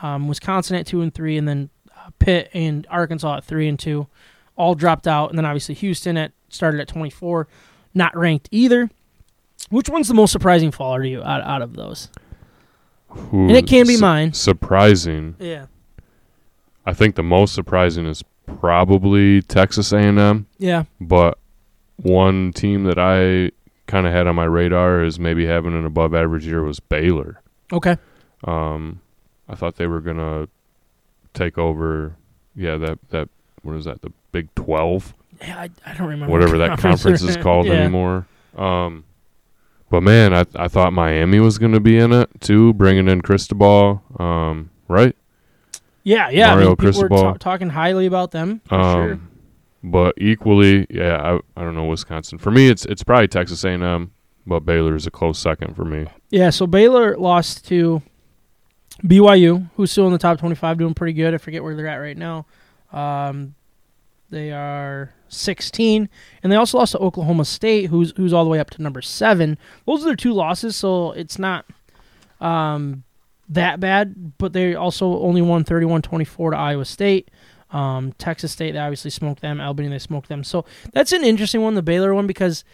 um, 0.00 0.28
Wisconsin 0.28 0.76
at 0.76 0.86
two 0.86 1.00
and 1.00 1.12
three, 1.12 1.36
and 1.36 1.48
then 1.48 1.70
Pitt 2.18 2.50
and 2.54 2.86
Arkansas 2.88 3.38
at 3.38 3.44
three 3.44 3.66
and 3.66 3.78
two, 3.78 4.06
all 4.54 4.74
dropped 4.74 5.08
out, 5.08 5.30
and 5.30 5.38
then 5.38 5.44
obviously 5.44 5.74
Houston 5.74 6.16
at 6.16 6.32
started 6.48 6.80
at 6.80 6.88
24, 6.88 7.48
not 7.94 8.16
ranked 8.16 8.48
either. 8.52 8.90
Which 9.70 9.88
one's 9.88 10.08
the 10.08 10.14
most 10.14 10.30
surprising 10.32 10.70
faller 10.70 11.02
to 11.02 11.08
you 11.08 11.22
out, 11.22 11.42
out 11.42 11.62
of 11.62 11.74
those? 11.74 12.08
Ooh, 13.32 13.48
And 13.48 13.52
it 13.52 13.66
can 13.66 13.86
be 13.86 13.94
su- 13.96 14.00
mine. 14.00 14.32
Surprising. 14.32 15.34
Yeah, 15.38 15.66
I 16.84 16.92
think 16.92 17.14
the 17.16 17.22
most 17.22 17.54
surprising 17.54 18.06
is 18.06 18.22
probably 18.60 19.42
Texas 19.42 19.92
A&M, 19.92 20.46
yeah, 20.58 20.84
but 21.00 21.38
one 21.96 22.52
team 22.52 22.84
that 22.84 22.98
I 22.98 23.50
kind 23.86 24.06
of 24.06 24.12
had 24.12 24.26
on 24.26 24.34
my 24.36 24.44
radar 24.44 25.02
is 25.02 25.18
maybe 25.18 25.46
having 25.46 25.72
an 25.74 25.84
above 25.84 26.14
average 26.14 26.46
year 26.46 26.62
was 26.62 26.78
Baylor. 26.80 27.40
okay, 27.72 27.96
Um, 28.44 29.00
I 29.48 29.54
thought 29.54 29.76
they 29.76 29.86
were 29.86 30.00
gonna 30.00 30.48
take 31.34 31.56
over. 31.58 32.16
Yeah, 32.54 32.76
that 32.76 32.98
that 33.10 33.28
what 33.62 33.76
is 33.76 33.84
that? 33.86 34.02
The 34.02 34.12
Big 34.32 34.54
Twelve, 34.54 35.14
yeah. 35.40 35.58
I, 35.58 35.70
I 35.84 35.94
don't 35.94 36.08
remember 36.08 36.30
whatever 36.32 36.58
that 36.58 36.78
conference 36.78 37.22
is 37.22 37.36
called 37.36 37.66
yeah. 37.66 37.74
anymore. 37.74 38.26
Um, 38.56 39.04
but 39.90 40.02
man, 40.02 40.34
I 40.34 40.44
I 40.54 40.68
thought 40.68 40.92
Miami 40.92 41.40
was 41.40 41.58
gonna 41.58 41.80
be 41.80 41.98
in 41.98 42.12
it 42.12 42.28
too, 42.40 42.72
bringing 42.74 43.08
in 43.08 43.20
Cristobal. 43.22 44.02
Um, 44.18 44.70
right? 44.88 45.14
Yeah, 46.04 46.28
yeah. 46.30 46.50
Mario 46.50 46.66
I 46.66 46.68
mean, 46.70 46.76
Cristobal. 46.76 47.22
ta- 47.22 47.32
talking 47.34 47.70
highly 47.70 48.06
about 48.06 48.30
them 48.30 48.60
for 48.66 48.74
Um, 48.74 48.94
sure. 49.08 49.20
but 49.82 50.14
equally, 50.18 50.86
yeah, 50.90 51.16
I 51.56 51.60
I 51.60 51.64
don't 51.64 51.74
know 51.74 51.84
Wisconsin. 51.86 52.38
For 52.38 52.50
me, 52.50 52.68
it's 52.68 52.84
it's 52.86 53.02
probably 53.02 53.28
Texas 53.28 53.64
A&M, 53.64 54.12
but 54.46 54.60
Baylor 54.60 54.94
is 54.94 55.06
a 55.06 55.10
close 55.10 55.38
second 55.38 55.74
for 55.74 55.84
me. 55.84 56.06
Yeah, 56.30 56.50
so 56.50 56.66
Baylor 56.66 57.16
lost 57.16 57.66
to 57.68 58.02
BYU, 59.04 59.68
who's 59.76 59.90
still 59.92 60.06
in 60.06 60.12
the 60.12 60.18
top 60.18 60.38
25, 60.38 60.78
doing 60.78 60.94
pretty 60.94 61.12
good. 61.12 61.34
I 61.34 61.38
forget 61.38 61.62
where 61.62 61.74
they're 61.76 61.86
at 61.86 61.96
right 61.96 62.16
now. 62.16 62.46
Um, 62.92 63.54
they 64.30 64.52
are 64.52 65.12
16, 65.28 66.08
and 66.42 66.52
they 66.52 66.56
also 66.56 66.78
lost 66.78 66.92
to 66.92 66.98
Oklahoma 66.98 67.44
State, 67.44 67.86
who's 67.86 68.12
who's 68.16 68.32
all 68.32 68.44
the 68.44 68.50
way 68.50 68.58
up 68.58 68.70
to 68.70 68.82
number 68.82 69.02
seven. 69.02 69.58
Those 69.86 70.02
are 70.02 70.06
their 70.06 70.16
two 70.16 70.32
losses, 70.32 70.76
so 70.76 71.12
it's 71.12 71.38
not 71.38 71.66
um, 72.40 73.04
that 73.48 73.80
bad. 73.80 74.38
But 74.38 74.52
they 74.52 74.74
also 74.74 75.18
only 75.20 75.42
won 75.42 75.64
31-24 75.64 76.52
to 76.52 76.56
Iowa 76.56 76.84
State. 76.84 77.30
Um, 77.70 78.12
Texas 78.18 78.52
State, 78.52 78.72
they 78.72 78.78
obviously 78.78 79.10
smoked 79.10 79.42
them. 79.42 79.60
Albany, 79.60 79.88
they 79.88 79.98
smoked 79.98 80.28
them. 80.28 80.44
So 80.44 80.64
that's 80.92 81.12
an 81.12 81.24
interesting 81.24 81.62
one, 81.62 81.74
the 81.74 81.82
Baylor 81.82 82.14
one, 82.14 82.26
because 82.26 82.64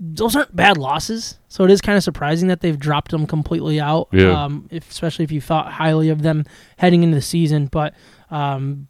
those 0.00 0.34
aren't 0.34 0.54
bad 0.56 0.78
losses. 0.78 1.38
So 1.48 1.64
it 1.64 1.70
is 1.70 1.80
kind 1.80 1.96
of 1.96 2.02
surprising 2.02 2.48
that 2.48 2.60
they've 2.60 2.78
dropped 2.78 3.12
them 3.12 3.26
completely 3.26 3.80
out. 3.80 4.08
Yeah. 4.10 4.44
Um, 4.44 4.68
if, 4.70 4.90
especially 4.90 5.24
if 5.24 5.30
you 5.30 5.40
thought 5.40 5.70
highly 5.70 6.08
of 6.08 6.22
them 6.22 6.44
heading 6.78 7.02
into 7.02 7.14
the 7.14 7.22
season. 7.22 7.66
But 7.66 7.94
um, 8.30 8.88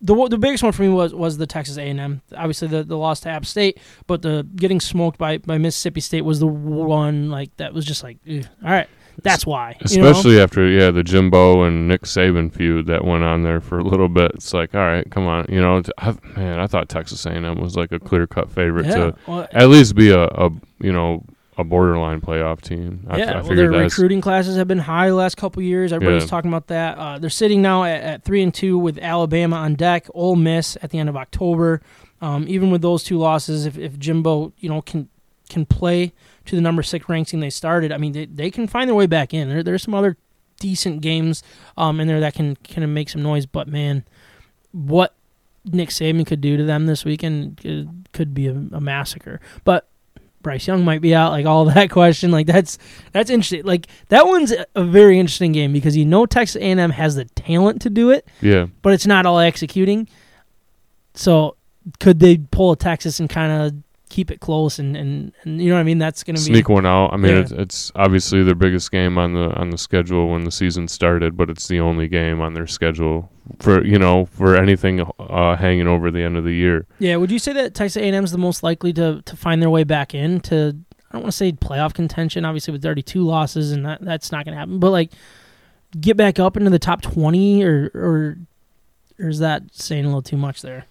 the 0.00 0.28
the 0.28 0.38
biggest 0.38 0.62
one 0.62 0.72
for 0.72 0.82
me 0.82 0.88
was 0.88 1.14
was 1.14 1.38
the 1.38 1.46
Texas 1.46 1.76
A 1.76 1.82
and 1.82 1.98
M. 1.98 2.22
Obviously 2.36 2.68
the, 2.68 2.84
the 2.84 2.96
loss 2.96 3.20
to 3.20 3.28
App 3.28 3.44
State, 3.44 3.78
but 4.06 4.22
the 4.22 4.46
getting 4.56 4.80
smoked 4.80 5.18
by, 5.18 5.38
by 5.38 5.58
Mississippi 5.58 6.00
State 6.00 6.22
was 6.22 6.38
the 6.38 6.46
one 6.46 7.30
like 7.30 7.56
that 7.56 7.74
was 7.74 7.84
just 7.84 8.04
like, 8.04 8.18
ugh, 8.30 8.46
all 8.64 8.70
right, 8.70 8.88
that's 9.22 9.44
why. 9.44 9.76
you 9.88 10.00
know? 10.00 10.10
Especially 10.10 10.40
after 10.40 10.68
yeah 10.68 10.90
the 10.90 11.02
Jimbo 11.02 11.64
and 11.64 11.88
Nick 11.88 12.02
Saban 12.02 12.52
feud 12.52 12.86
that 12.86 13.04
went 13.04 13.24
on 13.24 13.42
there 13.42 13.60
for 13.60 13.78
a 13.78 13.84
little 13.84 14.08
bit. 14.08 14.32
It's 14.34 14.54
like 14.54 14.74
all 14.74 14.80
right, 14.80 15.08
come 15.10 15.26
on, 15.26 15.46
you 15.48 15.60
know, 15.60 15.82
I, 15.98 16.16
man, 16.36 16.60
I 16.60 16.66
thought 16.68 16.88
Texas 16.88 17.26
A&M 17.26 17.60
was 17.60 17.76
like 17.76 17.90
a 17.90 17.98
clear 17.98 18.26
cut 18.26 18.50
favorite 18.50 18.86
yeah. 18.86 18.94
to 18.94 19.14
Well, 19.26 19.48
at 19.52 19.68
least 19.68 19.96
be 19.96 20.10
a, 20.10 20.24
a 20.24 20.50
you 20.78 20.92
know 20.92 21.24
a 21.58 21.64
borderline 21.64 22.20
playoff 22.20 22.60
team. 22.60 23.04
I, 23.08 23.18
yeah, 23.18 23.38
I 23.38 23.42
well, 23.42 23.54
their 23.56 23.70
recruiting 23.70 24.20
classes 24.20 24.56
have 24.56 24.68
been 24.68 24.78
high 24.78 25.08
the 25.08 25.14
last 25.16 25.36
couple 25.36 25.60
years. 25.62 25.92
Everybody's 25.92 26.22
Yeah. 26.22 26.28
talking 26.28 26.50
about 26.50 26.68
that. 26.68 26.96
Uh, 26.96 27.18
they're 27.18 27.28
sitting 27.28 27.60
now 27.60 27.82
at, 27.84 28.00
at 28.02 28.24
three 28.24 28.42
and 28.42 28.54
two 28.54 28.78
with 28.78 28.96
Alabama 28.98 29.56
on 29.56 29.74
deck. 29.74 30.06
Ole 30.14 30.36
Miss 30.36 30.78
at 30.82 30.90
the 30.90 30.98
end 30.98 31.08
of 31.08 31.16
October. 31.16 31.82
Um, 32.20 32.44
even 32.48 32.70
with 32.70 32.80
those 32.80 33.02
two 33.04 33.18
losses, 33.18 33.66
if, 33.66 33.76
if 33.76 33.98
Jimbo 33.98 34.52
you 34.58 34.68
know 34.68 34.80
can 34.82 35.08
can 35.50 35.66
play 35.66 36.12
to 36.46 36.54
the 36.56 36.62
number 36.62 36.82
six 36.82 37.08
ranking 37.08 37.40
they 37.40 37.50
started, 37.50 37.90
I 37.92 37.96
mean 37.98 38.12
they, 38.12 38.26
they 38.26 38.50
can 38.50 38.66
find 38.68 38.88
their 38.88 38.94
way 38.94 39.06
back 39.06 39.34
in. 39.34 39.48
There, 39.48 39.62
there's 39.62 39.82
some 39.82 39.94
other 39.94 40.16
decent 40.60 41.00
games 41.00 41.42
um, 41.76 42.00
in 42.00 42.06
there 42.08 42.20
that 42.20 42.34
can 42.34 42.56
kind 42.56 42.84
of 42.84 42.90
make 42.90 43.08
some 43.08 43.22
noise. 43.22 43.46
But 43.46 43.68
man, 43.68 44.04
what 44.72 45.14
Nick 45.64 45.88
Saban 45.90 46.26
could 46.26 46.40
do 46.40 46.56
to 46.56 46.64
them 46.64 46.86
this 46.86 47.04
weekend 47.04 47.58
could, 47.58 48.08
could 48.12 48.32
be 48.34 48.46
a, 48.46 48.52
a 48.52 48.80
massacre. 48.80 49.40
But 49.64 49.88
Bryce 50.42 50.66
Young 50.66 50.84
might 50.84 51.00
be 51.00 51.14
out, 51.14 51.32
like 51.32 51.46
all 51.46 51.64
that 51.74 51.90
question, 51.90 52.30
like 52.30 52.46
that's 52.46 52.78
that's 53.12 53.30
interesting. 53.30 53.64
Like 53.64 53.86
that 54.08 54.26
one's 54.26 54.52
a- 54.52 54.84
very 54.84 55.18
interesting 55.18 55.52
game 55.52 55.72
because 55.72 55.96
you 55.96 56.04
know 56.04 56.26
Texas 56.26 56.56
A&M 56.56 56.90
has 56.90 57.16
the 57.16 57.24
talent 57.24 57.82
to 57.82 57.90
do 57.90 58.10
it, 58.10 58.26
yeah. 58.40 58.66
but 58.82 58.92
it's 58.92 59.06
not 59.06 59.26
all 59.26 59.38
executing. 59.38 60.08
So 61.14 61.56
could 62.00 62.20
they 62.20 62.38
pull 62.38 62.72
a 62.72 62.76
Texas 62.76 63.18
and 63.20 63.28
kind 63.28 63.52
of 63.52 63.74
keep 64.08 64.30
it 64.30 64.40
close 64.40 64.78
and, 64.78 64.96
and, 64.96 65.32
and 65.42 65.60
you 65.60 65.68
know 65.68 65.74
what 65.74 65.80
I 65.80 65.84
mean? 65.84 65.98
That's 65.98 66.22
going 66.24 66.36
to 66.36 66.40
be 66.42 66.46
Sneak 66.52 66.68
one 66.68 66.86
out. 66.86 67.12
I 67.12 67.16
mean, 67.16 67.32
Yeah. 67.32 67.40
it's, 67.40 67.50
it's 67.52 67.92
obviously 67.94 68.42
their 68.42 68.54
biggest 68.54 68.90
game 68.90 69.18
on 69.18 69.34
the 69.34 69.50
on 69.54 69.70
the 69.70 69.78
schedule 69.78 70.28
when 70.30 70.44
the 70.44 70.50
season 70.50 70.88
started, 70.88 71.36
but 71.36 71.50
it's 71.50 71.68
the 71.68 71.80
only 71.80 72.08
game 72.08 72.40
on 72.40 72.54
their 72.54 72.66
schedule 72.66 73.30
for 73.60 73.84
you 73.84 73.98
know 73.98 74.26
for 74.26 74.56
anything 74.56 75.00
uh, 75.18 75.56
hanging 75.56 75.86
over 75.86 76.10
the 76.10 76.22
end 76.22 76.36
of 76.36 76.44
the 76.44 76.54
year. 76.54 76.86
Yeah, 76.98 77.16
would 77.16 77.30
you 77.30 77.38
say 77.38 77.52
that 77.54 77.74
Texas 77.74 78.00
A&M 78.02 78.24
is 78.24 78.32
the 78.32 78.38
most 78.38 78.62
likely 78.62 78.92
to 78.94 79.22
to 79.24 79.36
find 79.36 79.60
their 79.62 79.70
way 79.70 79.84
back 79.84 80.14
in 80.14 80.40
to 80.42 80.76
I 81.10 81.14
don't 81.14 81.22
want 81.22 81.32
to 81.32 81.36
say 81.36 81.52
playoff 81.52 81.94
contention, 81.94 82.44
obviously 82.44 82.72
with 82.72 82.82
32 82.82 83.22
losses 83.22 83.72
and 83.72 83.86
that 83.86 84.00
that's 84.02 84.30
not 84.30 84.44
going 84.44 84.52
to 84.54 84.58
happen, 84.58 84.78
but 84.78 84.90
like 84.90 85.12
get 85.98 86.16
back 86.18 86.38
up 86.38 86.56
into 86.56 86.68
the 86.70 86.78
top 86.78 87.00
20 87.00 87.64
or 87.64 87.90
or 87.94 88.38
or 89.18 89.28
is 89.28 89.38
that 89.38 89.62
saying 89.72 90.04
a 90.04 90.08
little 90.08 90.22
too 90.22 90.36
much 90.36 90.60
there? 90.62 90.84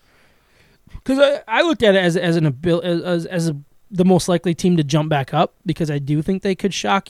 Cuz 1.08 1.18
I, 1.20 1.42
I 1.48 1.62
looked 1.64 1.82
at 1.84 1.96
it 1.96 2.00
as 2.04 2.16
as 2.18 2.36
an 2.36 2.46
abil- 2.46 2.82
as 2.84 3.26
as 3.26 3.50
a, 3.50 3.56
the 3.90 4.06
most 4.06 4.28
likely 4.30 4.54
team 4.54 4.78
to 4.78 4.84
jump 4.84 5.10
back 5.10 5.34
up 5.34 5.54
because 5.66 5.90
I 5.90 5.98
do 6.00 6.22
think 6.22 6.44
they 6.44 6.54
could 6.56 6.74
shock 6.74 7.10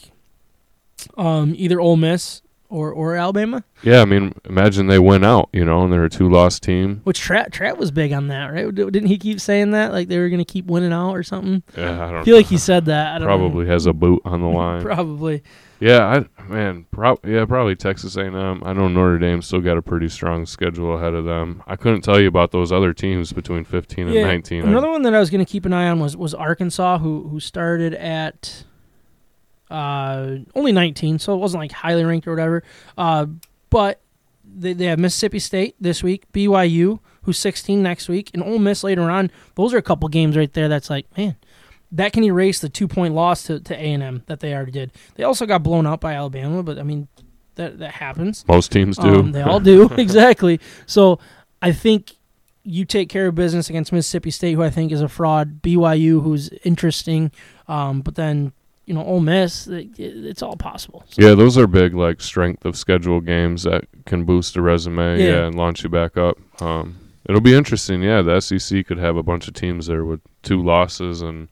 Um, 1.18 1.54
either 1.58 1.80
Ole 1.80 1.98
Miss 1.98 2.42
or 2.70 2.92
or 2.92 3.16
Alabama. 3.16 3.64
Yeah, 3.84 4.02
I 4.02 4.06
mean, 4.06 4.34
imagine 4.46 4.88
they 4.88 5.00
win 5.00 5.24
out, 5.24 5.48
you 5.54 5.64
know, 5.64 5.84
and 5.84 5.94
they're 5.94 6.04
a 6.06 6.10
two-loss 6.10 6.60
team. 6.60 7.02
Which 7.06 7.20
Trat 7.20 7.52
Trat 7.52 7.78
was 7.78 7.92
big 7.92 8.12
on 8.12 8.28
that, 8.28 8.48
right? 8.48 8.74
Didn't 8.74 9.06
he 9.08 9.18
keep 9.18 9.40
saying 9.40 9.72
that 9.72 9.92
like 9.94 10.08
they 10.10 10.18
were 10.20 10.30
going 10.30 10.40
to 10.40 10.46
keep 10.54 10.66
winning 10.66 10.92
out 10.92 11.14
or 11.14 11.24
something? 11.24 11.64
Yeah, 11.78 12.00
I 12.04 12.10
I 12.10 12.12
don't 12.12 12.24
feel 12.26 12.36
like 12.36 12.48
he 12.48 12.58
said 12.58 12.86
that. 12.86 13.16
I 13.16 13.20
don't 13.20 13.28
probably 13.28 13.68
has 13.68 13.86
a 13.86 13.94
boot 13.94 14.22
on 14.26 14.42
the 14.42 14.48
line. 14.62 14.82
Probably. 14.82 15.44
Yeah, 15.80 16.26
I 16.40 16.44
man, 16.44 16.86
prob- 16.92 17.24
yeah, 17.26 17.46
probably 17.46 17.76
Texas 17.76 18.16
A&M. 18.16 18.64
I 18.64 18.74
know 18.74 18.88
Notre 18.88 19.20
Dame 19.20 19.42
still 19.42 19.62
got 19.62 19.78
a 19.78 19.82
pretty 19.82 20.10
strong 20.10 20.46
schedule 20.46 20.96
ahead 20.98 21.14
of 21.14 21.26
them. 21.26 21.62
I 21.68 21.76
couldn't 21.76 22.02
tell 22.02 22.20
you 22.20 22.28
about 22.28 22.52
those 22.52 22.72
other 22.72 22.94
teams 22.94 23.32
between 23.32 23.64
15 23.64 24.08
and 24.08 24.16
Yeah, 24.16 24.26
19. 24.26 24.64
I- 24.64 24.68
Another 24.70 24.90
one 24.90 25.04
that 25.04 25.14
I 25.14 25.20
was 25.20 25.30
going 25.30 25.46
to 25.46 25.52
keep 25.52 25.66
an 25.66 25.74
eye 25.74 25.88
on 25.88 26.00
was 26.00 26.18
was 26.18 26.34
Arkansas, 26.34 26.98
who 27.00 27.28
who 27.28 27.40
started 27.40 27.94
at 27.94 28.64
uh, 29.70 30.38
only 30.56 30.72
19, 30.72 31.20
so 31.20 31.34
it 31.34 31.38
wasn't 31.38 31.62
like 31.62 31.72
highly 31.72 32.04
ranked 32.06 32.28
or 32.28 32.32
whatever. 32.32 32.64
Uh, 32.98 33.26
but 33.70 34.02
they, 34.44 34.74
they 34.74 34.86
have 34.86 34.98
Mississippi 35.00 35.40
State 35.40 35.76
this 35.80 36.02
week, 36.02 36.24
BYU, 36.32 37.00
who's 37.24 37.38
16 37.38 37.84
next 37.84 38.08
week, 38.08 38.32
and 38.34 38.42
Ole 38.42 38.60
Miss 38.60 38.84
later 38.84 39.12
on. 39.12 39.30
Those 39.56 39.74
are 39.74 39.78
a 39.78 39.82
couple 39.82 40.08
games 40.10 40.38
right 40.38 40.52
there. 40.54 40.70
That's 40.70 40.90
like, 40.90 41.06
man, 41.18 41.36
that 41.92 42.14
can 42.14 42.24
erase 42.24 42.60
the 42.60 42.70
two 42.70 42.88
point 42.88 43.14
loss 43.14 43.44
to 43.44 43.60
to 43.60 43.74
A 43.76 43.94
and 43.94 44.04
M 44.04 44.24
that 44.28 44.40
they 44.40 44.54
already 44.54 44.72
did. 44.72 44.92
They 45.16 45.24
also 45.24 45.46
got 45.46 45.64
blown 45.64 45.88
out 45.88 46.02
by 46.02 46.14
Alabama, 46.14 46.64
but 46.64 46.78
I 46.80 46.84
mean, 46.84 47.08
that 47.56 47.80
that 47.80 47.92
happens. 47.92 48.46
Most 48.48 48.72
teams 48.72 48.98
do. 48.98 49.20
Um, 49.20 49.32
they 49.32 49.42
all 49.42 49.60
do 49.60 49.90
exactly. 49.98 50.60
So 50.86 51.20
I 51.62 51.72
think 51.72 52.14
you 52.64 52.84
take 52.84 53.08
care 53.10 53.28
of 53.28 53.36
business 53.36 53.70
against 53.70 53.94
Mississippi 53.94 54.30
State, 54.32 54.54
who 54.54 54.64
I 54.64 54.70
think 54.70 54.92
is 54.92 55.02
a 55.02 55.08
fraud. 55.08 55.62
BYU, 55.62 56.22
who's 56.22 56.50
interesting, 56.66 57.32
um, 57.70 58.02
but 58.02 58.16
then 58.16 58.52
you 58.86 58.94
know 58.94 59.04
Ole 59.06 59.22
Miss, 59.22 59.68
it, 59.68 59.98
it's 59.98 60.42
all 60.42 60.58
possible. 60.58 61.04
So, 61.08 61.22
yeah, 61.22 61.36
those 61.36 61.58
are 61.58 61.68
big 61.68 61.94
like 61.94 62.20
strength 62.22 62.66
of 62.66 62.76
schedule 62.76 63.22
games 63.22 63.64
that 63.64 63.86
can 64.06 64.26
boost 64.26 64.56
a 64.58 64.62
resume, 64.62 65.20
Yeah. 65.20 65.26
yeah, 65.26 65.46
and 65.48 65.56
launch 65.56 65.84
you 65.84 65.90
back 65.90 66.18
up. 66.18 66.38
Um, 66.62 66.98
it'll 67.30 67.42
be 67.42 67.54
interesting. 67.56 68.02
Yeah, 68.02 68.22
the 68.22 68.42
SEC 68.42 68.86
could 68.86 68.98
have 68.98 69.16
a 69.16 69.24
bunch 69.24 69.48
of 69.48 69.54
teams 69.54 69.88
there 69.88 70.04
with 70.04 70.20
two 70.44 70.62
losses, 70.62 71.22
and 71.22 71.48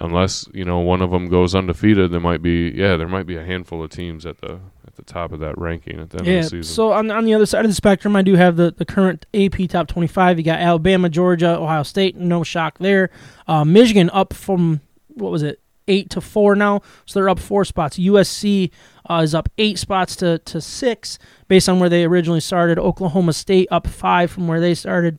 unless 0.00 0.48
you 0.52 0.64
know 0.64 0.78
one 0.78 1.02
of 1.02 1.10
them 1.10 1.28
goes 1.28 1.54
undefeated, 1.54 2.12
there 2.12 2.20
might 2.20 2.42
be 2.42 2.70
yeah, 2.74 2.96
there 2.96 3.08
might 3.08 3.26
be 3.26 3.36
a 3.36 3.44
handful 3.44 3.82
of 3.82 3.90
teams 3.90 4.26
at 4.26 4.38
the 4.38 4.60
at 4.86 4.96
the 4.96 5.02
top 5.02 5.32
of 5.32 5.40
that 5.40 5.58
ranking 5.58 6.00
at 6.00 6.10
the 6.10 6.18
end 6.18 6.26
yeah. 6.26 6.34
of 6.38 6.44
the 6.44 6.48
season. 6.50 6.74
So 6.74 6.92
on 6.92 7.10
on 7.10 7.24
the 7.24 7.34
other 7.34 7.46
side 7.46 7.64
of 7.64 7.70
the 7.70 7.74
spectrum, 7.74 8.16
I 8.16 8.22
do 8.22 8.34
have 8.34 8.56
the 8.56 8.72
the 8.76 8.84
current 8.84 9.26
AP 9.34 9.68
top 9.68 9.88
twenty 9.88 10.08
five. 10.08 10.38
You 10.38 10.44
got 10.44 10.60
Alabama, 10.60 11.08
Georgia, 11.08 11.58
Ohio 11.58 11.82
State. 11.82 12.16
No 12.16 12.42
shock 12.42 12.78
there. 12.78 13.10
Uh, 13.46 13.64
Michigan 13.64 14.10
up 14.10 14.32
from 14.32 14.80
what 15.08 15.32
was 15.32 15.42
it? 15.42 15.60
Eight 15.90 16.10
to 16.10 16.20
four 16.20 16.54
now, 16.54 16.82
so 17.06 17.18
they're 17.18 17.30
up 17.30 17.38
four 17.38 17.64
spots. 17.64 17.98
USC 17.98 18.70
uh, 19.08 19.22
is 19.24 19.34
up 19.34 19.48
eight 19.56 19.78
spots 19.78 20.16
to, 20.16 20.38
to 20.40 20.60
six 20.60 21.18
based 21.48 21.66
on 21.66 21.80
where 21.80 21.88
they 21.88 22.04
originally 22.04 22.40
started. 22.40 22.78
Oklahoma 22.78 23.32
State 23.32 23.68
up 23.70 23.86
five 23.86 24.30
from 24.30 24.46
where 24.46 24.60
they 24.60 24.74
started. 24.74 25.18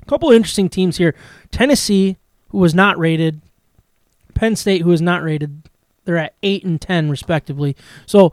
A 0.00 0.06
couple 0.06 0.30
of 0.30 0.34
interesting 0.34 0.70
teams 0.70 0.96
here. 0.96 1.14
Tennessee, 1.50 2.16
who 2.48 2.56
was 2.56 2.74
not 2.74 2.98
rated, 2.98 3.42
Penn 4.34 4.56
State, 4.56 4.82
who 4.82 4.92
is 4.92 5.00
not 5.02 5.22
rated, 5.22 5.62
they're 6.04 6.16
at 6.16 6.34
eight 6.42 6.64
and 6.64 6.80
ten 6.80 7.10
respectively. 7.10 7.76
So 8.06 8.32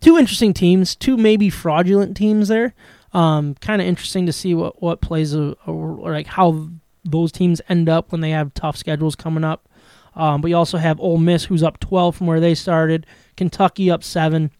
two 0.00 0.18
interesting 0.18 0.52
teams, 0.52 0.94
two 0.94 1.16
maybe 1.16 1.50
fraudulent 1.50 2.16
teams 2.16 2.48
there. 2.48 2.74
Um, 3.12 3.54
kind 3.56 3.80
of 3.80 3.88
interesting 3.88 4.26
to 4.26 4.32
see 4.32 4.54
what 4.54 4.82
what 4.82 5.00
plays 5.00 5.34
a, 5.34 5.52
or 5.66 6.12
like 6.12 6.26
how 6.26 6.68
those 7.04 7.32
teams 7.32 7.60
end 7.68 7.88
up 7.88 8.12
when 8.12 8.20
they 8.20 8.30
have 8.30 8.52
tough 8.54 8.76
schedules 8.76 9.16
coming 9.16 9.44
up. 9.44 9.68
Um, 10.14 10.40
but 10.40 10.48
you 10.48 10.56
also 10.56 10.78
have 10.78 10.98
Ole 11.00 11.18
Miss, 11.18 11.44
who's 11.44 11.62
up 11.62 11.78
12 11.78 12.16
from 12.16 12.26
where 12.26 12.40
they 12.40 12.54
started. 12.54 13.06
Kentucky 13.36 13.90
up 13.90 14.02
seven. 14.02 14.50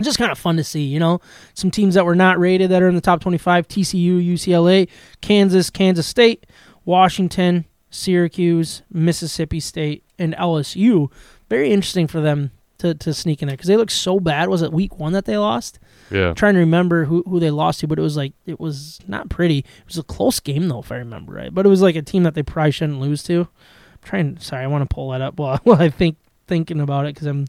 Just 0.00 0.18
kind 0.18 0.30
of 0.30 0.38
fun 0.38 0.56
to 0.56 0.64
see, 0.64 0.82
you 0.82 0.98
know, 0.98 1.20
some 1.52 1.70
teams 1.70 1.94
that 1.94 2.06
were 2.06 2.14
not 2.14 2.38
rated 2.38 2.70
that 2.70 2.82
are 2.82 2.88
in 2.88 2.94
the 2.94 3.00
top 3.02 3.20
25: 3.20 3.68
TCU, 3.68 4.26
UCLA, 4.32 4.88
Kansas, 5.20 5.68
Kansas 5.68 6.06
State, 6.06 6.46
Washington, 6.86 7.66
Syracuse, 7.90 8.82
Mississippi 8.90 9.60
State, 9.60 10.04
and 10.18 10.34
LSU. 10.34 11.10
Very 11.48 11.72
interesting 11.72 12.06
for 12.06 12.20
them 12.20 12.52
to, 12.78 12.94
to 12.94 13.12
sneak 13.12 13.42
in 13.42 13.48
there 13.48 13.56
because 13.56 13.68
they 13.68 13.76
look 13.76 13.90
so 13.90 14.18
bad. 14.20 14.48
Was 14.48 14.62
it 14.62 14.72
week 14.72 14.98
one 14.98 15.12
that 15.12 15.26
they 15.26 15.36
lost? 15.36 15.78
yeah, 16.10 16.28
I'm 16.28 16.34
trying 16.34 16.54
to 16.54 16.60
remember 16.60 17.04
who, 17.04 17.22
who 17.26 17.38
they 17.38 17.50
lost 17.50 17.80
to, 17.80 17.86
but 17.86 17.98
it 17.98 18.02
was 18.02 18.16
like 18.16 18.32
it 18.46 18.58
was 18.58 19.00
not 19.06 19.28
pretty. 19.28 19.58
It 19.58 19.86
was 19.86 19.98
a 19.98 20.02
close 20.02 20.40
game 20.40 20.68
though, 20.68 20.80
if 20.80 20.90
I 20.90 20.96
remember 20.96 21.34
right. 21.34 21.54
But 21.54 21.66
it 21.66 21.68
was 21.68 21.82
like 21.82 21.96
a 21.96 22.02
team 22.02 22.22
that 22.24 22.34
they 22.34 22.42
probably 22.42 22.72
shouldn't 22.72 23.00
lose 23.00 23.22
to. 23.24 23.40
I'm 23.40 23.98
trying. 24.02 24.38
Sorry, 24.38 24.64
I 24.64 24.66
want 24.66 24.88
to 24.88 24.92
pull 24.92 25.10
that 25.10 25.20
up 25.20 25.38
while, 25.38 25.58
while 25.64 25.80
I 25.80 25.90
think 25.90 26.16
thinking 26.46 26.80
about 26.80 27.06
it 27.06 27.14
because 27.14 27.26
I'm. 27.26 27.46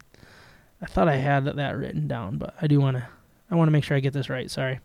I 0.80 0.86
thought 0.86 1.08
I 1.08 1.14
had 1.16 1.44
that, 1.44 1.76
written 1.76 2.08
down, 2.08 2.38
but 2.38 2.54
I 2.60 2.66
do 2.66 2.80
want 2.80 2.96
to. 2.96 3.06
I 3.50 3.54
want 3.54 3.68
to 3.68 3.72
make 3.72 3.84
sure 3.84 3.96
I 3.96 4.00
get 4.00 4.12
this 4.12 4.28
right. 4.28 4.50
Sorry. 4.50 4.80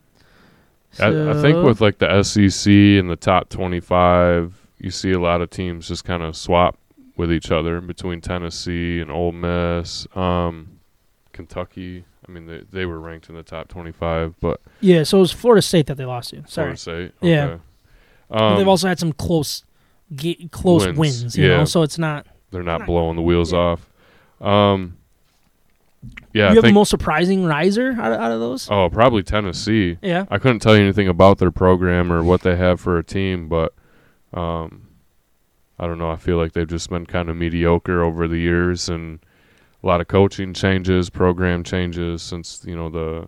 I, 1.00 1.32
I 1.32 1.42
think 1.42 1.66
with 1.66 1.82
like 1.82 1.98
the 1.98 2.24
SEC 2.24 2.72
and 2.72 3.10
the 3.10 3.16
top 3.16 3.50
25, 3.50 4.67
you 4.80 4.92
see 4.92 5.12
a 5.12 5.20
lot 5.20 5.42
of 5.42 5.50
teams 5.50 5.88
just 5.88 6.04
kind 6.06 6.24
of 6.24 6.36
swap 6.36 6.78
with 7.16 7.32
each 7.32 7.50
other 7.52 7.82
between 7.82 8.22
Tennessee 8.22 9.00
and 9.00 9.10
Ole 9.12 9.32
Miss, 9.32 10.06
um, 10.16 10.80
Kentucky. 11.34 12.06
I 12.28 12.32
mean, 12.32 12.46
they 12.46 12.62
they 12.72 12.86
were 12.86 13.00
ranked 13.00 13.30
in 13.30 13.36
the 13.36 13.44
top 13.44 13.68
25, 13.70 14.36
but 14.40 14.60
yeah, 14.82 15.04
so 15.04 15.18
it 15.18 15.22
was 15.22 15.32
Florida 15.32 15.62
State 15.62 15.86
that 15.88 15.96
they 15.98 16.06
lost 16.06 16.30
to. 16.32 16.44
Sorry, 16.48 16.76
Florida 16.76 16.78
State. 16.78 17.12
Yeah. 17.22 17.46
okay. 17.46 17.62
But 18.30 18.42
Um, 18.42 18.58
they've 18.58 18.68
also 18.68 18.88
had 18.90 19.00
some 19.00 19.14
close, 19.14 19.64
ga- 20.16 20.48
close 20.52 20.86
Wins, 20.86 20.98
wins. 20.98 21.38
you 21.38 21.48
yeah. 21.48 21.58
know, 21.58 21.66
so 21.66 21.82
it's 21.84 21.98
not. 21.98 22.28
they're 22.52 22.64
not 22.64 22.86
blowing 22.86 23.16
the 23.16 23.22
wheels 23.22 23.54
Yeah. 23.54 23.60
off. 23.60 23.90
Um, 24.42 24.98
yeah, 26.34 26.46
you 26.46 26.52
I 26.52 26.54
have 26.56 26.64
the 26.64 26.72
most 26.74 26.90
surprising 26.90 27.46
riser 27.46 27.92
out 28.00 28.12
of, 28.12 28.20
out 28.20 28.32
of 28.32 28.40
those. 28.40 28.70
oh, 28.70 28.90
probably 28.90 29.24
Tennessee. 29.24 29.98
Yeah. 30.02 30.26
I 30.30 30.38
couldn't 30.38 30.60
tell 30.60 30.76
you 30.76 30.84
anything 30.84 31.08
about 31.08 31.38
their 31.40 31.52
program 31.52 32.12
or 32.12 32.24
what 32.24 32.42
they 32.42 32.56
have 32.56 32.80
for 32.80 32.98
a 32.98 33.04
team, 33.04 33.48
but 33.50 33.74
um, 34.34 34.88
I 35.80 35.86
don't 35.88 36.00
know. 36.00 36.10
I 36.12 36.16
feel 36.16 36.38
like 36.38 36.54
they've 36.54 36.68
just 36.68 36.90
been 36.90 37.06
kind 37.06 37.30
of 37.30 37.36
mediocre 37.36 38.02
over 38.04 38.28
the 38.28 38.38
years, 38.38 38.90
and 38.90 39.20
a 39.84 39.88
lot 39.88 40.02
of 40.02 40.08
coaching 40.08 40.54
changes, 40.54 41.10
program 41.10 41.64
changes 41.64 42.22
since 42.24 42.64
you 42.66 42.76
know 42.76 42.90
the 42.90 43.28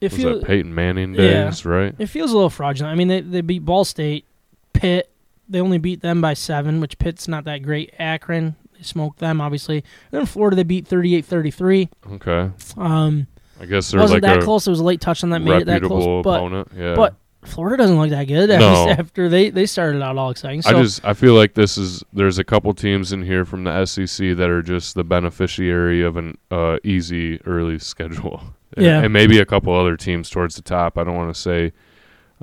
It 0.00 0.12
was 0.12 0.20
feels 0.20 0.40
that 0.40 0.46
Peyton 0.46 0.74
Manning 0.74 1.14
Yeah. 1.14 1.44
days, 1.46 1.64
right? 1.64 1.94
it 1.98 2.06
feels 2.06 2.30
a 2.30 2.34
little 2.34 2.50
fraudulent. 2.50 2.92
I 2.92 2.96
mean, 2.96 3.08
they 3.08 3.20
they 3.20 3.40
beat 3.40 3.64
Ball 3.64 3.84
State, 3.84 4.24
Pitt. 4.72 5.10
They 5.48 5.60
only 5.60 5.78
beat 5.78 6.00
them 6.02 6.20
by 6.20 6.34
seven, 6.34 6.80
which 6.80 6.98
Pitt's 6.98 7.28
not 7.28 7.44
that 7.44 7.58
great. 7.62 7.94
Akron, 8.00 8.56
they 8.76 8.82
smoked 8.82 9.18
them 9.20 9.40
obviously. 9.40 9.84
then 10.10 10.26
Florida, 10.26 10.56
they 10.56 10.64
beat 10.64 10.88
38-33. 10.88 11.88
Okay, 12.14 12.50
Um, 12.76 13.26
I 13.60 13.66
guess 13.66 13.90
they're 13.90 14.00
wasn't 14.00 14.22
like 14.24 14.34
that 14.34 14.42
close. 14.44 14.66
It 14.66 14.70
was 14.70 14.80
a 14.80 14.84
late 14.84 15.00
touchdown 15.00 15.30
that 15.30 15.40
made 15.42 15.62
it 15.62 15.64
that 15.66 15.82
close. 15.82 16.22
But. 16.24 16.66
Yeah, 16.76 16.94
but 16.96 17.14
Florida 17.46 17.78
doesn't 17.78 17.98
look 17.98 18.10
that 18.10 18.24
good 18.24 18.48
No. 18.60 18.88
after 18.90 19.28
they 19.28 19.50
they 19.50 19.66
started 19.66 20.02
out 20.02 20.16
all 20.18 20.30
exciting. 20.30 20.62
So 20.62 20.76
I 20.76 20.82
just 20.82 21.04
I 21.04 21.14
feel 21.14 21.34
like 21.34 21.54
this 21.54 21.78
is 21.78 22.02
there's 22.12 22.38
a 22.38 22.44
couple 22.44 22.72
teams 22.74 23.12
in 23.12 23.22
here 23.22 23.44
from 23.44 23.64
the 23.64 23.84
SEC 23.86 24.36
that 24.36 24.50
are 24.50 24.62
just 24.62 24.94
the 24.94 25.04
beneficiary 25.04 26.02
of 26.02 26.16
an 26.16 26.36
uh, 26.50 26.78
easy 26.84 27.40
early 27.46 27.78
schedule. 27.80 28.42
Yeah. 28.76 29.02
and 29.02 29.12
maybe 29.12 29.38
a 29.38 29.46
couple 29.46 29.72
other 29.74 29.96
teams 29.96 30.28
towards 30.28 30.56
the 30.56 30.62
top. 30.62 30.98
I 30.98 31.04
don't 31.04 31.14
want 31.16 31.34
to 31.34 31.40
say 31.40 31.72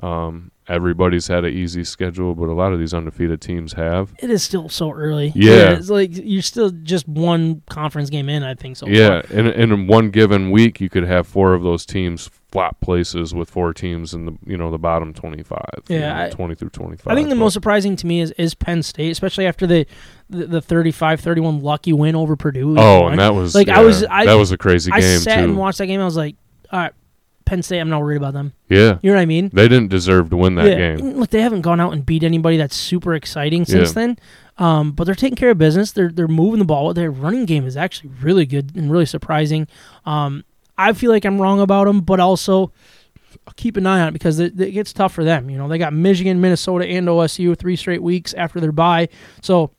um, 0.02 0.50
everybody's 0.68 1.26
had 1.26 1.44
an 1.44 1.52
easy 1.52 1.84
schedule, 1.84 2.34
but 2.34 2.48
a 2.48 2.52
lot 2.54 2.72
of 2.72 2.78
these 2.78 2.94
undefeated 2.94 3.40
teams 3.40 3.74
have. 3.74 4.14
it 4.18 4.30
is 4.30 4.42
still 4.42 4.68
so 4.68 4.90
early. 4.92 5.32
Yeah. 5.34 5.72
it's 5.72 5.90
like 5.90 6.10
you're 6.12 6.42
still 6.42 6.70
just 6.70 7.06
one 7.08 7.62
conference 7.68 8.10
game 8.10 8.28
in. 8.28 8.42
I 8.42 8.54
think 8.54 8.76
so. 8.76 8.86
yeah, 8.86 9.22
far. 9.22 9.38
and 9.38 9.48
and 9.48 9.72
in 9.72 9.86
one 9.86 10.10
given 10.10 10.50
week, 10.50 10.80
you 10.80 10.88
could 10.88 11.04
have 11.04 11.26
four 11.26 11.54
of 11.54 11.62
those 11.62 11.84
teams 11.84 12.30
flop 12.50 12.80
places 12.80 13.34
with 13.34 13.50
four 13.50 13.74
teams 13.74 14.14
in 14.14 14.26
the 14.26 14.38
you 14.46 14.56
know 14.56 14.70
the 14.70 14.78
bottom 14.78 15.12
twenty 15.12 15.42
five. 15.42 15.80
Yeah, 15.88 16.24
I- 16.24 16.30
twenty 16.30 16.54
through 16.54 16.70
twenty 16.70 16.96
five. 16.96 17.12
I 17.12 17.16
think 17.16 17.28
the 17.28 17.34
most 17.34 17.52
surprising 17.52 17.96
to 17.96 18.06
me 18.06 18.20
is, 18.20 18.30
is 18.32 18.54
Penn 18.54 18.82
State, 18.82 19.10
especially 19.10 19.46
after 19.46 19.66
the 19.66 19.86
the, 20.30 20.46
the 20.46 20.62
35-31 20.62 21.62
lucky 21.62 21.92
win 21.92 22.16
over 22.16 22.34
Purdue. 22.34 22.76
Oh, 22.78 23.08
and 23.08 23.18
that 23.20 23.34
was 23.34 23.54
Like, 23.54 23.68
I 23.68 23.82
was- 23.82 24.04
I- 24.04 24.24
that 24.24 24.34
was 24.34 24.52
a 24.52 24.56
crazy 24.56 24.90
I 24.90 25.00
game 25.00 25.16
I 25.16 25.18
sat 25.18 25.36
too. 25.36 25.44
and 25.44 25.56
watched 25.58 25.76
that 25.78 25.86
game. 25.86 26.00
I 26.00 26.04
was 26.06 26.16
like, 26.16 26.36
all 26.72 26.78
right, 26.80 26.92
Penn 27.44 27.62
State. 27.62 27.78
I'm 27.80 27.90
not 27.90 28.00
worried 28.00 28.16
about 28.16 28.32
them. 28.32 28.52
yeah, 28.68 28.98
You 29.02 29.10
know 29.10 29.16
what 29.16 29.22
I 29.22 29.26
mean? 29.26 29.50
they 29.52 29.68
didn't 29.68 29.88
deserve 29.88 30.30
to 30.30 30.36
win 30.36 30.54
that 30.56 30.66
yeah. 30.66 30.74
game. 30.96 30.98
and 31.06 31.20
Look, 31.20 31.30
they 31.30 31.42
haven't 31.42 31.62
gone 31.62 31.80
out 31.80 31.92
and 31.92 32.04
beat 32.04 32.22
anybody 32.22 32.56
that's 32.56 32.76
super 32.76 33.14
exciting 33.14 33.64
since 33.64 33.90
Yeah. 33.90 33.94
then. 33.94 34.18
Um, 34.56 34.92
but 34.92 35.04
they're 35.04 35.14
taking 35.14 35.36
care 35.36 35.50
of 35.50 35.58
business. 35.58 35.92
They're 35.92 36.10
they're 36.10 36.28
moving 36.28 36.60
the 36.60 36.64
ball. 36.64 36.94
Their 36.94 37.10
running 37.10 37.44
game 37.44 37.66
is 37.66 37.76
actually 37.76 38.10
really 38.22 38.46
good 38.46 38.74
and 38.76 38.90
really 38.90 39.06
surprising. 39.06 39.66
Um, 40.06 40.44
I 40.78 40.92
feel 40.92 41.10
like 41.10 41.24
I'm 41.24 41.40
wrong 41.40 41.60
about 41.60 41.86
them, 41.86 42.00
but 42.00 42.20
also 42.20 42.72
I'll 43.46 43.54
keep 43.56 43.76
an 43.76 43.86
eye 43.86 44.00
on 44.00 44.08
it 44.08 44.12
because 44.12 44.38
it, 44.38 44.58
it 44.60 44.70
gets 44.70 44.92
tough 44.92 45.12
for 45.12 45.24
them. 45.24 45.50
You 45.50 45.58
know, 45.58 45.68
they 45.68 45.76
got 45.78 45.92
Michigan, 45.92 46.40
Minnesota, 46.40 46.86
and 46.86 47.06
OSU 47.08 47.58
three 47.58 47.76
straight 47.76 48.02
weeks 48.02 48.32
after 48.34 48.60
their 48.60 48.72
bye. 48.72 49.08
So 49.42 49.72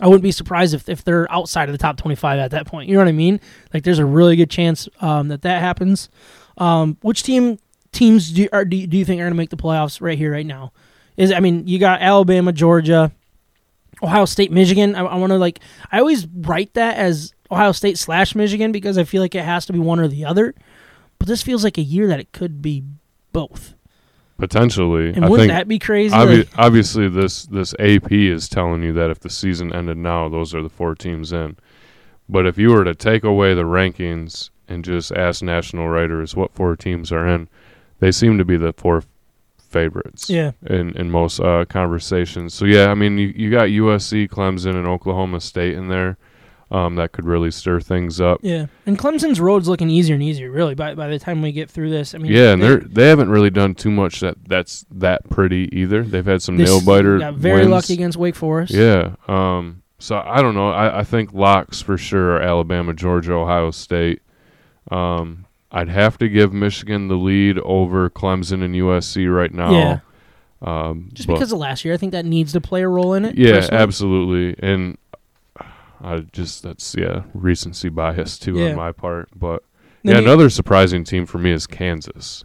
I 0.00 0.06
wouldn't 0.06 0.22
be 0.22 0.32
surprised 0.32 0.74
if, 0.74 0.88
if 0.88 1.04
they're 1.04 1.30
outside 1.30 1.68
of 1.68 1.72
the 1.72 1.78
top 1.78 1.96
25 1.96 2.38
at 2.38 2.50
that 2.52 2.66
point. 2.66 2.88
You 2.88 2.94
know 2.94 3.00
what 3.00 3.08
I 3.08 3.12
mean? 3.12 3.40
Like, 3.72 3.84
there's 3.84 3.98
a 4.00 4.04
really 4.06 4.34
good 4.36 4.50
chance 4.50 4.88
um, 5.00 5.28
that 5.28 5.42
that 5.42 5.60
happens. 5.60 6.08
Um, 6.58 6.96
which 7.02 7.22
team 7.22 7.58
teams 7.92 8.30
do, 8.32 8.48
are, 8.52 8.64
do, 8.64 8.76
you- 8.76 8.86
do 8.86 8.96
you 8.96 9.04
think 9.04 9.20
are 9.20 9.24
going 9.24 9.32
to 9.32 9.36
make 9.36 9.50
the 9.50 9.56
playoffs 9.56 10.00
right 10.00 10.16
here, 10.18 10.32
right 10.32 10.46
now? 10.46 10.72
Is 11.16 11.30
I 11.32 11.40
mean, 11.40 11.66
you 11.68 11.78
got 11.78 12.00
Alabama, 12.02 12.52
Georgia, 12.52 13.12
Ohio 14.02 14.24
State, 14.24 14.50
Michigan. 14.50 14.94
I, 14.96 15.04
I 15.04 15.14
want 15.16 15.30
to 15.30 15.38
like. 15.38 15.60
I 15.92 16.00
always 16.00 16.26
write 16.26 16.74
that 16.74 16.96
as 16.96 17.32
Ohio 17.50 17.70
State 17.72 17.98
slash 17.98 18.34
Michigan 18.34 18.72
because 18.72 18.98
I 18.98 19.04
feel 19.04 19.22
like 19.22 19.34
it 19.36 19.44
has 19.44 19.64
to 19.66 19.72
be 19.72 19.78
one 19.78 20.00
or 20.00 20.08
the 20.08 20.24
other. 20.24 20.54
But 21.20 21.28
this 21.28 21.42
feels 21.42 21.62
like 21.62 21.78
a 21.78 21.82
year 21.82 22.08
that 22.08 22.18
it 22.18 22.32
could 22.32 22.60
be 22.60 22.82
both. 23.32 23.74
Potentially, 24.36 25.12
And 25.14 25.28
wouldn't 25.30 25.50
that 25.50 25.68
be 25.68 25.78
crazy? 25.78 26.12
obvi- 26.14 26.38
Like, 26.38 26.48
obviously 26.58 27.08
this 27.08 27.44
this 27.46 27.72
AP 27.78 28.10
is 28.10 28.48
telling 28.48 28.82
you 28.82 28.92
that 28.94 29.08
if 29.10 29.20
the 29.20 29.30
season 29.30 29.72
ended 29.72 29.96
now, 29.96 30.28
those 30.28 30.52
are 30.52 30.62
the 30.62 30.68
four 30.68 30.96
teams 30.96 31.32
in. 31.32 31.56
But 32.28 32.44
if 32.44 32.58
you 32.58 32.70
were 32.70 32.82
to 32.82 32.96
take 32.96 33.22
away 33.22 33.54
the 33.54 33.62
rankings 33.62 34.50
and 34.68 34.84
just 34.84 35.12
ask 35.12 35.42
national 35.42 35.88
writers 35.88 36.34
what 36.34 36.54
four 36.54 36.76
teams 36.76 37.12
are 37.12 37.26
in, 37.26 37.48
they 38.00 38.10
seem 38.12 38.38
to 38.38 38.44
be 38.44 38.56
the 38.56 38.72
four 38.72 39.02
favorites. 39.58 40.30
yeah, 40.30 40.52
in 40.66 40.96
in 40.96 41.10
most 41.10 41.40
uh, 41.40 41.64
conversations. 41.68 42.54
So 42.54 42.64
yeah, 42.64 42.86
I 42.88 42.94
mean 42.94 43.18
you, 43.18 43.28
you 43.36 43.50
got 43.50 43.68
USC, 43.68 44.28
Clemson, 44.28 44.76
and 44.76 44.86
Oklahoma 44.86 45.40
State 45.40 45.74
in 45.74 45.88
there. 45.88 46.16
Um, 46.70 46.96
that 46.96 47.12
could 47.12 47.24
really 47.26 47.50
stir 47.52 47.78
things 47.78 48.20
up. 48.20 48.40
yeah. 48.42 48.66
And 48.86 48.98
Clemson's 48.98 49.38
road's 49.38 49.68
looking 49.68 49.90
easier 49.90 50.14
and 50.14 50.22
easier, 50.22 50.50
really. 50.50 50.74
By 50.74 50.94
by 50.94 51.08
the 51.08 51.18
time 51.18 51.42
we 51.42 51.52
get 51.52 51.70
through 51.70 51.90
this, 51.90 52.14
I 52.14 52.18
mean, 52.18 52.32
Yeah, 52.32 52.52
and 52.52 52.62
they- 52.62 52.66
they're 52.68 52.78
they 52.80 53.08
haven't 53.08 53.28
really 53.30 53.50
done 53.50 53.74
too 53.74 53.90
much 53.90 54.20
that 54.20 54.36
that's 54.48 54.84
that 54.90 55.28
pretty 55.28 55.68
either. 55.72 56.02
They've 56.02 56.24
had 56.24 56.42
some 56.42 56.56
nail 56.56 56.80
biter. 56.84 57.18
Got 57.18 57.34
very 57.34 57.60
wins. 57.60 57.70
lucky 57.70 57.92
against 57.94 58.16
Wake 58.16 58.34
Forest. 58.34 58.72
Yeah. 58.72 59.14
Um. 59.28 59.82
So 59.98 60.20
I 60.24 60.40
don't 60.42 60.54
know. 60.54 60.70
I, 60.70 61.00
I 61.00 61.04
think 61.04 61.32
locks 61.32 61.80
for 61.80 61.96
sure 61.96 62.36
are 62.36 62.40
Alabama, 62.40 62.92
Georgia, 62.94 63.34
Ohio 63.34 63.70
State. 63.70 64.22
Um. 64.90 65.46
I'd 65.76 65.88
have 65.88 66.18
to 66.18 66.28
give 66.28 66.52
Michigan 66.52 67.08
the 67.08 67.16
lead 67.16 67.58
over 67.58 68.08
Clemson 68.08 68.62
and 68.62 68.76
USC 68.76 69.26
right 69.34 69.52
now. 69.52 69.72
Yeah. 69.72 69.98
Um, 70.62 71.10
Just 71.12 71.26
because 71.26 71.50
of 71.50 71.58
last 71.58 71.84
year, 71.84 71.94
I 71.94 71.96
think 71.96 72.12
that 72.12 72.24
needs 72.24 72.52
to 72.52 72.60
play 72.60 72.82
a 72.82 72.88
role 72.88 73.14
in 73.14 73.24
it. 73.24 73.34
Yeah, 73.36 73.54
personally. 73.54 73.82
absolutely. 73.82 74.56
And 74.68 74.98
I 76.00 76.18
just 76.32 76.62
that's 76.62 76.94
yeah, 76.96 77.22
recency 77.34 77.88
bias 77.88 78.38
too 78.38 78.54
Yeah. 78.56 78.70
on 78.70 78.76
my 78.76 78.92
part. 78.92 79.28
But 79.34 79.64
yeah, 80.04 80.18
another 80.18 80.48
surprising 80.48 81.02
team 81.02 81.26
for 81.26 81.38
me 81.38 81.50
is 81.50 81.66
Kansas. 81.66 82.44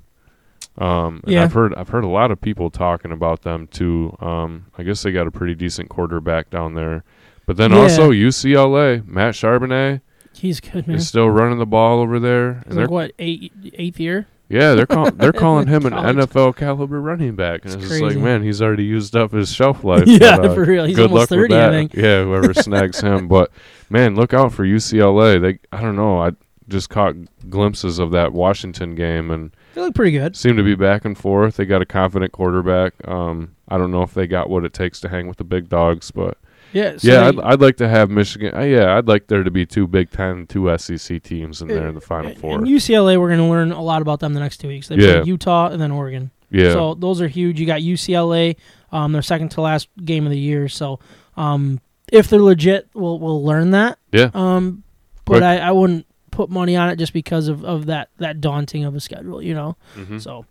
Um 0.79 1.21
Yeah. 1.27 1.43
I've 1.43 1.53
heard 1.53 1.75
I've 1.75 1.89
heard 1.89 2.03
a 2.05 2.09
lot 2.09 2.31
of 2.31 2.41
people 2.41 2.71
talking 2.71 3.11
about 3.11 3.43
them 3.43 3.67
too. 3.67 4.17
Um 4.19 4.65
I 4.77 4.81
guess 4.81 5.03
they 5.03 5.11
got 5.11 5.27
a 5.27 5.31
pretty 5.31 5.53
decent 5.53 5.89
quarterback 5.89 6.49
down 6.49 6.73
there. 6.73 7.03
But 7.45 7.57
then 7.57 7.71
Yeah. 7.71 7.77
also 7.77 8.09
UCLA, 8.11 9.05
Matt 9.05 9.35
Charbonnet 9.35 10.01
He's 10.33 10.59
good, 10.59 10.87
man. 10.87 10.97
is 10.97 11.07
still 11.07 11.29
running 11.29 11.59
the 11.59 11.65
ball 11.65 11.99
over 11.99 12.19
there. 12.19 12.55
He's 12.55 12.63
And 12.67 12.75
like 12.77 12.89
what 12.89 13.11
eight 13.19 13.51
eighth 13.73 13.99
year? 13.99 14.27
yeah, 14.47 14.73
they're 14.73 14.87
call, 14.87 15.11
they're 15.11 15.31
calling 15.45 15.67
him 15.67 15.85
an 15.85 15.93
NFL 15.93 16.55
caliber 16.55 16.99
running 17.01 17.35
back. 17.35 17.65
And 17.65 17.73
It's 17.73 17.83
it's, 17.83 17.89
just 17.89 18.01
like, 18.01 18.17
man, 18.17 18.41
he's 18.41 18.61
already 18.61 18.83
used 18.85 19.15
up 19.15 19.31
his 19.31 19.51
shelf 19.53 19.83
life. 19.83 20.03
yeah, 20.07 20.37
But, 20.37 20.45
uh, 20.51 20.53
for 20.55 20.65
real. 20.65 20.85
He's 20.85 20.95
good 20.95 21.11
almost 21.11 21.29
luck 21.31 21.39
with 21.39 21.49
thirty, 21.51 21.55
I 21.55 21.57
that. 21.59 21.71
think. 21.71 21.93
Yeah, 21.93 22.23
whoever 22.23 22.53
snags 22.53 22.99
him. 23.01 23.27
But 23.29 23.51
man, 23.89 24.15
look 24.15 24.33
out 24.33 24.53
for 24.53 24.65
UCLA. 24.65 25.41
They 25.41 25.59
I 25.71 25.81
don't 25.81 25.95
know. 25.95 26.19
I 26.21 26.31
just 26.67 26.89
caught 26.89 27.15
glimpses 27.49 27.97
of 27.99 28.11
that 28.11 28.31
Washington 28.31 28.93
game 28.95 29.31
and 29.31 29.51
They 29.73 29.81
look 29.81 29.95
pretty 29.95 30.11
good. 30.11 30.35
seem 30.37 30.55
to 30.57 30.63
be 30.63 30.75
back 30.75 31.03
and 31.03 31.17
forth. 31.17 31.57
They 31.57 31.65
got 31.65 31.81
a 31.81 31.85
confident 31.85 32.31
quarterback. 32.31 32.93
Um, 33.07 33.55
I 33.67 33.77
don't 33.79 33.89
know 33.91 34.03
if 34.03 34.13
they 34.13 34.27
got 34.27 34.49
what 34.51 34.63
it 34.65 34.71
takes 34.73 34.99
to 35.01 35.09
hang 35.09 35.27
with 35.27 35.37
the 35.37 35.43
big 35.43 35.67
dogs, 35.67 36.11
but 36.11 36.37
Yeah, 36.73 36.97
so 36.97 37.07
yeah, 37.07 37.31
they- 37.31 37.37
I'd, 37.41 37.53
I'd 37.53 37.61
like 37.61 37.77
to 37.77 37.87
have 37.87 38.09
Michigan. 38.09 38.53
Uh, 38.55 38.61
yeah, 38.61 38.95
I'd 38.97 39.07
like 39.07 39.27
there 39.27 39.43
to 39.43 39.51
be 39.51 39.65
two 39.65 39.87
Big 39.87 40.11
Ten, 40.11 40.45
two 40.47 40.75
SEC 40.77 41.21
teams 41.23 41.61
in 41.61 41.67
there 41.67 41.87
in 41.87 41.95
the 41.95 42.01
Final 42.01 42.35
Four. 42.35 42.59
And 42.59 42.67
UCLA, 42.67 43.19
we're 43.19 43.27
going 43.29 43.39
to 43.39 43.45
learn 43.45 43.71
a 43.71 43.81
lot 43.81 44.01
about 44.01 44.19
them 44.19 44.33
the 44.33 44.39
next 44.39 44.57
two 44.57 44.67
weeks. 44.67 44.87
They 44.87 44.95
Yeah. 44.97 45.21
play 45.21 45.27
Utah 45.27 45.69
and 45.69 45.81
then 45.81 45.91
Oregon. 45.91 46.31
yeah, 46.51 46.73
So 46.73 46.93
those 46.95 47.21
are 47.21 47.27
huge. 47.27 47.59
You 47.59 47.65
got 47.65 47.81
UCLA, 47.81 48.55
um, 48.91 49.11
their 49.13 49.21
second 49.21 49.49
to 49.51 49.61
last 49.61 49.87
game 50.03 50.25
of 50.25 50.31
the 50.31 50.39
year. 50.39 50.67
So 50.69 50.99
um, 51.37 51.79
if 52.11 52.27
they're 52.29 52.41
legit, 52.41 52.87
we'll 52.93 53.19
we'll 53.19 53.43
learn 53.43 53.71
that. 53.71 53.97
yeah. 54.11 54.29
Um, 54.33 54.83
but. 55.25 55.43
I, 55.43 55.57
I 55.59 55.71
wouldn't 55.71 56.05
put 56.31 56.49
money 56.49 56.75
on 56.75 56.89
it 56.89 56.95
just 56.97 57.13
because 57.13 57.47
of, 57.47 57.63
of 57.65 57.87
that 57.87 58.09
that 58.17 58.39
daunting 58.41 58.85
of 58.85 58.95
a 58.95 58.99
schedule. 58.99 59.41
You 59.41 59.53
know. 59.53 59.77
Mhm. 59.95 60.21
So, 60.21 60.45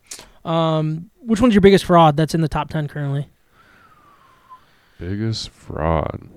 um, 0.49 1.11
which 1.21 1.41
one's 1.41 1.55
your 1.55 1.61
biggest 1.61 1.85
fraud 1.85 2.17
that's 2.17 2.35
in 2.35 2.41
the 2.41 2.49
top 2.49 2.71
ten 2.71 2.89
currently? 2.89 3.29
Biggest 4.99 5.51
fraud. 5.51 6.29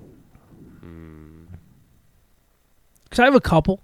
Hmm. 0.80 1.44
Because 3.04 3.18
I 3.18 3.24
have 3.24 3.34
a 3.34 3.40
couple. 3.40 3.80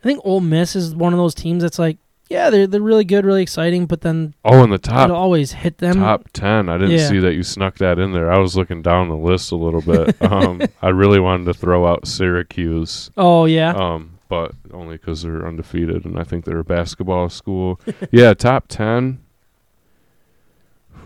I 0.00 0.06
think 0.06 0.20
Ole 0.24 0.40
Miss 0.40 0.74
is 0.76 0.94
one 0.94 1.12
of 1.12 1.18
those 1.18 1.34
teams 1.34 1.62
that's 1.62 1.78
like, 1.78 1.98
yeah, 2.30 2.50
they're 2.50 2.66
they're 2.66 2.80
really 2.82 3.04
good, 3.04 3.24
really 3.24 3.42
exciting, 3.42 3.86
but 3.86 4.02
then 4.02 4.34
Oh, 4.44 4.62
in 4.62 4.70
the 4.70 4.78
top 4.78 5.04
it'll 5.04 5.16
always 5.16 5.52
hit 5.52 5.78
them. 5.78 5.94
Top 5.96 6.28
ten. 6.34 6.68
I 6.68 6.76
didn't 6.78 6.92
Yeah. 6.98 7.08
see 7.08 7.18
that 7.20 7.34
you 7.34 7.42
snuck 7.42 7.76
that 7.78 7.98
in 7.98 8.12
there. 8.12 8.30
I 8.30 8.38
was 8.38 8.54
looking 8.56 8.82
down 8.82 9.08
the 9.08 9.16
list 9.16 9.50
a 9.50 9.56
little 9.56 9.80
bit. 9.80 10.14
um, 10.30 10.60
I 10.82 10.88
really 10.90 11.20
wanted 11.20 11.44
to 11.46 11.54
throw 11.54 11.86
out 11.86 12.06
Syracuse, 12.06 13.10
Oh 13.16 13.46
yeah, 13.46 13.70
um, 13.74 14.18
but 14.28 14.52
only 14.72 14.98
because 14.98 15.22
they're 15.22 15.46
undefeated 15.46 16.04
and 16.04 16.18
I 16.18 16.22
think 16.24 16.44
they're 16.44 16.58
a 16.58 16.64
basketball 16.64 17.28
school. 17.30 17.80
yeah, 18.10 18.34
top 18.34 18.66
ten. 18.68 19.20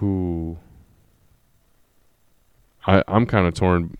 Who? 0.00 0.58
I 2.86 3.02
I'm 3.08 3.26
kind 3.26 3.46
of 3.46 3.54
torn. 3.54 3.96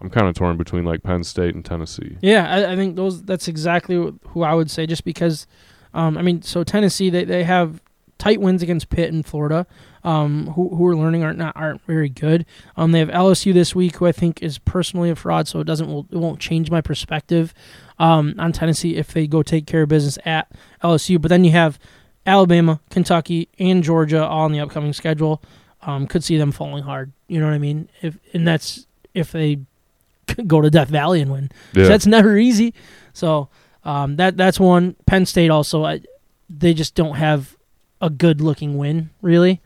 I'm 0.00 0.10
kind 0.10 0.28
of 0.28 0.34
torn 0.34 0.56
between 0.56 0.84
like 0.84 1.02
Penn 1.02 1.24
State 1.24 1.54
and 1.54 1.64
Tennessee. 1.64 2.18
yeah. 2.20 2.48
I, 2.48 2.72
I 2.72 2.76
think 2.76 2.96
those 2.96 3.22
that's 3.22 3.48
exactly 3.48 4.12
who 4.28 4.42
I 4.42 4.54
would 4.54 4.70
say. 4.70 4.86
Just 4.86 5.04
because, 5.04 5.46
um, 5.94 6.18
I 6.18 6.22
mean, 6.22 6.42
so 6.42 6.62
Tennessee 6.64 7.10
they 7.10 7.24
they 7.24 7.44
have 7.44 7.80
tight 8.18 8.40
wins 8.40 8.62
against 8.62 8.88
Pitt 8.90 9.12
and 9.12 9.24
Florida, 9.24 9.66
um, 10.02 10.48
who 10.48 10.74
who 10.76 10.86
are 10.86 10.96
learning 10.96 11.24
aren't 11.24 11.38
not 11.38 11.56
aren't 11.56 11.82
very 11.82 12.08
good. 12.08 12.46
Um, 12.76 12.92
they 12.92 12.98
have 12.98 13.08
LSU 13.08 13.52
this 13.52 13.74
week, 13.74 13.96
who 13.96 14.06
I 14.06 14.12
think 14.12 14.42
is 14.42 14.58
personally 14.58 15.10
a 15.10 15.16
fraud, 15.16 15.48
so 15.48 15.60
it 15.60 15.64
doesn't 15.64 15.88
it 16.10 16.16
won't 16.16 16.40
change 16.40 16.70
my 16.70 16.80
perspective 16.80 17.54
um, 17.98 18.34
on 18.38 18.52
Tennessee 18.52 18.96
if 18.96 19.12
they 19.12 19.26
go 19.26 19.42
take 19.42 19.66
care 19.66 19.82
of 19.82 19.88
business 19.88 20.18
at 20.24 20.50
LSU. 20.82 21.20
But 21.20 21.28
then 21.28 21.44
you 21.44 21.52
have 21.52 21.78
Alabama, 22.26 22.80
Kentucky, 22.90 23.48
and 23.58 23.82
Georgia 23.82 24.24
all 24.24 24.44
on 24.44 24.52
the 24.52 24.60
upcoming 24.60 24.92
schedule. 24.92 25.42
Um, 25.86 26.06
could 26.06 26.24
see 26.24 26.38
them 26.38 26.52
falling 26.52 26.82
hard. 26.82 27.12
You 27.28 27.40
know 27.40 27.46
what 27.46 27.54
I 27.54 27.58
mean? 27.58 27.88
If 28.00 28.16
and 28.32 28.46
that's 28.46 28.86
if 29.12 29.32
they 29.32 29.60
go 30.46 30.60
to 30.60 30.70
Death 30.70 30.88
Valley 30.88 31.20
and 31.20 31.30
win. 31.30 31.50
Yeah. 31.74 31.88
That's 31.88 32.06
never 32.06 32.36
easy. 32.36 32.74
So 33.12 33.48
um, 33.84 34.16
that 34.16 34.36
that's 34.36 34.58
one. 34.58 34.96
Penn 35.06 35.26
State 35.26 35.50
also, 35.50 35.84
I, 35.84 36.00
they 36.48 36.74
just 36.74 36.94
don't 36.94 37.16
have 37.16 37.56
a 38.00 38.10
good 38.10 38.40
looking 38.40 38.76
win 38.76 39.10
really, 39.22 39.60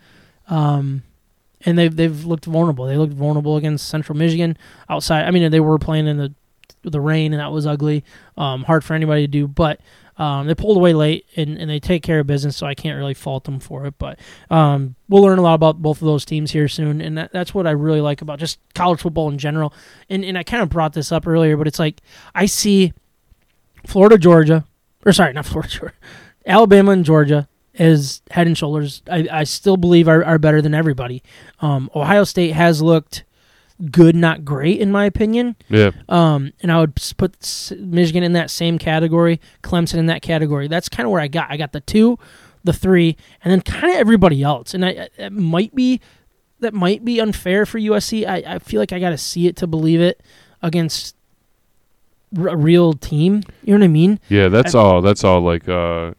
um, 0.48 1.02
and 1.64 1.78
they've 1.78 1.94
they've 1.94 2.24
looked 2.24 2.44
vulnerable. 2.44 2.86
They 2.86 2.96
looked 2.96 3.14
vulnerable 3.14 3.56
against 3.56 3.88
Central 3.88 4.16
Michigan 4.18 4.56
outside. 4.88 5.24
I 5.24 5.30
mean, 5.30 5.50
they 5.50 5.60
were 5.60 5.78
playing 5.78 6.06
in 6.06 6.16
the 6.16 6.34
the 6.82 7.00
rain 7.00 7.32
and 7.32 7.40
that 7.40 7.52
was 7.52 7.66
ugly, 7.66 8.04
um, 8.36 8.62
hard 8.64 8.84
for 8.84 8.94
anybody 8.94 9.22
to 9.22 9.28
do. 9.28 9.48
But 9.48 9.80
um, 10.18 10.48
they 10.48 10.54
pulled 10.54 10.76
away 10.76 10.94
late 10.94 11.26
and, 11.36 11.56
and 11.56 11.70
they 11.70 11.78
take 11.78 12.02
care 12.02 12.20
of 12.20 12.26
business, 12.26 12.56
so 12.56 12.66
I 12.66 12.74
can't 12.74 12.98
really 12.98 13.14
fault 13.14 13.44
them 13.44 13.60
for 13.60 13.86
it. 13.86 13.94
But 13.98 14.18
um, 14.50 14.96
we'll 15.08 15.22
learn 15.22 15.38
a 15.38 15.42
lot 15.42 15.54
about 15.54 15.80
both 15.80 16.02
of 16.02 16.06
those 16.06 16.24
teams 16.24 16.50
here 16.50 16.68
soon, 16.68 17.00
and 17.00 17.16
that, 17.16 17.32
that's 17.32 17.54
what 17.54 17.66
I 17.66 17.70
really 17.70 18.00
like 18.00 18.20
about 18.20 18.40
just 18.40 18.58
college 18.74 19.00
football 19.00 19.30
in 19.30 19.38
general. 19.38 19.72
And 20.10 20.24
and 20.24 20.36
I 20.36 20.42
kind 20.42 20.62
of 20.62 20.68
brought 20.68 20.92
this 20.92 21.12
up 21.12 21.26
earlier, 21.26 21.56
but 21.56 21.68
it's 21.68 21.78
like 21.78 22.00
I 22.34 22.46
see 22.46 22.92
Florida, 23.86 24.18
Georgia, 24.18 24.64
or 25.06 25.12
sorry, 25.12 25.32
not 25.32 25.46
Florida, 25.46 25.68
Georgia, 25.68 25.94
Alabama 26.44 26.90
and 26.90 27.04
Georgia 27.04 27.48
as 27.78 28.22
head 28.32 28.48
and 28.48 28.58
shoulders. 28.58 29.02
I, 29.08 29.28
I 29.30 29.44
still 29.44 29.76
believe 29.76 30.08
are, 30.08 30.24
are 30.24 30.38
better 30.38 30.60
than 30.60 30.74
everybody. 30.74 31.22
Um, 31.60 31.90
Ohio 31.94 32.24
State 32.24 32.52
has 32.52 32.82
looked 32.82 33.24
good, 33.90 34.16
not 34.16 34.44
great, 34.44 34.80
in 34.80 34.90
my 34.90 35.04
opinion. 35.04 35.56
Yeah. 35.68 35.90
Um, 36.08 36.52
and 36.62 36.72
I 36.72 36.80
would 36.80 36.94
put 37.16 37.72
Michigan 37.78 38.22
in 38.22 38.32
that 38.32 38.50
same 38.50 38.78
category, 38.78 39.40
Clemson 39.62 39.98
in 39.98 40.06
that 40.06 40.22
category. 40.22 40.68
That's 40.68 40.88
kind 40.88 41.06
of 41.06 41.12
where 41.12 41.20
I 41.20 41.28
got. 41.28 41.50
I 41.50 41.56
got 41.56 41.72
the 41.72 41.80
two, 41.80 42.18
the 42.64 42.72
three, 42.72 43.16
and 43.42 43.52
then 43.52 43.60
kind 43.60 43.92
of 43.92 43.98
everybody 43.98 44.42
else. 44.42 44.74
And 44.74 44.84
I, 44.84 45.08
it 45.16 45.32
might 45.32 45.74
be 45.74 46.00
that 46.60 46.74
might 46.74 47.04
be 47.04 47.20
unfair 47.20 47.64
for 47.66 47.78
USC. 47.78 48.26
I, 48.26 48.54
I 48.54 48.58
feel 48.58 48.80
like 48.80 48.92
I 48.92 48.98
got 48.98 49.10
to 49.10 49.18
see 49.18 49.46
it 49.46 49.54
to 49.56 49.66
believe 49.68 50.00
it 50.00 50.20
against 50.60 51.14
a 52.36 52.56
real 52.56 52.94
team. 52.94 53.42
You 53.62 53.74
know 53.74 53.78
what 53.80 53.84
I 53.84 53.88
mean? 53.88 54.18
Yeah, 54.28 54.48
that's 54.48 54.74
I- 54.74 54.80
all. 54.80 55.00
That's 55.02 55.22
all 55.22 55.40
like 55.40 55.68
uh, 55.68 56.14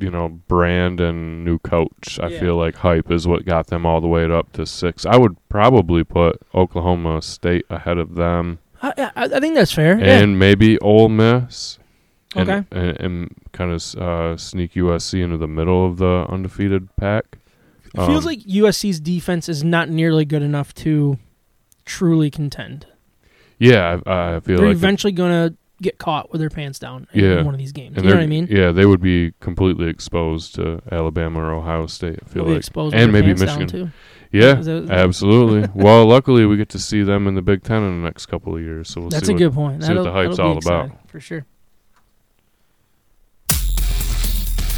you 0.00 0.10
know, 0.10 0.28
brand 0.48 1.00
and 1.00 1.44
new 1.44 1.58
coach. 1.58 2.18
I 2.22 2.28
Yeah. 2.28 2.40
feel 2.40 2.56
like 2.56 2.76
hype 2.76 3.10
is 3.10 3.26
what 3.26 3.44
got 3.44 3.68
them 3.68 3.84
all 3.86 4.00
the 4.00 4.08
way 4.08 4.24
up 4.30 4.52
to 4.54 4.66
six. 4.66 5.04
I 5.06 5.16
would 5.16 5.36
probably 5.48 6.04
put 6.04 6.40
Oklahoma 6.54 7.22
State 7.22 7.64
ahead 7.70 7.98
of 7.98 8.14
them, 8.14 8.58
I, 8.82 8.92
I, 9.16 9.24
I 9.24 9.40
think 9.40 9.54
that's 9.54 9.72
fair. 9.72 9.98
yeah. 9.98 10.18
and 10.20 10.38
maybe 10.38 10.78
Ole 10.80 11.08
Miss. 11.08 11.78
And, 12.36 12.50
Okay. 12.50 12.66
and, 12.72 13.00
and 13.00 13.34
kind 13.52 13.70
of 13.72 13.94
uh, 13.94 14.36
sneak 14.36 14.72
USC 14.74 15.22
into 15.22 15.36
the 15.38 15.46
middle 15.46 15.86
of 15.86 15.98
the 15.98 16.26
undefeated 16.28 16.88
pack. 16.96 17.38
It 17.86 17.92
feels 18.06 18.24
Um, 18.26 18.32
like 18.32 18.40
USC's 18.40 18.98
defense 18.98 19.48
is 19.48 19.62
not 19.62 19.88
nearly 19.88 20.24
good 20.24 20.42
enough 20.42 20.74
to 20.74 21.18
truly 21.84 22.30
contend. 22.32 22.86
Yeah, 23.60 24.00
I, 24.04 24.34
I 24.36 24.40
feel 24.40 24.56
They're 24.58 24.66
like 24.66 24.74
eventually 24.76 25.12
going 25.12 25.30
to 25.30 25.56
get 25.84 25.98
caught 25.98 26.32
with 26.32 26.40
their 26.40 26.50
pants 26.50 26.78
down 26.80 27.06
in 27.12 27.24
Yeah. 27.24 27.42
one 27.42 27.54
of 27.54 27.58
these 27.58 27.70
games. 27.72 27.96
And 27.96 28.04
you 28.04 28.10
know 28.10 28.16
what 28.16 28.24
I 28.24 28.26
mean? 28.26 28.48
Yeah, 28.50 28.72
they 28.72 28.86
would 28.86 29.00
be 29.00 29.32
completely 29.40 29.88
exposed 29.88 30.54
to 30.56 30.82
Alabama 30.90 31.40
or 31.40 31.52
Ohio 31.52 31.86
State. 31.86 32.18
I 32.24 32.28
feel 32.28 32.44
like, 32.44 32.56
exposed 32.56 32.94
and 32.96 33.12
maybe 33.12 33.34
Michigan. 33.34 33.68
too. 33.68 33.90
Yeah, 34.32 34.54
that- 34.54 34.90
absolutely. 34.90 35.68
well, 35.80 36.06
luckily 36.06 36.44
we 36.46 36.56
get 36.56 36.68
to 36.70 36.78
see 36.80 37.02
them 37.04 37.28
in 37.28 37.34
the 37.36 37.42
Big 37.42 37.62
Ten 37.62 37.82
in 37.84 38.00
the 38.02 38.04
next 38.08 38.26
couple 38.26 38.56
of 38.56 38.62
years, 38.62 38.88
so 38.88 39.02
we'll 39.02 39.10
That's 39.10 39.26
see 39.26 39.32
a 39.32 39.34
what, 39.34 39.38
good 39.38 39.52
point. 39.52 39.82
see 39.84 39.88
what 39.94 40.02
That'll, 40.02 40.04
the 40.04 40.12
hype's 40.12 40.36
that'll 40.38 40.52
all 40.52 40.58
about. 40.58 41.08
for 41.08 41.20
sure. 41.20 41.46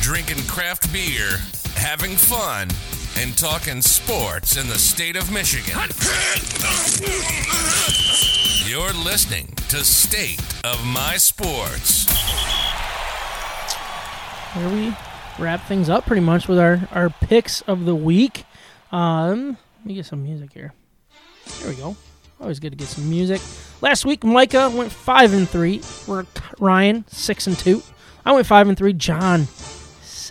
Drinking 0.03 0.45
craft 0.47 0.93
beer, 0.93 1.39
having 1.75 2.13
fun, 2.17 2.69
and 3.19 3.37
talking 3.39 3.81
sports 3.81 4.59
in 4.59 4.69
the 4.69 4.79
state 4.79 5.17
of 5.17 5.33
Michigan. 5.33 5.75
You're 8.69 8.93
listening 8.93 9.47
to 9.69 9.79
State 9.85 10.43
of 10.65 10.85
My 10.85 11.17
Sports. 11.17 12.07
Where 14.55 14.69
we 14.69 14.95
wrap 15.39 15.67
things 15.67 15.89
up 15.89 16.05
pretty 16.05 16.21
much 16.21 16.47
with 16.47 16.59
our, 16.59 16.87
our 16.93 17.09
picks 17.09 17.63
of 17.63 17.87
the 17.87 17.95
week. 17.95 18.45
Um, 18.93 19.57
let 19.79 19.87
me 19.87 19.95
get 19.95 20.05
some 20.05 20.23
music 20.23 20.53
here. 20.53 20.75
There 21.61 21.71
we 21.71 21.77
go. 21.77 21.97
Always 22.39 22.61
good 22.61 22.71
to 22.71 22.77
get 22.77 22.89
some 22.89 23.09
music. 23.09 23.41
Last 23.81 24.05
week, 24.05 24.25
Micah 24.25 24.69
went 24.69 24.93
five 24.93 25.33
and 25.33 25.49
three. 25.49 25.81
Ryan 26.59 27.07
six 27.09 27.47
and 27.47 27.59
two. 27.59 27.83
I 28.27 28.33
went 28.33 28.47
five 28.47 28.69
and 28.69 28.77
three. 28.77 28.93
John 28.93 29.47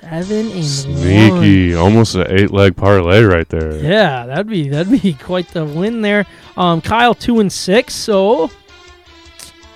seven 0.10 0.46
and 0.48 0.54
one. 0.54 0.64
Sneaky, 0.64 1.74
almost 1.76 2.16
an 2.16 2.28
eight-leg 2.30 2.76
parlay 2.76 3.24
right 3.24 3.48
there. 3.50 3.76
Yeah, 3.78 4.26
that'd 4.26 4.48
be 4.48 4.70
that'd 4.70 5.02
be 5.02 5.14
quite 5.22 5.48
the 5.50 5.66
win 5.66 6.02
there. 6.02 6.26
Um, 6.58 6.82
Kyle 6.82 7.14
two 7.16 7.40
and 7.40 7.52
six. 7.52 7.94
So 7.96 8.50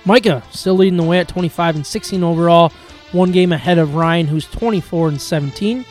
Micah 0.04 0.42
still 0.50 0.74
leading 0.76 0.96
the 0.96 1.02
way 1.04 1.18
at 1.18 1.28
twenty 1.28 1.48
five 1.48 1.76
and 1.76 1.86
sixteen 1.86 2.22
overall. 2.22 2.72
One 3.12 3.32
game 3.32 3.52
ahead 3.52 3.78
of 3.78 3.94
Ryan, 3.96 4.26
who's 4.26 4.46
twenty 4.46 4.80
four 4.80 5.08
and 5.08 5.20
seventeen. 5.20 5.84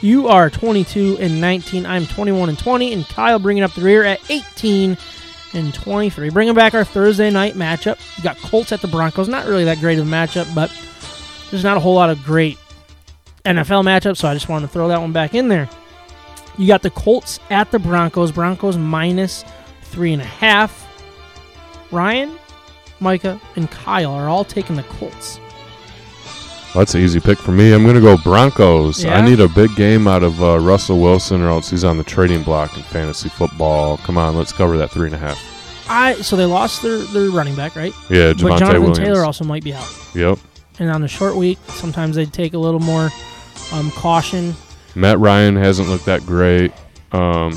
You 0.00 0.28
are 0.28 0.48
twenty 0.50 0.84
two 0.84 1.16
and 1.20 1.40
nineteen. 1.40 1.86
I'm 1.86 2.06
twenty 2.06 2.32
one 2.32 2.48
and 2.48 2.58
twenty, 2.58 2.92
and 2.92 3.06
Kyle 3.06 3.38
bringing 3.38 3.62
up 3.62 3.74
the 3.74 3.82
rear 3.82 4.04
at 4.04 4.20
eighteen 4.30 4.96
and 5.52 5.72
twenty 5.74 6.08
three. 6.08 6.30
Bringing 6.30 6.54
back 6.54 6.74
our 6.74 6.84
Thursday 6.84 7.30
night 7.30 7.54
matchup. 7.54 7.98
You 8.16 8.24
got 8.24 8.38
Colts 8.38 8.72
at 8.72 8.80
the 8.80 8.88
Broncos. 8.88 9.28
Not 9.28 9.46
really 9.46 9.64
that 9.64 9.78
great 9.80 9.98
of 9.98 10.08
a 10.08 10.10
matchup, 10.10 10.52
but 10.54 10.72
there's 11.50 11.62
not 11.62 11.76
a 11.76 11.80
whole 11.80 11.94
lot 11.94 12.08
of 12.08 12.22
great 12.24 12.58
NFL 13.44 13.84
matchup, 13.84 14.16
so 14.16 14.28
I 14.28 14.34
just 14.34 14.48
wanted 14.48 14.66
to 14.66 14.72
throw 14.72 14.88
that 14.88 15.00
one 15.00 15.12
back 15.12 15.34
in 15.34 15.48
there. 15.48 15.68
You 16.58 16.66
got 16.66 16.82
the 16.82 16.90
Colts 16.90 17.40
at 17.50 17.70
the 17.70 17.78
Broncos. 17.78 18.30
Broncos 18.30 18.76
minus 18.76 19.44
three 19.82 20.12
and 20.12 20.22
a 20.22 20.26
half. 20.26 20.88
Ryan, 21.90 22.38
Micah, 23.00 23.40
and 23.56 23.70
Kyle 23.70 24.12
are 24.12 24.28
all 24.28 24.44
taking 24.44 24.76
the 24.76 24.82
Colts. 24.84 25.38
That's 26.74 26.94
an 26.94 27.02
easy 27.02 27.20
pick 27.20 27.38
for 27.38 27.52
me. 27.52 27.74
I'm 27.74 27.82
going 27.82 27.96
to 27.96 28.00
go 28.00 28.16
Broncos. 28.16 29.04
Yeah? 29.04 29.18
I 29.18 29.20
need 29.20 29.40
a 29.40 29.48
big 29.48 29.74
game 29.76 30.08
out 30.08 30.22
of 30.22 30.42
uh, 30.42 30.58
Russell 30.58 31.00
Wilson, 31.00 31.42
or 31.42 31.48
else 31.48 31.68
he's 31.68 31.84
on 31.84 31.98
the 31.98 32.04
trading 32.04 32.42
block 32.42 32.74
in 32.76 32.82
fantasy 32.84 33.28
football. 33.28 33.98
Come 33.98 34.16
on, 34.16 34.36
let's 34.36 34.52
cover 34.52 34.78
that 34.78 34.90
three 34.90 35.06
and 35.06 35.14
a 35.14 35.18
half. 35.18 35.38
I 35.88 36.14
so 36.22 36.36
they 36.36 36.46
lost 36.46 36.80
their, 36.82 36.98
their 36.98 37.28
running 37.28 37.54
back, 37.54 37.76
right? 37.76 37.92
Yeah, 38.08 38.32
but 38.32 38.58
Jonathan 38.58 38.80
Williams. 38.80 38.98
Taylor 38.98 39.24
also 39.24 39.44
might 39.44 39.64
be 39.64 39.74
out. 39.74 39.86
Yep. 40.14 40.38
And 40.78 40.90
on 40.90 41.02
the 41.02 41.08
short 41.08 41.36
week, 41.36 41.58
sometimes 41.68 42.16
they 42.16 42.24
take 42.24 42.54
a 42.54 42.58
little 42.58 42.80
more 42.80 43.10
um, 43.72 43.90
caution. 43.92 44.54
Matt 44.94 45.18
Ryan 45.18 45.56
hasn't 45.56 45.88
looked 45.88 46.04
that 46.06 46.24
great. 46.26 46.72
Um, 47.12 47.52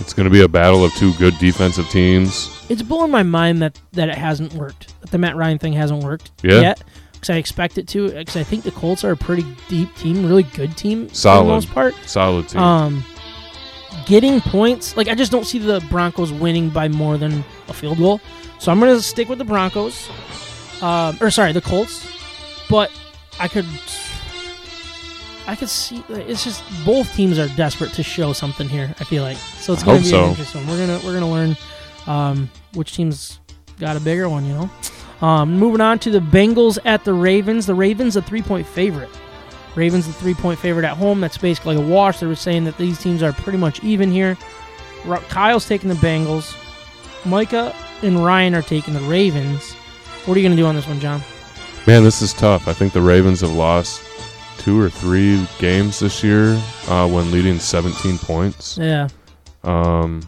it's 0.00 0.12
going 0.12 0.24
to 0.24 0.30
be 0.30 0.42
a 0.42 0.48
battle 0.48 0.84
of 0.84 0.92
two 0.94 1.12
good 1.14 1.38
defensive 1.38 1.88
teams. 1.90 2.48
It's 2.68 2.82
blowing 2.82 3.10
my 3.10 3.22
mind 3.22 3.62
that, 3.62 3.78
that 3.92 4.08
it 4.08 4.16
hasn't 4.16 4.52
worked. 4.54 4.98
That 5.00 5.10
the 5.10 5.18
Matt 5.18 5.36
Ryan 5.36 5.58
thing 5.58 5.72
hasn't 5.72 6.02
worked 6.02 6.30
Yeah. 6.42 6.60
yet. 6.60 6.82
Because 7.12 7.30
I 7.30 7.36
expect 7.36 7.78
it 7.78 7.86
to. 7.88 8.10
Because 8.10 8.36
I 8.36 8.42
think 8.42 8.64
the 8.64 8.72
Colts 8.72 9.04
are 9.04 9.12
a 9.12 9.16
pretty 9.16 9.44
deep 9.68 9.94
team, 9.96 10.26
really 10.26 10.42
good 10.42 10.76
team 10.76 11.08
for 11.08 11.14
Solid. 11.14 11.44
the 11.44 11.48
most 11.48 11.70
part. 11.70 11.94
Solid 12.06 12.48
team. 12.48 12.60
Um, 12.60 13.04
getting 14.06 14.40
points, 14.40 14.96
like 14.96 15.06
I 15.06 15.14
just 15.14 15.30
don't 15.30 15.44
see 15.44 15.58
the 15.58 15.84
Broncos 15.88 16.32
winning 16.32 16.68
by 16.70 16.88
more 16.88 17.16
than 17.18 17.44
a 17.68 17.72
field 17.72 17.98
goal. 17.98 18.20
So 18.58 18.72
I'm 18.72 18.80
gonna 18.80 19.00
stick 19.00 19.28
with 19.28 19.38
the 19.38 19.44
Broncos, 19.44 20.08
um, 20.82 21.16
or 21.20 21.30
sorry, 21.30 21.52
the 21.52 21.60
Colts. 21.60 22.04
But 22.68 22.90
I 23.38 23.46
could, 23.46 23.66
I 25.46 25.56
could 25.56 25.68
see 25.68 26.04
it's 26.08 26.44
just 26.44 26.62
both 26.84 27.12
teams 27.14 27.38
are 27.38 27.48
desperate 27.48 27.92
to 27.94 28.02
show 28.02 28.32
something 28.32 28.68
here. 28.68 28.94
I 29.00 29.04
feel 29.04 29.22
like 29.22 29.36
so 29.36 29.72
it's 29.72 29.82
I 29.82 29.86
gonna 29.86 29.98
be 29.98 30.04
so. 30.04 30.24
an 30.24 30.30
interesting. 30.30 30.66
one. 30.66 30.78
We're 30.78 30.86
gonna 30.86 31.00
we're 31.04 31.14
gonna 31.14 31.30
learn 31.30 31.56
um, 32.06 32.50
which 32.74 32.94
team's 32.94 33.40
got 33.78 33.96
a 33.96 34.00
bigger 34.00 34.28
one. 34.28 34.44
You 34.46 34.54
know. 34.54 34.70
Um, 35.26 35.56
moving 35.56 35.80
on 35.80 35.98
to 36.00 36.10
the 36.10 36.18
Bengals 36.18 36.78
at 36.84 37.04
the 37.04 37.12
Ravens. 37.12 37.66
The 37.66 37.74
Ravens 37.74 38.16
a 38.16 38.22
three 38.22 38.42
point 38.42 38.66
favorite. 38.66 39.10
Ravens 39.74 40.06
the 40.06 40.12
three 40.12 40.34
point 40.34 40.58
favorite 40.58 40.84
at 40.84 40.96
home. 40.96 41.20
That's 41.20 41.38
basically 41.38 41.76
a 41.76 41.80
wash. 41.80 42.20
They 42.20 42.26
were 42.26 42.34
saying 42.34 42.64
that 42.64 42.76
these 42.76 42.98
teams 42.98 43.22
are 43.22 43.32
pretty 43.32 43.58
much 43.58 43.82
even 43.82 44.10
here. 44.10 44.36
Kyle's 45.28 45.66
taking 45.66 45.88
the 45.88 45.96
Bengals. 45.96 46.56
Micah 47.24 47.74
and 48.02 48.24
Ryan 48.24 48.54
are 48.54 48.62
taking 48.62 48.94
the 48.94 49.00
Ravens. 49.00 49.72
What 50.24 50.36
are 50.36 50.40
you 50.40 50.46
going 50.46 50.56
to 50.56 50.62
do 50.62 50.66
on 50.66 50.74
this 50.74 50.86
one, 50.86 51.00
John? 51.00 51.22
Man, 51.86 52.04
this 52.04 52.22
is 52.22 52.32
tough. 52.32 52.68
I 52.68 52.72
think 52.72 52.92
the 52.92 53.02
Ravens 53.02 53.40
have 53.40 53.52
lost 53.52 54.02
two 54.62 54.80
or 54.80 54.88
three 54.88 55.46
games 55.58 55.98
this 55.98 56.22
year 56.22 56.52
uh, 56.88 57.08
when 57.08 57.30
leading 57.32 57.58
17 57.58 58.18
points. 58.18 58.78
Yeah. 58.78 59.08
Um, 59.64 60.22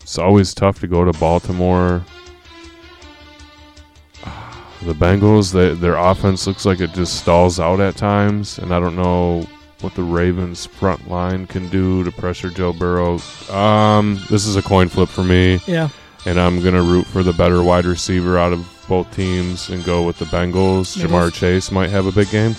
it's 0.00 0.18
always 0.18 0.54
tough 0.54 0.80
to 0.80 0.86
go 0.86 1.04
to 1.04 1.12
Baltimore. 1.18 2.04
The 4.82 4.92
Bengals, 4.92 5.52
they, 5.52 5.74
their 5.74 5.96
offense 5.96 6.46
looks 6.46 6.64
like 6.64 6.78
it 6.80 6.92
just 6.92 7.18
stalls 7.18 7.58
out 7.58 7.80
at 7.80 7.96
times, 7.96 8.58
and 8.60 8.72
I 8.72 8.78
don't 8.78 8.94
know 8.94 9.44
what 9.80 9.96
the 9.96 10.04
Ravens' 10.04 10.66
front 10.66 11.10
line 11.10 11.48
can 11.48 11.68
do 11.68 12.04
to 12.04 12.12
pressure 12.12 12.48
Joe 12.48 12.72
Burrow. 12.72 13.18
Um, 13.50 14.20
this 14.30 14.46
is 14.46 14.54
a 14.54 14.62
coin 14.62 14.88
flip 14.88 15.08
for 15.08 15.24
me, 15.24 15.60
Yeah. 15.66 15.88
and 16.26 16.38
I'm 16.38 16.62
gonna 16.62 16.80
root 16.82 17.06
for 17.08 17.24
the 17.24 17.32
better 17.32 17.60
wide 17.64 17.86
receiver 17.86 18.38
out 18.38 18.52
of 18.52 18.64
both 18.88 19.10
teams 19.16 19.68
and 19.68 19.84
go 19.84 20.06
with 20.06 20.18
the 20.18 20.26
Bengals. 20.26 20.96
Bengals. 20.96 21.04
Ja'Marr 21.08 21.32
Chase 21.32 21.72
might 21.72 21.90
have 21.90 22.06
a 22.06 22.12
big 22.12 22.30
game. 22.30 22.54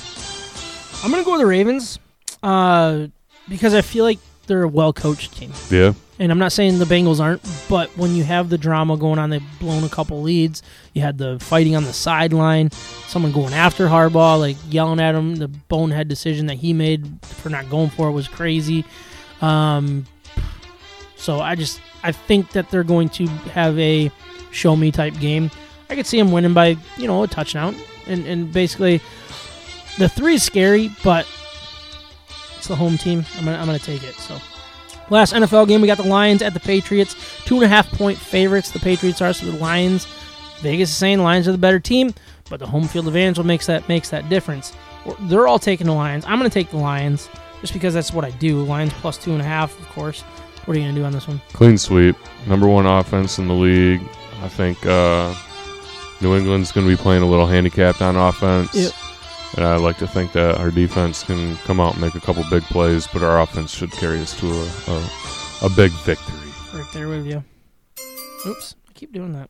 I'm 1.04 1.12
going 1.12 1.24
to 1.24 1.26
go 1.26 1.32
with 1.32 1.42
the 1.42 1.48
Ravens 1.48 1.98
uh, 2.44 3.08
because 3.48 3.74
I 3.74 3.82
feel 3.82 4.04
like 4.04 4.20
they're 4.48 4.64
a 4.64 4.68
well 4.68 4.92
coached 4.92 5.38
team. 5.38 5.54
Yeah, 5.70 5.94
And 6.18 6.32
I'm 6.32 6.40
not 6.40 6.52
saying 6.52 6.80
the 6.80 6.86
Bengals 6.86 7.20
aren't, 7.22 7.42
but 7.70 7.90
when 7.98 8.16
you 8.16 8.24
have 8.24 8.50
the 8.50 8.58
drama 8.58 8.98
going 8.98 9.20
on, 9.20 9.30
they've 9.30 9.60
blown 9.60 9.84
a 9.84 9.90
couple 9.90 10.22
leads. 10.22 10.62
You 10.94 11.02
had 11.02 11.18
the 11.18 11.40
fighting 11.40 11.76
on 11.76 11.84
the 11.84 11.94
sideline, 11.94 12.72
someone 13.08 13.32
going 13.32 13.54
after 13.54 13.88
Harbaugh, 13.88 14.40
like 14.40 14.58
yelling 14.70 15.00
at 15.00 15.16
him. 15.16 15.36
The 15.36 15.48
bonehead 15.48 16.08
decision 16.08 16.48
that 16.48 16.56
he 16.56 16.74
made 16.74 17.08
for 17.22 17.50
not 17.50 17.70
going 17.70 17.92
for 17.92 18.10
it 18.10 18.12
was 18.12 18.28
crazy. 18.28 18.84
Um, 19.42 20.06
so 21.16 21.40
I 21.40 21.56
just 21.56 21.80
I 22.04 22.12
think 22.12 22.52
that 22.52 22.70
they're 22.72 22.84
going 22.84 23.10
to 23.10 23.28
have 23.28 23.78
a 23.80 24.12
show 24.52 24.76
me 24.76 24.92
type 24.92 25.18
game. 25.20 25.52
I 25.90 25.96
could 25.96 26.06
see 26.08 26.18
them 26.18 26.32
winning 26.32 26.54
by 26.54 26.76
you 26.98 27.08
know 27.08 27.24
a 27.24 27.28
touchdown, 27.28 27.76
and 28.08 28.26
and 28.26 28.52
basically 28.52 29.00
the 30.00 30.10
three 30.10 30.36
is 30.36 30.44
scary, 30.44 30.90
but 31.04 31.28
it's 32.58 32.68
the 32.68 32.76
home 32.76 32.98
team. 32.98 33.26
I'm 33.38 33.46
gonna 33.46 33.58
I'm 33.58 33.66
gonna 33.66 33.80
take 33.80 34.04
it. 34.04 34.16
So. 34.16 34.40
Last 35.12 35.34
NFL 35.34 35.68
game, 35.68 35.82
we 35.82 35.88
got 35.88 35.98
the 35.98 36.08
Lions 36.08 36.44
at 36.44 36.54
the 36.54 36.60
Patriots. 36.60 37.16
Two 37.44 37.56
and 37.56 37.64
a 37.64 37.68
half 37.68 37.90
point 37.92 38.18
favorites. 38.18 38.70
The 38.70 38.80
Patriots 38.80 39.22
are, 39.22 39.34
so 39.34 39.48
the 39.48 39.58
Lions. 39.58 40.08
Vegas 40.60 40.90
is 40.90 40.96
saying 40.98 41.20
Lions 41.20 41.48
are 41.48 41.52
the 41.52 41.58
better 41.58 41.80
team, 41.80 42.14
but 42.50 42.60
the 42.60 42.68
home 42.68 42.88
field 42.88 43.08
advantage 43.08 43.38
will 43.38 43.46
makes 43.46 43.66
that 43.66 43.88
makes 43.90 44.10
that 44.10 44.30
difference. 44.30 44.74
They're 45.22 45.48
all 45.48 45.58
taking 45.58 45.88
the 45.88 45.94
Lions. 45.94 46.26
I'm 46.26 46.38
going 46.38 46.50
to 46.50 46.54
take 46.54 46.70
the 46.70 46.78
Lions 46.78 47.30
just 47.62 47.74
because 47.74 47.94
that's 47.94 48.14
what 48.14 48.26
I 48.26 48.32
do. 48.32 48.64
Lions 48.64 48.94
plus 48.94 49.18
two 49.18 49.32
and 49.32 49.42
a 49.42 49.46
half, 49.46 49.80
of 49.80 49.88
course. 49.90 50.22
What 50.66 50.76
are 50.76 50.80
you 50.80 50.86
going 50.86 50.96
to 50.96 51.02
do 51.02 51.06
on 51.06 51.14
this 51.14 51.28
one? 51.28 51.42
clean 51.54 51.78
sweep. 51.78 52.16
Number 52.46 52.68
one 52.68 52.86
offense 52.86 53.40
in 53.40 53.48
the 53.48 53.54
league. 53.54 54.02
I 54.42 54.50
think 54.50 54.86
uh, 54.86 55.34
New 56.22 56.36
England's 56.36 56.72
going 56.72 56.86
to 56.86 56.96
be 56.96 57.02
playing 57.02 57.24
a 57.24 57.26
little 57.26 57.48
handicapped 57.48 58.02
on 58.02 58.16
offense. 58.16 58.76
Yep. 58.76 58.92
And 59.56 59.66
I 59.66 59.76
like 59.78 59.98
to 59.98 60.08
think 60.08 60.32
that 60.34 60.58
our 60.58 60.70
defense 60.72 61.24
can 61.24 61.56
come 61.58 61.80
out 61.80 61.94
and 61.94 62.02
make 62.02 62.16
a 62.16 62.20
couple 62.20 62.44
big 62.50 62.64
plays, 62.64 63.08
but 63.08 63.24
our 63.24 63.42
offense 63.42 63.74
should 63.74 63.92
carry 63.92 64.20
us 64.20 64.38
to 64.40 64.48
a, 64.48 64.92
a, 64.92 65.66
a 65.66 65.70
big 65.76 65.92
victory. 66.04 66.52
Right 66.74 66.86
there 66.94 67.08
with 67.08 67.26
you. 67.26 67.44
Oops, 68.46 68.76
I 68.88 68.94
keep 68.94 69.12
doing 69.12 69.34
that. 69.34 69.50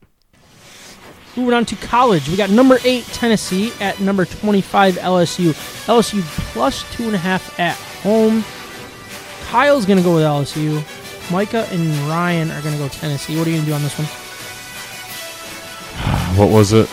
Moving 1.36 1.54
on 1.54 1.64
to 1.66 1.76
college, 1.76 2.28
we 2.28 2.36
got 2.36 2.50
number 2.50 2.78
eight 2.84 3.04
Tennessee 3.04 3.72
at 3.80 4.00
number 4.00 4.24
twenty-five 4.24 4.96
LSU. 4.96 5.50
LSU 5.86 6.22
plus 6.52 6.82
two 6.94 7.04
and 7.04 7.14
a 7.14 7.18
half 7.18 7.58
at 7.60 7.76
home. 8.02 8.42
Kyle's 9.44 9.86
gonna 9.86 10.02
go 10.02 10.14
with 10.14 10.24
LSU. 10.24 10.82
Micah 11.30 11.68
and 11.70 11.86
Ryan 12.08 12.50
are 12.50 12.60
gonna 12.62 12.78
go 12.78 12.88
Tennessee. 12.88 13.38
What 13.38 13.46
are 13.46 13.50
you 13.50 13.56
gonna 13.58 13.68
do 13.68 13.74
on 13.74 13.82
this 13.82 13.96
one? 13.96 14.08
What 16.36 16.50
was 16.50 16.72
it? 16.72 16.88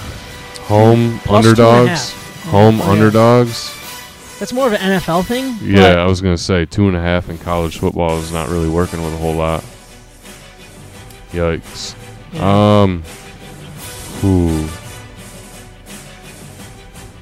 Home 0.66 1.20
Plus 1.20 1.44
two 1.46 1.50
and 1.50 1.60
a 1.60 1.68
underdogs? 1.70 2.14
Home 2.48 2.78
yeah. 2.78 2.90
underdogs? 2.90 3.74
That's 4.40 4.54
more 4.54 4.68
of 4.68 4.74
an 4.74 4.80
NFL 5.00 5.26
thing. 5.26 5.58
Yeah, 5.62 5.96
I 5.96 6.06
was 6.06 6.22
going 6.22 6.36
to 6.36 6.42
say 6.42 6.66
two 6.66 6.88
and 6.88 6.96
a 6.96 7.02
half 7.02 7.30
in 7.30 7.38
college 7.40 7.80
football 7.80 8.20
is 8.20 8.32
not 8.32 8.50
really 8.50 8.70
working 8.70 9.02
with 9.04 9.14
a 9.14 9.18
whole 9.18 9.34
lot. 9.34 9.64
Yikes. 11.32 11.96
yeah. 12.34 12.82
Um, 12.84 13.04
ooh. 14.24 14.68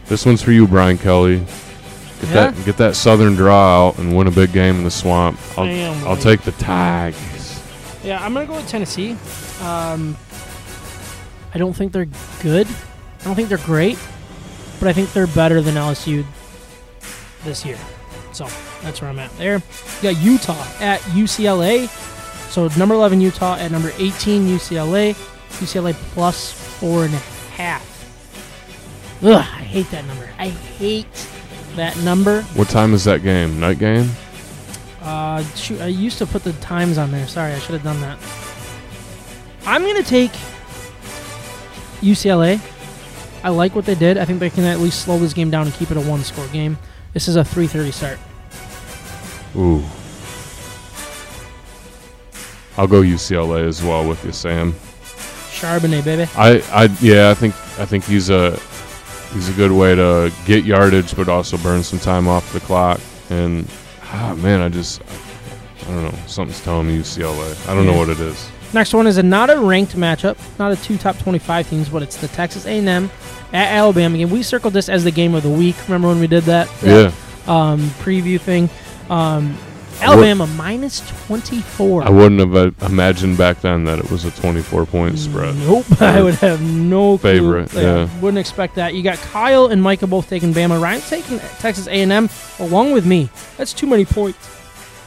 This 0.08 0.26
one's 0.26 0.42
for 0.42 0.52
you, 0.52 0.68
Brian 0.68 0.98
Kelly. 0.98 1.40
Get 1.40 2.30
Yeah? 2.30 2.52
that 2.52 2.66
get 2.66 2.78
that 2.78 2.96
Southern 2.96 3.36
draw 3.36 3.88
out 3.88 3.98
and 3.98 4.16
win 4.16 4.28
a 4.28 4.32
big 4.32 4.54
game 4.54 4.76
in 4.78 4.84
the 4.84 4.92
swamp. 4.92 5.40
I'll, 5.58 5.66
I'll 6.08 6.18
take 6.18 6.42
the 6.42 6.52
Tigers. 6.54 7.62
Yeah, 8.04 8.24
I'm 8.24 8.34
gonna 8.34 8.46
go 8.46 8.56
with 8.56 8.68
Tennessee. 8.68 9.12
Um, 9.62 10.16
I 11.54 11.58
don't 11.58 11.74
think 11.74 11.92
they're 11.92 12.08
good. 12.42 12.68
I 13.22 13.24
don't 13.24 13.36
think 13.36 13.50
they're 13.50 13.58
great, 13.60 13.98
but 14.80 14.88
I 14.88 14.94
think 14.94 15.12
they're 15.14 15.28
better 15.28 15.62
than 15.62 15.76
LSU 15.76 16.26
this 17.44 17.66
year. 17.66 17.78
So 18.32 18.48
that's 18.82 19.02
where 19.02 19.10
I'm 19.10 19.20
at. 19.20 19.36
There, 19.38 19.56
you 19.56 20.14
got 20.14 20.18
Utah 20.22 20.68
at 20.80 21.00
UCLA. 21.02 21.88
So 22.50 22.68
number 22.78 22.96
11 22.96 23.22
Utah 23.22 23.56
at 23.58 23.72
number 23.72 23.92
18 23.98 24.48
UCLA. 24.48 25.14
UCLA 25.60 25.94
plus 26.14 26.52
four 26.52 27.06
and 27.06 27.14
a 27.14 27.20
half. 27.58 27.92
Ugh, 29.24 29.36
I 29.36 29.42
hate 29.42 29.90
that 29.92 30.06
number. 30.06 30.30
I 30.38 30.50
hate 30.50 31.28
that 31.76 31.98
number. 32.00 32.42
What 32.54 32.70
time 32.70 32.94
is 32.94 33.06
that 33.06 33.24
game? 33.24 33.60
Night 33.60 33.80
game? 33.80 34.10
Uh, 35.02 35.44
shoot, 35.56 35.80
I 35.82 35.88
used 35.88 36.18
to 36.18 36.26
put 36.26 36.44
the 36.44 36.54
times 36.54 36.98
on 36.98 37.12
there. 37.12 37.28
Sorry, 37.28 37.54
I 37.54 37.60
should 37.60 37.74
have 37.74 37.84
done 37.84 38.02
that. 38.02 38.18
I'm 39.66 39.84
gonna 39.84 40.04
take 40.04 40.32
UCLA. 42.02 42.60
I 43.46 43.50
like 43.50 43.76
what 43.76 43.86
they 43.86 43.94
did. 43.94 44.18
I 44.18 44.26
think 44.26 44.40
they 44.40 44.50
can 44.50 44.64
at 44.64 44.80
least 44.80 45.02
slow 45.02 45.20
this 45.20 45.32
game 45.32 45.52
down 45.52 45.68
and 45.68 45.76
keep 45.76 45.92
it 45.92 45.98
a 45.98 46.02
one-score 46.02 46.48
game. 46.48 46.80
This 47.14 47.28
is 47.28 47.36
a 47.36 47.44
3:30 47.44 47.94
start. 47.94 48.18
Ooh. 49.56 49.84
I'll 52.76 52.88
go 52.88 53.02
UCLA 53.04 53.68
as 53.68 53.84
well 53.84 54.10
with 54.10 54.26
you, 54.26 54.32
Sam. 54.32 54.74
Charbonnet, 55.52 56.04
baby. 56.04 56.28
I, 56.36 56.64
I 56.72 56.90
yeah, 57.02 57.30
I 57.30 57.36
think 57.36 57.54
I 57.80 57.86
think 57.86 58.04
he's 58.06 58.32
a 58.32 58.60
he's 59.32 59.48
a 59.48 59.54
good 59.54 59.72
way 59.72 59.94
to 59.94 60.34
get 60.48 60.66
yardage, 60.66 61.16
but 61.16 61.30
also 61.30 61.56
burn 61.60 61.84
some 61.84 62.00
time 62.00 62.28
off 62.28 62.52
the 62.52 62.60
clock. 62.62 63.00
And 63.30 63.70
ah, 64.06 64.34
man, 64.40 64.60
I 64.60 64.70
just 64.70 65.04
I 65.84 65.86
don't 65.90 66.06
know, 66.06 66.20
something's 66.26 66.62
telling 66.62 66.88
me 66.88 66.98
UCLA. 66.98 67.70
I 67.70 67.76
don't 67.76 67.86
know 67.86 67.96
what 67.96 68.10
it 68.10 68.20
is. 68.20 68.50
Next 68.74 68.94
one 68.94 69.06
is 69.08 69.18
a 69.18 69.24
not 69.24 69.52
a 69.52 69.60
ranked 69.60 69.96
matchup, 69.96 70.38
not 70.58 70.72
a 70.72 70.76
two 70.76 70.98
top 70.98 71.18
25 71.20 71.70
teams, 71.70 71.90
but 71.90 72.02
it's 72.02 72.18
the 72.18 72.28
Texas 72.28 72.66
A&M 72.66 73.10
at 73.56 73.72
Alabama 73.72 74.18
game. 74.18 74.30
We 74.30 74.44
circled 74.44 74.74
this 74.74 74.90
as 74.90 75.04
the 75.04 75.12
game 75.12 75.34
of 75.34 75.44
the 75.44 75.50
week. 75.50 75.76
Remember 75.88 76.10
when 76.10 76.20
we 76.20 76.28
did 76.28 76.44
that? 76.44 76.70
Yeah, 76.84 77.12
Um, 77.48 77.80
preview 78.02 78.40
thing. 78.40 78.70
Um, 79.10 79.58
Alabama 80.02 80.46
minus 80.46 81.00
24. 81.28 82.04
I 82.04 82.10
wouldn't 82.10 82.42
have 82.42 82.54
uh, 82.54 82.86
imagined 82.86 83.38
back 83.38 83.62
then 83.62 83.86
that 83.86 83.98
it 83.98 84.12
was 84.12 84.26
a 84.26 84.32
24 84.32 84.86
point 84.88 85.18
spread. 85.18 85.56
Nope, 85.56 85.86
I 86.02 86.22
would 86.22 86.36
have 86.36 86.62
no 86.62 87.18
clue. 87.18 87.32
Favorite, 87.32 87.74
yeah. 87.74 88.10
Wouldn't 88.20 88.38
expect 88.38 88.76
that. 88.76 88.94
You 88.94 89.04
got 89.04 89.18
Kyle 89.20 89.68
and 89.68 89.82
Micah 89.82 90.08
both 90.08 90.28
taking 90.30 90.54
Bama. 90.54 90.82
Ryan's 90.82 91.10
taking 91.10 91.40
Texas 91.60 91.88
A&M 91.88 92.30
along 92.60 92.92
with 92.92 93.06
me. 93.06 93.30
That's 93.58 93.72
too 93.74 93.88
many 93.88 94.04
points 94.04 94.46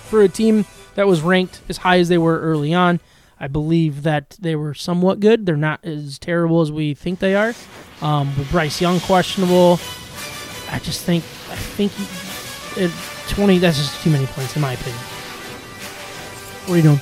for 0.08 0.22
a 0.22 0.28
team 0.28 0.64
that 0.94 1.06
was 1.06 1.20
ranked 1.20 1.60
as 1.68 1.76
high 1.76 1.98
as 1.98 2.08
they 2.08 2.18
were 2.18 2.40
early 2.40 2.72
on. 2.72 2.98
I 3.38 3.46
believe 3.46 4.02
that 4.04 4.36
they 4.40 4.56
were 4.56 4.72
somewhat 4.74 5.20
good. 5.20 5.44
They're 5.44 5.56
not 5.56 5.84
as 5.84 6.18
terrible 6.18 6.62
as 6.62 6.72
we 6.72 6.94
think 6.94 7.18
they 7.18 7.34
are. 7.36 7.54
Um, 8.00 8.36
with 8.36 8.50
Bryce 8.50 8.80
Young 8.80 9.00
questionable, 9.00 9.80
I 10.70 10.78
just 10.78 11.04
think 11.04 11.24
I 11.50 11.56
think 11.56 11.92
it, 12.76 12.92
20. 13.34 13.58
That's 13.58 13.76
just 13.78 14.02
too 14.02 14.10
many 14.10 14.26
points 14.26 14.54
in 14.54 14.62
my 14.62 14.72
opinion. 14.74 15.00
What 16.66 16.74
are 16.74 16.76
you 16.76 16.82
doing? 16.82 17.00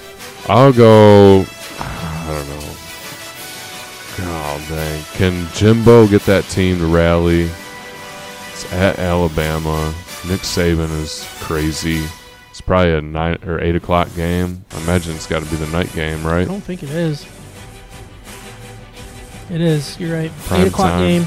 I'll 0.49 0.73
go. 0.73 1.45
I 1.79 2.25
don't 2.29 2.49
know. 2.49 2.77
Oh 4.19 4.67
dang! 4.69 5.05
Can 5.15 5.47
Jimbo 5.53 6.07
get 6.09 6.23
that 6.23 6.45
team 6.45 6.79
to 6.79 6.87
rally? 6.87 7.51
It's 8.53 8.73
at 8.73 8.99
Alabama. 8.99 9.95
Nick 10.27 10.41
Saban 10.41 10.91
is 11.03 11.29
crazy. 11.41 12.05
It's 12.51 12.61
probably 12.63 12.95
a 12.95 13.03
nine 13.03 13.39
or 13.45 13.61
eight 13.61 13.77
o'clock 13.77 14.09
game. 14.17 14.65
I 14.73 14.81
imagine 14.83 15.15
it's 15.15 15.27
got 15.27 15.43
to 15.43 15.51
be 15.51 15.57
the 15.57 15.67
night 15.67 15.93
game, 15.93 16.25
right? 16.25 16.41
I 16.41 16.45
don't 16.45 16.63
think 16.63 16.83
it 16.83 16.89
is. 16.89 17.27
It 19.51 19.61
is. 19.61 19.99
You're 20.01 20.17
right. 20.17 20.31
Prime 20.47 20.61
Eight 20.63 20.69
o'clock 20.69 20.91
time. 20.91 21.01
game 21.09 21.23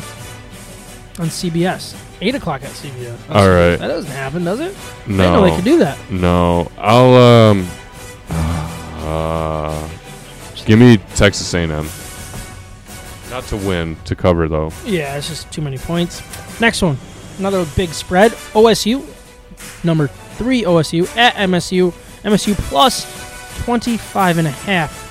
on 1.20 1.28
CBS. 1.28 1.96
Eight 2.22 2.36
o'clock 2.36 2.64
at 2.64 2.72
CBS. 2.72 3.18
That's- 3.28 3.30
All 3.30 3.50
right. 3.50 3.78
That 3.78 3.88
doesn't 3.88 4.12
happen, 4.12 4.44
does 4.44 4.60
it? 4.60 4.76
I 5.08 5.12
know 5.12 5.42
they 5.42 5.50
No, 5.50 5.56
could 5.56 5.66
do 5.66 5.80
that. 5.80 5.98
no. 6.12 6.72
I'll 6.78 7.14
um. 7.16 7.68
Uh, 9.02 9.90
give 10.66 10.78
me 10.80 10.98
Texas 11.16 11.54
A&M. 11.54 11.88
Not 13.30 13.44
to 13.46 13.58
win, 13.58 13.96
to 14.06 14.16
cover 14.16 14.48
though. 14.48 14.72
Yeah, 14.86 15.16
it's 15.18 15.28
just 15.28 15.52
too 15.52 15.62
many 15.62 15.78
points. 15.78 16.22
Next 16.60 16.82
one. 16.82 16.98
Another 17.38 17.66
big 17.76 17.90
spread. 17.90 18.32
OSU. 18.54 19.04
Number 19.84 20.08
three 20.08 20.64
OSU 20.64 21.08
at 21.16 21.36
MSU. 21.36 21.92
MSU 22.24 22.54
plus 22.70 23.06
25 23.66 24.40
and 24.40 24.48
a 24.48 24.52
half. 24.52 25.09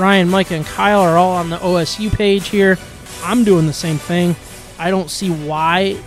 Ryan, 0.00 0.28
Micah, 0.30 0.54
and 0.54 0.64
Kyle 0.64 1.00
are 1.02 1.18
all 1.18 1.32
on 1.32 1.50
the 1.50 1.58
OSU 1.58 2.12
page 2.12 2.48
here. 2.48 2.78
I'm 3.22 3.44
doing 3.44 3.66
the 3.66 3.72
same 3.72 3.98
thing. 3.98 4.34
I 4.78 4.90
don't 4.90 5.10
see 5.10 5.28
why 5.30 6.00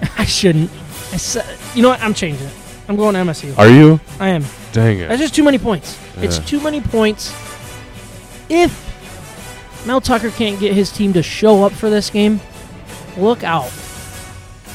I 0.18 0.24
shouldn't. 0.24 0.70
I 1.12 1.18
said, 1.18 1.58
you 1.74 1.82
know 1.82 1.90
what? 1.90 2.00
I'm 2.00 2.14
changing 2.14 2.46
it. 2.46 2.54
I'm 2.88 2.96
going 2.96 3.14
MSU. 3.14 3.56
Are 3.58 3.68
you? 3.68 4.00
I 4.18 4.28
am. 4.28 4.44
Dang 4.72 4.98
it! 4.98 5.08
That's 5.08 5.20
just 5.20 5.34
too 5.34 5.42
many 5.44 5.58
points. 5.58 5.98
It's 6.16 6.38
too 6.38 6.60
many 6.60 6.80
points. 6.80 7.30
If 8.48 9.84
Mel 9.86 10.00
Tucker 10.00 10.30
can't 10.30 10.58
get 10.58 10.72
his 10.72 10.90
team 10.90 11.12
to 11.14 11.22
show 11.22 11.64
up 11.64 11.72
for 11.72 11.90
this 11.90 12.10
game, 12.10 12.40
look 13.16 13.42
out. 13.42 13.70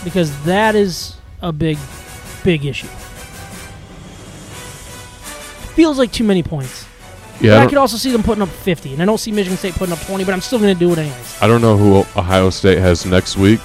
Because 0.03 0.43
that 0.43 0.75
is 0.75 1.15
a 1.41 1.51
big, 1.51 1.77
big 2.43 2.65
issue. 2.65 2.87
Feels 5.75 5.97
like 5.97 6.11
too 6.11 6.23
many 6.23 6.43
points. 6.43 6.85
Yeah, 7.41 7.55
But 7.55 7.59
I 7.61 7.63
I 7.63 7.67
could 7.67 7.77
also 7.77 7.97
see 7.97 8.11
them 8.11 8.23
putting 8.23 8.41
up 8.41 8.49
50. 8.49 8.93
And 8.93 9.01
I 9.01 9.05
don't 9.05 9.17
see 9.17 9.31
Michigan 9.31 9.57
State 9.57 9.73
putting 9.75 9.93
up 9.93 9.99
20, 10.01 10.23
but 10.23 10.33
I'm 10.33 10.41
still 10.41 10.59
going 10.59 10.73
to 10.73 10.79
do 10.79 10.91
it 10.93 10.97
anyways. 10.99 11.41
I 11.41 11.47
don't 11.47 11.61
know 11.61 11.75
who 11.77 11.97
Ohio 12.19 12.49
State 12.49 12.77
has 12.77 13.05
next 13.05 13.37
week. 13.37 13.59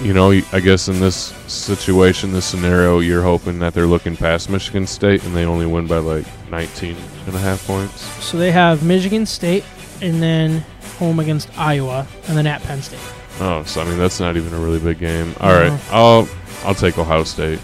You 0.00 0.12
know, 0.12 0.30
I 0.32 0.58
guess 0.60 0.88
in 0.88 0.98
this 0.98 1.32
situation, 1.46 2.32
this 2.32 2.44
scenario, 2.46 2.98
you're 2.98 3.22
hoping 3.22 3.58
that 3.60 3.72
they're 3.74 3.86
looking 3.86 4.16
past 4.16 4.50
Michigan 4.50 4.86
State 4.86 5.22
and 5.24 5.34
they 5.36 5.44
only 5.44 5.66
win 5.66 5.86
by 5.86 5.98
like 5.98 6.26
19 6.50 6.96
and 7.26 7.34
a 7.36 7.38
half 7.38 7.64
points. 7.66 8.00
So 8.24 8.36
they 8.36 8.50
have 8.50 8.82
Michigan 8.82 9.26
State 9.26 9.64
and 10.00 10.20
then 10.20 10.64
home 10.98 11.20
against 11.20 11.48
Iowa 11.56 12.06
and 12.26 12.36
then 12.36 12.46
at 12.48 12.62
Penn 12.62 12.82
State. 12.82 12.98
Oh, 13.40 13.62
so 13.64 13.80
I 13.80 13.84
mean 13.84 13.98
that's 13.98 14.18
not 14.18 14.36
even 14.36 14.52
a 14.52 14.58
really 14.58 14.80
big 14.80 14.98
game. 14.98 15.34
All 15.40 15.50
No. 15.52 15.68
right, 15.68 15.80
I'll 15.92 16.28
I'll 16.64 16.74
take 16.74 16.98
Ohio 16.98 17.22
State. 17.24 17.60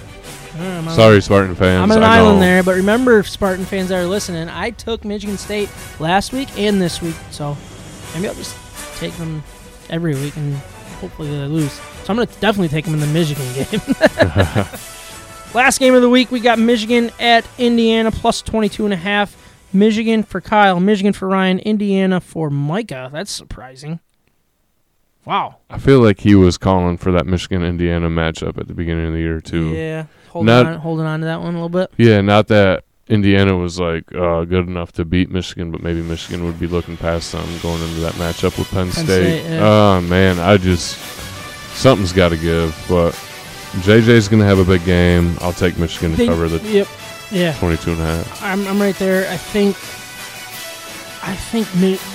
Sorry, 0.58 1.20
Spartan 1.22 1.54
fans. 1.54 1.82
I'm 1.82 1.96
an 1.96 2.02
I 2.02 2.18
island 2.18 2.40
know. 2.40 2.46
there, 2.46 2.62
but 2.62 2.76
remember, 2.76 3.22
Spartan 3.22 3.64
fans 3.64 3.88
that 3.90 3.96
are 3.96 4.06
listening, 4.06 4.48
I 4.48 4.70
took 4.70 5.04
Michigan 5.04 5.38
State 5.38 5.70
last 6.00 6.32
week 6.32 6.48
and 6.58 6.80
this 6.80 7.00
week, 7.00 7.16
so 7.30 7.56
maybe 8.14 8.28
I'll 8.28 8.34
just 8.34 8.56
take 8.98 9.12
them 9.14 9.42
every 9.90 10.14
week 10.14 10.36
and 10.36 10.54
hopefully 11.00 11.30
they 11.30 11.46
lose. 11.46 11.72
So 11.72 12.06
I'm 12.08 12.16
going 12.16 12.26
to 12.26 12.40
definitely 12.40 12.68
take 12.68 12.84
them 12.84 12.94
in 12.94 13.00
the 13.00 13.06
Michigan 13.06 13.46
game. 13.54 13.80
last 15.54 15.78
game 15.78 15.94
of 15.94 16.02
the 16.02 16.08
week, 16.08 16.30
we 16.30 16.40
got 16.40 16.58
Michigan 16.58 17.10
at 17.20 17.46
Indiana 17.58 18.10
plus 18.10 18.42
22 18.42 18.84
and 18.84 18.94
a 18.94 18.96
half. 18.96 19.36
Michigan 19.72 20.22
for 20.22 20.40
Kyle, 20.40 20.80
Michigan 20.80 21.12
for 21.12 21.28
Ryan, 21.28 21.58
Indiana 21.58 22.20
for 22.20 22.48
Micah. 22.50 23.10
That's 23.12 23.30
surprising. 23.30 24.00
Wow. 25.26 25.56
I 25.68 25.78
feel 25.78 26.00
like 26.00 26.20
he 26.20 26.34
was 26.34 26.56
calling 26.56 26.96
for 26.96 27.12
that 27.12 27.26
Michigan 27.26 27.62
Indiana 27.62 28.08
matchup 28.08 28.56
at 28.56 28.66
the 28.66 28.72
beginning 28.72 29.08
of 29.08 29.12
the 29.12 29.18
year 29.18 29.42
too. 29.42 29.74
Yeah, 29.74 30.06
holding 30.38 30.46
Not- 30.64 30.66
on, 30.66 30.78
holding 30.80 31.06
on 31.06 31.20
to 31.20 31.26
that 31.26 31.40
one 31.40 31.50
a 31.54 31.62
little 31.62 31.68
bit. 31.68 31.90
Yeah, 31.96 32.20
not 32.20 32.48
that 32.48 32.84
Indiana 33.08 33.56
was 33.56 33.78
like 33.80 34.04
uh, 34.14 34.44
good 34.44 34.66
enough 34.66 34.92
to 34.92 35.04
beat 35.04 35.30
Michigan, 35.30 35.70
but 35.70 35.82
maybe 35.82 36.02
Michigan 36.02 36.44
would 36.44 36.58
be 36.60 36.66
looking 36.66 36.96
past 36.96 37.32
them 37.32 37.46
going 37.62 37.80
into 37.82 38.00
that 38.00 38.14
matchup 38.14 38.58
with 38.58 38.68
Penn, 38.70 38.90
Penn 38.90 39.04
State. 39.06 39.40
State, 39.42 39.50
yeah. 39.54 39.60
Oh 39.66 40.00
man, 40.02 40.38
I 40.38 40.56
just 40.58 40.98
something's 41.76 42.12
got 42.12 42.28
to 42.30 42.36
give. 42.36 42.74
But 42.88 43.12
JJ's 43.82 44.28
gonna 44.28 44.44
have 44.44 44.58
a 44.58 44.64
big 44.64 44.84
game. 44.84 45.36
I'll 45.40 45.52
take 45.52 45.78
Michigan 45.78 46.10
to 46.12 46.16
They- 46.16 46.26
cover 46.26 46.48
the 46.48 46.58
Yep. 46.68 46.88
Yeah. 47.30 47.52
22 47.58 47.92
and 47.92 48.00
a 48.00 48.04
half. 48.06 48.42
I'm, 48.42 48.66
I'm 48.66 48.80
right 48.80 48.96
there. 48.96 49.30
I 49.30 49.36
think, 49.36 49.76
I 51.22 51.34
think, 51.34 51.66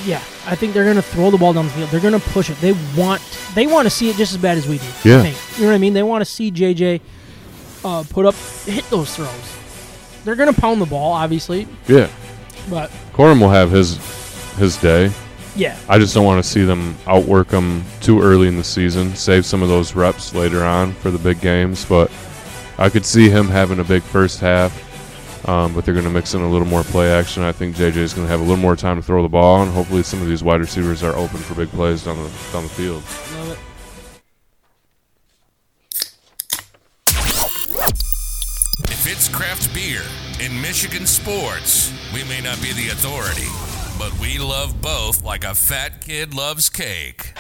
yeah, 0.08 0.18
I 0.48 0.56
think 0.56 0.74
they're 0.74 0.86
gonna 0.86 1.02
throw 1.04 1.30
the 1.30 1.38
ball 1.38 1.54
down 1.54 1.66
the 1.66 1.72
field. 1.72 1.90
They're 1.90 2.00
gonna 2.00 2.20
push 2.20 2.50
it. 2.50 2.60
They 2.62 2.74
want, 2.98 3.22
they 3.54 3.68
want 3.68 3.86
to 3.86 3.90
see 3.92 4.10
it 4.10 4.16
just 4.16 4.32
as 4.34 4.38
bad 4.40 4.58
as 4.58 4.68
we 4.68 4.78
do. 4.80 4.86
I 4.86 5.08
Yeah. 5.10 5.22
think. 5.22 5.38
you 5.58 5.64
know 5.64 5.70
what 5.70 5.76
I 5.76 5.78
mean. 5.80 5.94
They 5.94 6.04
want 6.04 6.22
to 6.22 6.26
see 6.26 6.52
JJ 6.52 7.02
uh, 7.86 8.04
put 8.10 8.26
up, 8.26 8.36
hit 8.66 8.84
those 8.90 9.16
throws. 9.16 9.58
They're 10.24 10.36
gonna 10.36 10.54
pound 10.54 10.82
the 10.82 10.86
ball, 10.86 11.14
obviously, 11.14 11.68
Yeah, 11.88 12.08
but 12.70 12.90
Corum 13.14 13.40
will 13.42 13.50
have 13.50 13.72
his 13.72 13.98
his 14.58 14.78
day. 14.78 15.12
yeah, 15.56 15.78
I 15.90 16.00
just 16.00 16.14
don't 16.14 16.26
want 16.26 16.44
to 16.44 16.50
see 16.50 16.64
them 16.64 16.96
outwork 17.08 17.50
them 17.50 17.84
too 18.02 18.22
early 18.22 18.48
in 18.48 18.58
the 18.58 18.64
season. 18.64 19.16
Save 19.16 19.46
some 19.46 19.62
of 19.62 19.70
those 19.70 19.96
reps 19.96 20.34
later 20.34 20.64
on 20.64 20.94
for 20.94 21.12
the 21.12 21.18
big 21.20 21.42
games. 21.42 21.84
But 21.86 22.10
I 22.78 22.90
could 22.90 23.06
see 23.06 23.30
him 23.30 23.48
having 23.48 23.80
a 23.80 23.84
big 23.84 24.02
first 24.04 24.40
half. 24.40 24.72
Um, 25.48 25.74
but 25.74 25.84
they're 25.84 25.94
going 25.94 26.06
to 26.06 26.10
mix 26.10 26.34
in 26.36 26.42
a 26.42 26.50
little 26.50 26.66
more 26.66 26.84
play 26.84 27.12
action. 27.12 27.44
I 27.44 27.52
think 27.52 27.76
JJ 27.76 27.98
is 27.98 28.14
going 28.14 28.26
to 28.26 28.32
have 28.32 28.40
a 28.40 28.44
little 28.44 28.56
more 28.56 28.78
time 28.78 28.96
to 28.96 29.02
throw 29.04 29.22
the 29.22 29.28
ball, 29.28 29.62
and 29.62 29.70
hopefully 29.74 30.02
some 30.02 30.22
of 30.22 30.28
these 30.30 30.42
wide 30.42 30.62
receivers 30.62 31.04
are 31.04 31.14
open 31.18 31.38
for 31.40 31.54
big 31.54 31.68
plays 31.72 32.06
down 32.06 32.16
the 32.16 32.30
down 32.54 32.64
the 32.64 32.70
field. 32.70 33.04
Fitzcraft 39.14 39.72
Beer. 39.76 40.02
In 40.44 40.60
Michigan 40.60 41.06
sports, 41.06 41.94
we 42.16 42.24
may 42.24 42.42
not 42.42 42.60
be 42.64 42.74
the 42.74 42.90
authority, 42.90 43.46
but 44.00 44.12
we 44.20 44.40
love 44.40 44.82
both 44.82 45.24
like 45.24 45.44
a 45.44 45.54
fat 45.54 46.02
kid 46.02 46.34
loves 46.34 46.68
cake. 46.68 47.32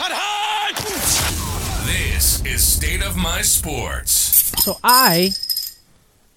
This 1.83 2.45
is 2.45 2.63
State 2.63 3.01
of 3.01 3.17
My 3.17 3.41
Sports. 3.41 4.11
So 4.63 4.77
I 4.83 5.31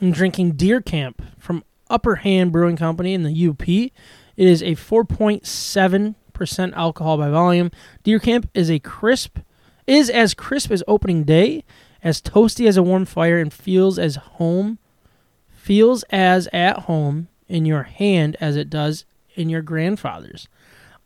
am 0.00 0.10
drinking 0.10 0.52
Deer 0.52 0.80
Camp 0.80 1.20
from 1.38 1.64
Upper 1.90 2.14
Hand 2.14 2.50
Brewing 2.50 2.78
Company 2.78 3.12
in 3.12 3.22
the 3.22 3.48
UP. 3.48 3.68
It 3.68 3.92
is 4.38 4.62
a 4.62 4.74
4.7% 4.74 6.72
alcohol 6.72 7.18
by 7.18 7.28
volume. 7.28 7.70
Deer 8.04 8.20
Camp 8.20 8.48
is 8.54 8.70
a 8.70 8.78
crisp 8.78 9.40
is 9.86 10.08
as 10.08 10.32
crisp 10.32 10.70
as 10.70 10.82
opening 10.88 11.24
day, 11.24 11.62
as 12.02 12.22
toasty 12.22 12.66
as 12.66 12.78
a 12.78 12.82
warm 12.82 13.04
fire 13.04 13.38
and 13.38 13.52
feels 13.52 13.98
as 13.98 14.16
home 14.16 14.78
feels 15.66 16.04
as 16.10 16.48
at 16.52 16.78
home 16.80 17.26
in 17.48 17.66
your 17.66 17.82
hand 17.82 18.36
as 18.40 18.54
it 18.54 18.70
does 18.70 19.04
in 19.34 19.48
your 19.48 19.62
grandfather's. 19.62 20.46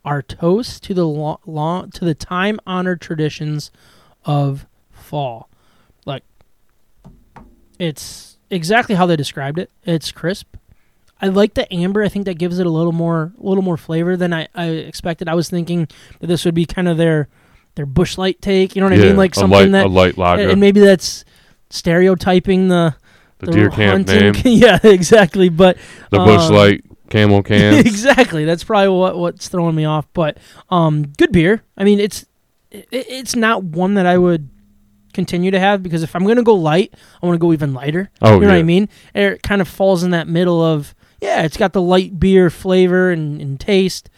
Our 0.05 0.20
toast 0.20 0.82
to 0.85 0.93
the 0.93 1.07
lo- 1.07 1.41
long 1.47 1.91
to 1.93 2.05
the 2.05 2.15
time 2.15 2.61
honored 2.66 3.01
traditions 3.01 3.70
of 4.27 4.66
fall. 4.91 5.49
Like 6.05 6.24
it's 7.78 8.37
exactly 8.51 8.97
how 8.97 9.07
they 9.07 9.16
described 9.16 9.59
it. 9.59 9.70
It's 9.85 10.12
crisp. 10.12 10.57
I 11.23 11.28
like 11.28 11.55
the 11.55 11.73
amber. 11.73 12.03
I 12.03 12.09
think 12.11 12.27
that 12.27 12.37
gives 12.37 12.59
it 12.59 12.66
a 12.66 12.70
little 12.70 12.93
more, 12.93 13.32
a 13.43 13.47
little 13.47 13.65
more 13.65 13.78
flavor 13.78 14.15
than 14.15 14.35
I, 14.35 14.49
I 14.55 14.66
expected. 14.66 15.27
I 15.27 15.35
was 15.35 15.49
thinking 15.49 15.89
that 16.19 16.27
this 16.27 16.45
would 16.45 16.55
be 16.55 16.66
kind 16.66 16.87
of 16.87 16.99
their, 16.99 17.28
their 17.77 17.87
Busch 17.87 18.19
Light 18.19 18.43
take. 18.43 18.77
You 18.77 18.81
know 18.81 18.89
what 18.91 18.99
I 18.99 19.03
mean? 19.03 19.16
Like 19.16 19.35
something 19.35 19.51
light, 19.51 19.73
that, 19.73 19.87
a 19.87 19.89
light 19.89 20.19
lager. 20.19 20.51
and 20.51 20.61
maybe 20.61 20.81
that's 20.81 21.24
stereotyping 21.70 22.69
the 22.69 22.95
the, 23.46 23.52
deer 23.52 23.70
camp 23.70 24.08
hunting- 24.08 24.32
name, 24.32 24.34
yeah, 24.44 24.78
exactly. 24.82 25.48
But 25.48 25.76
the 26.10 26.18
um, 26.20 26.26
Busch 26.26 26.50
Light 26.50 26.84
camel 27.08 27.42
cans. 27.44 27.78
exactly. 27.86 28.44
That's 28.44 28.64
probably 28.64 28.88
what 28.90 29.18
what's 29.18 29.48
throwing 29.48 29.74
me 29.74 29.84
off. 29.84 30.06
But 30.12 30.38
um, 30.70 31.06
good 31.18 31.32
beer. 31.32 31.62
I 31.76 31.84
mean, 31.84 32.00
it's 32.00 32.24
it, 32.70 32.86
it's 32.90 33.34
not 33.36 33.64
one 33.64 33.94
that 33.94 34.06
I 34.06 34.16
would 34.18 34.48
continue 35.12 35.50
to 35.50 35.58
have 35.58 35.82
because 35.82 36.02
if 36.04 36.14
I'm 36.14 36.24
gonna 36.26 36.42
go 36.44 36.54
light, 36.54 36.94
I 37.22 37.26
want 37.26 37.34
to 37.34 37.40
go 37.40 37.52
even 37.52 37.74
lighter. 37.74 38.10
Oh, 38.22 38.34
you 38.34 38.40
know 38.42 38.48
what 38.48 38.56
I 38.56 38.62
mean? 38.62 38.88
And 39.14 39.34
It 39.34 39.42
kind 39.42 39.60
of 39.60 39.66
falls 39.68 40.02
in 40.04 40.10
that 40.12 40.28
middle 40.28 40.62
of 40.62 40.94
yeah, 41.20 41.42
it's 41.42 41.56
got 41.56 41.72
the 41.74 41.82
light 41.82 42.18
beer 42.18 42.48
flavor 42.48 43.10
and, 43.10 43.40
and 43.42 43.60
taste, 43.60 44.08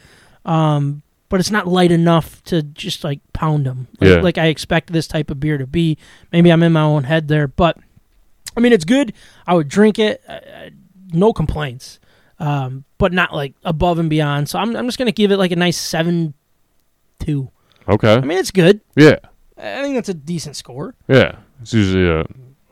um, 0.45 1.03
but 1.29 1.41
it's 1.41 1.51
not 1.51 1.67
light 1.67 1.91
enough 1.91 2.43
to 2.45 2.63
just 2.63 3.03
like 3.05 3.21
pound 3.33 3.67
them 3.67 3.89
like, 4.01 4.11
Yeah. 4.11 4.21
like 4.21 4.39
I 4.39 4.47
expect 4.47 4.93
this 4.93 5.07
type 5.09 5.31
of 5.31 5.41
beer 5.41 5.59
to 5.59 5.67
be. 5.67 5.97
Maybe 6.31 6.53
I'm 6.53 6.63
in 6.63 6.73
my 6.73 6.83
own 6.83 7.05
head 7.05 7.29
there, 7.29 7.49
but 7.49 7.79
I 8.57 8.61
mean 8.61 8.73
it's 8.73 8.85
good. 8.85 9.13
I 9.47 9.55
would 9.55 9.69
drink 9.69 9.99
it, 9.99 10.23
uh, 10.29 10.71
no 11.13 11.33
complaints, 11.33 12.01
um, 12.39 12.85
but 12.99 13.13
not 13.13 13.35
like 13.35 13.55
above 13.65 13.99
and 13.99 14.09
beyond. 14.11 14.49
So 14.49 14.59
I'm 14.59 14.75
I'm 14.77 14.87
just 14.87 14.99
gonna 14.99 15.13
give 15.13 15.31
it 15.33 15.37
like 15.39 15.53
a 15.53 15.57
nice 15.57 15.79
seven 15.79 16.35
two. 17.21 17.51
Okay. 17.89 18.15
I 18.15 18.21
mean 18.21 18.39
it's 18.39 18.51
good. 18.51 18.81
yeah. 18.97 19.17
I 19.59 19.83
think 19.83 19.95
that's 19.95 20.09
a 20.09 20.15
decent 20.15 20.57
score. 20.57 20.95
Yeah. 21.09 21.37
It's 21.61 21.73
usually 21.73 22.09
a, 22.09 22.25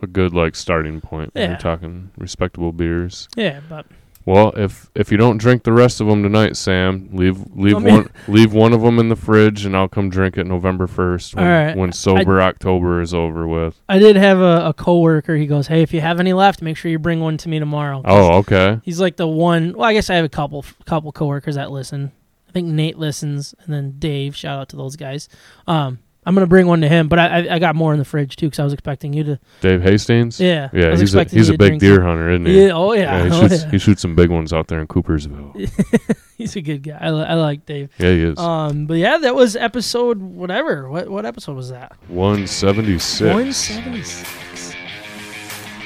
a 0.02 0.06
good 0.08 0.34
like 0.34 0.56
starting 0.56 1.00
point 1.00 1.32
when 1.34 1.42
Yeah. 1.42 1.48
you're 1.50 1.58
talking 1.58 2.10
respectable 2.16 2.72
beers. 2.72 3.28
Yeah, 3.36 3.60
but 3.68 3.86
Well, 4.26 4.52
if 4.56 4.90
if 4.94 5.10
you 5.10 5.16
don't 5.16 5.38
drink 5.38 5.62
the 5.62 5.72
rest 5.72 6.00
of 6.00 6.06
them 6.06 6.22
tonight, 6.22 6.56
Sam, 6.56 7.08
leave 7.12 7.42
leave 7.54 7.76
I 7.76 7.78
mean- 7.78 7.94
one 7.94 8.10
leave 8.28 8.52
one 8.52 8.72
of 8.72 8.82
them 8.82 8.98
in 8.98 9.08
the 9.08 9.16
fridge, 9.16 9.64
and 9.64 9.76
I'll 9.76 9.88
come 9.88 10.10
drink 10.10 10.36
it 10.36 10.46
November 10.46 10.86
first 10.86 11.34
when, 11.34 11.46
right. 11.46 11.76
when 11.76 11.92
sober 11.92 12.42
October 12.42 13.00
is 13.00 13.14
over 13.14 13.48
with. 13.48 13.80
I 13.88 13.98
did 13.98 14.16
have 14.16 14.38
a, 14.38 14.66
a 14.66 14.74
coworker. 14.74 15.36
He 15.36 15.46
goes, 15.46 15.68
"Hey, 15.68 15.82
if 15.82 15.94
you 15.94 16.00
have 16.02 16.20
any 16.20 16.32
left, 16.32 16.60
make 16.60 16.76
sure 16.76 16.90
you 16.90 16.98
bring 16.98 17.20
one 17.20 17.38
to 17.38 17.48
me 17.48 17.58
tomorrow." 17.58 18.02
Oh, 18.04 18.38
okay. 18.38 18.80
He's 18.84 19.00
like 19.00 19.16
the 19.16 19.26
one. 19.26 19.72
Well, 19.72 19.88
I 19.88 19.94
guess 19.94 20.10
I 20.10 20.16
have 20.16 20.24
a 20.24 20.30
couple 20.30 20.64
couple 20.84 21.12
coworkers 21.12 21.54
that 21.54 21.70
listen. 21.70 22.12
I 22.48 22.52
think 22.52 22.66
Nate 22.66 22.98
listens, 22.98 23.54
and 23.64 23.72
then 23.72 23.94
Dave. 23.98 24.36
Shout 24.36 24.58
out 24.58 24.68
to 24.70 24.76
those 24.76 24.96
guys. 24.96 25.28
Um, 25.66 26.00
I'm 26.26 26.34
gonna 26.34 26.46
bring 26.46 26.66
one 26.66 26.82
to 26.82 26.88
him, 26.88 27.08
but 27.08 27.18
I 27.18 27.26
I, 27.46 27.54
I 27.54 27.58
got 27.58 27.74
more 27.74 27.92
in 27.94 27.98
the 27.98 28.04
fridge 28.04 28.36
too 28.36 28.46
because 28.46 28.58
I 28.58 28.64
was 28.64 28.72
expecting 28.74 29.12
you 29.14 29.24
to. 29.24 29.40
Dave 29.62 29.82
Hastings. 29.82 30.38
Yeah, 30.38 30.68
Yeah, 30.72 30.94
he's 30.96 31.14
a 31.14 31.24
he's 31.24 31.48
a 31.48 31.56
big 31.56 31.78
deer 31.78 31.96
some- 31.96 32.04
hunter, 32.04 32.30
isn't 32.30 32.44
he? 32.46 32.66
Yeah, 32.66 32.72
oh 32.72 32.92
yeah, 32.92 33.24
he 33.24 33.30
oh, 33.32 33.40
shoots 33.48 33.62
yeah. 33.64 33.70
he 33.70 33.78
shoots 33.78 34.02
some 34.02 34.14
big 34.14 34.30
ones 34.30 34.52
out 34.52 34.68
there 34.68 34.80
in 34.80 34.86
Coopersville. 34.86 36.16
he's 36.36 36.56
a 36.56 36.60
good 36.60 36.82
guy. 36.82 36.98
I, 37.00 37.10
li- 37.10 37.24
I 37.24 37.34
like 37.34 37.64
Dave. 37.64 37.90
yeah, 37.98 38.10
he 38.10 38.22
is. 38.24 38.38
Um, 38.38 38.84
but 38.86 38.98
yeah, 38.98 39.16
that 39.18 39.34
was 39.34 39.56
episode 39.56 40.18
whatever. 40.20 40.90
What 40.90 41.08
what 41.08 41.24
episode 41.24 41.56
was 41.56 41.70
that? 41.70 41.92
One 42.08 42.46
seventy 42.46 42.98
six. 42.98 43.32
One 43.32 43.52
seventy 43.54 44.02
six. 44.02 44.74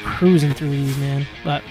Cruising 0.04 0.52
through 0.52 0.70
these, 0.70 0.98
man. 0.98 1.26
But 1.44 1.62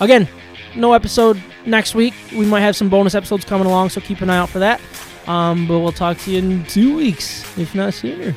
again, 0.00 0.28
no 0.76 0.92
episode 0.92 1.42
next 1.66 1.94
week. 1.94 2.14
We 2.32 2.46
might 2.46 2.60
have 2.60 2.76
some 2.76 2.88
bonus 2.88 3.14
episodes 3.14 3.44
coming 3.44 3.66
along, 3.66 3.90
so 3.90 4.00
keep 4.00 4.20
an 4.20 4.30
eye 4.30 4.38
out 4.38 4.48
for 4.48 4.60
that. 4.60 4.80
Um, 5.26 5.66
but 5.66 5.80
we'll 5.80 5.92
talk 5.92 6.18
to 6.18 6.30
you 6.30 6.38
in 6.38 6.64
two 6.64 6.96
weeks, 6.96 7.42
if 7.58 7.74
not 7.74 7.94
sooner. 7.94 8.34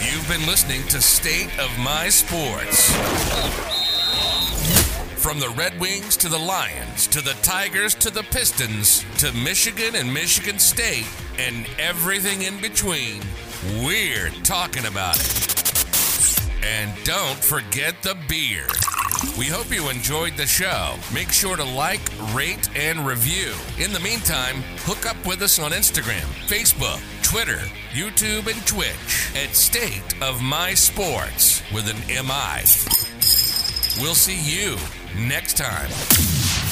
You've 0.00 0.28
been 0.28 0.46
listening 0.46 0.82
to 0.88 1.00
State 1.00 1.56
of 1.58 1.70
My 1.78 2.08
Sports. 2.08 2.92
From 5.22 5.40
the 5.40 5.48
Red 5.50 5.78
Wings 5.80 6.16
to 6.18 6.28
the 6.28 6.38
Lions 6.38 7.06
to 7.08 7.20
the 7.20 7.34
Tigers 7.42 7.94
to 7.96 8.10
the 8.10 8.22
Pistons 8.22 9.04
to 9.18 9.32
Michigan 9.32 9.96
and 9.96 10.12
Michigan 10.12 10.58
State 10.58 11.06
and 11.38 11.66
everything 11.78 12.42
in 12.42 12.60
between, 12.60 13.22
we're 13.84 14.30
talking 14.44 14.86
about 14.86 15.16
it. 15.16 16.46
And 16.64 16.92
don't 17.04 17.42
forget 17.42 18.02
the 18.02 18.16
beer. 18.28 18.66
We 19.38 19.46
hope 19.46 19.72
you 19.72 19.88
enjoyed 19.88 20.36
the 20.36 20.46
show. 20.46 20.94
Make 21.12 21.30
sure 21.30 21.56
to 21.56 21.64
like, 21.64 22.00
rate, 22.34 22.68
and 22.76 23.06
review. 23.06 23.52
In 23.78 23.92
the 23.92 24.00
meantime, 24.00 24.62
hook 24.84 25.06
up 25.06 25.16
with 25.26 25.42
us 25.42 25.58
on 25.58 25.72
Instagram, 25.72 26.24
Facebook, 26.46 27.00
Twitter, 27.22 27.60
YouTube, 27.92 28.46
and 28.52 28.66
Twitch 28.66 29.32
at 29.34 29.54
State 29.54 30.22
of 30.22 30.42
My 30.42 30.74
Sports 30.74 31.62
with 31.72 31.88
an 31.88 31.96
MI. 32.08 32.62
We'll 34.02 34.14
see 34.14 34.38
you 34.38 34.76
next 35.26 35.56
time. 35.56 36.65